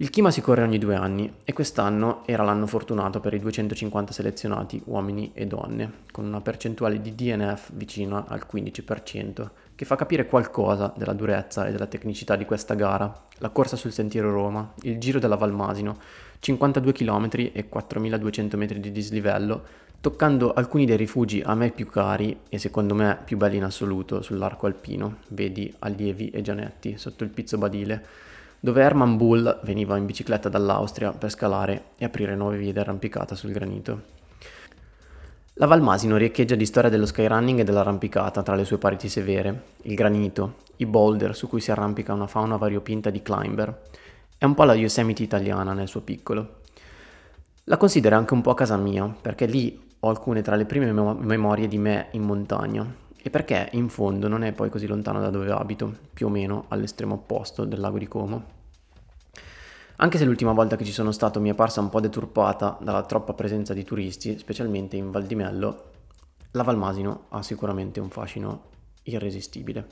Il 0.00 0.10
Kima 0.10 0.30
si 0.30 0.40
corre 0.40 0.62
ogni 0.62 0.78
due 0.78 0.94
anni 0.94 1.28
e 1.42 1.52
quest'anno 1.52 2.22
era 2.24 2.44
l'anno 2.44 2.68
fortunato 2.68 3.18
per 3.18 3.34
i 3.34 3.40
250 3.40 4.12
selezionati 4.12 4.80
uomini 4.84 5.32
e 5.34 5.44
donne, 5.44 5.90
con 6.12 6.24
una 6.24 6.40
percentuale 6.40 7.00
di 7.00 7.16
DNF 7.16 7.72
vicina 7.72 8.24
al 8.28 8.46
15%, 8.48 9.48
che 9.74 9.84
fa 9.84 9.96
capire 9.96 10.28
qualcosa 10.28 10.94
della 10.96 11.14
durezza 11.14 11.66
e 11.66 11.72
della 11.72 11.86
tecnicità 11.88 12.36
di 12.36 12.44
questa 12.44 12.74
gara. 12.74 13.12
La 13.38 13.48
corsa 13.48 13.74
sul 13.74 13.90
sentiero 13.90 14.30
Roma, 14.30 14.72
il 14.82 14.98
giro 14.98 15.18
della 15.18 15.34
Valmasino, 15.34 15.98
52 16.38 16.92
km 16.92 17.28
e 17.52 17.68
4200 17.68 18.56
metri 18.56 18.78
di 18.78 18.92
dislivello, 18.92 19.64
toccando 20.00 20.52
alcuni 20.52 20.86
dei 20.86 20.96
rifugi 20.96 21.42
a 21.44 21.56
me 21.56 21.72
più 21.72 21.88
cari 21.88 22.42
e 22.48 22.58
secondo 22.58 22.94
me 22.94 23.18
più 23.24 23.36
belli 23.36 23.56
in 23.56 23.64
assoluto 23.64 24.22
sull'arco 24.22 24.66
alpino, 24.66 25.16
vedi 25.30 25.74
Allievi 25.80 26.30
e 26.30 26.40
Gianetti 26.40 26.96
sotto 26.96 27.24
il 27.24 27.30
Pizzo 27.30 27.58
Badile 27.58 28.27
dove 28.60 28.82
Hermann 28.82 29.16
Bull 29.16 29.60
veniva 29.62 29.96
in 29.96 30.06
bicicletta 30.06 30.48
dall'Austria 30.48 31.12
per 31.12 31.30
scalare 31.30 31.90
e 31.96 32.04
aprire 32.04 32.34
nuove 32.34 32.56
vie 32.56 32.72
d'arrampicata 32.72 33.34
sul 33.34 33.52
granito. 33.52 34.16
La 35.54 35.66
Valmasino 35.66 36.16
riecheggia 36.16 36.54
di 36.54 36.66
storia 36.66 36.88
dello 36.88 37.06
skyrunning 37.06 37.58
e 37.58 37.64
dell'arrampicata 37.64 38.42
tra 38.42 38.54
le 38.54 38.64
sue 38.64 38.78
pareti 38.78 39.08
severe, 39.08 39.62
il 39.82 39.94
granito, 39.94 40.58
i 40.76 40.86
boulder 40.86 41.34
su 41.34 41.48
cui 41.48 41.60
si 41.60 41.72
arrampica 41.72 42.12
una 42.12 42.28
fauna 42.28 42.56
variopinta 42.56 43.10
di 43.10 43.22
climber. 43.22 43.82
È 44.38 44.44
un 44.44 44.54
po' 44.54 44.62
la 44.62 44.74
Yosemite 44.74 45.24
italiana 45.24 45.72
nel 45.72 45.88
suo 45.88 46.02
piccolo. 46.02 46.60
La 47.64 47.76
considero 47.76 48.14
anche 48.14 48.34
un 48.34 48.40
po' 48.40 48.54
casa 48.54 48.76
mia, 48.76 49.12
perché 49.20 49.46
lì 49.46 49.86
ho 49.98 50.08
alcune 50.08 50.42
tra 50.42 50.54
le 50.54 50.64
prime 50.64 50.92
mem- 50.92 51.18
memorie 51.22 51.66
di 51.66 51.78
me 51.78 52.06
in 52.12 52.22
montagna, 52.22 52.86
e 53.20 53.30
perché 53.30 53.68
in 53.72 53.88
fondo 53.88 54.28
non 54.28 54.42
è 54.42 54.52
poi 54.52 54.70
così 54.70 54.86
lontano 54.86 55.20
da 55.20 55.30
dove 55.30 55.50
abito, 55.50 55.92
più 56.12 56.26
o 56.26 56.30
meno 56.30 56.64
all'estremo 56.68 57.14
opposto 57.14 57.64
del 57.64 57.80
lago 57.80 57.98
di 57.98 58.08
Como. 58.08 58.56
Anche 59.96 60.18
se 60.18 60.24
l'ultima 60.24 60.52
volta 60.52 60.76
che 60.76 60.84
ci 60.84 60.92
sono 60.92 61.10
stato 61.10 61.40
mi 61.40 61.50
è 61.50 61.54
parsa 61.54 61.80
un 61.80 61.88
po' 61.88 62.00
deturpata 62.00 62.78
dalla 62.80 63.02
troppa 63.02 63.34
presenza 63.34 63.74
di 63.74 63.82
turisti, 63.82 64.38
specialmente 64.38 64.96
in 64.96 65.10
Val 65.10 65.24
di 65.24 65.34
Mello, 65.34 65.90
la 66.52 66.62
Valmasino 66.62 67.24
ha 67.30 67.42
sicuramente 67.42 67.98
un 67.98 68.08
fascino 68.08 68.62
irresistibile. 69.02 69.86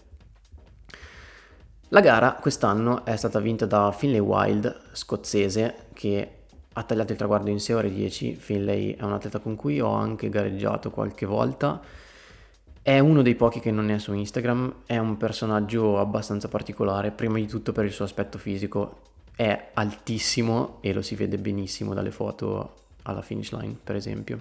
La 1.89 2.01
gara 2.01 2.35
quest'anno 2.35 3.05
è 3.05 3.17
stata 3.17 3.41
vinta 3.41 3.67
da 3.67 3.93
Finlay 3.93 4.21
Wild, 4.21 4.91
scozzese, 4.93 5.87
che 5.93 6.31
ha 6.73 6.83
tagliato 6.83 7.13
il 7.13 7.19
traguardo 7.19 7.51
in 7.51 7.59
6 7.59 7.75
ore 7.75 7.93
10. 7.93 8.35
Finlay 8.35 8.95
è 8.95 9.03
un 9.03 9.13
atleta 9.13 9.39
con 9.39 9.57
cui 9.57 9.81
ho 9.81 9.91
anche 9.91 10.29
gareggiato 10.29 10.91
qualche 10.91 11.27
volta 11.27 11.81
è 12.87 13.01
uno 13.01 13.23
dei 13.23 13.35
pochi 13.35 13.59
che 13.59 13.73
non 13.73 13.91
è 13.91 13.99
su 13.99 14.13
Instagram, 14.13 14.83
è 14.87 14.97
un 14.97 15.17
personaggio 15.17 15.99
abbastanza 15.99 16.47
particolare, 16.47 17.11
prima 17.11 17.35
di 17.35 17.49
tutto 17.49 17.73
per 17.73 17.85
il 17.85 17.91
suo 17.91 18.05
aspetto 18.05 18.39
fisico, 18.39 19.01
è 19.35 19.71
altissimo 19.75 20.79
e 20.83 20.93
lo 20.93 21.03
si 21.03 21.17
vede 21.17 21.37
benissimo 21.37 21.95
dalle 21.95 22.13
foto 22.13 22.75
alla 23.03 23.23
finish 23.23 23.51
line, 23.51 23.77
per 23.83 23.97
esempio. 23.97 24.41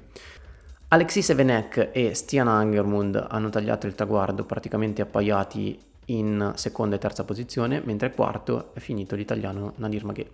Alexis 0.89 1.31
Evenek 1.31 1.89
e 1.91 2.13
Stian 2.13 2.47
Angermund 2.47 3.25
hanno 3.27 3.49
tagliato 3.49 3.87
il 3.87 3.95
traguardo 3.95 4.43
praticamente 4.43 5.01
appaiati 5.01 5.79
in 6.05 6.51
seconda 6.53 6.97
e 6.97 6.99
terza 6.99 7.23
posizione, 7.23 7.81
mentre 7.83 8.11
quarto 8.11 8.75
è 8.75 8.79
finito 8.79 9.15
l'italiano 9.15 9.73
Nadir 9.77 10.05
Maghe. 10.05 10.31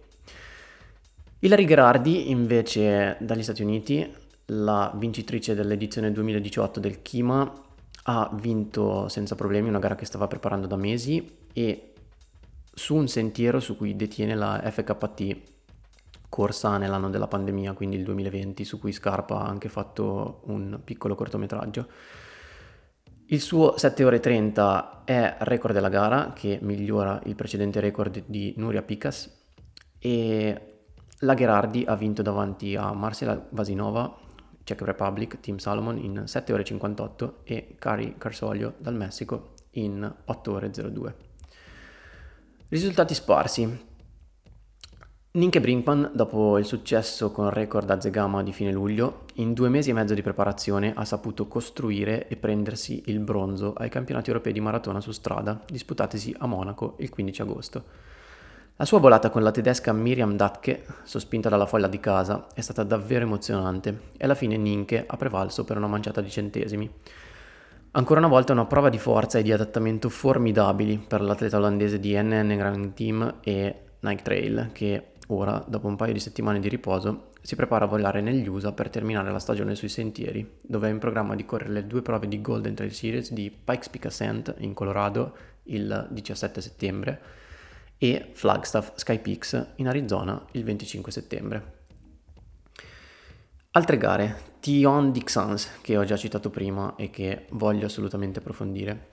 Ilari 1.39 1.63
Gherardi, 1.63 2.29
invece, 2.29 3.15
dagli 3.21 3.41
Stati 3.41 3.63
Uniti, 3.63 4.13
la 4.47 4.91
vincitrice 4.97 5.55
dell'edizione 5.55 6.11
2018 6.11 6.81
del 6.81 7.01
Kima, 7.01 7.69
ha 8.03 8.29
vinto 8.33 9.07
senza 9.07 9.35
problemi 9.35 9.69
una 9.69 9.79
gara 9.79 9.95
che 9.95 10.05
stava 10.05 10.27
preparando 10.27 10.67
da 10.67 10.75
mesi 10.75 11.45
e 11.53 11.93
su 12.73 12.95
un 12.95 13.07
sentiero 13.07 13.59
su 13.59 13.75
cui 13.75 13.95
detiene 13.95 14.35
la 14.35 14.61
FKT 14.63 15.49
corsa 16.29 16.77
nell'anno 16.77 17.09
della 17.09 17.27
pandemia, 17.27 17.73
quindi 17.73 17.97
il 17.97 18.03
2020, 18.03 18.63
su 18.63 18.79
cui 18.79 18.93
Scarpa 18.93 19.41
ha 19.41 19.47
anche 19.47 19.67
fatto 19.67 20.41
un 20.45 20.79
piccolo 20.83 21.13
cortometraggio. 21.13 21.87
Il 23.25 23.41
suo 23.41 23.77
7 23.77 24.03
ore 24.03 24.19
30 24.19 25.03
è 25.03 25.35
record 25.39 25.73
della 25.73 25.89
gara 25.89 26.31
che 26.33 26.59
migliora 26.61 27.21
il 27.25 27.35
precedente 27.35 27.79
record 27.79 28.23
di 28.25 28.53
Nuria 28.57 28.81
Picas 28.81 29.29
e 29.99 30.71
la 31.19 31.33
Gherardi 31.33 31.83
ha 31.85 31.95
vinto 31.95 32.21
davanti 32.21 32.75
a 32.75 32.93
Marcela 32.93 33.47
Vasinova 33.51 34.17
Czech 34.71 34.81
Republic, 34.83 35.41
Team 35.41 35.57
Salomon 35.57 35.97
in 35.97 36.23
7 36.25 36.53
ore 36.53 36.63
58 36.63 37.41
e 37.43 37.75
Cari 37.77 38.15
Carsolio 38.17 38.75
dal 38.77 38.95
Messico 38.95 39.53
in 39.71 40.09
8 40.25 40.51
ore 40.51 40.69
02. 40.69 41.15
Risultati 42.69 43.13
sparsi. 43.13 43.89
Ninke 45.33 45.59
Brinkman, 45.59 46.11
dopo 46.13 46.57
il 46.57 46.63
successo 46.63 47.31
con 47.31 47.49
record 47.49 47.89
a 47.89 47.99
Zegama 47.99 48.43
di 48.43 48.53
fine 48.53 48.71
luglio, 48.71 49.25
in 49.35 49.51
due 49.51 49.67
mesi 49.67 49.89
e 49.89 49.93
mezzo 49.93 50.13
di 50.13 50.21
preparazione 50.21 50.93
ha 50.95 51.03
saputo 51.03 51.47
costruire 51.47 52.29
e 52.29 52.37
prendersi 52.37 53.03
il 53.07 53.19
bronzo 53.19 53.73
ai 53.73 53.89
campionati 53.89 54.29
europei 54.29 54.53
di 54.53 54.61
maratona 54.61 55.01
su 55.01 55.11
strada, 55.11 55.61
disputatisi 55.67 56.33
a 56.37 56.47
Monaco 56.47 56.95
il 56.99 57.09
15 57.09 57.41
agosto. 57.41 57.83
La 58.81 58.87
sua 58.87 58.97
volata 58.97 59.29
con 59.29 59.43
la 59.43 59.51
tedesca 59.51 59.93
Miriam 59.93 60.35
Datke, 60.35 60.83
sospinta 61.03 61.49
dalla 61.49 61.67
folla 61.67 61.85
di 61.85 61.99
casa, 61.99 62.47
è 62.51 62.61
stata 62.61 62.81
davvero 62.81 63.25
emozionante 63.25 64.05
e 64.17 64.23
alla 64.23 64.33
fine 64.33 64.57
Ninke 64.57 65.03
ha 65.05 65.17
prevalso 65.17 65.63
per 65.63 65.77
una 65.77 65.85
manciata 65.85 66.19
di 66.19 66.31
centesimi. 66.31 66.91
Ancora 67.91 68.19
una 68.19 68.27
volta 68.27 68.53
una 68.53 68.65
prova 68.65 68.89
di 68.89 68.97
forza 68.97 69.37
e 69.37 69.43
di 69.43 69.51
adattamento 69.51 70.09
formidabili 70.09 70.97
per 70.97 71.21
l'atleta 71.21 71.57
olandese 71.57 71.99
di 71.99 72.19
NN 72.19 72.55
Grand 72.57 72.93
Team 72.95 73.35
e 73.43 73.81
Nike 73.99 74.23
Trail, 74.23 74.69
che 74.71 75.11
ora, 75.27 75.63
dopo 75.67 75.85
un 75.85 75.95
paio 75.95 76.13
di 76.13 76.19
settimane 76.19 76.59
di 76.59 76.67
riposo, 76.67 77.33
si 77.39 77.55
prepara 77.55 77.85
a 77.85 77.87
volare 77.87 78.21
negli 78.21 78.47
USA 78.47 78.71
per 78.71 78.89
terminare 78.89 79.29
la 79.29 79.37
stagione 79.37 79.75
sui 79.75 79.89
sentieri, 79.89 80.57
dove 80.59 80.87
è 80.87 80.91
in 80.91 80.97
programma 80.97 81.35
di 81.35 81.45
correre 81.45 81.71
le 81.71 81.85
due 81.85 82.01
prove 82.01 82.27
di 82.27 82.41
Golden 82.41 82.73
Trail 82.73 82.91
Series 82.91 83.31
di 83.31 83.51
Pikes 83.51 83.89
Peak 83.89 84.07
Ascent 84.07 84.55
in 84.57 84.73
Colorado 84.73 85.35
il 85.65 86.07
17 86.09 86.61
settembre 86.61 87.40
e 88.03 88.31
Flagstaff 88.33 88.93
Sky 88.95 89.19
Peaks 89.19 89.73
in 89.75 89.87
Arizona 89.87 90.43
il 90.53 90.63
25 90.63 91.11
settembre. 91.11 91.73
Altre 93.73 93.97
gare, 93.97 94.37
Tion 94.59 95.11
Dixons, 95.11 95.69
che 95.81 95.97
ho 95.97 96.03
già 96.03 96.17
citato 96.17 96.49
prima 96.49 96.95
e 96.95 97.11
che 97.11 97.45
voglio 97.51 97.85
assolutamente 97.85 98.39
approfondire. 98.39 99.09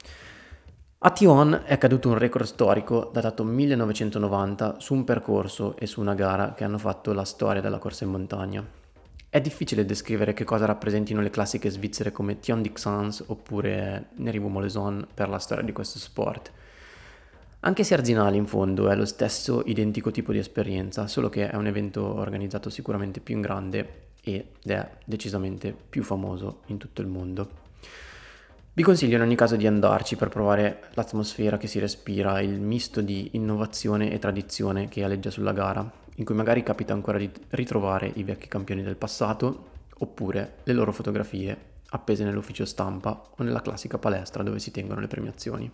A 1.01 1.11
Tion 1.11 1.64
è 1.66 1.76
caduto 1.76 2.09
un 2.09 2.16
record 2.16 2.47
storico 2.47 3.11
datato 3.12 3.45
1990 3.45 4.80
su 4.80 4.95
un 4.95 5.05
percorso 5.05 5.76
e 5.76 5.86
su 5.86 6.01
una 6.01 6.14
gara 6.14 6.55
che 6.55 6.64
hanno 6.64 6.78
fatto 6.78 7.12
la 7.12 7.26
storia 7.26 7.61
della 7.61 7.78
corsa 7.78 8.05
in 8.05 8.11
montagna. 8.11 8.66
È 9.28 9.41
difficile 9.43 9.84
descrivere 9.84 10.32
che 10.32 10.45
cosa 10.45 10.64
rappresentino 10.64 11.20
le 11.20 11.28
classiche 11.28 11.68
svizzere 11.68 12.11
come 12.11 12.41
Tion 12.41 12.62
Dixons 12.62 13.22
oppure 13.26 14.09
Nerivo 14.14 14.49
Moleson 14.49 15.07
per 15.12 15.28
la 15.28 15.39
storia 15.39 15.62
di 15.62 15.72
questo 15.72 15.99
sport. 15.99 16.53
Anche 17.61 17.82
se 17.82 17.94
Arzinale 17.94 18.36
in 18.36 18.46
fondo 18.46 18.88
è 18.88 18.94
lo 18.94 19.04
stesso 19.04 19.64
identico 19.66 20.12
tipo 20.12 20.30
di 20.30 20.38
esperienza, 20.38 21.09
solo 21.09 21.28
che 21.28 21.50
è 21.50 21.56
un 21.56 21.66
evento 21.66 22.04
organizzato 22.04 22.70
sicuramente 22.70 23.18
più 23.18 23.34
in 23.34 23.40
grande 23.40 24.11
ed 24.22 24.44
è 24.64 24.88
decisamente 25.04 25.74
più 25.74 26.04
famoso 26.04 26.61
in 26.66 26.78
tutto 26.78 27.00
il 27.00 27.09
mondo. 27.09 27.66
Vi 28.72 28.82
consiglio 28.84 29.16
in 29.16 29.22
ogni 29.22 29.34
caso 29.34 29.56
di 29.56 29.66
andarci 29.66 30.14
per 30.14 30.28
provare 30.28 30.82
l'atmosfera 30.94 31.56
che 31.56 31.66
si 31.66 31.80
respira, 31.80 32.40
il 32.40 32.61
misto 32.61 33.00
di 33.00 33.30
innovazione 33.32 34.12
e 34.12 34.20
tradizione 34.20 34.86
che 34.86 35.02
aleggia 35.02 35.30
sulla 35.30 35.52
gara, 35.52 35.84
in 36.14 36.24
cui 36.24 36.36
magari 36.36 36.62
capita 36.62 36.92
ancora 36.92 37.18
di 37.18 37.28
ritrovare 37.50 38.09
i 38.14 38.22
vecchi 38.22 38.46
campioni 38.46 38.84
del 38.84 38.94
passato 38.94 39.70
oppure 39.98 40.59
le 40.62 40.72
loro 40.74 40.92
fotografie 40.92 41.56
appese 41.90 42.22
nell'ufficio 42.22 42.64
stampa 42.64 43.20
o 43.36 43.42
nella 43.42 43.62
classica 43.62 43.98
palestra 43.98 44.44
dove 44.44 44.61
si 44.61 44.70
tengono 44.70 45.00
le 45.00 45.09
premiazioni. 45.09 45.72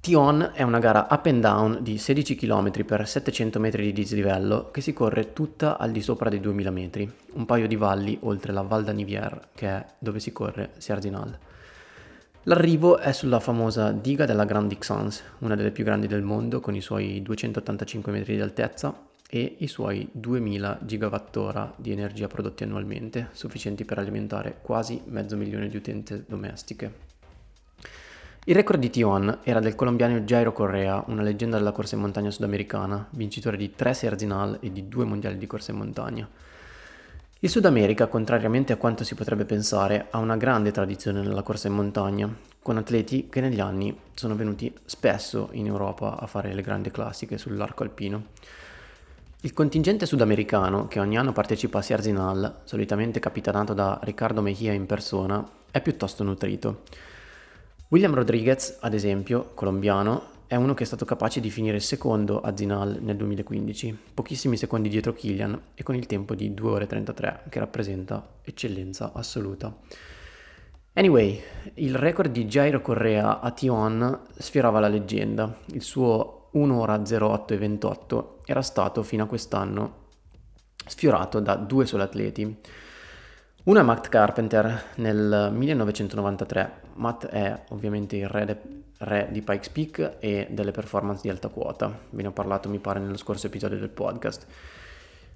Tion 0.00 0.52
è 0.54 0.62
una 0.62 0.78
gara 0.78 1.08
up 1.10 1.26
and 1.26 1.42
down 1.42 1.78
di 1.82 1.98
16 1.98 2.34
km 2.34 2.86
per 2.86 3.06
700 3.06 3.60
metri 3.60 3.82
di 3.84 3.92
dislivello 3.92 4.70
che 4.70 4.80
si 4.80 4.94
corre 4.94 5.34
tutta 5.34 5.76
al 5.76 5.90
di 5.90 6.00
sopra 6.00 6.30
dei 6.30 6.40
2000 6.40 6.70
metri, 6.70 7.12
un 7.34 7.44
paio 7.44 7.68
di 7.68 7.76
valli 7.76 8.16
oltre 8.22 8.50
la 8.54 8.62
Val 8.62 8.82
d'Anivier 8.82 9.48
che 9.54 9.68
è 9.68 9.84
dove 9.98 10.18
si 10.18 10.32
corre 10.32 10.70
Sierzinal. 10.78 11.38
L'arrivo 12.44 12.96
è 12.96 13.12
sulla 13.12 13.40
famosa 13.40 13.92
diga 13.92 14.24
della 14.24 14.46
Grande 14.46 14.72
Ixence, 14.72 15.22
una 15.40 15.54
delle 15.54 15.70
più 15.70 15.84
grandi 15.84 16.06
del 16.06 16.22
mondo 16.22 16.60
con 16.60 16.74
i 16.74 16.80
suoi 16.80 17.20
285 17.20 18.10
metri 18.10 18.36
di 18.36 18.40
altezza 18.40 19.08
e 19.28 19.56
i 19.58 19.66
suoi 19.66 20.08
2000 20.12 20.78
gigawattora 20.80 21.74
di 21.76 21.92
energia 21.92 22.26
prodotti 22.26 22.62
annualmente, 22.62 23.28
sufficienti 23.32 23.84
per 23.84 23.98
alimentare 23.98 24.60
quasi 24.62 25.02
mezzo 25.04 25.36
milione 25.36 25.68
di 25.68 25.76
utenze 25.76 26.24
domestiche. 26.26 27.09
Il 28.44 28.54
record 28.54 28.80
di 28.80 28.88
Tion 28.88 29.40
era 29.42 29.60
del 29.60 29.74
colombiano 29.74 30.18
Jairo 30.20 30.54
Correa, 30.54 31.04
una 31.08 31.20
leggenda 31.20 31.58
della 31.58 31.72
corsa 31.72 31.96
in 31.96 32.00
montagna 32.00 32.30
sudamericana, 32.30 33.06
vincitore 33.10 33.58
di 33.58 33.74
tre 33.74 33.92
Serzinal 33.92 34.56
e 34.62 34.72
di 34.72 34.88
due 34.88 35.04
mondiali 35.04 35.36
di 35.36 35.46
corsa 35.46 35.72
in 35.72 35.76
montagna. 35.76 36.26
Il 37.40 37.50
Sud 37.50 37.66
America, 37.66 38.06
contrariamente 38.06 38.72
a 38.72 38.76
quanto 38.76 39.04
si 39.04 39.14
potrebbe 39.14 39.44
pensare, 39.44 40.06
ha 40.08 40.16
una 40.16 40.38
grande 40.38 40.70
tradizione 40.70 41.20
nella 41.20 41.42
corsa 41.42 41.68
in 41.68 41.74
montagna, 41.74 42.34
con 42.62 42.78
atleti 42.78 43.28
che 43.28 43.42
negli 43.42 43.60
anni 43.60 43.94
sono 44.14 44.34
venuti 44.34 44.74
spesso 44.86 45.50
in 45.52 45.66
Europa 45.66 46.18
a 46.18 46.26
fare 46.26 46.54
le 46.54 46.62
grandi 46.62 46.90
classiche 46.90 47.36
sull'arco 47.36 47.82
alpino. 47.82 48.24
Il 49.42 49.52
contingente 49.52 50.06
sudamericano, 50.06 50.88
che 50.88 50.98
ogni 50.98 51.18
anno 51.18 51.32
partecipa 51.32 51.80
a 51.80 51.82
Sierzinal, 51.82 52.60
solitamente 52.64 53.20
capitanato 53.20 53.74
da 53.74 54.00
Riccardo 54.02 54.40
Mejia 54.40 54.72
in 54.72 54.86
persona, 54.86 55.46
è 55.70 55.82
piuttosto 55.82 56.24
nutrito. 56.24 56.82
William 57.90 58.14
Rodriguez, 58.14 58.78
ad 58.82 58.94
esempio, 58.94 59.50
colombiano, 59.52 60.44
è 60.46 60.54
uno 60.54 60.74
che 60.74 60.84
è 60.84 60.86
stato 60.86 61.04
capace 61.04 61.40
di 61.40 61.50
finire 61.50 61.80
secondo 61.80 62.40
a 62.40 62.56
Zinal 62.56 62.98
nel 63.00 63.16
2015, 63.16 63.98
pochissimi 64.14 64.56
secondi 64.56 64.88
dietro 64.88 65.12
Killian 65.12 65.60
e 65.74 65.82
con 65.82 65.96
il 65.96 66.06
tempo 66.06 66.36
di 66.36 66.54
2 66.54 66.70
ore 66.70 66.86
33, 66.86 67.46
che 67.48 67.58
rappresenta 67.58 68.34
eccellenza 68.42 69.10
assoluta. 69.12 69.76
Anyway, 70.92 71.42
il 71.74 71.96
record 71.96 72.30
di 72.30 72.44
Jairo 72.44 72.80
Correa 72.80 73.40
a 73.40 73.50
Tion 73.50 74.20
sfiorava 74.38 74.78
la 74.78 74.86
leggenda. 74.86 75.52
Il 75.72 75.82
suo 75.82 76.50
1 76.52 76.78
ora 76.78 76.94
08 76.94 77.54
e 77.54 77.58
28 77.58 78.42
era 78.44 78.62
stato 78.62 79.02
fino 79.02 79.24
a 79.24 79.26
quest'anno 79.26 80.06
sfiorato 80.86 81.40
da 81.40 81.56
due 81.56 81.86
soli 81.86 82.04
atleti. 82.04 82.56
Uno 83.64 83.78
è 83.78 83.82
Matt 83.82 84.08
Carpenter 84.08 84.92
nel 84.94 85.50
1993. 85.52 86.88
Matt 87.00 87.26
è 87.26 87.64
ovviamente 87.70 88.16
il 88.16 88.28
re, 88.28 88.44
de, 88.44 88.56
re, 88.98 89.28
di 89.30 89.40
Pikes 89.40 89.70
Peak 89.70 90.16
e 90.20 90.46
delle 90.50 90.70
performance 90.70 91.22
di 91.22 91.30
alta 91.30 91.48
quota. 91.48 91.98
Ve 92.10 92.22
ne 92.22 92.28
ho 92.28 92.32
parlato, 92.32 92.68
mi 92.68 92.78
pare, 92.78 93.00
nello 93.00 93.16
scorso 93.16 93.46
episodio 93.46 93.78
del 93.78 93.88
podcast. 93.88 94.46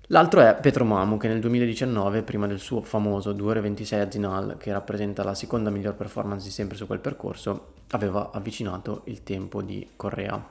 L'altro 0.08 0.42
è 0.42 0.54
Petro 0.60 0.84
Mamu, 0.84 1.16
che 1.16 1.28
nel 1.28 1.40
2019, 1.40 2.22
prima 2.22 2.46
del 2.46 2.58
suo 2.58 2.82
famoso 2.82 3.32
2 3.32 3.50
ore 3.50 3.60
26 3.62 4.00
a 4.00 4.10
Zinal, 4.10 4.56
che 4.58 4.72
rappresenta 4.72 5.24
la 5.24 5.34
seconda 5.34 5.70
miglior 5.70 5.94
performance 5.94 6.44
di 6.44 6.50
sempre 6.50 6.76
su 6.76 6.86
quel 6.86 7.00
percorso, 7.00 7.72
aveva 7.92 8.30
avvicinato 8.30 9.00
il 9.04 9.22
tempo 9.22 9.62
di 9.62 9.88
Correa. 9.96 10.46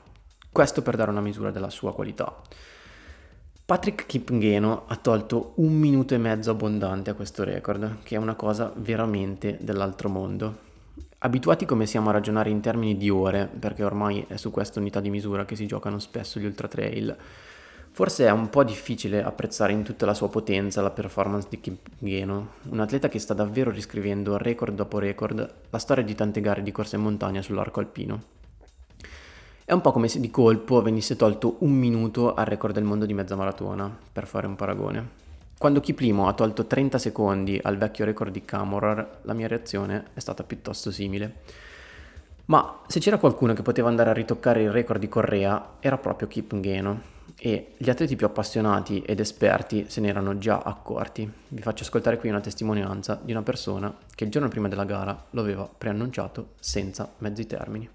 Questo 0.50 0.82
per 0.82 0.96
dare 0.96 1.12
una 1.12 1.20
misura 1.20 1.52
della 1.52 1.70
sua 1.70 1.94
qualità. 1.94 2.40
Patrick 3.64 4.06
Kipngeno 4.06 4.82
ha 4.88 4.96
tolto 4.96 5.52
un 5.56 5.72
minuto 5.74 6.14
e 6.14 6.18
mezzo 6.18 6.50
abbondante 6.50 7.10
a 7.10 7.14
questo 7.14 7.44
record, 7.44 7.98
che 8.02 8.16
è 8.16 8.18
una 8.18 8.34
cosa 8.34 8.72
veramente 8.74 9.56
dell'altro 9.60 10.08
mondo. 10.08 10.72
Abituati 11.24 11.64
come 11.64 11.86
siamo 11.86 12.10
a 12.10 12.12
ragionare 12.12 12.50
in 12.50 12.60
termini 12.60 12.98
di 12.98 13.08
ore, 13.08 13.48
perché 13.58 13.82
ormai 13.82 14.26
è 14.28 14.36
su 14.36 14.50
questa 14.50 14.78
unità 14.78 15.00
di 15.00 15.08
misura 15.08 15.46
che 15.46 15.56
si 15.56 15.66
giocano 15.66 15.98
spesso 15.98 16.38
gli 16.38 16.44
ultra 16.44 16.68
trail, 16.68 17.16
forse 17.92 18.26
è 18.26 18.30
un 18.30 18.50
po' 18.50 18.62
difficile 18.62 19.22
apprezzare 19.22 19.72
in 19.72 19.82
tutta 19.84 20.04
la 20.04 20.12
sua 20.12 20.28
potenza 20.28 20.82
la 20.82 20.90
performance 20.90 21.46
di 21.48 21.60
Kipngeno, 21.62 22.48
un 22.68 22.78
atleta 22.78 23.08
che 23.08 23.18
sta 23.18 23.32
davvero 23.32 23.70
riscrivendo 23.70 24.36
record 24.36 24.74
dopo 24.74 24.98
record 24.98 25.54
la 25.70 25.78
storia 25.78 26.04
di 26.04 26.14
tante 26.14 26.42
gare 26.42 26.62
di 26.62 26.72
corsa 26.72 26.96
in 26.96 27.02
montagna 27.02 27.40
sull'arco 27.40 27.80
alpino. 27.80 28.22
È 29.64 29.72
un 29.72 29.80
po' 29.80 29.92
come 29.92 30.08
se 30.08 30.20
di 30.20 30.30
colpo 30.30 30.82
venisse 30.82 31.16
tolto 31.16 31.56
un 31.60 31.72
minuto 31.72 32.34
al 32.34 32.44
record 32.44 32.74
del 32.74 32.84
mondo 32.84 33.06
di 33.06 33.14
mezza 33.14 33.34
maratona, 33.34 33.90
per 34.12 34.26
fare 34.26 34.46
un 34.46 34.56
paragone. 34.56 35.23
Quando 35.64 35.80
Kiplimo 35.80 36.28
ha 36.28 36.34
tolto 36.34 36.66
30 36.66 36.98
secondi 36.98 37.58
al 37.62 37.78
vecchio 37.78 38.04
record 38.04 38.30
di 38.30 38.44
Camorar, 38.44 39.20
la 39.22 39.32
mia 39.32 39.48
reazione 39.48 40.08
è 40.12 40.20
stata 40.20 40.44
piuttosto 40.44 40.90
simile. 40.90 41.36
Ma 42.44 42.82
se 42.86 43.00
c'era 43.00 43.16
qualcuno 43.16 43.54
che 43.54 43.62
poteva 43.62 43.88
andare 43.88 44.10
a 44.10 44.12
ritoccare 44.12 44.60
il 44.60 44.70
record 44.70 45.00
di 45.00 45.08
Correa, 45.08 45.76
era 45.80 45.96
proprio 45.96 46.28
Kip 46.28 46.52
Ngeno. 46.52 47.00
E 47.38 47.72
gli 47.78 47.88
atleti 47.88 48.14
più 48.14 48.26
appassionati 48.26 49.00
ed 49.06 49.20
esperti 49.20 49.86
se 49.88 50.02
ne 50.02 50.08
erano 50.08 50.36
già 50.36 50.58
accorti. 50.58 51.32
Vi 51.48 51.62
faccio 51.62 51.84
ascoltare 51.84 52.18
qui 52.18 52.28
una 52.28 52.40
testimonianza 52.40 53.18
di 53.22 53.32
una 53.32 53.42
persona 53.42 53.96
che 54.14 54.24
il 54.24 54.30
giorno 54.30 54.48
prima 54.48 54.68
della 54.68 54.84
gara 54.84 55.18
lo 55.30 55.40
aveva 55.40 55.66
preannunciato 55.66 56.48
senza 56.60 57.10
mezzi 57.20 57.46
termini. 57.46 57.88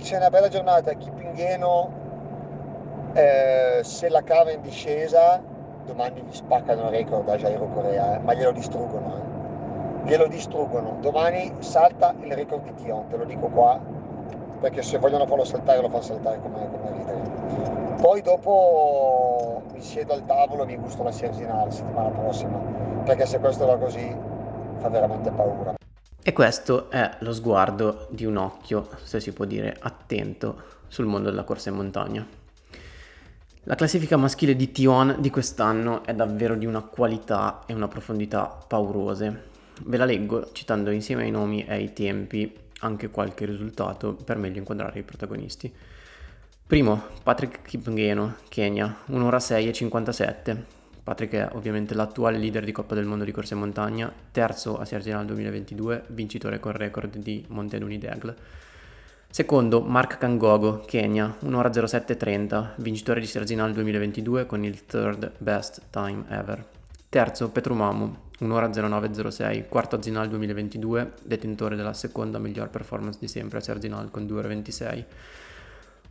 C'è 0.00 0.16
una 0.16 0.28
bella 0.28 0.48
giornata 0.48 0.92
Kipingheno, 0.94 3.12
eh, 3.14 3.78
se 3.84 4.08
la 4.08 4.24
cava 4.24 4.50
in 4.50 4.60
discesa 4.60 5.53
domani 5.84 6.22
gli 6.22 6.34
spaccano 6.34 6.84
il 6.84 6.90
record 6.90 7.28
a 7.28 7.36
Jairo 7.36 7.68
Corea, 7.68 8.16
eh, 8.16 8.18
ma 8.18 8.34
glielo 8.34 8.52
distruggono. 8.52 9.16
Eh. 9.16 10.08
Glielo 10.08 10.26
distruggono. 10.26 10.98
Domani 11.00 11.52
salta 11.60 12.14
il 12.22 12.32
record 12.32 12.64
di 12.64 12.74
Tion, 12.82 13.06
te 13.08 13.16
lo 13.16 13.24
dico 13.24 13.46
qua, 13.48 13.80
perché 14.60 14.82
se 14.82 14.98
vogliono 14.98 15.26
farlo 15.26 15.44
saltare 15.44 15.80
lo 15.80 15.88
fanno 15.88 16.02
saltare 16.02 16.40
come, 16.40 16.68
come 16.70 16.90
ridere. 16.92 17.94
Poi 18.00 18.20
dopo 18.20 19.62
mi 19.72 19.80
siedo 19.80 20.12
al 20.12 20.26
tavolo 20.26 20.64
e 20.64 20.66
mi 20.66 20.76
gusto 20.76 21.02
la 21.02 21.10
Sierzinale 21.10 21.64
la 21.64 21.70
settimana 21.70 22.08
prossima, 22.10 22.58
perché 23.04 23.24
se 23.26 23.38
questo 23.38 23.66
va 23.66 23.76
così 23.76 24.14
fa 24.76 24.88
veramente 24.88 25.30
paura. 25.30 25.74
E 26.22 26.32
questo 26.32 26.90
è 26.90 27.16
lo 27.18 27.32
sguardo 27.32 28.06
di 28.10 28.24
un 28.24 28.36
occhio, 28.36 28.88
se 29.02 29.20
si 29.20 29.32
può 29.32 29.44
dire, 29.44 29.76
attento 29.78 30.56
sul 30.88 31.06
mondo 31.06 31.30
della 31.30 31.44
corsa 31.44 31.68
in 31.68 31.76
montagna. 31.76 32.26
La 33.66 33.76
classifica 33.76 34.18
maschile 34.18 34.56
di 34.56 34.72
Tion 34.72 35.16
di 35.20 35.30
quest'anno 35.30 36.04
è 36.04 36.12
davvero 36.12 36.54
di 36.54 36.66
una 36.66 36.82
qualità 36.82 37.62
e 37.66 37.72
una 37.72 37.88
profondità 37.88 38.44
paurose. 38.44 39.52
Ve 39.84 39.96
la 39.96 40.04
leggo 40.04 40.52
citando 40.52 40.90
insieme 40.90 41.22
ai 41.22 41.30
nomi 41.30 41.64
e 41.64 41.72
ai 41.72 41.92
tempi 41.94 42.54
anche 42.80 43.08
qualche 43.08 43.46
risultato 43.46 44.16
per 44.22 44.36
meglio 44.36 44.58
inquadrare 44.58 44.98
i 44.98 45.02
protagonisti. 45.02 45.72
Primo, 46.66 47.04
Patrick 47.22 47.62
Kipngeno, 47.62 48.34
Kenya, 48.50 48.98
1 49.06 49.24
ora 49.24 49.40
6 49.40 49.68
e 49.68 49.72
57. 49.72 50.64
Patrick 51.02 51.32
è 51.32 51.48
ovviamente 51.54 51.94
l'attuale 51.94 52.36
leader 52.36 52.64
di 52.64 52.72
Coppa 52.72 52.94
del 52.94 53.06
Mondo 53.06 53.24
di 53.24 53.32
corsa 53.32 53.54
in 53.54 53.60
montagna, 53.60 54.12
terzo 54.30 54.78
a 54.78 54.84
Serginal 54.84 55.24
2022, 55.24 56.04
vincitore 56.08 56.60
con 56.60 56.72
record 56.72 57.16
di 57.16 57.42
Monte 57.48 57.78
Degl. 57.78 58.34
Secondo, 59.34 59.80
Mark 59.80 60.18
Kangogo, 60.18 60.84
Kenya, 60.86 61.36
1 61.40 61.58
ora 61.58 61.68
07.30, 61.68 62.74
vincitore 62.76 63.18
di 63.18 63.26
Serginal 63.26 63.72
2022 63.72 64.46
con 64.46 64.62
il 64.62 64.86
third 64.86 65.32
best 65.38 65.86
time 65.90 66.24
ever. 66.28 66.64
Terzo, 67.08 67.50
Petrumamu, 67.50 68.16
1 68.38 68.54
ora 68.54 68.68
09.06, 68.68 69.66
quarto 69.68 69.96
a 69.96 70.02
Zinal 70.02 70.28
2022, 70.28 71.14
detentore 71.24 71.74
della 71.74 71.94
seconda 71.94 72.38
miglior 72.38 72.70
performance 72.70 73.18
di 73.18 73.26
sempre 73.26 73.58
a 73.58 73.60
Serginal 73.60 74.08
con 74.12 74.24
2 74.24 74.38
ore 74.38 74.46
26. 74.46 75.04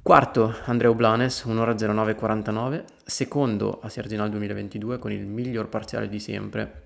Quarto 0.02 0.56
Andreu 0.66 0.94
Blanes, 0.94 1.44
1 1.44 1.62
ora 1.62 1.72
09.49, 1.72 2.84
secondo 3.06 3.80
a 3.82 3.88
Serginal 3.88 4.30
2022 4.32 5.00
con 5.00 5.14
il 5.14 5.26
miglior 5.26 5.70
parziale 5.70 6.10
di 6.10 6.20
sempre, 6.20 6.82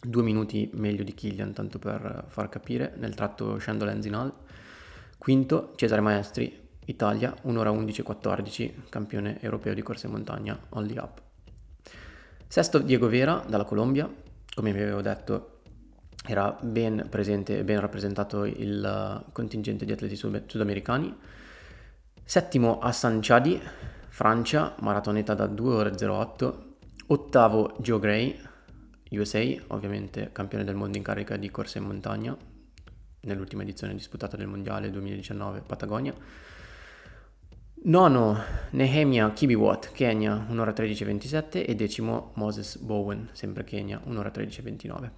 due 0.00 0.22
minuti 0.22 0.70
meglio 0.72 1.04
di 1.04 1.12
Killian, 1.12 1.52
tanto 1.52 1.78
per 1.78 2.24
far 2.28 2.48
capire, 2.48 2.94
nel 2.96 3.14
tratto 3.14 3.58
Scendo-Lenzinal. 3.58 4.32
Quinto 5.26 5.72
Cesare 5.74 6.00
Maestri, 6.00 6.56
Italia, 6.84 7.34
1 7.42 7.58
ora 7.58 7.72
11.14, 7.72 8.88
campione 8.88 9.40
europeo 9.40 9.74
di 9.74 9.82
corsa 9.82 10.06
in 10.06 10.12
montagna, 10.12 10.56
only 10.68 10.96
up. 10.98 11.20
Sesto 12.46 12.78
Diego 12.78 13.08
Vera, 13.08 13.44
dalla 13.44 13.64
Colombia, 13.64 14.08
come 14.54 14.72
vi 14.72 14.80
avevo 14.80 15.00
detto 15.00 15.62
era 16.24 16.56
ben 16.62 17.08
presente 17.10 17.58
e 17.58 17.64
ben 17.64 17.80
rappresentato 17.80 18.44
il 18.44 19.24
contingente 19.32 19.84
di 19.84 19.90
atleti 19.90 20.14
sudamericani. 20.14 21.12
Settimo 22.22 22.78
Hassan 22.78 23.18
Chadi, 23.20 23.60
Francia, 24.06 24.76
maratoneta 24.78 25.34
da 25.34 25.48
2 25.48 25.74
ore 25.74 25.90
08. 25.90 26.76
Ottavo 27.08 27.74
Joe 27.80 27.98
Gray, 27.98 28.40
USA, 29.10 29.42
ovviamente 29.66 30.30
campione 30.30 30.62
del 30.62 30.76
mondo 30.76 30.96
in 30.96 31.02
carica 31.02 31.36
di 31.36 31.50
corsa 31.50 31.78
in 31.78 31.84
montagna, 31.86 32.54
nell'ultima 33.26 33.62
edizione 33.62 33.94
disputata 33.94 34.36
del 34.36 34.46
Mondiale 34.46 34.90
2019 34.90 35.62
Patagonia. 35.66 36.14
Nono 37.82 38.42
Nehemia 38.70 39.30
Kibiwat, 39.30 39.92
Kenya, 39.92 40.46
1 40.48 40.60
ora 40.60 40.72
13.27 40.72 41.64
e 41.66 41.74
decimo 41.74 42.32
Moses 42.34 42.78
Bowen, 42.78 43.28
sempre 43.32 43.62
Kenya, 43.62 44.00
1 44.02 44.18
ora 44.18 44.30
13.29. 44.34 45.10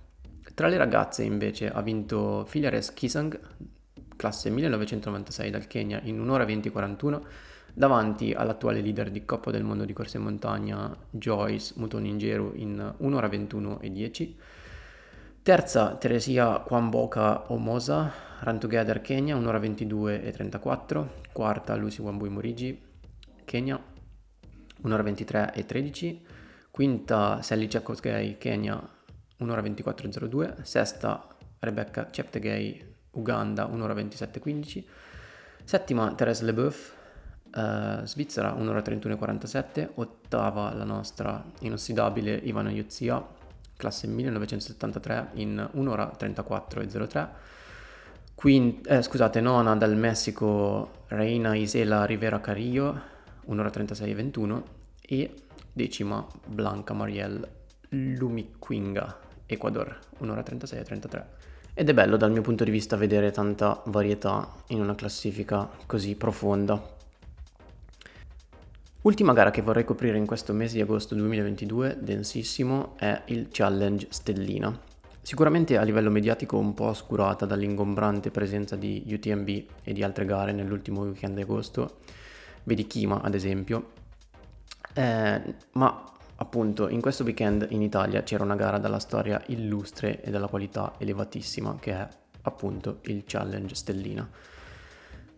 Tra 0.55 0.67
le 0.69 0.77
ragazze 0.77 1.23
invece 1.23 1.71
ha 1.71 1.81
vinto 1.81 2.45
Filares 2.47 2.93
Kisang 2.93 3.39
classe 4.17 4.51
1996 4.51 5.51
dal 5.51 5.67
Kenya 5.67 6.01
in 6.03 6.21
1 6.21 6.33
ora 6.33 6.45
20 6.45 6.71
41 6.71 7.27
davanti 7.73 8.33
all'attuale 8.33 8.81
leader 8.81 9.11
di 9.11 9.25
Coppa 9.25 9.53
del 9.53 9.63
Mondo 9.63 9.85
di 9.85 9.93
corsa 9.93 10.19
in 10.19 10.25
montagna 10.25 10.95
Joyce 11.11 11.75
Mutoninjeru 11.77 12.53
in 12.57 12.95
1 12.97 13.17
ora 13.17 13.29
21 13.29 13.81
e 13.81 13.91
10. 13.93 14.37
Terza 15.43 15.97
Teresia 15.97 16.59
Kwamboka 16.61 17.51
Omosa, 17.51 18.13
Run 18.41 18.59
Together 18.59 19.01
Kenya, 19.01 19.37
1 19.37 19.49
ora 19.49 19.59
22 19.59 20.23
e 20.23 20.31
34. 20.31 21.09
Quarta 21.33 21.75
Lucy 21.75 22.03
Wambui 22.03 22.29
Morigi, 22.29 22.79
Kenya, 23.45 23.83
1 24.83 24.95
ora 24.95 25.03
23 25.03 25.53
e 25.55 25.65
13. 25.65 26.23
Quinta 26.71 27.41
Sally 27.41 27.67
Chakotgei, 27.67 28.37
Kenya, 28.37 28.79
1 29.39 29.51
ora 29.51 29.63
24 29.63 30.07
e 30.07 30.29
02. 30.29 30.57
Sesta 30.63 31.27
Rebecca 31.61 32.09
Cheptegei, 32.11 32.85
Uganda, 33.13 33.65
1 33.65 33.83
ora 33.83 33.95
27 33.95 34.39
e 34.39 34.41
15. 34.43 34.89
Settima 35.65 36.15
Therese 36.15 36.45
Leboeuf, 36.45 36.97
Uh, 37.49 38.05
Svizzera 38.05 38.53
1 38.53 38.71
ora 38.71 38.83
31 38.83 39.15
e 39.15 39.17
47, 39.17 39.93
ottava 39.95 40.71
la 40.75 40.85
nostra 40.85 41.43
inossidabile 41.61 42.35
Ivana 42.35 42.71
Iuzia, 42.71 43.27
classe 43.79 44.09
1973 44.09 45.29
in 45.35 45.67
1 45.73 45.91
ora 45.91 46.09
34 46.09 46.81
e 46.83 46.87
03. 46.89 47.29
Quint- 48.35 48.91
eh, 48.91 49.03
scusate, 49.03 49.41
nona 49.41 49.77
dal 49.77 49.97
Messico 49.97 51.05
Reina 51.07 51.55
Isela 51.55 52.05
Rivera 52.05 52.41
Carillo, 52.41 53.01
1 53.45 53.61
ora 53.61 53.71
36 53.71 54.11
e 54.11 54.15
21 54.15 54.65
e 55.01 55.33
decima 55.73 56.27
Blanca 56.45 56.93
Marielle 56.93 57.49
Lumiquinga, 57.91 59.19
Ecuador, 59.47 59.99
1 60.19 60.33
ora 60.33 60.43
36 60.43 60.79
e 60.79 60.83
33. 60.83 61.27
Ed 61.75 61.89
è 61.89 61.95
bello 61.95 62.17
dal 62.17 62.33
mio 62.33 62.43
punto 62.43 62.65
di 62.65 62.73
vista 62.73 62.97
vedere 62.97 63.31
tanta 63.31 63.81
varietà 63.87 64.53
in 64.69 64.81
una 64.81 64.97
classifica 64.97 65.71
così 65.87 66.17
profonda. 66.17 66.97
Ultima 69.03 69.33
gara 69.33 69.53
che 69.53 69.63
vorrei 69.63 69.85
coprire 69.85 70.19
in 70.19 70.27
questo 70.27 70.53
mese 70.53 70.75
di 70.75 70.81
agosto 70.81 71.15
2022, 71.15 71.99
densissimo, 72.01 72.97
è 72.97 73.23
il 73.27 73.47
Challenge 73.49 74.09
Stellina. 74.11 74.77
Sicuramente 75.23 75.79
a 75.79 75.83
livello 75.83 76.11
mediatico 76.11 76.59
un 76.59 76.75
po' 76.75 76.87
oscurata 76.87 77.47
dall'ingombrante 77.47 78.33
presenza 78.33 78.75
di 78.75 79.05
UTMB 79.07 79.49
e 79.85 79.93
di 79.93 80.03
altre 80.03 80.25
gare 80.25 80.51
nell'ultimo 80.51 81.03
weekend 81.03 81.37
di 81.37 81.43
agosto, 81.43 81.99
vedi 82.65 82.89
Kima 82.89 83.21
ad 83.23 83.37
esempio, 83.37 83.93
eh, 84.95 85.43
ma 85.75 86.05
appunto 86.35 86.89
in 86.89 87.01
questo 87.01 87.23
weekend 87.23 87.69
in 87.71 87.83
Italia 87.83 88.25
c'era 88.25 88.43
una 88.43 88.57
gara 88.57 88.79
dalla 88.79 88.99
storia 88.99 89.41
illustre 89.47 90.21
e 90.23 90.31
dalla 90.33 90.49
qualità 90.49 90.95
elevatissima 90.99 91.77
che 91.79 91.93
è 91.93 92.09
appunto 92.43 92.99
il 93.03 93.23
Challenge 93.25 93.77
Stellina. 93.77 94.29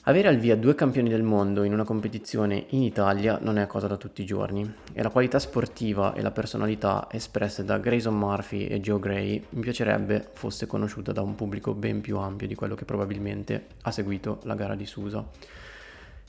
Avere 0.05 0.29
al 0.29 0.39
via 0.39 0.57
due 0.57 0.75
campioni 0.75 1.11
del 1.11 1.23
mondo 1.23 1.63
in 1.63 1.75
una 1.75 1.85
competizione 1.85 2.65
in 2.71 2.83
Italia 2.83 3.39
non 3.43 3.59
è 3.59 3.67
cosa 3.67 3.87
da 3.87 3.99
tutti 3.99 4.23
i 4.23 4.25
giorni 4.25 4.75
e 4.95 5.03
la 5.03 5.11
qualità 5.11 5.39
sportiva 5.39 6.15
e 6.15 6.23
la 6.23 6.31
personalità 6.31 7.07
espresse 7.11 7.65
da 7.65 7.77
Grayson 7.77 8.17
Murphy 8.17 8.65
e 8.65 8.81
Joe 8.81 8.99
Gray 8.99 9.45
mi 9.51 9.61
piacerebbe 9.61 10.31
fosse 10.33 10.67
conosciuta 10.67 11.13
da 11.13 11.21
un 11.21 11.35
pubblico 11.35 11.75
ben 11.75 12.01
più 12.01 12.17
ampio 12.17 12.47
di 12.47 12.55
quello 12.55 12.75
che 12.75 12.87
probabilmente 12.87 13.67
ha 13.83 13.91
seguito 13.91 14.39
la 14.45 14.55
gara 14.55 14.75
di 14.75 14.87
Susa. 14.87 15.23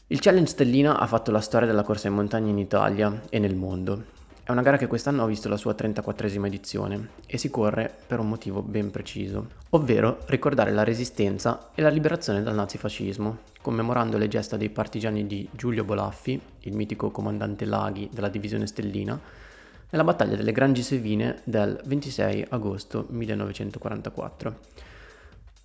Il 0.07 0.19
Challenge 0.19 0.49
Stellina 0.49 0.99
ha 0.99 1.07
fatto 1.07 1.31
la 1.31 1.39
storia 1.39 1.65
della 1.65 1.83
corsa 1.83 2.09
in 2.09 2.15
montagna 2.15 2.49
in 2.49 2.57
Italia 2.57 3.21
e 3.29 3.39
nel 3.39 3.55
mondo 3.55 4.19
è 4.51 4.53
una 4.53 4.63
gara 4.63 4.77
che 4.77 4.87
quest'anno 4.87 5.23
ha 5.23 5.27
visto 5.27 5.47
la 5.47 5.55
sua 5.55 5.73
34esima 5.73 6.45
edizione 6.45 7.11
e 7.25 7.37
si 7.37 7.49
corre 7.49 7.93
per 8.05 8.19
un 8.19 8.27
motivo 8.27 8.61
ben 8.61 8.91
preciso, 8.91 9.47
ovvero 9.69 10.19
ricordare 10.25 10.71
la 10.71 10.83
resistenza 10.83 11.69
e 11.73 11.81
la 11.81 11.89
liberazione 11.89 12.43
dal 12.43 12.53
nazifascismo, 12.53 13.39
commemorando 13.61 14.17
le 14.17 14.27
gesta 14.27 14.57
dei 14.57 14.69
partigiani 14.69 15.25
di 15.25 15.47
Giulio 15.51 15.85
Bolaffi, 15.85 16.39
il 16.59 16.75
mitico 16.75 17.11
comandante 17.11 17.63
Laghi 17.63 18.09
della 18.11 18.27
divisione 18.27 18.67
Stellina, 18.67 19.17
nella 19.89 20.03
battaglia 20.03 20.35
delle 20.35 20.51
Grangi 20.51 20.83
Sevine 20.83 21.39
del 21.45 21.79
26 21.85 22.47
agosto 22.49 23.05
1944. 23.09 24.55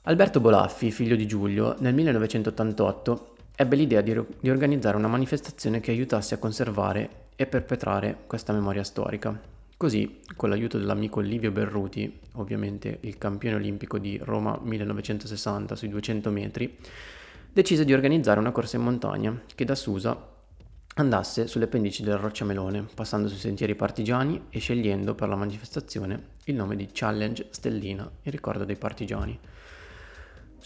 Alberto 0.02 0.38
Bolaffi, 0.38 0.92
figlio 0.92 1.16
di 1.16 1.26
Giulio, 1.26 1.74
nel 1.80 1.92
1988 1.92 3.34
ebbe 3.56 3.74
l'idea 3.74 4.00
di, 4.00 4.16
di 4.38 4.48
organizzare 4.48 4.96
una 4.96 5.08
manifestazione 5.08 5.80
che 5.80 5.90
aiutasse 5.90 6.34
a 6.34 6.38
conservare 6.38 7.24
e 7.36 7.46
perpetrare 7.46 8.24
questa 8.26 8.52
memoria 8.52 8.82
storica. 8.82 9.38
Così, 9.76 10.20
con 10.34 10.48
l'aiuto 10.48 10.78
dell'amico 10.78 11.20
Livio 11.20 11.52
Berruti, 11.52 12.18
ovviamente 12.36 12.98
il 13.02 13.18
campione 13.18 13.56
olimpico 13.56 13.98
di 13.98 14.18
Roma 14.22 14.58
1960 14.60 15.76
sui 15.76 15.90
200 15.90 16.30
metri, 16.30 16.76
decise 17.52 17.84
di 17.84 17.92
organizzare 17.92 18.40
una 18.40 18.52
corsa 18.52 18.76
in 18.76 18.82
montagna 18.82 19.42
che 19.54 19.64
da 19.66 19.74
Susa 19.74 20.34
andasse 20.94 21.46
sulle 21.46 21.66
pendici 21.66 22.02
del 22.02 22.16
Rocciamelone, 22.16 22.86
passando 22.94 23.28
sui 23.28 23.36
sentieri 23.38 23.74
partigiani 23.74 24.46
e 24.48 24.58
scegliendo 24.58 25.14
per 25.14 25.28
la 25.28 25.36
manifestazione 25.36 26.28
il 26.44 26.54
nome 26.54 26.74
di 26.74 26.88
Challenge 26.90 27.48
Stellina 27.50 28.10
in 28.22 28.30
ricordo 28.30 28.64
dei 28.64 28.76
partigiani. 28.76 29.38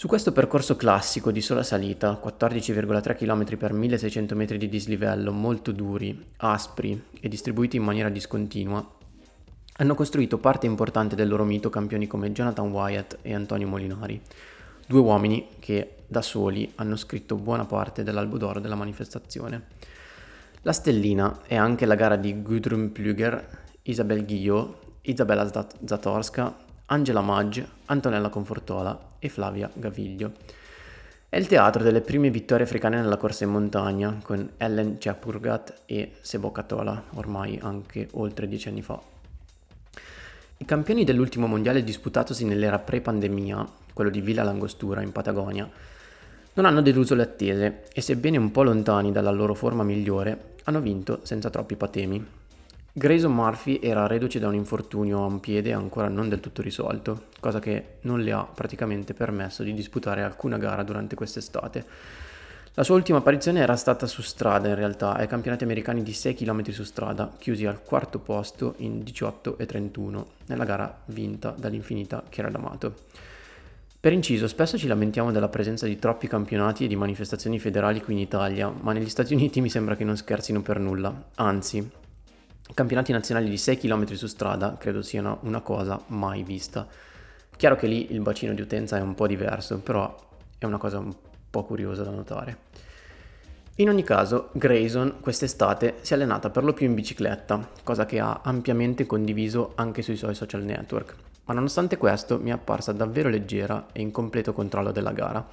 Su 0.01 0.09
questo 0.09 0.33
percorso 0.33 0.77
classico 0.77 1.31
di 1.31 1.43
sola 1.43 1.63
salita, 1.63 2.19
14,3 2.25 3.15
km 3.15 3.59
per 3.59 3.75
1600 3.75 4.35
metri 4.35 4.57
di 4.57 4.67
dislivello, 4.67 5.31
molto 5.31 5.73
duri, 5.73 6.25
aspri 6.39 6.99
e 7.21 7.29
distribuiti 7.29 7.77
in 7.77 7.83
maniera 7.83 8.09
discontinua, 8.09 8.83
hanno 9.75 9.95
costruito 9.95 10.39
parte 10.39 10.65
importante 10.65 11.15
del 11.15 11.29
loro 11.29 11.45
mito 11.45 11.69
campioni 11.69 12.07
come 12.07 12.33
Jonathan 12.33 12.71
Wyatt 12.71 13.19
e 13.21 13.35
Antonio 13.35 13.69
Molinari, 13.69 14.19
due 14.87 15.01
uomini 15.01 15.49
che 15.59 15.97
da 16.07 16.23
soli 16.23 16.73
hanno 16.77 16.97
scritto 16.97 17.35
buona 17.35 17.67
parte 17.67 18.03
dell'albo 18.03 18.39
d'oro 18.39 18.59
della 18.59 18.77
manifestazione. 18.77 19.67
La 20.63 20.73
stellina 20.73 21.41
è 21.47 21.57
anche 21.57 21.85
la 21.85 21.95
gara 21.95 22.17
di 22.17 22.41
Gudrun 22.41 22.91
Plüger, 22.91 23.45
Isabel 23.83 24.25
Guillot, 24.25 24.79
Isabella 25.03 25.47
Zatorska, 25.85 26.69
Angela 26.93 27.21
Maggi, 27.21 27.65
Antonella 27.87 28.31
Confortola 28.31 28.99
e 29.21 29.29
Flavia 29.29 29.71
Gaviglio. 29.73 30.33
È 31.29 31.37
il 31.37 31.47
teatro 31.47 31.85
delle 31.85 32.01
prime 32.01 32.31
vittorie 32.31 32.65
africane 32.65 33.01
nella 33.01 33.17
corsa 33.17 33.45
in 33.45 33.51
montagna, 33.51 34.19
con 34.21 34.51
Ellen 34.57 34.97
Chapurgat 34.99 35.83
e 35.87 36.15
Sebo 36.21 36.51
Katola, 36.51 37.01
ormai 37.15 37.61
anche 37.63 38.09
oltre 38.15 38.49
dieci 38.49 38.67
anni 38.67 38.83
fa. 38.83 39.01
I 40.57 40.65
campioni 40.65 41.05
dell'ultimo 41.05 41.47
mondiale 41.47 41.85
disputatosi 41.85 42.45
nell'era 42.45 42.81
pre-pandemia, 42.81 43.65
quello 43.95 44.11
di 44.11 44.21
Villa 44.21 44.43
Langostura 44.43 45.01
in 45.01 45.13
Patagonia, 45.13 45.71
non 46.55 46.65
hanno 46.65 46.83
deluso 46.83 47.15
le 47.15 47.23
attese 47.23 47.85
e 47.93 48.01
sebbene 48.01 48.37
un 48.37 48.51
po' 48.51 48.65
lontani 48.65 49.13
dalla 49.13 49.31
loro 49.31 49.55
forma 49.55 49.85
migliore, 49.85 50.55
hanno 50.65 50.81
vinto 50.81 51.21
senza 51.23 51.51
troppi 51.51 51.77
patemi. 51.77 52.39
Grayson 52.93 53.33
Murphy 53.33 53.79
era 53.81 54.09
reduce 54.09 54.41
da 54.41 54.49
un 54.49 54.55
infortunio 54.55 55.23
a 55.23 55.27
un 55.27 55.39
piede 55.39 55.73
ancora 55.73 56.09
non 56.09 56.29
del 56.29 56.41
tutto 56.41 56.61
risolto, 56.61 57.27
cosa 57.39 57.61
che 57.61 57.99
non 58.01 58.21
le 58.21 58.33
ha 58.33 58.43
praticamente 58.43 59.15
permesso 59.15 59.63
di 59.63 59.73
disputare 59.73 60.25
alcuna 60.25 60.59
gara 60.59 60.83
durante 60.83 61.15
quest'estate. 61.15 61.85
La 62.75 62.83
sua 62.83 62.97
ultima 62.97 63.19
apparizione 63.19 63.61
era 63.61 63.77
stata 63.77 64.07
su 64.07 64.23
strada 64.23 64.67
in 64.69 64.75
realtà, 64.75 65.15
ai 65.15 65.29
campionati 65.29 65.63
americani 65.63 66.03
di 66.03 66.13
6 66.13 66.35
km 66.35 66.69
su 66.71 66.83
strada, 66.83 67.33
chiusi 67.39 67.65
al 67.65 67.81
quarto 67.81 68.19
posto 68.19 68.75
in 68.79 69.05
18 69.05 69.59
e 69.59 69.67
31, 69.67 70.27
nella 70.47 70.65
gara 70.65 71.03
vinta 71.07 71.55
dall'infinita 71.57 72.25
Chiara 72.29 72.51
D'Amato. 72.51 72.95
Per 74.01 74.13
inciso, 74.13 74.49
spesso 74.49 74.77
ci 74.77 74.89
lamentiamo 74.89 75.31
della 75.31 75.49
presenza 75.49 75.87
di 75.87 75.99
troppi 75.99 76.27
campionati 76.27 76.87
e 76.87 76.89
di 76.89 76.97
manifestazioni 76.97 77.61
federali 77.61 78.01
qui 78.01 78.15
in 78.15 78.21
Italia, 78.21 78.73
ma 78.81 78.93
negli 78.93 79.09
Stati 79.09 79.33
Uniti 79.33 79.61
mi 79.61 79.69
sembra 79.69 79.95
che 79.95 80.05
non 80.05 80.17
scherzino 80.17 80.63
per 80.63 80.79
nulla. 80.81 81.13
Anzi, 81.35 81.99
campionati 82.75 83.13
nazionali 83.13 83.49
di 83.49 83.57
6 83.57 83.79
km 83.79 84.13
su 84.15 84.27
strada 84.27 84.77
credo 84.79 85.03
siano 85.03 85.39
una 85.43 85.61
cosa 85.61 86.01
mai 86.09 86.43
vista. 86.43 86.87
Chiaro 87.57 87.77
che 87.77 87.87
lì 87.87 88.13
il 88.13 88.21
bacino 88.21 88.55
di 88.55 88.63
utenza 88.63 88.97
è 88.97 89.01
un 89.01 89.15
po' 89.15 89.27
diverso, 89.27 89.79
però 89.79 90.15
è 90.59 90.65
una 90.65 90.79
cosa 90.79 90.99
un 90.99 91.15
po' 91.51 91.65
curiosa 91.65 92.03
da 92.03 92.11
notare. 92.11 92.57
In 93.77 93.89
ogni 93.89 94.03
caso, 94.03 94.51
Grayson 94.53 95.21
quest'estate 95.21 95.97
si 96.03 96.13
è 96.13 96.17
allenata 96.17 96.51
per 96.51 96.65
lo 96.65 96.75
più 96.75 96.87
in 96.87 96.95
bicicletta, 96.95 97.67
cosa 97.83 98.05
che 98.05 98.21
ha 98.21 98.41
ampiamente 98.45 99.07
condiviso 99.07 99.73
anche 99.77 100.03
sui 100.03 100.17
suoi 100.17 100.35
social 100.35 100.63
network, 100.63 101.15
ma 101.47 101.55
nonostante 101.55 101.97
questo 101.97 102.39
mi 102.39 102.51
è 102.51 102.53
apparsa 102.53 102.93
davvero 102.93 103.31
leggera 103.31 103.87
e 103.93 104.03
in 104.03 104.11
completo 104.11 104.53
controllo 104.53 104.93
della 104.93 105.13
gara, 105.13 105.47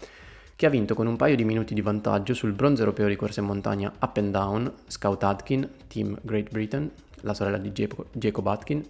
che 0.57 0.65
ha 0.65 0.69
vinto 0.69 0.95
con 0.95 1.05
un 1.05 1.17
paio 1.17 1.35
di 1.35 1.45
minuti 1.45 1.75
di 1.75 1.81
vantaggio 1.81 2.33
sul 2.33 2.51
bronzo 2.51 2.81
europeo 2.81 3.07
di 3.07 3.15
corsa 3.15 3.41
in 3.41 3.45
montagna 3.45 3.93
up 3.99 4.17
and 4.17 4.31
down, 4.31 4.73
Scout 4.87 5.23
Atkin, 5.23 5.69
Team 5.87 6.17
Great 6.23 6.49
Britain, 6.49 6.89
la 7.21 7.35
sorella 7.35 7.59
di 7.59 7.71
Jacob 7.71 8.47
Atkin, 8.47 8.83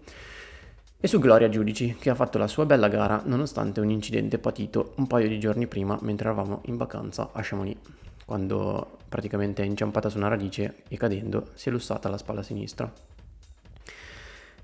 e 0.97 1.07
su 1.07 1.19
Gloria 1.19 1.49
Giudici, 1.49 1.97
che 1.99 2.09
ha 2.09 2.15
fatto 2.15 2.37
la 2.37 2.47
sua 2.47 2.65
bella 2.65 2.87
gara 2.87 3.21
nonostante 3.25 3.81
un 3.81 3.89
incidente 3.89 4.39
patito 4.39 4.93
un 4.95 5.07
paio 5.07 5.27
di 5.27 5.39
giorni 5.39 5.67
prima 5.67 5.97
mentre 6.03 6.29
eravamo 6.29 6.61
in 6.67 6.77
vacanza 6.77 7.31
a 7.33 7.41
Chamonix, 7.43 7.77
quando 8.25 8.99
praticamente 9.09 9.61
è 9.61 9.65
inciampata 9.65 10.07
su 10.07 10.17
una 10.17 10.29
radice 10.29 10.83
e 10.87 10.95
cadendo 10.95 11.49
si 11.53 11.67
è 11.67 11.71
lussata 11.73 12.07
la 12.07 12.17
spalla 12.17 12.43
sinistra. 12.43 12.89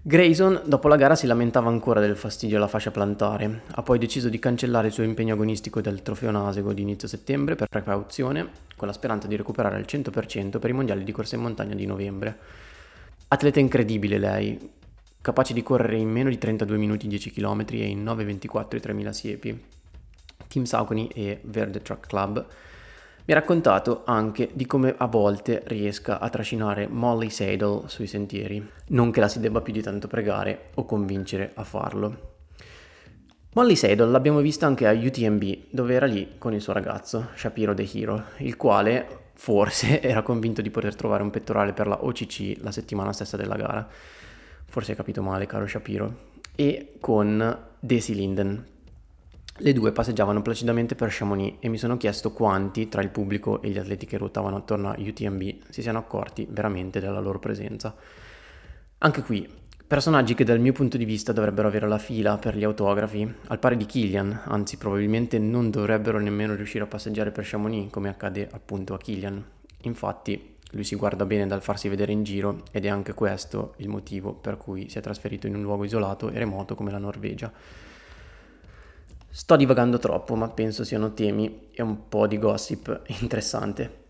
Grayson 0.06 0.64
dopo 0.66 0.90
la 0.90 0.98
gara 0.98 1.16
si 1.16 1.26
lamentava 1.28 1.70
ancora 1.70 2.02
del 2.02 2.18
fastidio 2.18 2.58
alla 2.58 2.68
fascia 2.68 2.92
plantare, 2.92 3.62
ha 3.72 3.84
poi 3.84 3.98
deciso 3.98 4.28
di 4.28 4.38
cancellare 4.38 4.88
il 4.88 4.94
suo 4.94 5.04
impegno 5.04 5.34
agonistico 5.34 5.80
del 5.80 6.02
trofeo 6.02 6.30
Nasego 6.30 6.74
di 6.74 6.82
inizio 6.82 7.08
settembre 7.08 7.56
per 7.56 7.70
precauzione, 7.70 8.50
con 8.76 8.90
la 8.90 8.94
speranza 8.94 9.28
di 9.28 9.38
recuperare 9.38 9.78
al 9.78 9.86
100% 9.88 10.60
per 10.60 10.70
i 10.70 10.74
mondiali 10.74 11.06
di 11.06 11.14
corsa 11.14 11.38
in 11.38 11.44
montagna 11.44 11.74
di 11.74 11.86
novembre. 11.86 12.38
Atleta 13.30 13.62
incredibile 13.62 14.18
lei, 14.18 14.72
capace 15.22 15.54
di 15.54 15.64
correre 15.64 15.96
in 15.96 16.10
meno 16.10 16.28
di 16.28 16.38
32 16.38 16.76
minuti 16.76 17.08
10 17.08 17.32
km 17.32 17.64
e 17.70 17.86
in 17.86 18.04
9.24 18.04 18.76
i 18.76 18.80
3000 18.82 19.14
siepi. 19.14 19.64
Team 20.50 20.66
Saucony 20.66 21.08
e 21.14 21.40
Verde 21.44 21.82
Truck 21.82 22.08
Club 22.08 22.46
mi 23.26 23.34
ha 23.34 23.38
raccontato 23.38 24.02
anche 24.06 24.50
di 24.54 24.66
come 24.66 24.94
a 24.98 25.06
volte 25.08 25.64
riesca 25.68 26.20
a 26.20 26.28
trascinare 26.28 26.88
Molly 26.88 27.30
Sadle 27.30 27.84
sui 27.86 28.06
sentieri, 28.06 28.70
non 28.88 29.12
che 29.12 29.22
la 29.22 29.30
si 29.30 29.40
debba 29.40 29.62
più 29.62 29.72
di 29.72 29.82
tanto 29.82 30.08
pregare 30.08 30.72
o 30.74 30.86
convincere 30.86 31.52
a 31.56 31.64
farlo. 31.64 32.32
Molly 33.54 33.78
Sadle 33.78 34.08
l'abbiamo 34.08 34.42
vista 34.42 34.66
anche 34.66 34.88
a 34.88 34.92
UTMB, 34.92 35.68
dove 35.70 35.94
era 35.94 36.06
lì 36.06 36.34
con 36.38 36.54
il 36.54 36.60
suo 36.60 36.74
ragazzo, 36.74 37.30
Shapiro 37.36 37.74
The 37.74 37.90
Hero, 37.94 38.24
il 38.40 38.58
quale 38.58 39.30
forse 39.36 40.02
era 40.04 40.22
convinto 40.22 40.62
di 40.62 40.70
poter 40.70 40.94
trovare 40.96 41.24
un 41.24 41.30
pettorale 41.30 41.72
per 41.72 41.88
la 41.88 42.04
OCC 42.04 42.58
la 42.58 42.72
settimana 42.72 43.14
stessa 43.14 43.38
della 43.38 43.56
gara. 43.56 43.88
Forse 44.66 44.92
hai 44.92 44.98
capito 44.98 45.22
male, 45.22 45.46
caro 45.46 45.66
Shapiro. 45.66 46.32
E 46.56 46.96
con 47.00 47.58
Daisy 47.80 48.16
Linden, 48.16 48.66
le 49.58 49.72
due 49.72 49.92
passeggiavano 49.92 50.42
placidamente 50.42 50.96
per 50.96 51.10
Chamonix 51.12 51.58
e 51.60 51.70
mi 51.70 51.78
sono 51.78 51.96
chiesto 51.96 52.32
quanti 52.32 52.90
tra 52.90 53.04
il 53.04 53.10
pubblico 53.10 53.62
e 53.62 53.70
gli 53.70 53.78
atleti 53.78 54.08
che 54.08 54.18
ruotavano 54.18 54.56
attorno 54.56 54.90
a 54.90 54.96
UTMB 54.98 55.70
si 55.70 55.84
siano 55.84 56.00
accorti 56.00 56.48
veramente 56.50 57.00
della 57.00 57.20
loro 57.20 57.38
presenza. 57.38 57.96
Anche 58.98 59.22
qui, 59.22 59.48
personaggi 59.86 60.34
che 60.34 60.44
dal 60.44 60.60
mio 60.60 60.74
punto 60.74 60.98
di 60.98 61.06
vista 61.06 61.34
dovrebbero 61.34 61.68
avere 61.68 61.88
la 61.88 62.00
fila 62.00 62.38
per 62.38 62.58
gli 62.58 62.64
autografi, 62.64 63.32
al 63.48 63.60
pari 63.60 63.78
di 63.78 63.86
Killian, 63.86 64.42
anzi 64.46 64.78
probabilmente 64.78 65.38
non 65.38 65.70
dovrebbero 65.70 66.20
nemmeno 66.20 66.56
riuscire 66.56 66.86
a 66.86 66.88
passeggiare 66.88 67.30
per 67.30 67.46
Chamonix 67.46 67.92
come 67.92 68.10
accade 68.10 68.50
appunto 68.52 68.96
a 68.96 68.98
Killian. 68.98 69.44
Infatti 69.82 70.56
lui 70.72 70.84
si 70.84 70.96
guarda 70.96 71.26
bene 71.26 71.46
dal 71.46 71.62
farsi 71.62 71.90
vedere 71.90 72.12
in 72.12 72.24
giro 72.24 72.64
ed 72.72 72.86
è 72.86 72.90
anche 72.90 73.14
questo 73.14 73.76
il 73.78 73.90
motivo 73.90 74.34
per 74.34 74.58
cui 74.58 74.90
si 74.90 74.98
è 74.98 75.02
trasferito 75.02 75.46
in 75.46 75.54
un 75.54 75.62
luogo 75.62 75.84
isolato 75.84 76.32
e 76.32 76.40
remoto 76.40 76.74
come 76.74 76.90
la 76.90 76.98
Norvegia 76.98 77.52
Sto 79.36 79.56
divagando 79.56 79.98
troppo, 79.98 80.36
ma 80.36 80.48
penso 80.48 80.84
siano 80.84 81.16
temi 81.16 81.70
e 81.72 81.82
un 81.82 82.08
po' 82.08 82.28
di 82.28 82.38
gossip 82.38 83.02
interessante. 83.20 84.02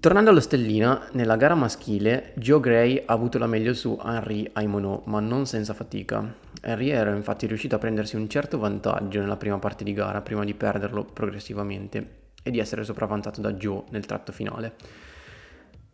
Tornando 0.00 0.30
allo 0.30 0.40
Stellina, 0.40 1.10
nella 1.12 1.36
gara 1.36 1.54
maschile 1.54 2.32
Joe 2.34 2.58
Gray 2.58 3.04
ha 3.06 3.12
avuto 3.12 3.38
la 3.38 3.46
meglio 3.46 3.72
su 3.72 3.96
Henri 4.04 4.50
Aimono, 4.54 5.02
ma 5.06 5.20
non 5.20 5.46
senza 5.46 5.74
fatica. 5.74 6.34
Henry 6.60 6.88
era 6.88 7.14
infatti 7.14 7.46
riuscito 7.46 7.76
a 7.76 7.78
prendersi 7.78 8.16
un 8.16 8.28
certo 8.28 8.58
vantaggio 8.58 9.20
nella 9.20 9.36
prima 9.36 9.60
parte 9.60 9.84
di 9.84 9.92
gara 9.92 10.22
prima 10.22 10.44
di 10.44 10.54
perderlo 10.54 11.04
progressivamente 11.04 12.32
e 12.42 12.50
di 12.50 12.58
essere 12.58 12.82
sopravvantato 12.82 13.40
da 13.40 13.52
Joe 13.52 13.84
nel 13.90 14.06
tratto 14.06 14.32
finale. 14.32 14.74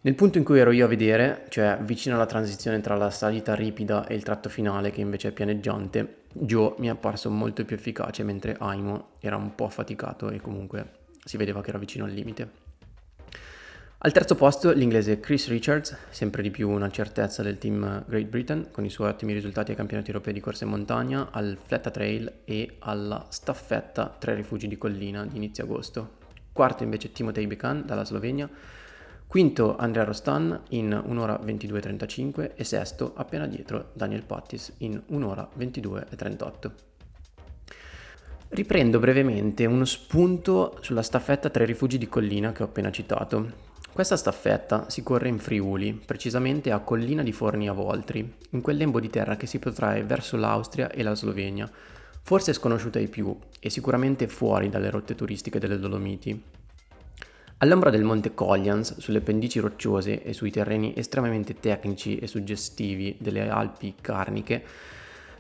Nel 0.01 0.15
punto 0.15 0.39
in 0.39 0.45
cui 0.45 0.59
ero 0.59 0.71
io 0.71 0.87
a 0.87 0.89
vedere, 0.89 1.45
cioè 1.51 1.77
vicino 1.83 2.15
alla 2.15 2.25
transizione 2.25 2.81
tra 2.81 2.97
la 2.97 3.11
salita 3.11 3.55
ripida 3.55 4.07
e 4.07 4.15
il 4.15 4.23
tratto 4.23 4.49
finale 4.49 4.91
che 4.91 5.03
invece 5.03 5.29
è 5.29 5.33
pianeggiante, 5.33 6.25
Joe 6.41 6.75
mi 6.79 6.89
è 6.89 6.91
apparso 6.91 7.31
molto 7.31 7.65
più 7.65 7.77
efficace 7.77 8.23
mentre 8.23 8.57
Aimo 8.59 9.11
era 9.21 9.37
un 9.37 9.55
po' 9.55 9.65
affaticato 9.65 10.31
e 10.31 10.41
comunque 10.41 11.05
si 11.25 11.37
vedeva 11.37 11.63
che 11.63 11.71
era 11.71 11.79
vicino 11.79 12.05
al 12.05 12.13
limite. 12.13 12.65
Al 13.99 14.13
terzo 14.13 14.35
posto 14.35 14.71
l'inglese 14.73 15.21
Chris 15.21 15.49
Richards, 15.49 15.97
sempre 16.11 16.43
di 16.43 16.51
più 16.51 16.69
una 16.69 16.91
certezza 16.91 17.43
del 17.43 17.57
team 17.57 18.05
Great 18.07 18.27
Britain, 18.27 18.69
con 18.71 18.85
i 18.85 18.91
suoi 18.91 19.09
ottimi 19.09 19.33
risultati 19.33 19.71
ai 19.71 19.77
campionati 19.77 20.11
europei 20.11 20.35
di 20.35 20.41
corsa 20.41 20.65
in 20.65 20.71
montagna, 20.71 21.31
al 21.33 21.57
Fletta 21.61 21.91
Trail 21.91 22.41
e 22.45 22.77
alla 22.81 23.27
staffetta 23.31 24.15
Tre 24.19 24.35
Rifugi 24.35 24.69
di 24.69 24.77
Collina 24.77 25.25
di 25.25 25.37
inizio 25.37 25.65
agosto. 25.65 26.19
Quarto 26.53 26.83
invece 26.85 27.11
Timotei 27.11 27.47
Bekan 27.47 27.87
dalla 27.87 28.05
Slovenia, 28.05 28.49
Quinto 29.27 29.77
Andrea 29.77 30.05
Rostan 30.05 30.63
in 30.71 31.03
1 31.05 31.21
ora 31.21 31.39
22.35 31.43 32.53
e 32.55 32.65
sesto 32.65 33.13
appena 33.17 33.47
dietro 33.47 33.91
Daniel 33.93 34.25
Pattis 34.25 34.75
in 34.79 35.03
1 35.05 35.27
ora 35.29 35.49
22.38. 35.59 36.71
Riprendo 38.49 39.01
brevemente 39.01 39.67
uno 39.67 39.85
spunto 39.85 40.79
sulla 40.81 41.03
staffetta 41.03 41.51
Tre 41.51 41.65
Rifugi 41.65 41.99
di 41.99 42.09
Collina 42.09 42.53
che 42.53 42.63
ho 42.63 42.67
appena 42.67 42.93
citato. 42.93 43.65
Questa 43.93 44.17
staffetta 44.17 44.89
si 44.89 45.03
corre 45.03 45.29
in 45.29 45.41
Friuli, 45.41 45.93
precisamente 45.93 46.71
a 46.71 46.79
Collina 46.79 47.25
di 47.25 47.33
Forni 47.33 47.69
a 47.69 47.73
Voltri, 47.73 48.33
in 48.51 48.61
quel 48.61 48.77
lembo 48.77 49.01
di 49.01 49.11
terra 49.11 49.37
che 49.37 49.47
si 49.47 49.59
protrae 49.59 50.05
verso 50.05 50.37
l'Austria 50.37 50.91
e 50.91 51.03
la 51.03 51.15
Slovenia, 51.15 51.69
forse 52.23 52.53
sconosciuta 52.53 52.99
ai 53.01 53.09
più 53.09 53.37
e 53.59 53.71
sicuramente 53.71 54.29
fuori 54.29 54.69
dalle 54.69 54.91
rotte 54.91 55.17
turistiche 55.17 55.59
delle 55.59 55.79
Dolomiti. 55.79 56.41
All'ombra 57.59 57.89
del 57.89 58.05
monte 58.05 58.35
Collians, 58.35 58.99
sulle 58.99 59.23
pendici 59.23 59.61
rocciose 59.61 60.23
e 60.23 60.35
sui 60.35 60.51
terreni 60.51 60.93
estremamente 60.95 61.55
tecnici 61.59 62.19
e 62.19 62.27
suggestivi 62.27 63.17
delle 63.19 63.49
Alpi 63.49 63.95
Carniche, 63.99 64.63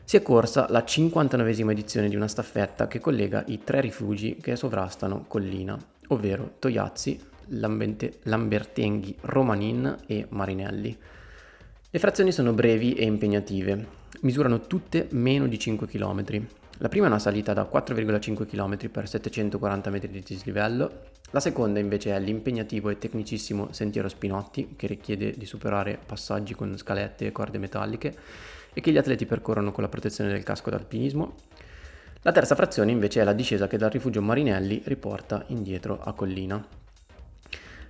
si 0.02 0.16
è 0.16 0.22
corsa 0.22 0.66
la 0.70 0.82
59esima 0.82 1.72
edizione 1.72 2.08
di 2.08 2.16
una 2.16 2.26
staffetta 2.26 2.88
che 2.88 3.00
collega 3.00 3.44
i 3.48 3.62
tre 3.64 3.82
rifugi 3.82 4.38
che 4.40 4.56
sovrastano 4.56 5.26
Collina, 5.28 5.78
ovvero 6.08 6.54
Toiazzi, 6.58 7.20
Lambente, 7.48 8.20
Lambertenghi, 8.22 9.14
Romanin 9.20 9.96
e 10.06 10.24
Marinelli. 10.30 10.96
Le 11.90 11.98
frazioni 11.98 12.32
sono 12.32 12.54
brevi 12.54 12.94
e 12.94 13.04
impegnative, 13.04 13.86
misurano 14.22 14.62
tutte 14.62 15.08
meno 15.10 15.46
di 15.46 15.58
5 15.58 15.86
km. 15.86 16.46
La 16.78 16.88
prima 16.88 17.06
è 17.06 17.08
una 17.08 17.18
salita 17.18 17.52
da 17.52 17.68
4,5 17.70 18.46
km 18.46 18.88
per 18.88 19.06
740 19.06 19.90
metri 19.90 20.10
di 20.10 20.22
dislivello 20.24 21.14
la 21.30 21.40
seconda 21.40 21.80
invece 21.80 22.14
è 22.14 22.20
l'impegnativo 22.20 22.88
e 22.88 22.98
tecnicissimo 22.98 23.72
Sentiero 23.72 24.08
Spinotti, 24.08 24.74
che 24.76 24.86
richiede 24.86 25.32
di 25.32 25.44
superare 25.44 25.98
passaggi 26.04 26.54
con 26.54 26.76
scalette 26.78 27.26
e 27.26 27.32
corde 27.32 27.58
metalliche 27.58 28.14
e 28.72 28.80
che 28.80 28.92
gli 28.92 28.98
atleti 28.98 29.26
percorrono 29.26 29.72
con 29.72 29.82
la 29.82 29.88
protezione 29.88 30.30
del 30.30 30.44
casco 30.44 30.70
d'alpinismo. 30.70 31.34
La 32.22 32.32
terza 32.32 32.54
frazione 32.54 32.92
invece 32.92 33.20
è 33.20 33.24
la 33.24 33.32
discesa 33.32 33.66
che 33.66 33.76
dal 33.76 33.90
rifugio 33.90 34.22
Marinelli 34.22 34.82
riporta 34.84 35.44
indietro 35.48 36.00
a 36.00 36.12
collina. 36.12 36.64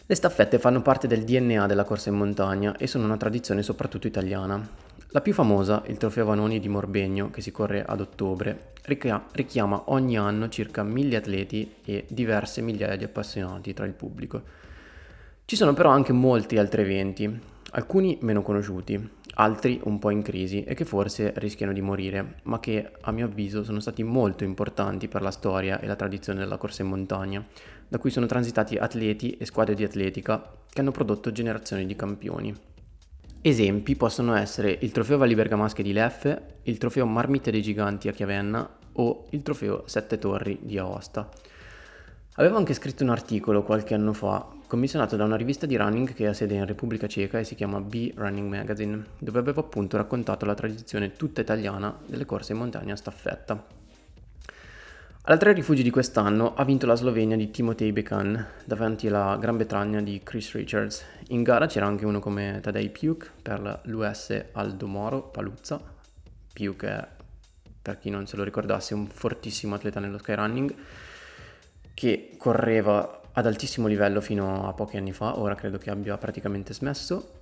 Le 0.09 0.15
staffette 0.15 0.59
fanno 0.59 0.83
parte 0.83 1.07
del 1.07 1.25
DNA 1.25 1.67
della 1.67 1.85
corsa 1.85 2.09
in 2.09 2.17
montagna 2.17 2.77
e 2.77 2.87
sono 2.87 3.05
una 3.05 3.17
tradizione 3.17 3.63
soprattutto 3.63 4.07
italiana. 4.07 4.86
La 5.11 5.21
più 5.21 5.33
famosa, 5.33 5.85
il 5.87 5.99
Trofeo 5.99 6.25
Vanoni 6.25 6.59
di 6.59 6.69
Morbegno, 6.69 7.31
che 7.31 7.41
si 7.41 7.53
corre 7.53 7.85
ad 7.85 8.01
ottobre, 8.01 8.73
richiama 8.83 9.85
ogni 9.87 10.19
anno 10.19 10.49
circa 10.49 10.83
mille 10.83 11.17
atleti 11.17 11.77
e 11.85 12.07
diverse 12.09 12.61
migliaia 12.61 12.97
di 12.97 13.05
appassionati 13.05 13.73
tra 13.73 13.87
il 13.87 13.93
pubblico. 13.93 14.43
Ci 15.45 15.55
sono 15.55 15.75
però 15.75 15.91
anche 15.91 16.13
molti 16.13 16.59
altri 16.59 16.83
eventi, 16.83 17.41
alcuni 17.71 18.19
meno 18.23 18.43
conosciuti, 18.43 19.09
altri 19.35 19.81
un 19.85 20.01
po' 20.01 20.11
in 20.11 20.23
crisi 20.23 20.65
e 20.65 20.75
che 20.75 20.85
forse 20.85 21.33
rischiano 21.37 21.73
di 21.73 21.81
morire, 21.81 22.41
ma 22.43 22.59
che 22.59 22.91
a 23.01 23.13
mio 23.13 23.27
avviso 23.27 23.63
sono 23.63 23.79
stati 23.79 24.03
molto 24.03 24.43
importanti 24.43 25.07
per 25.07 25.23
la 25.23 25.31
storia 25.31 25.79
e 25.79 25.87
la 25.87 25.95
tradizione 25.95 26.41
della 26.41 26.57
corsa 26.57 26.83
in 26.83 26.89
montagna, 26.89 27.47
da 27.87 27.99
cui 27.99 28.11
sono 28.11 28.27
transitati 28.27 28.77
atleti 28.77 29.37
e 29.39 29.47
squadre 29.47 29.77
di 29.77 29.85
atletica 29.85 30.53
che 30.69 30.81
hanno 30.81 30.91
prodotto 30.91 31.31
generazioni 31.31 31.87
di 31.87 31.95
campioni. 31.95 32.55
Esempi 33.47 33.95
possono 33.95 34.35
essere 34.35 34.77
il 34.81 34.91
trofeo 34.91 35.19
Valli 35.19 35.37
Bergamasche 35.37 35.85
di 35.85 35.93
Leffe, 35.93 36.55
il 36.65 36.79
trofeo 36.79 37.07
Marmite 37.07 37.53
dei 37.53 37.63
Giganti 37.63 38.09
a 38.09 38.13
Chiavenna 38.13 38.69
o 38.95 39.27
il 39.31 39.43
trofeo 39.43 39.85
Sette 39.87 40.19
Torri 40.19 40.59
di 40.63 40.77
Aosta. 40.79 41.29
Avevo 42.39 42.57
anche 42.57 42.75
scritto 42.75 43.05
un 43.05 43.11
articolo 43.11 43.63
qualche 43.63 43.95
anno 43.95 44.13
fa, 44.13 44.45
commissionato 44.67 45.15
da 45.15 45.23
una 45.23 45.37
rivista 45.37 45.65
di 45.65 45.77
running 45.77 46.13
che 46.13 46.27
ha 46.27 46.33
sede 46.33 46.57
in 46.57 46.67
Repubblica 46.67 47.07
Ceca 47.07 47.39
e 47.39 47.45
si 47.45 47.55
chiama 47.55 47.81
B 47.81 48.15
Running 48.17 48.49
Magazine, 48.49 49.01
dove 49.21 49.39
avevo 49.39 49.61
appunto 49.61 49.97
raccontato 49.97 50.45
la 50.45 50.55
tradizione 50.55 51.13
tutta 51.13 51.41
italiana 51.41 51.97
delle 52.05 52.25
corse 52.25 52.51
in 52.51 52.59
montagna 52.59 52.95
a 52.95 52.97
staffetta. 52.97 53.76
Alla 55.29 55.39
tre 55.39 55.53
rifugi 55.55 55.83
di 55.83 55.91
quest'anno 55.91 56.55
ha 56.55 56.65
vinto 56.65 56.87
la 56.87 56.95
Slovenia 56.95 57.37
di 57.37 57.51
Timotei 57.51 57.91
Bekan 57.91 58.47
davanti 58.65 59.09
alla 59.09 59.37
Gran 59.41 59.57
Bretagna 59.57 60.01
di 60.01 60.21
Chris 60.23 60.53
Richards. 60.53 61.05
In 61.31 61.43
gara 61.43 61.67
c'era 61.67 61.85
anche 61.85 62.07
uno 62.07 62.21
come 62.21 62.61
Tadej 62.63 62.91
Piuk 62.91 63.33
per 63.43 63.81
l'US 63.87 64.45
Aldomoro 64.53 65.23
Paluzza. 65.23 65.81
Piuk 66.53 66.85
è, 66.85 67.09
per 67.83 67.99
chi 67.99 68.09
non 68.09 68.29
se 68.29 68.37
lo 68.37 68.45
ricordasse, 68.45 68.95
un 68.95 69.09
fortissimo 69.09 69.75
atleta 69.75 69.99
nello 69.99 70.19
skyrunning 70.19 70.73
che 71.93 72.37
correva 72.39 73.23
ad 73.33 73.47
altissimo 73.47 73.89
livello 73.89 74.21
fino 74.21 74.69
a 74.69 74.75
pochi 74.75 74.97
anni 74.97 75.13
fa, 75.13 75.41
ora 75.41 75.57
credo 75.57 75.79
che 75.79 75.91
abbia 75.91 76.17
praticamente 76.19 76.73
smesso. 76.73 77.33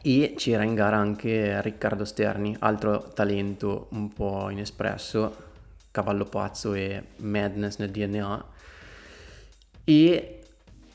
E 0.00 0.32
c'era 0.38 0.62
in 0.62 0.74
gara 0.74 0.96
anche 0.96 1.60
Riccardo 1.60 2.06
Sterni, 2.06 2.56
altro 2.60 3.10
talento 3.12 3.88
un 3.90 4.10
po' 4.10 4.48
inespresso, 4.48 5.47
cavallo 5.90 6.24
pazzo 6.24 6.74
e 6.74 7.02
madness 7.16 7.78
nel 7.78 7.90
DNA 7.90 8.46
e 9.84 10.42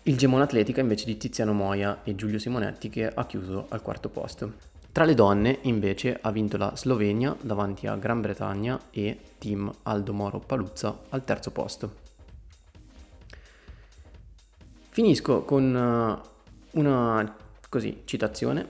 il 0.04 0.18
Gemone 0.18 0.44
Atletica 0.44 0.82
invece 0.82 1.06
di 1.06 1.18
Tiziano 1.18 1.54
Moia 1.54 2.02
e 2.04 2.16
Giulio 2.16 2.38
Simonetti 2.38 2.90
che 2.90 3.08
ha 3.08 3.26
chiuso 3.26 3.68
al 3.70 3.82
quarto 3.82 4.10
posto. 4.10 4.72
Tra 4.92 5.06
le 5.06 5.16
donne 5.16 5.60
invece 5.62 6.20
ha 6.22 6.30
vinto 6.32 6.58
la 6.58 6.76
Slovenia 6.76 7.36
davanti 7.42 7.88
a 7.88 7.96
Gran 7.96 8.22
Bretagna 8.22 8.80
e 8.92 9.18
team 9.40 9.72
Aldo 9.84 10.14
Moro 10.14 10.40
Paluzza 10.40 11.00
al 11.10 11.24
terzo 11.24 11.52
posto. 11.52 11.96
Finisco 14.90 15.44
con 15.44 15.76
eh, 15.76 16.30
una 16.78 17.36
così, 17.70 18.04
citazione 18.06 18.68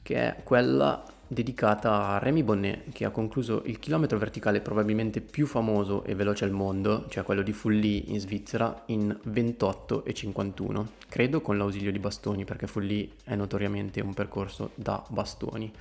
che 0.00 0.14
è 0.16 0.42
quella 0.42 1.04
dedicata 1.32 2.08
a 2.08 2.18
Remy 2.18 2.42
Bonnet 2.42 2.92
che 2.92 3.04
ha 3.04 3.10
concluso 3.10 3.62
il 3.66 3.78
chilometro 3.78 4.18
verticale 4.18 4.60
probabilmente 4.60 5.20
più 5.20 5.46
famoso 5.46 6.02
e 6.02 6.16
veloce 6.16 6.44
al 6.44 6.50
mondo, 6.50 7.06
cioè 7.08 7.22
quello 7.22 7.42
di 7.42 7.52
Fully 7.52 8.06
in 8.08 8.18
Svizzera, 8.18 8.82
in 8.86 9.16
28 9.22 10.04
e 10.04 10.12
51, 10.12 10.88
credo 11.08 11.40
con 11.40 11.56
l'ausilio 11.56 11.92
di 11.92 12.00
bastoni 12.00 12.44
perché 12.44 12.66
Fully 12.66 13.12
è 13.22 13.36
notoriamente 13.36 14.00
un 14.00 14.12
percorso 14.12 14.72
da 14.74 15.00
bastoni. 15.08 15.72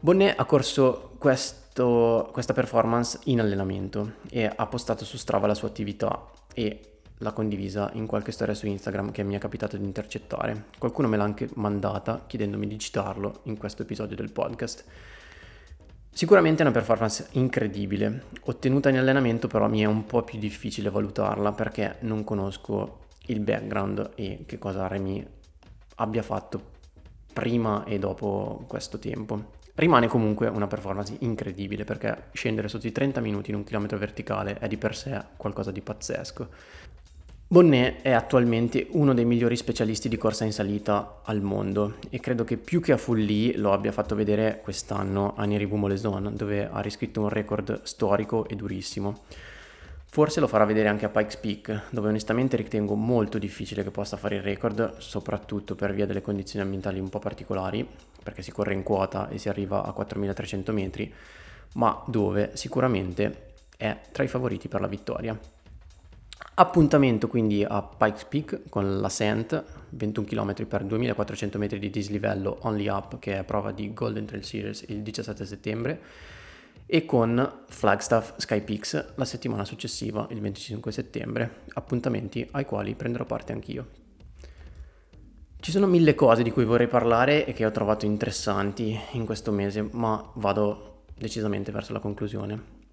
Bonnet 0.00 0.38
ha 0.38 0.44
corso 0.46 1.16
questo, 1.18 2.30
questa 2.32 2.54
performance 2.54 3.20
in 3.24 3.40
allenamento 3.40 4.14
e 4.30 4.50
ha 4.54 4.66
postato 4.66 5.04
su 5.04 5.18
Strava 5.18 5.46
la 5.46 5.54
sua 5.54 5.68
attività 5.68 6.30
e 6.54 6.93
l'ha 7.24 7.32
condivisa 7.32 7.90
in 7.94 8.06
qualche 8.06 8.32
storia 8.32 8.54
su 8.54 8.66
Instagram 8.66 9.10
che 9.10 9.24
mi 9.24 9.34
è 9.34 9.38
capitato 9.38 9.78
di 9.78 9.84
intercettare. 9.84 10.66
Qualcuno 10.78 11.08
me 11.08 11.16
l'ha 11.16 11.24
anche 11.24 11.48
mandata 11.54 12.24
chiedendomi 12.26 12.68
di 12.68 12.78
citarlo 12.78 13.40
in 13.44 13.56
questo 13.56 13.82
episodio 13.82 14.14
del 14.14 14.30
podcast. 14.30 14.84
Sicuramente 16.10 16.62
è 16.62 16.66
una 16.66 16.74
performance 16.74 17.28
incredibile, 17.32 18.26
ottenuta 18.42 18.90
in 18.90 18.98
allenamento 18.98 19.48
però 19.48 19.68
mi 19.68 19.80
è 19.80 19.86
un 19.86 20.04
po' 20.04 20.22
più 20.22 20.38
difficile 20.38 20.90
valutarla 20.90 21.50
perché 21.52 21.96
non 22.00 22.22
conosco 22.22 23.06
il 23.26 23.40
background 23.40 24.10
e 24.14 24.44
che 24.46 24.58
cosa 24.58 24.86
Remy 24.86 25.26
abbia 25.96 26.22
fatto 26.22 26.72
prima 27.32 27.84
e 27.84 27.98
dopo 27.98 28.64
questo 28.68 28.98
tempo. 28.98 29.62
Rimane 29.76 30.06
comunque 30.06 30.46
una 30.46 30.68
performance 30.68 31.16
incredibile 31.20 31.82
perché 31.82 32.28
scendere 32.32 32.68
sotto 32.68 32.86
i 32.86 32.92
30 32.92 33.20
minuti 33.20 33.50
in 33.50 33.56
un 33.56 33.64
chilometro 33.64 33.98
verticale 33.98 34.56
è 34.58 34.68
di 34.68 34.76
per 34.76 34.94
sé 34.94 35.20
qualcosa 35.36 35.72
di 35.72 35.80
pazzesco. 35.80 36.48
Bonnet 37.54 38.02
è 38.02 38.10
attualmente 38.10 38.88
uno 38.90 39.14
dei 39.14 39.24
migliori 39.24 39.54
specialisti 39.56 40.08
di 40.08 40.16
corsa 40.16 40.44
in 40.44 40.52
salita 40.52 41.20
al 41.22 41.40
mondo 41.40 41.98
e 42.10 42.18
credo 42.18 42.42
che 42.42 42.56
più 42.56 42.80
che 42.80 42.90
a 42.90 42.96
Fully 42.96 43.54
lo 43.54 43.72
abbia 43.72 43.92
fatto 43.92 44.16
vedere 44.16 44.58
quest'anno 44.60 45.34
a 45.36 45.44
Nerivu 45.44 45.76
Moleson 45.76 46.32
dove 46.34 46.68
ha 46.68 46.80
riscritto 46.80 47.20
un 47.20 47.28
record 47.28 47.82
storico 47.84 48.48
e 48.48 48.56
durissimo. 48.56 49.20
Forse 50.06 50.40
lo 50.40 50.48
farà 50.48 50.64
vedere 50.64 50.88
anche 50.88 51.04
a 51.04 51.10
Pikes 51.10 51.36
Peak, 51.36 51.82
dove 51.90 52.08
onestamente 52.08 52.56
ritengo 52.56 52.96
molto 52.96 53.38
difficile 53.38 53.84
che 53.84 53.92
possa 53.92 54.16
fare 54.16 54.34
il 54.34 54.42
record, 54.42 54.98
soprattutto 54.98 55.76
per 55.76 55.94
via 55.94 56.06
delle 56.06 56.22
condizioni 56.22 56.64
ambientali 56.64 56.98
un 56.98 57.08
po' 57.08 57.20
particolari, 57.20 57.88
perché 58.20 58.42
si 58.42 58.50
corre 58.50 58.74
in 58.74 58.82
quota 58.82 59.28
e 59.28 59.38
si 59.38 59.48
arriva 59.48 59.84
a 59.84 59.92
4300 59.92 60.72
metri, 60.72 61.14
ma 61.74 62.02
dove 62.08 62.50
sicuramente 62.54 63.52
è 63.76 63.96
tra 64.10 64.24
i 64.24 64.28
favoriti 64.28 64.66
per 64.66 64.80
la 64.80 64.88
vittoria. 64.88 65.38
Appuntamento 66.56 67.26
quindi 67.26 67.64
a 67.64 67.82
Pikes 67.82 68.24
Peak 68.26 68.68
con 68.68 69.00
l'Ascent, 69.00 69.64
21 69.88 70.24
km 70.24 70.66
per 70.66 70.84
2400 70.84 71.58
metri 71.58 71.80
di 71.80 71.90
dislivello 71.90 72.58
only 72.60 72.86
up 72.86 73.18
che 73.18 73.40
è 73.40 73.42
prova 73.42 73.72
di 73.72 73.92
Golden 73.92 74.24
Trail 74.24 74.44
Series 74.44 74.84
il 74.86 75.02
17 75.02 75.44
settembre 75.44 76.00
e 76.86 77.04
con 77.04 77.64
Flagstaff 77.66 78.34
Sky 78.36 78.60
Peaks 78.60 79.14
la 79.16 79.24
settimana 79.24 79.64
successiva 79.64 80.28
il 80.30 80.40
25 80.40 80.92
settembre, 80.92 81.62
appuntamenti 81.72 82.46
ai 82.52 82.64
quali 82.64 82.94
prenderò 82.94 83.24
parte 83.24 83.52
anch'io. 83.52 83.88
Ci 85.58 85.72
sono 85.72 85.88
mille 85.88 86.14
cose 86.14 86.44
di 86.44 86.52
cui 86.52 86.64
vorrei 86.64 86.86
parlare 86.86 87.46
e 87.46 87.52
che 87.52 87.66
ho 87.66 87.72
trovato 87.72 88.06
interessanti 88.06 88.96
in 89.12 89.24
questo 89.24 89.50
mese, 89.50 89.88
ma 89.90 90.30
vado 90.34 91.02
decisamente 91.16 91.72
verso 91.72 91.92
la 91.92 91.98
conclusione. 91.98 92.83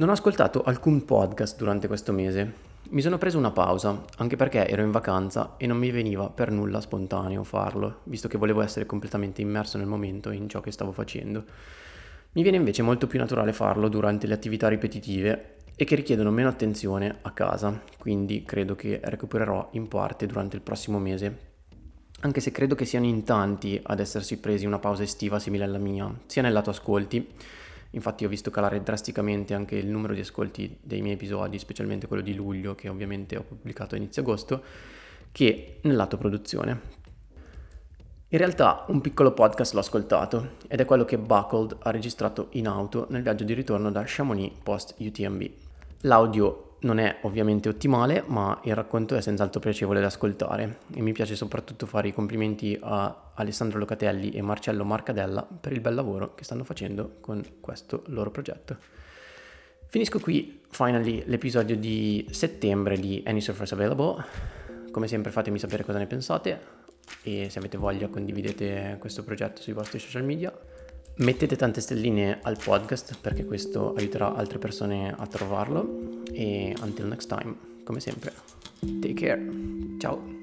Non 0.00 0.08
ho 0.08 0.12
ascoltato 0.12 0.62
alcun 0.62 1.04
podcast 1.04 1.58
durante 1.58 1.86
questo 1.86 2.10
mese. 2.10 2.54
Mi 2.88 3.02
sono 3.02 3.18
preso 3.18 3.36
una 3.36 3.50
pausa, 3.50 4.02
anche 4.16 4.34
perché 4.34 4.66
ero 4.66 4.80
in 4.80 4.90
vacanza 4.90 5.56
e 5.58 5.66
non 5.66 5.76
mi 5.76 5.90
veniva 5.90 6.30
per 6.30 6.50
nulla 6.50 6.80
spontaneo 6.80 7.44
farlo, 7.44 7.98
visto 8.04 8.26
che 8.26 8.38
volevo 8.38 8.62
essere 8.62 8.86
completamente 8.86 9.42
immerso 9.42 9.76
nel 9.76 9.86
momento 9.86 10.30
in 10.30 10.48
ciò 10.48 10.60
che 10.60 10.72
stavo 10.72 10.90
facendo. 10.90 11.44
Mi 12.32 12.40
viene 12.40 12.56
invece 12.56 12.80
molto 12.80 13.06
più 13.06 13.18
naturale 13.18 13.52
farlo 13.52 13.88
durante 13.88 14.26
le 14.26 14.32
attività 14.32 14.68
ripetitive 14.68 15.56
e 15.76 15.84
che 15.84 15.96
richiedono 15.96 16.30
meno 16.30 16.48
attenzione 16.48 17.18
a 17.20 17.32
casa, 17.32 17.82
quindi 17.98 18.42
credo 18.44 18.74
che 18.74 19.00
recupererò 19.04 19.68
in 19.72 19.86
parte 19.86 20.24
durante 20.24 20.56
il 20.56 20.62
prossimo 20.62 20.98
mese. 20.98 21.48
Anche 22.20 22.40
se 22.40 22.50
credo 22.52 22.74
che 22.74 22.86
siano 22.86 23.04
in 23.04 23.22
tanti 23.24 23.78
ad 23.82 24.00
essersi 24.00 24.38
presi 24.38 24.64
una 24.64 24.78
pausa 24.78 25.02
estiva 25.02 25.38
simile 25.38 25.64
alla 25.64 25.76
mia, 25.76 26.10
sia 26.24 26.40
nel 26.40 26.54
lato 26.54 26.70
ascolti, 26.70 27.34
Infatti 27.90 28.24
ho 28.24 28.28
visto 28.28 28.50
calare 28.50 28.82
drasticamente 28.82 29.54
anche 29.54 29.76
il 29.76 29.88
numero 29.88 30.14
di 30.14 30.20
ascolti 30.20 30.78
dei 30.80 31.00
miei 31.00 31.14
episodi, 31.14 31.58
specialmente 31.58 32.06
quello 32.06 32.22
di 32.22 32.34
luglio 32.34 32.74
che 32.74 32.88
ovviamente 32.88 33.36
ho 33.36 33.42
pubblicato 33.42 33.94
a 33.94 33.98
inizio 33.98 34.22
agosto, 34.22 34.62
che 35.32 35.78
nel 35.82 35.96
lato 35.96 36.16
produzione. 36.16 36.98
In 38.28 38.38
realtà 38.38 38.84
un 38.88 39.00
piccolo 39.00 39.32
podcast 39.32 39.74
l'ho 39.74 39.80
ascoltato 39.80 40.50
ed 40.68 40.78
è 40.78 40.84
quello 40.84 41.04
che 41.04 41.18
Buckled 41.18 41.78
ha 41.80 41.90
registrato 41.90 42.46
in 42.50 42.68
auto 42.68 43.06
nel 43.10 43.22
viaggio 43.22 43.42
di 43.42 43.54
ritorno 43.54 43.90
da 43.90 44.04
Chamonix 44.06 44.52
post 44.62 44.94
UTMB. 44.98 45.50
L'audio 46.02 46.69
non 46.80 46.98
è 46.98 47.18
ovviamente 47.22 47.68
ottimale, 47.68 48.22
ma 48.26 48.58
il 48.64 48.74
racconto 48.74 49.14
è 49.16 49.20
senz'altro 49.20 49.60
piacevole 49.60 50.00
da 50.00 50.06
ascoltare 50.06 50.78
e 50.94 51.02
mi 51.02 51.12
piace 51.12 51.36
soprattutto 51.36 51.86
fare 51.86 52.08
i 52.08 52.12
complimenti 52.12 52.78
a 52.80 53.32
Alessandro 53.34 53.78
Locatelli 53.78 54.30
e 54.30 54.42
Marcello 54.42 54.84
Marcadella 54.84 55.42
per 55.42 55.72
il 55.72 55.80
bel 55.80 55.94
lavoro 55.94 56.34
che 56.34 56.44
stanno 56.44 56.64
facendo 56.64 57.16
con 57.20 57.42
questo 57.60 58.04
loro 58.06 58.30
progetto. 58.30 58.76
Finisco 59.86 60.20
qui, 60.20 60.60
finally, 60.70 61.24
l'episodio 61.26 61.76
di 61.76 62.26
settembre 62.30 62.96
di 62.96 63.22
Any 63.26 63.40
Surface 63.40 63.74
Available. 63.74 64.24
Come 64.90 65.08
sempre 65.08 65.32
fatemi 65.32 65.58
sapere 65.58 65.84
cosa 65.84 65.98
ne 65.98 66.06
pensate 66.06 66.78
e 67.22 67.48
se 67.50 67.58
avete 67.58 67.76
voglia 67.76 68.08
condividete 68.08 68.96
questo 68.98 69.24
progetto 69.24 69.60
sui 69.60 69.72
vostri 69.72 69.98
social 69.98 70.24
media. 70.24 70.52
Mettete 71.20 71.54
tante 71.54 71.82
stelline 71.82 72.38
al 72.40 72.56
podcast 72.56 73.18
perché 73.20 73.44
questo 73.44 73.94
aiuterà 73.94 74.34
altre 74.34 74.58
persone 74.58 75.14
a 75.14 75.26
trovarlo 75.26 76.22
e 76.32 76.74
until 76.80 77.08
next 77.08 77.28
time, 77.28 77.54
come 77.84 78.00
sempre, 78.00 78.32
take 79.00 79.12
care, 79.12 79.46
ciao! 79.98 80.39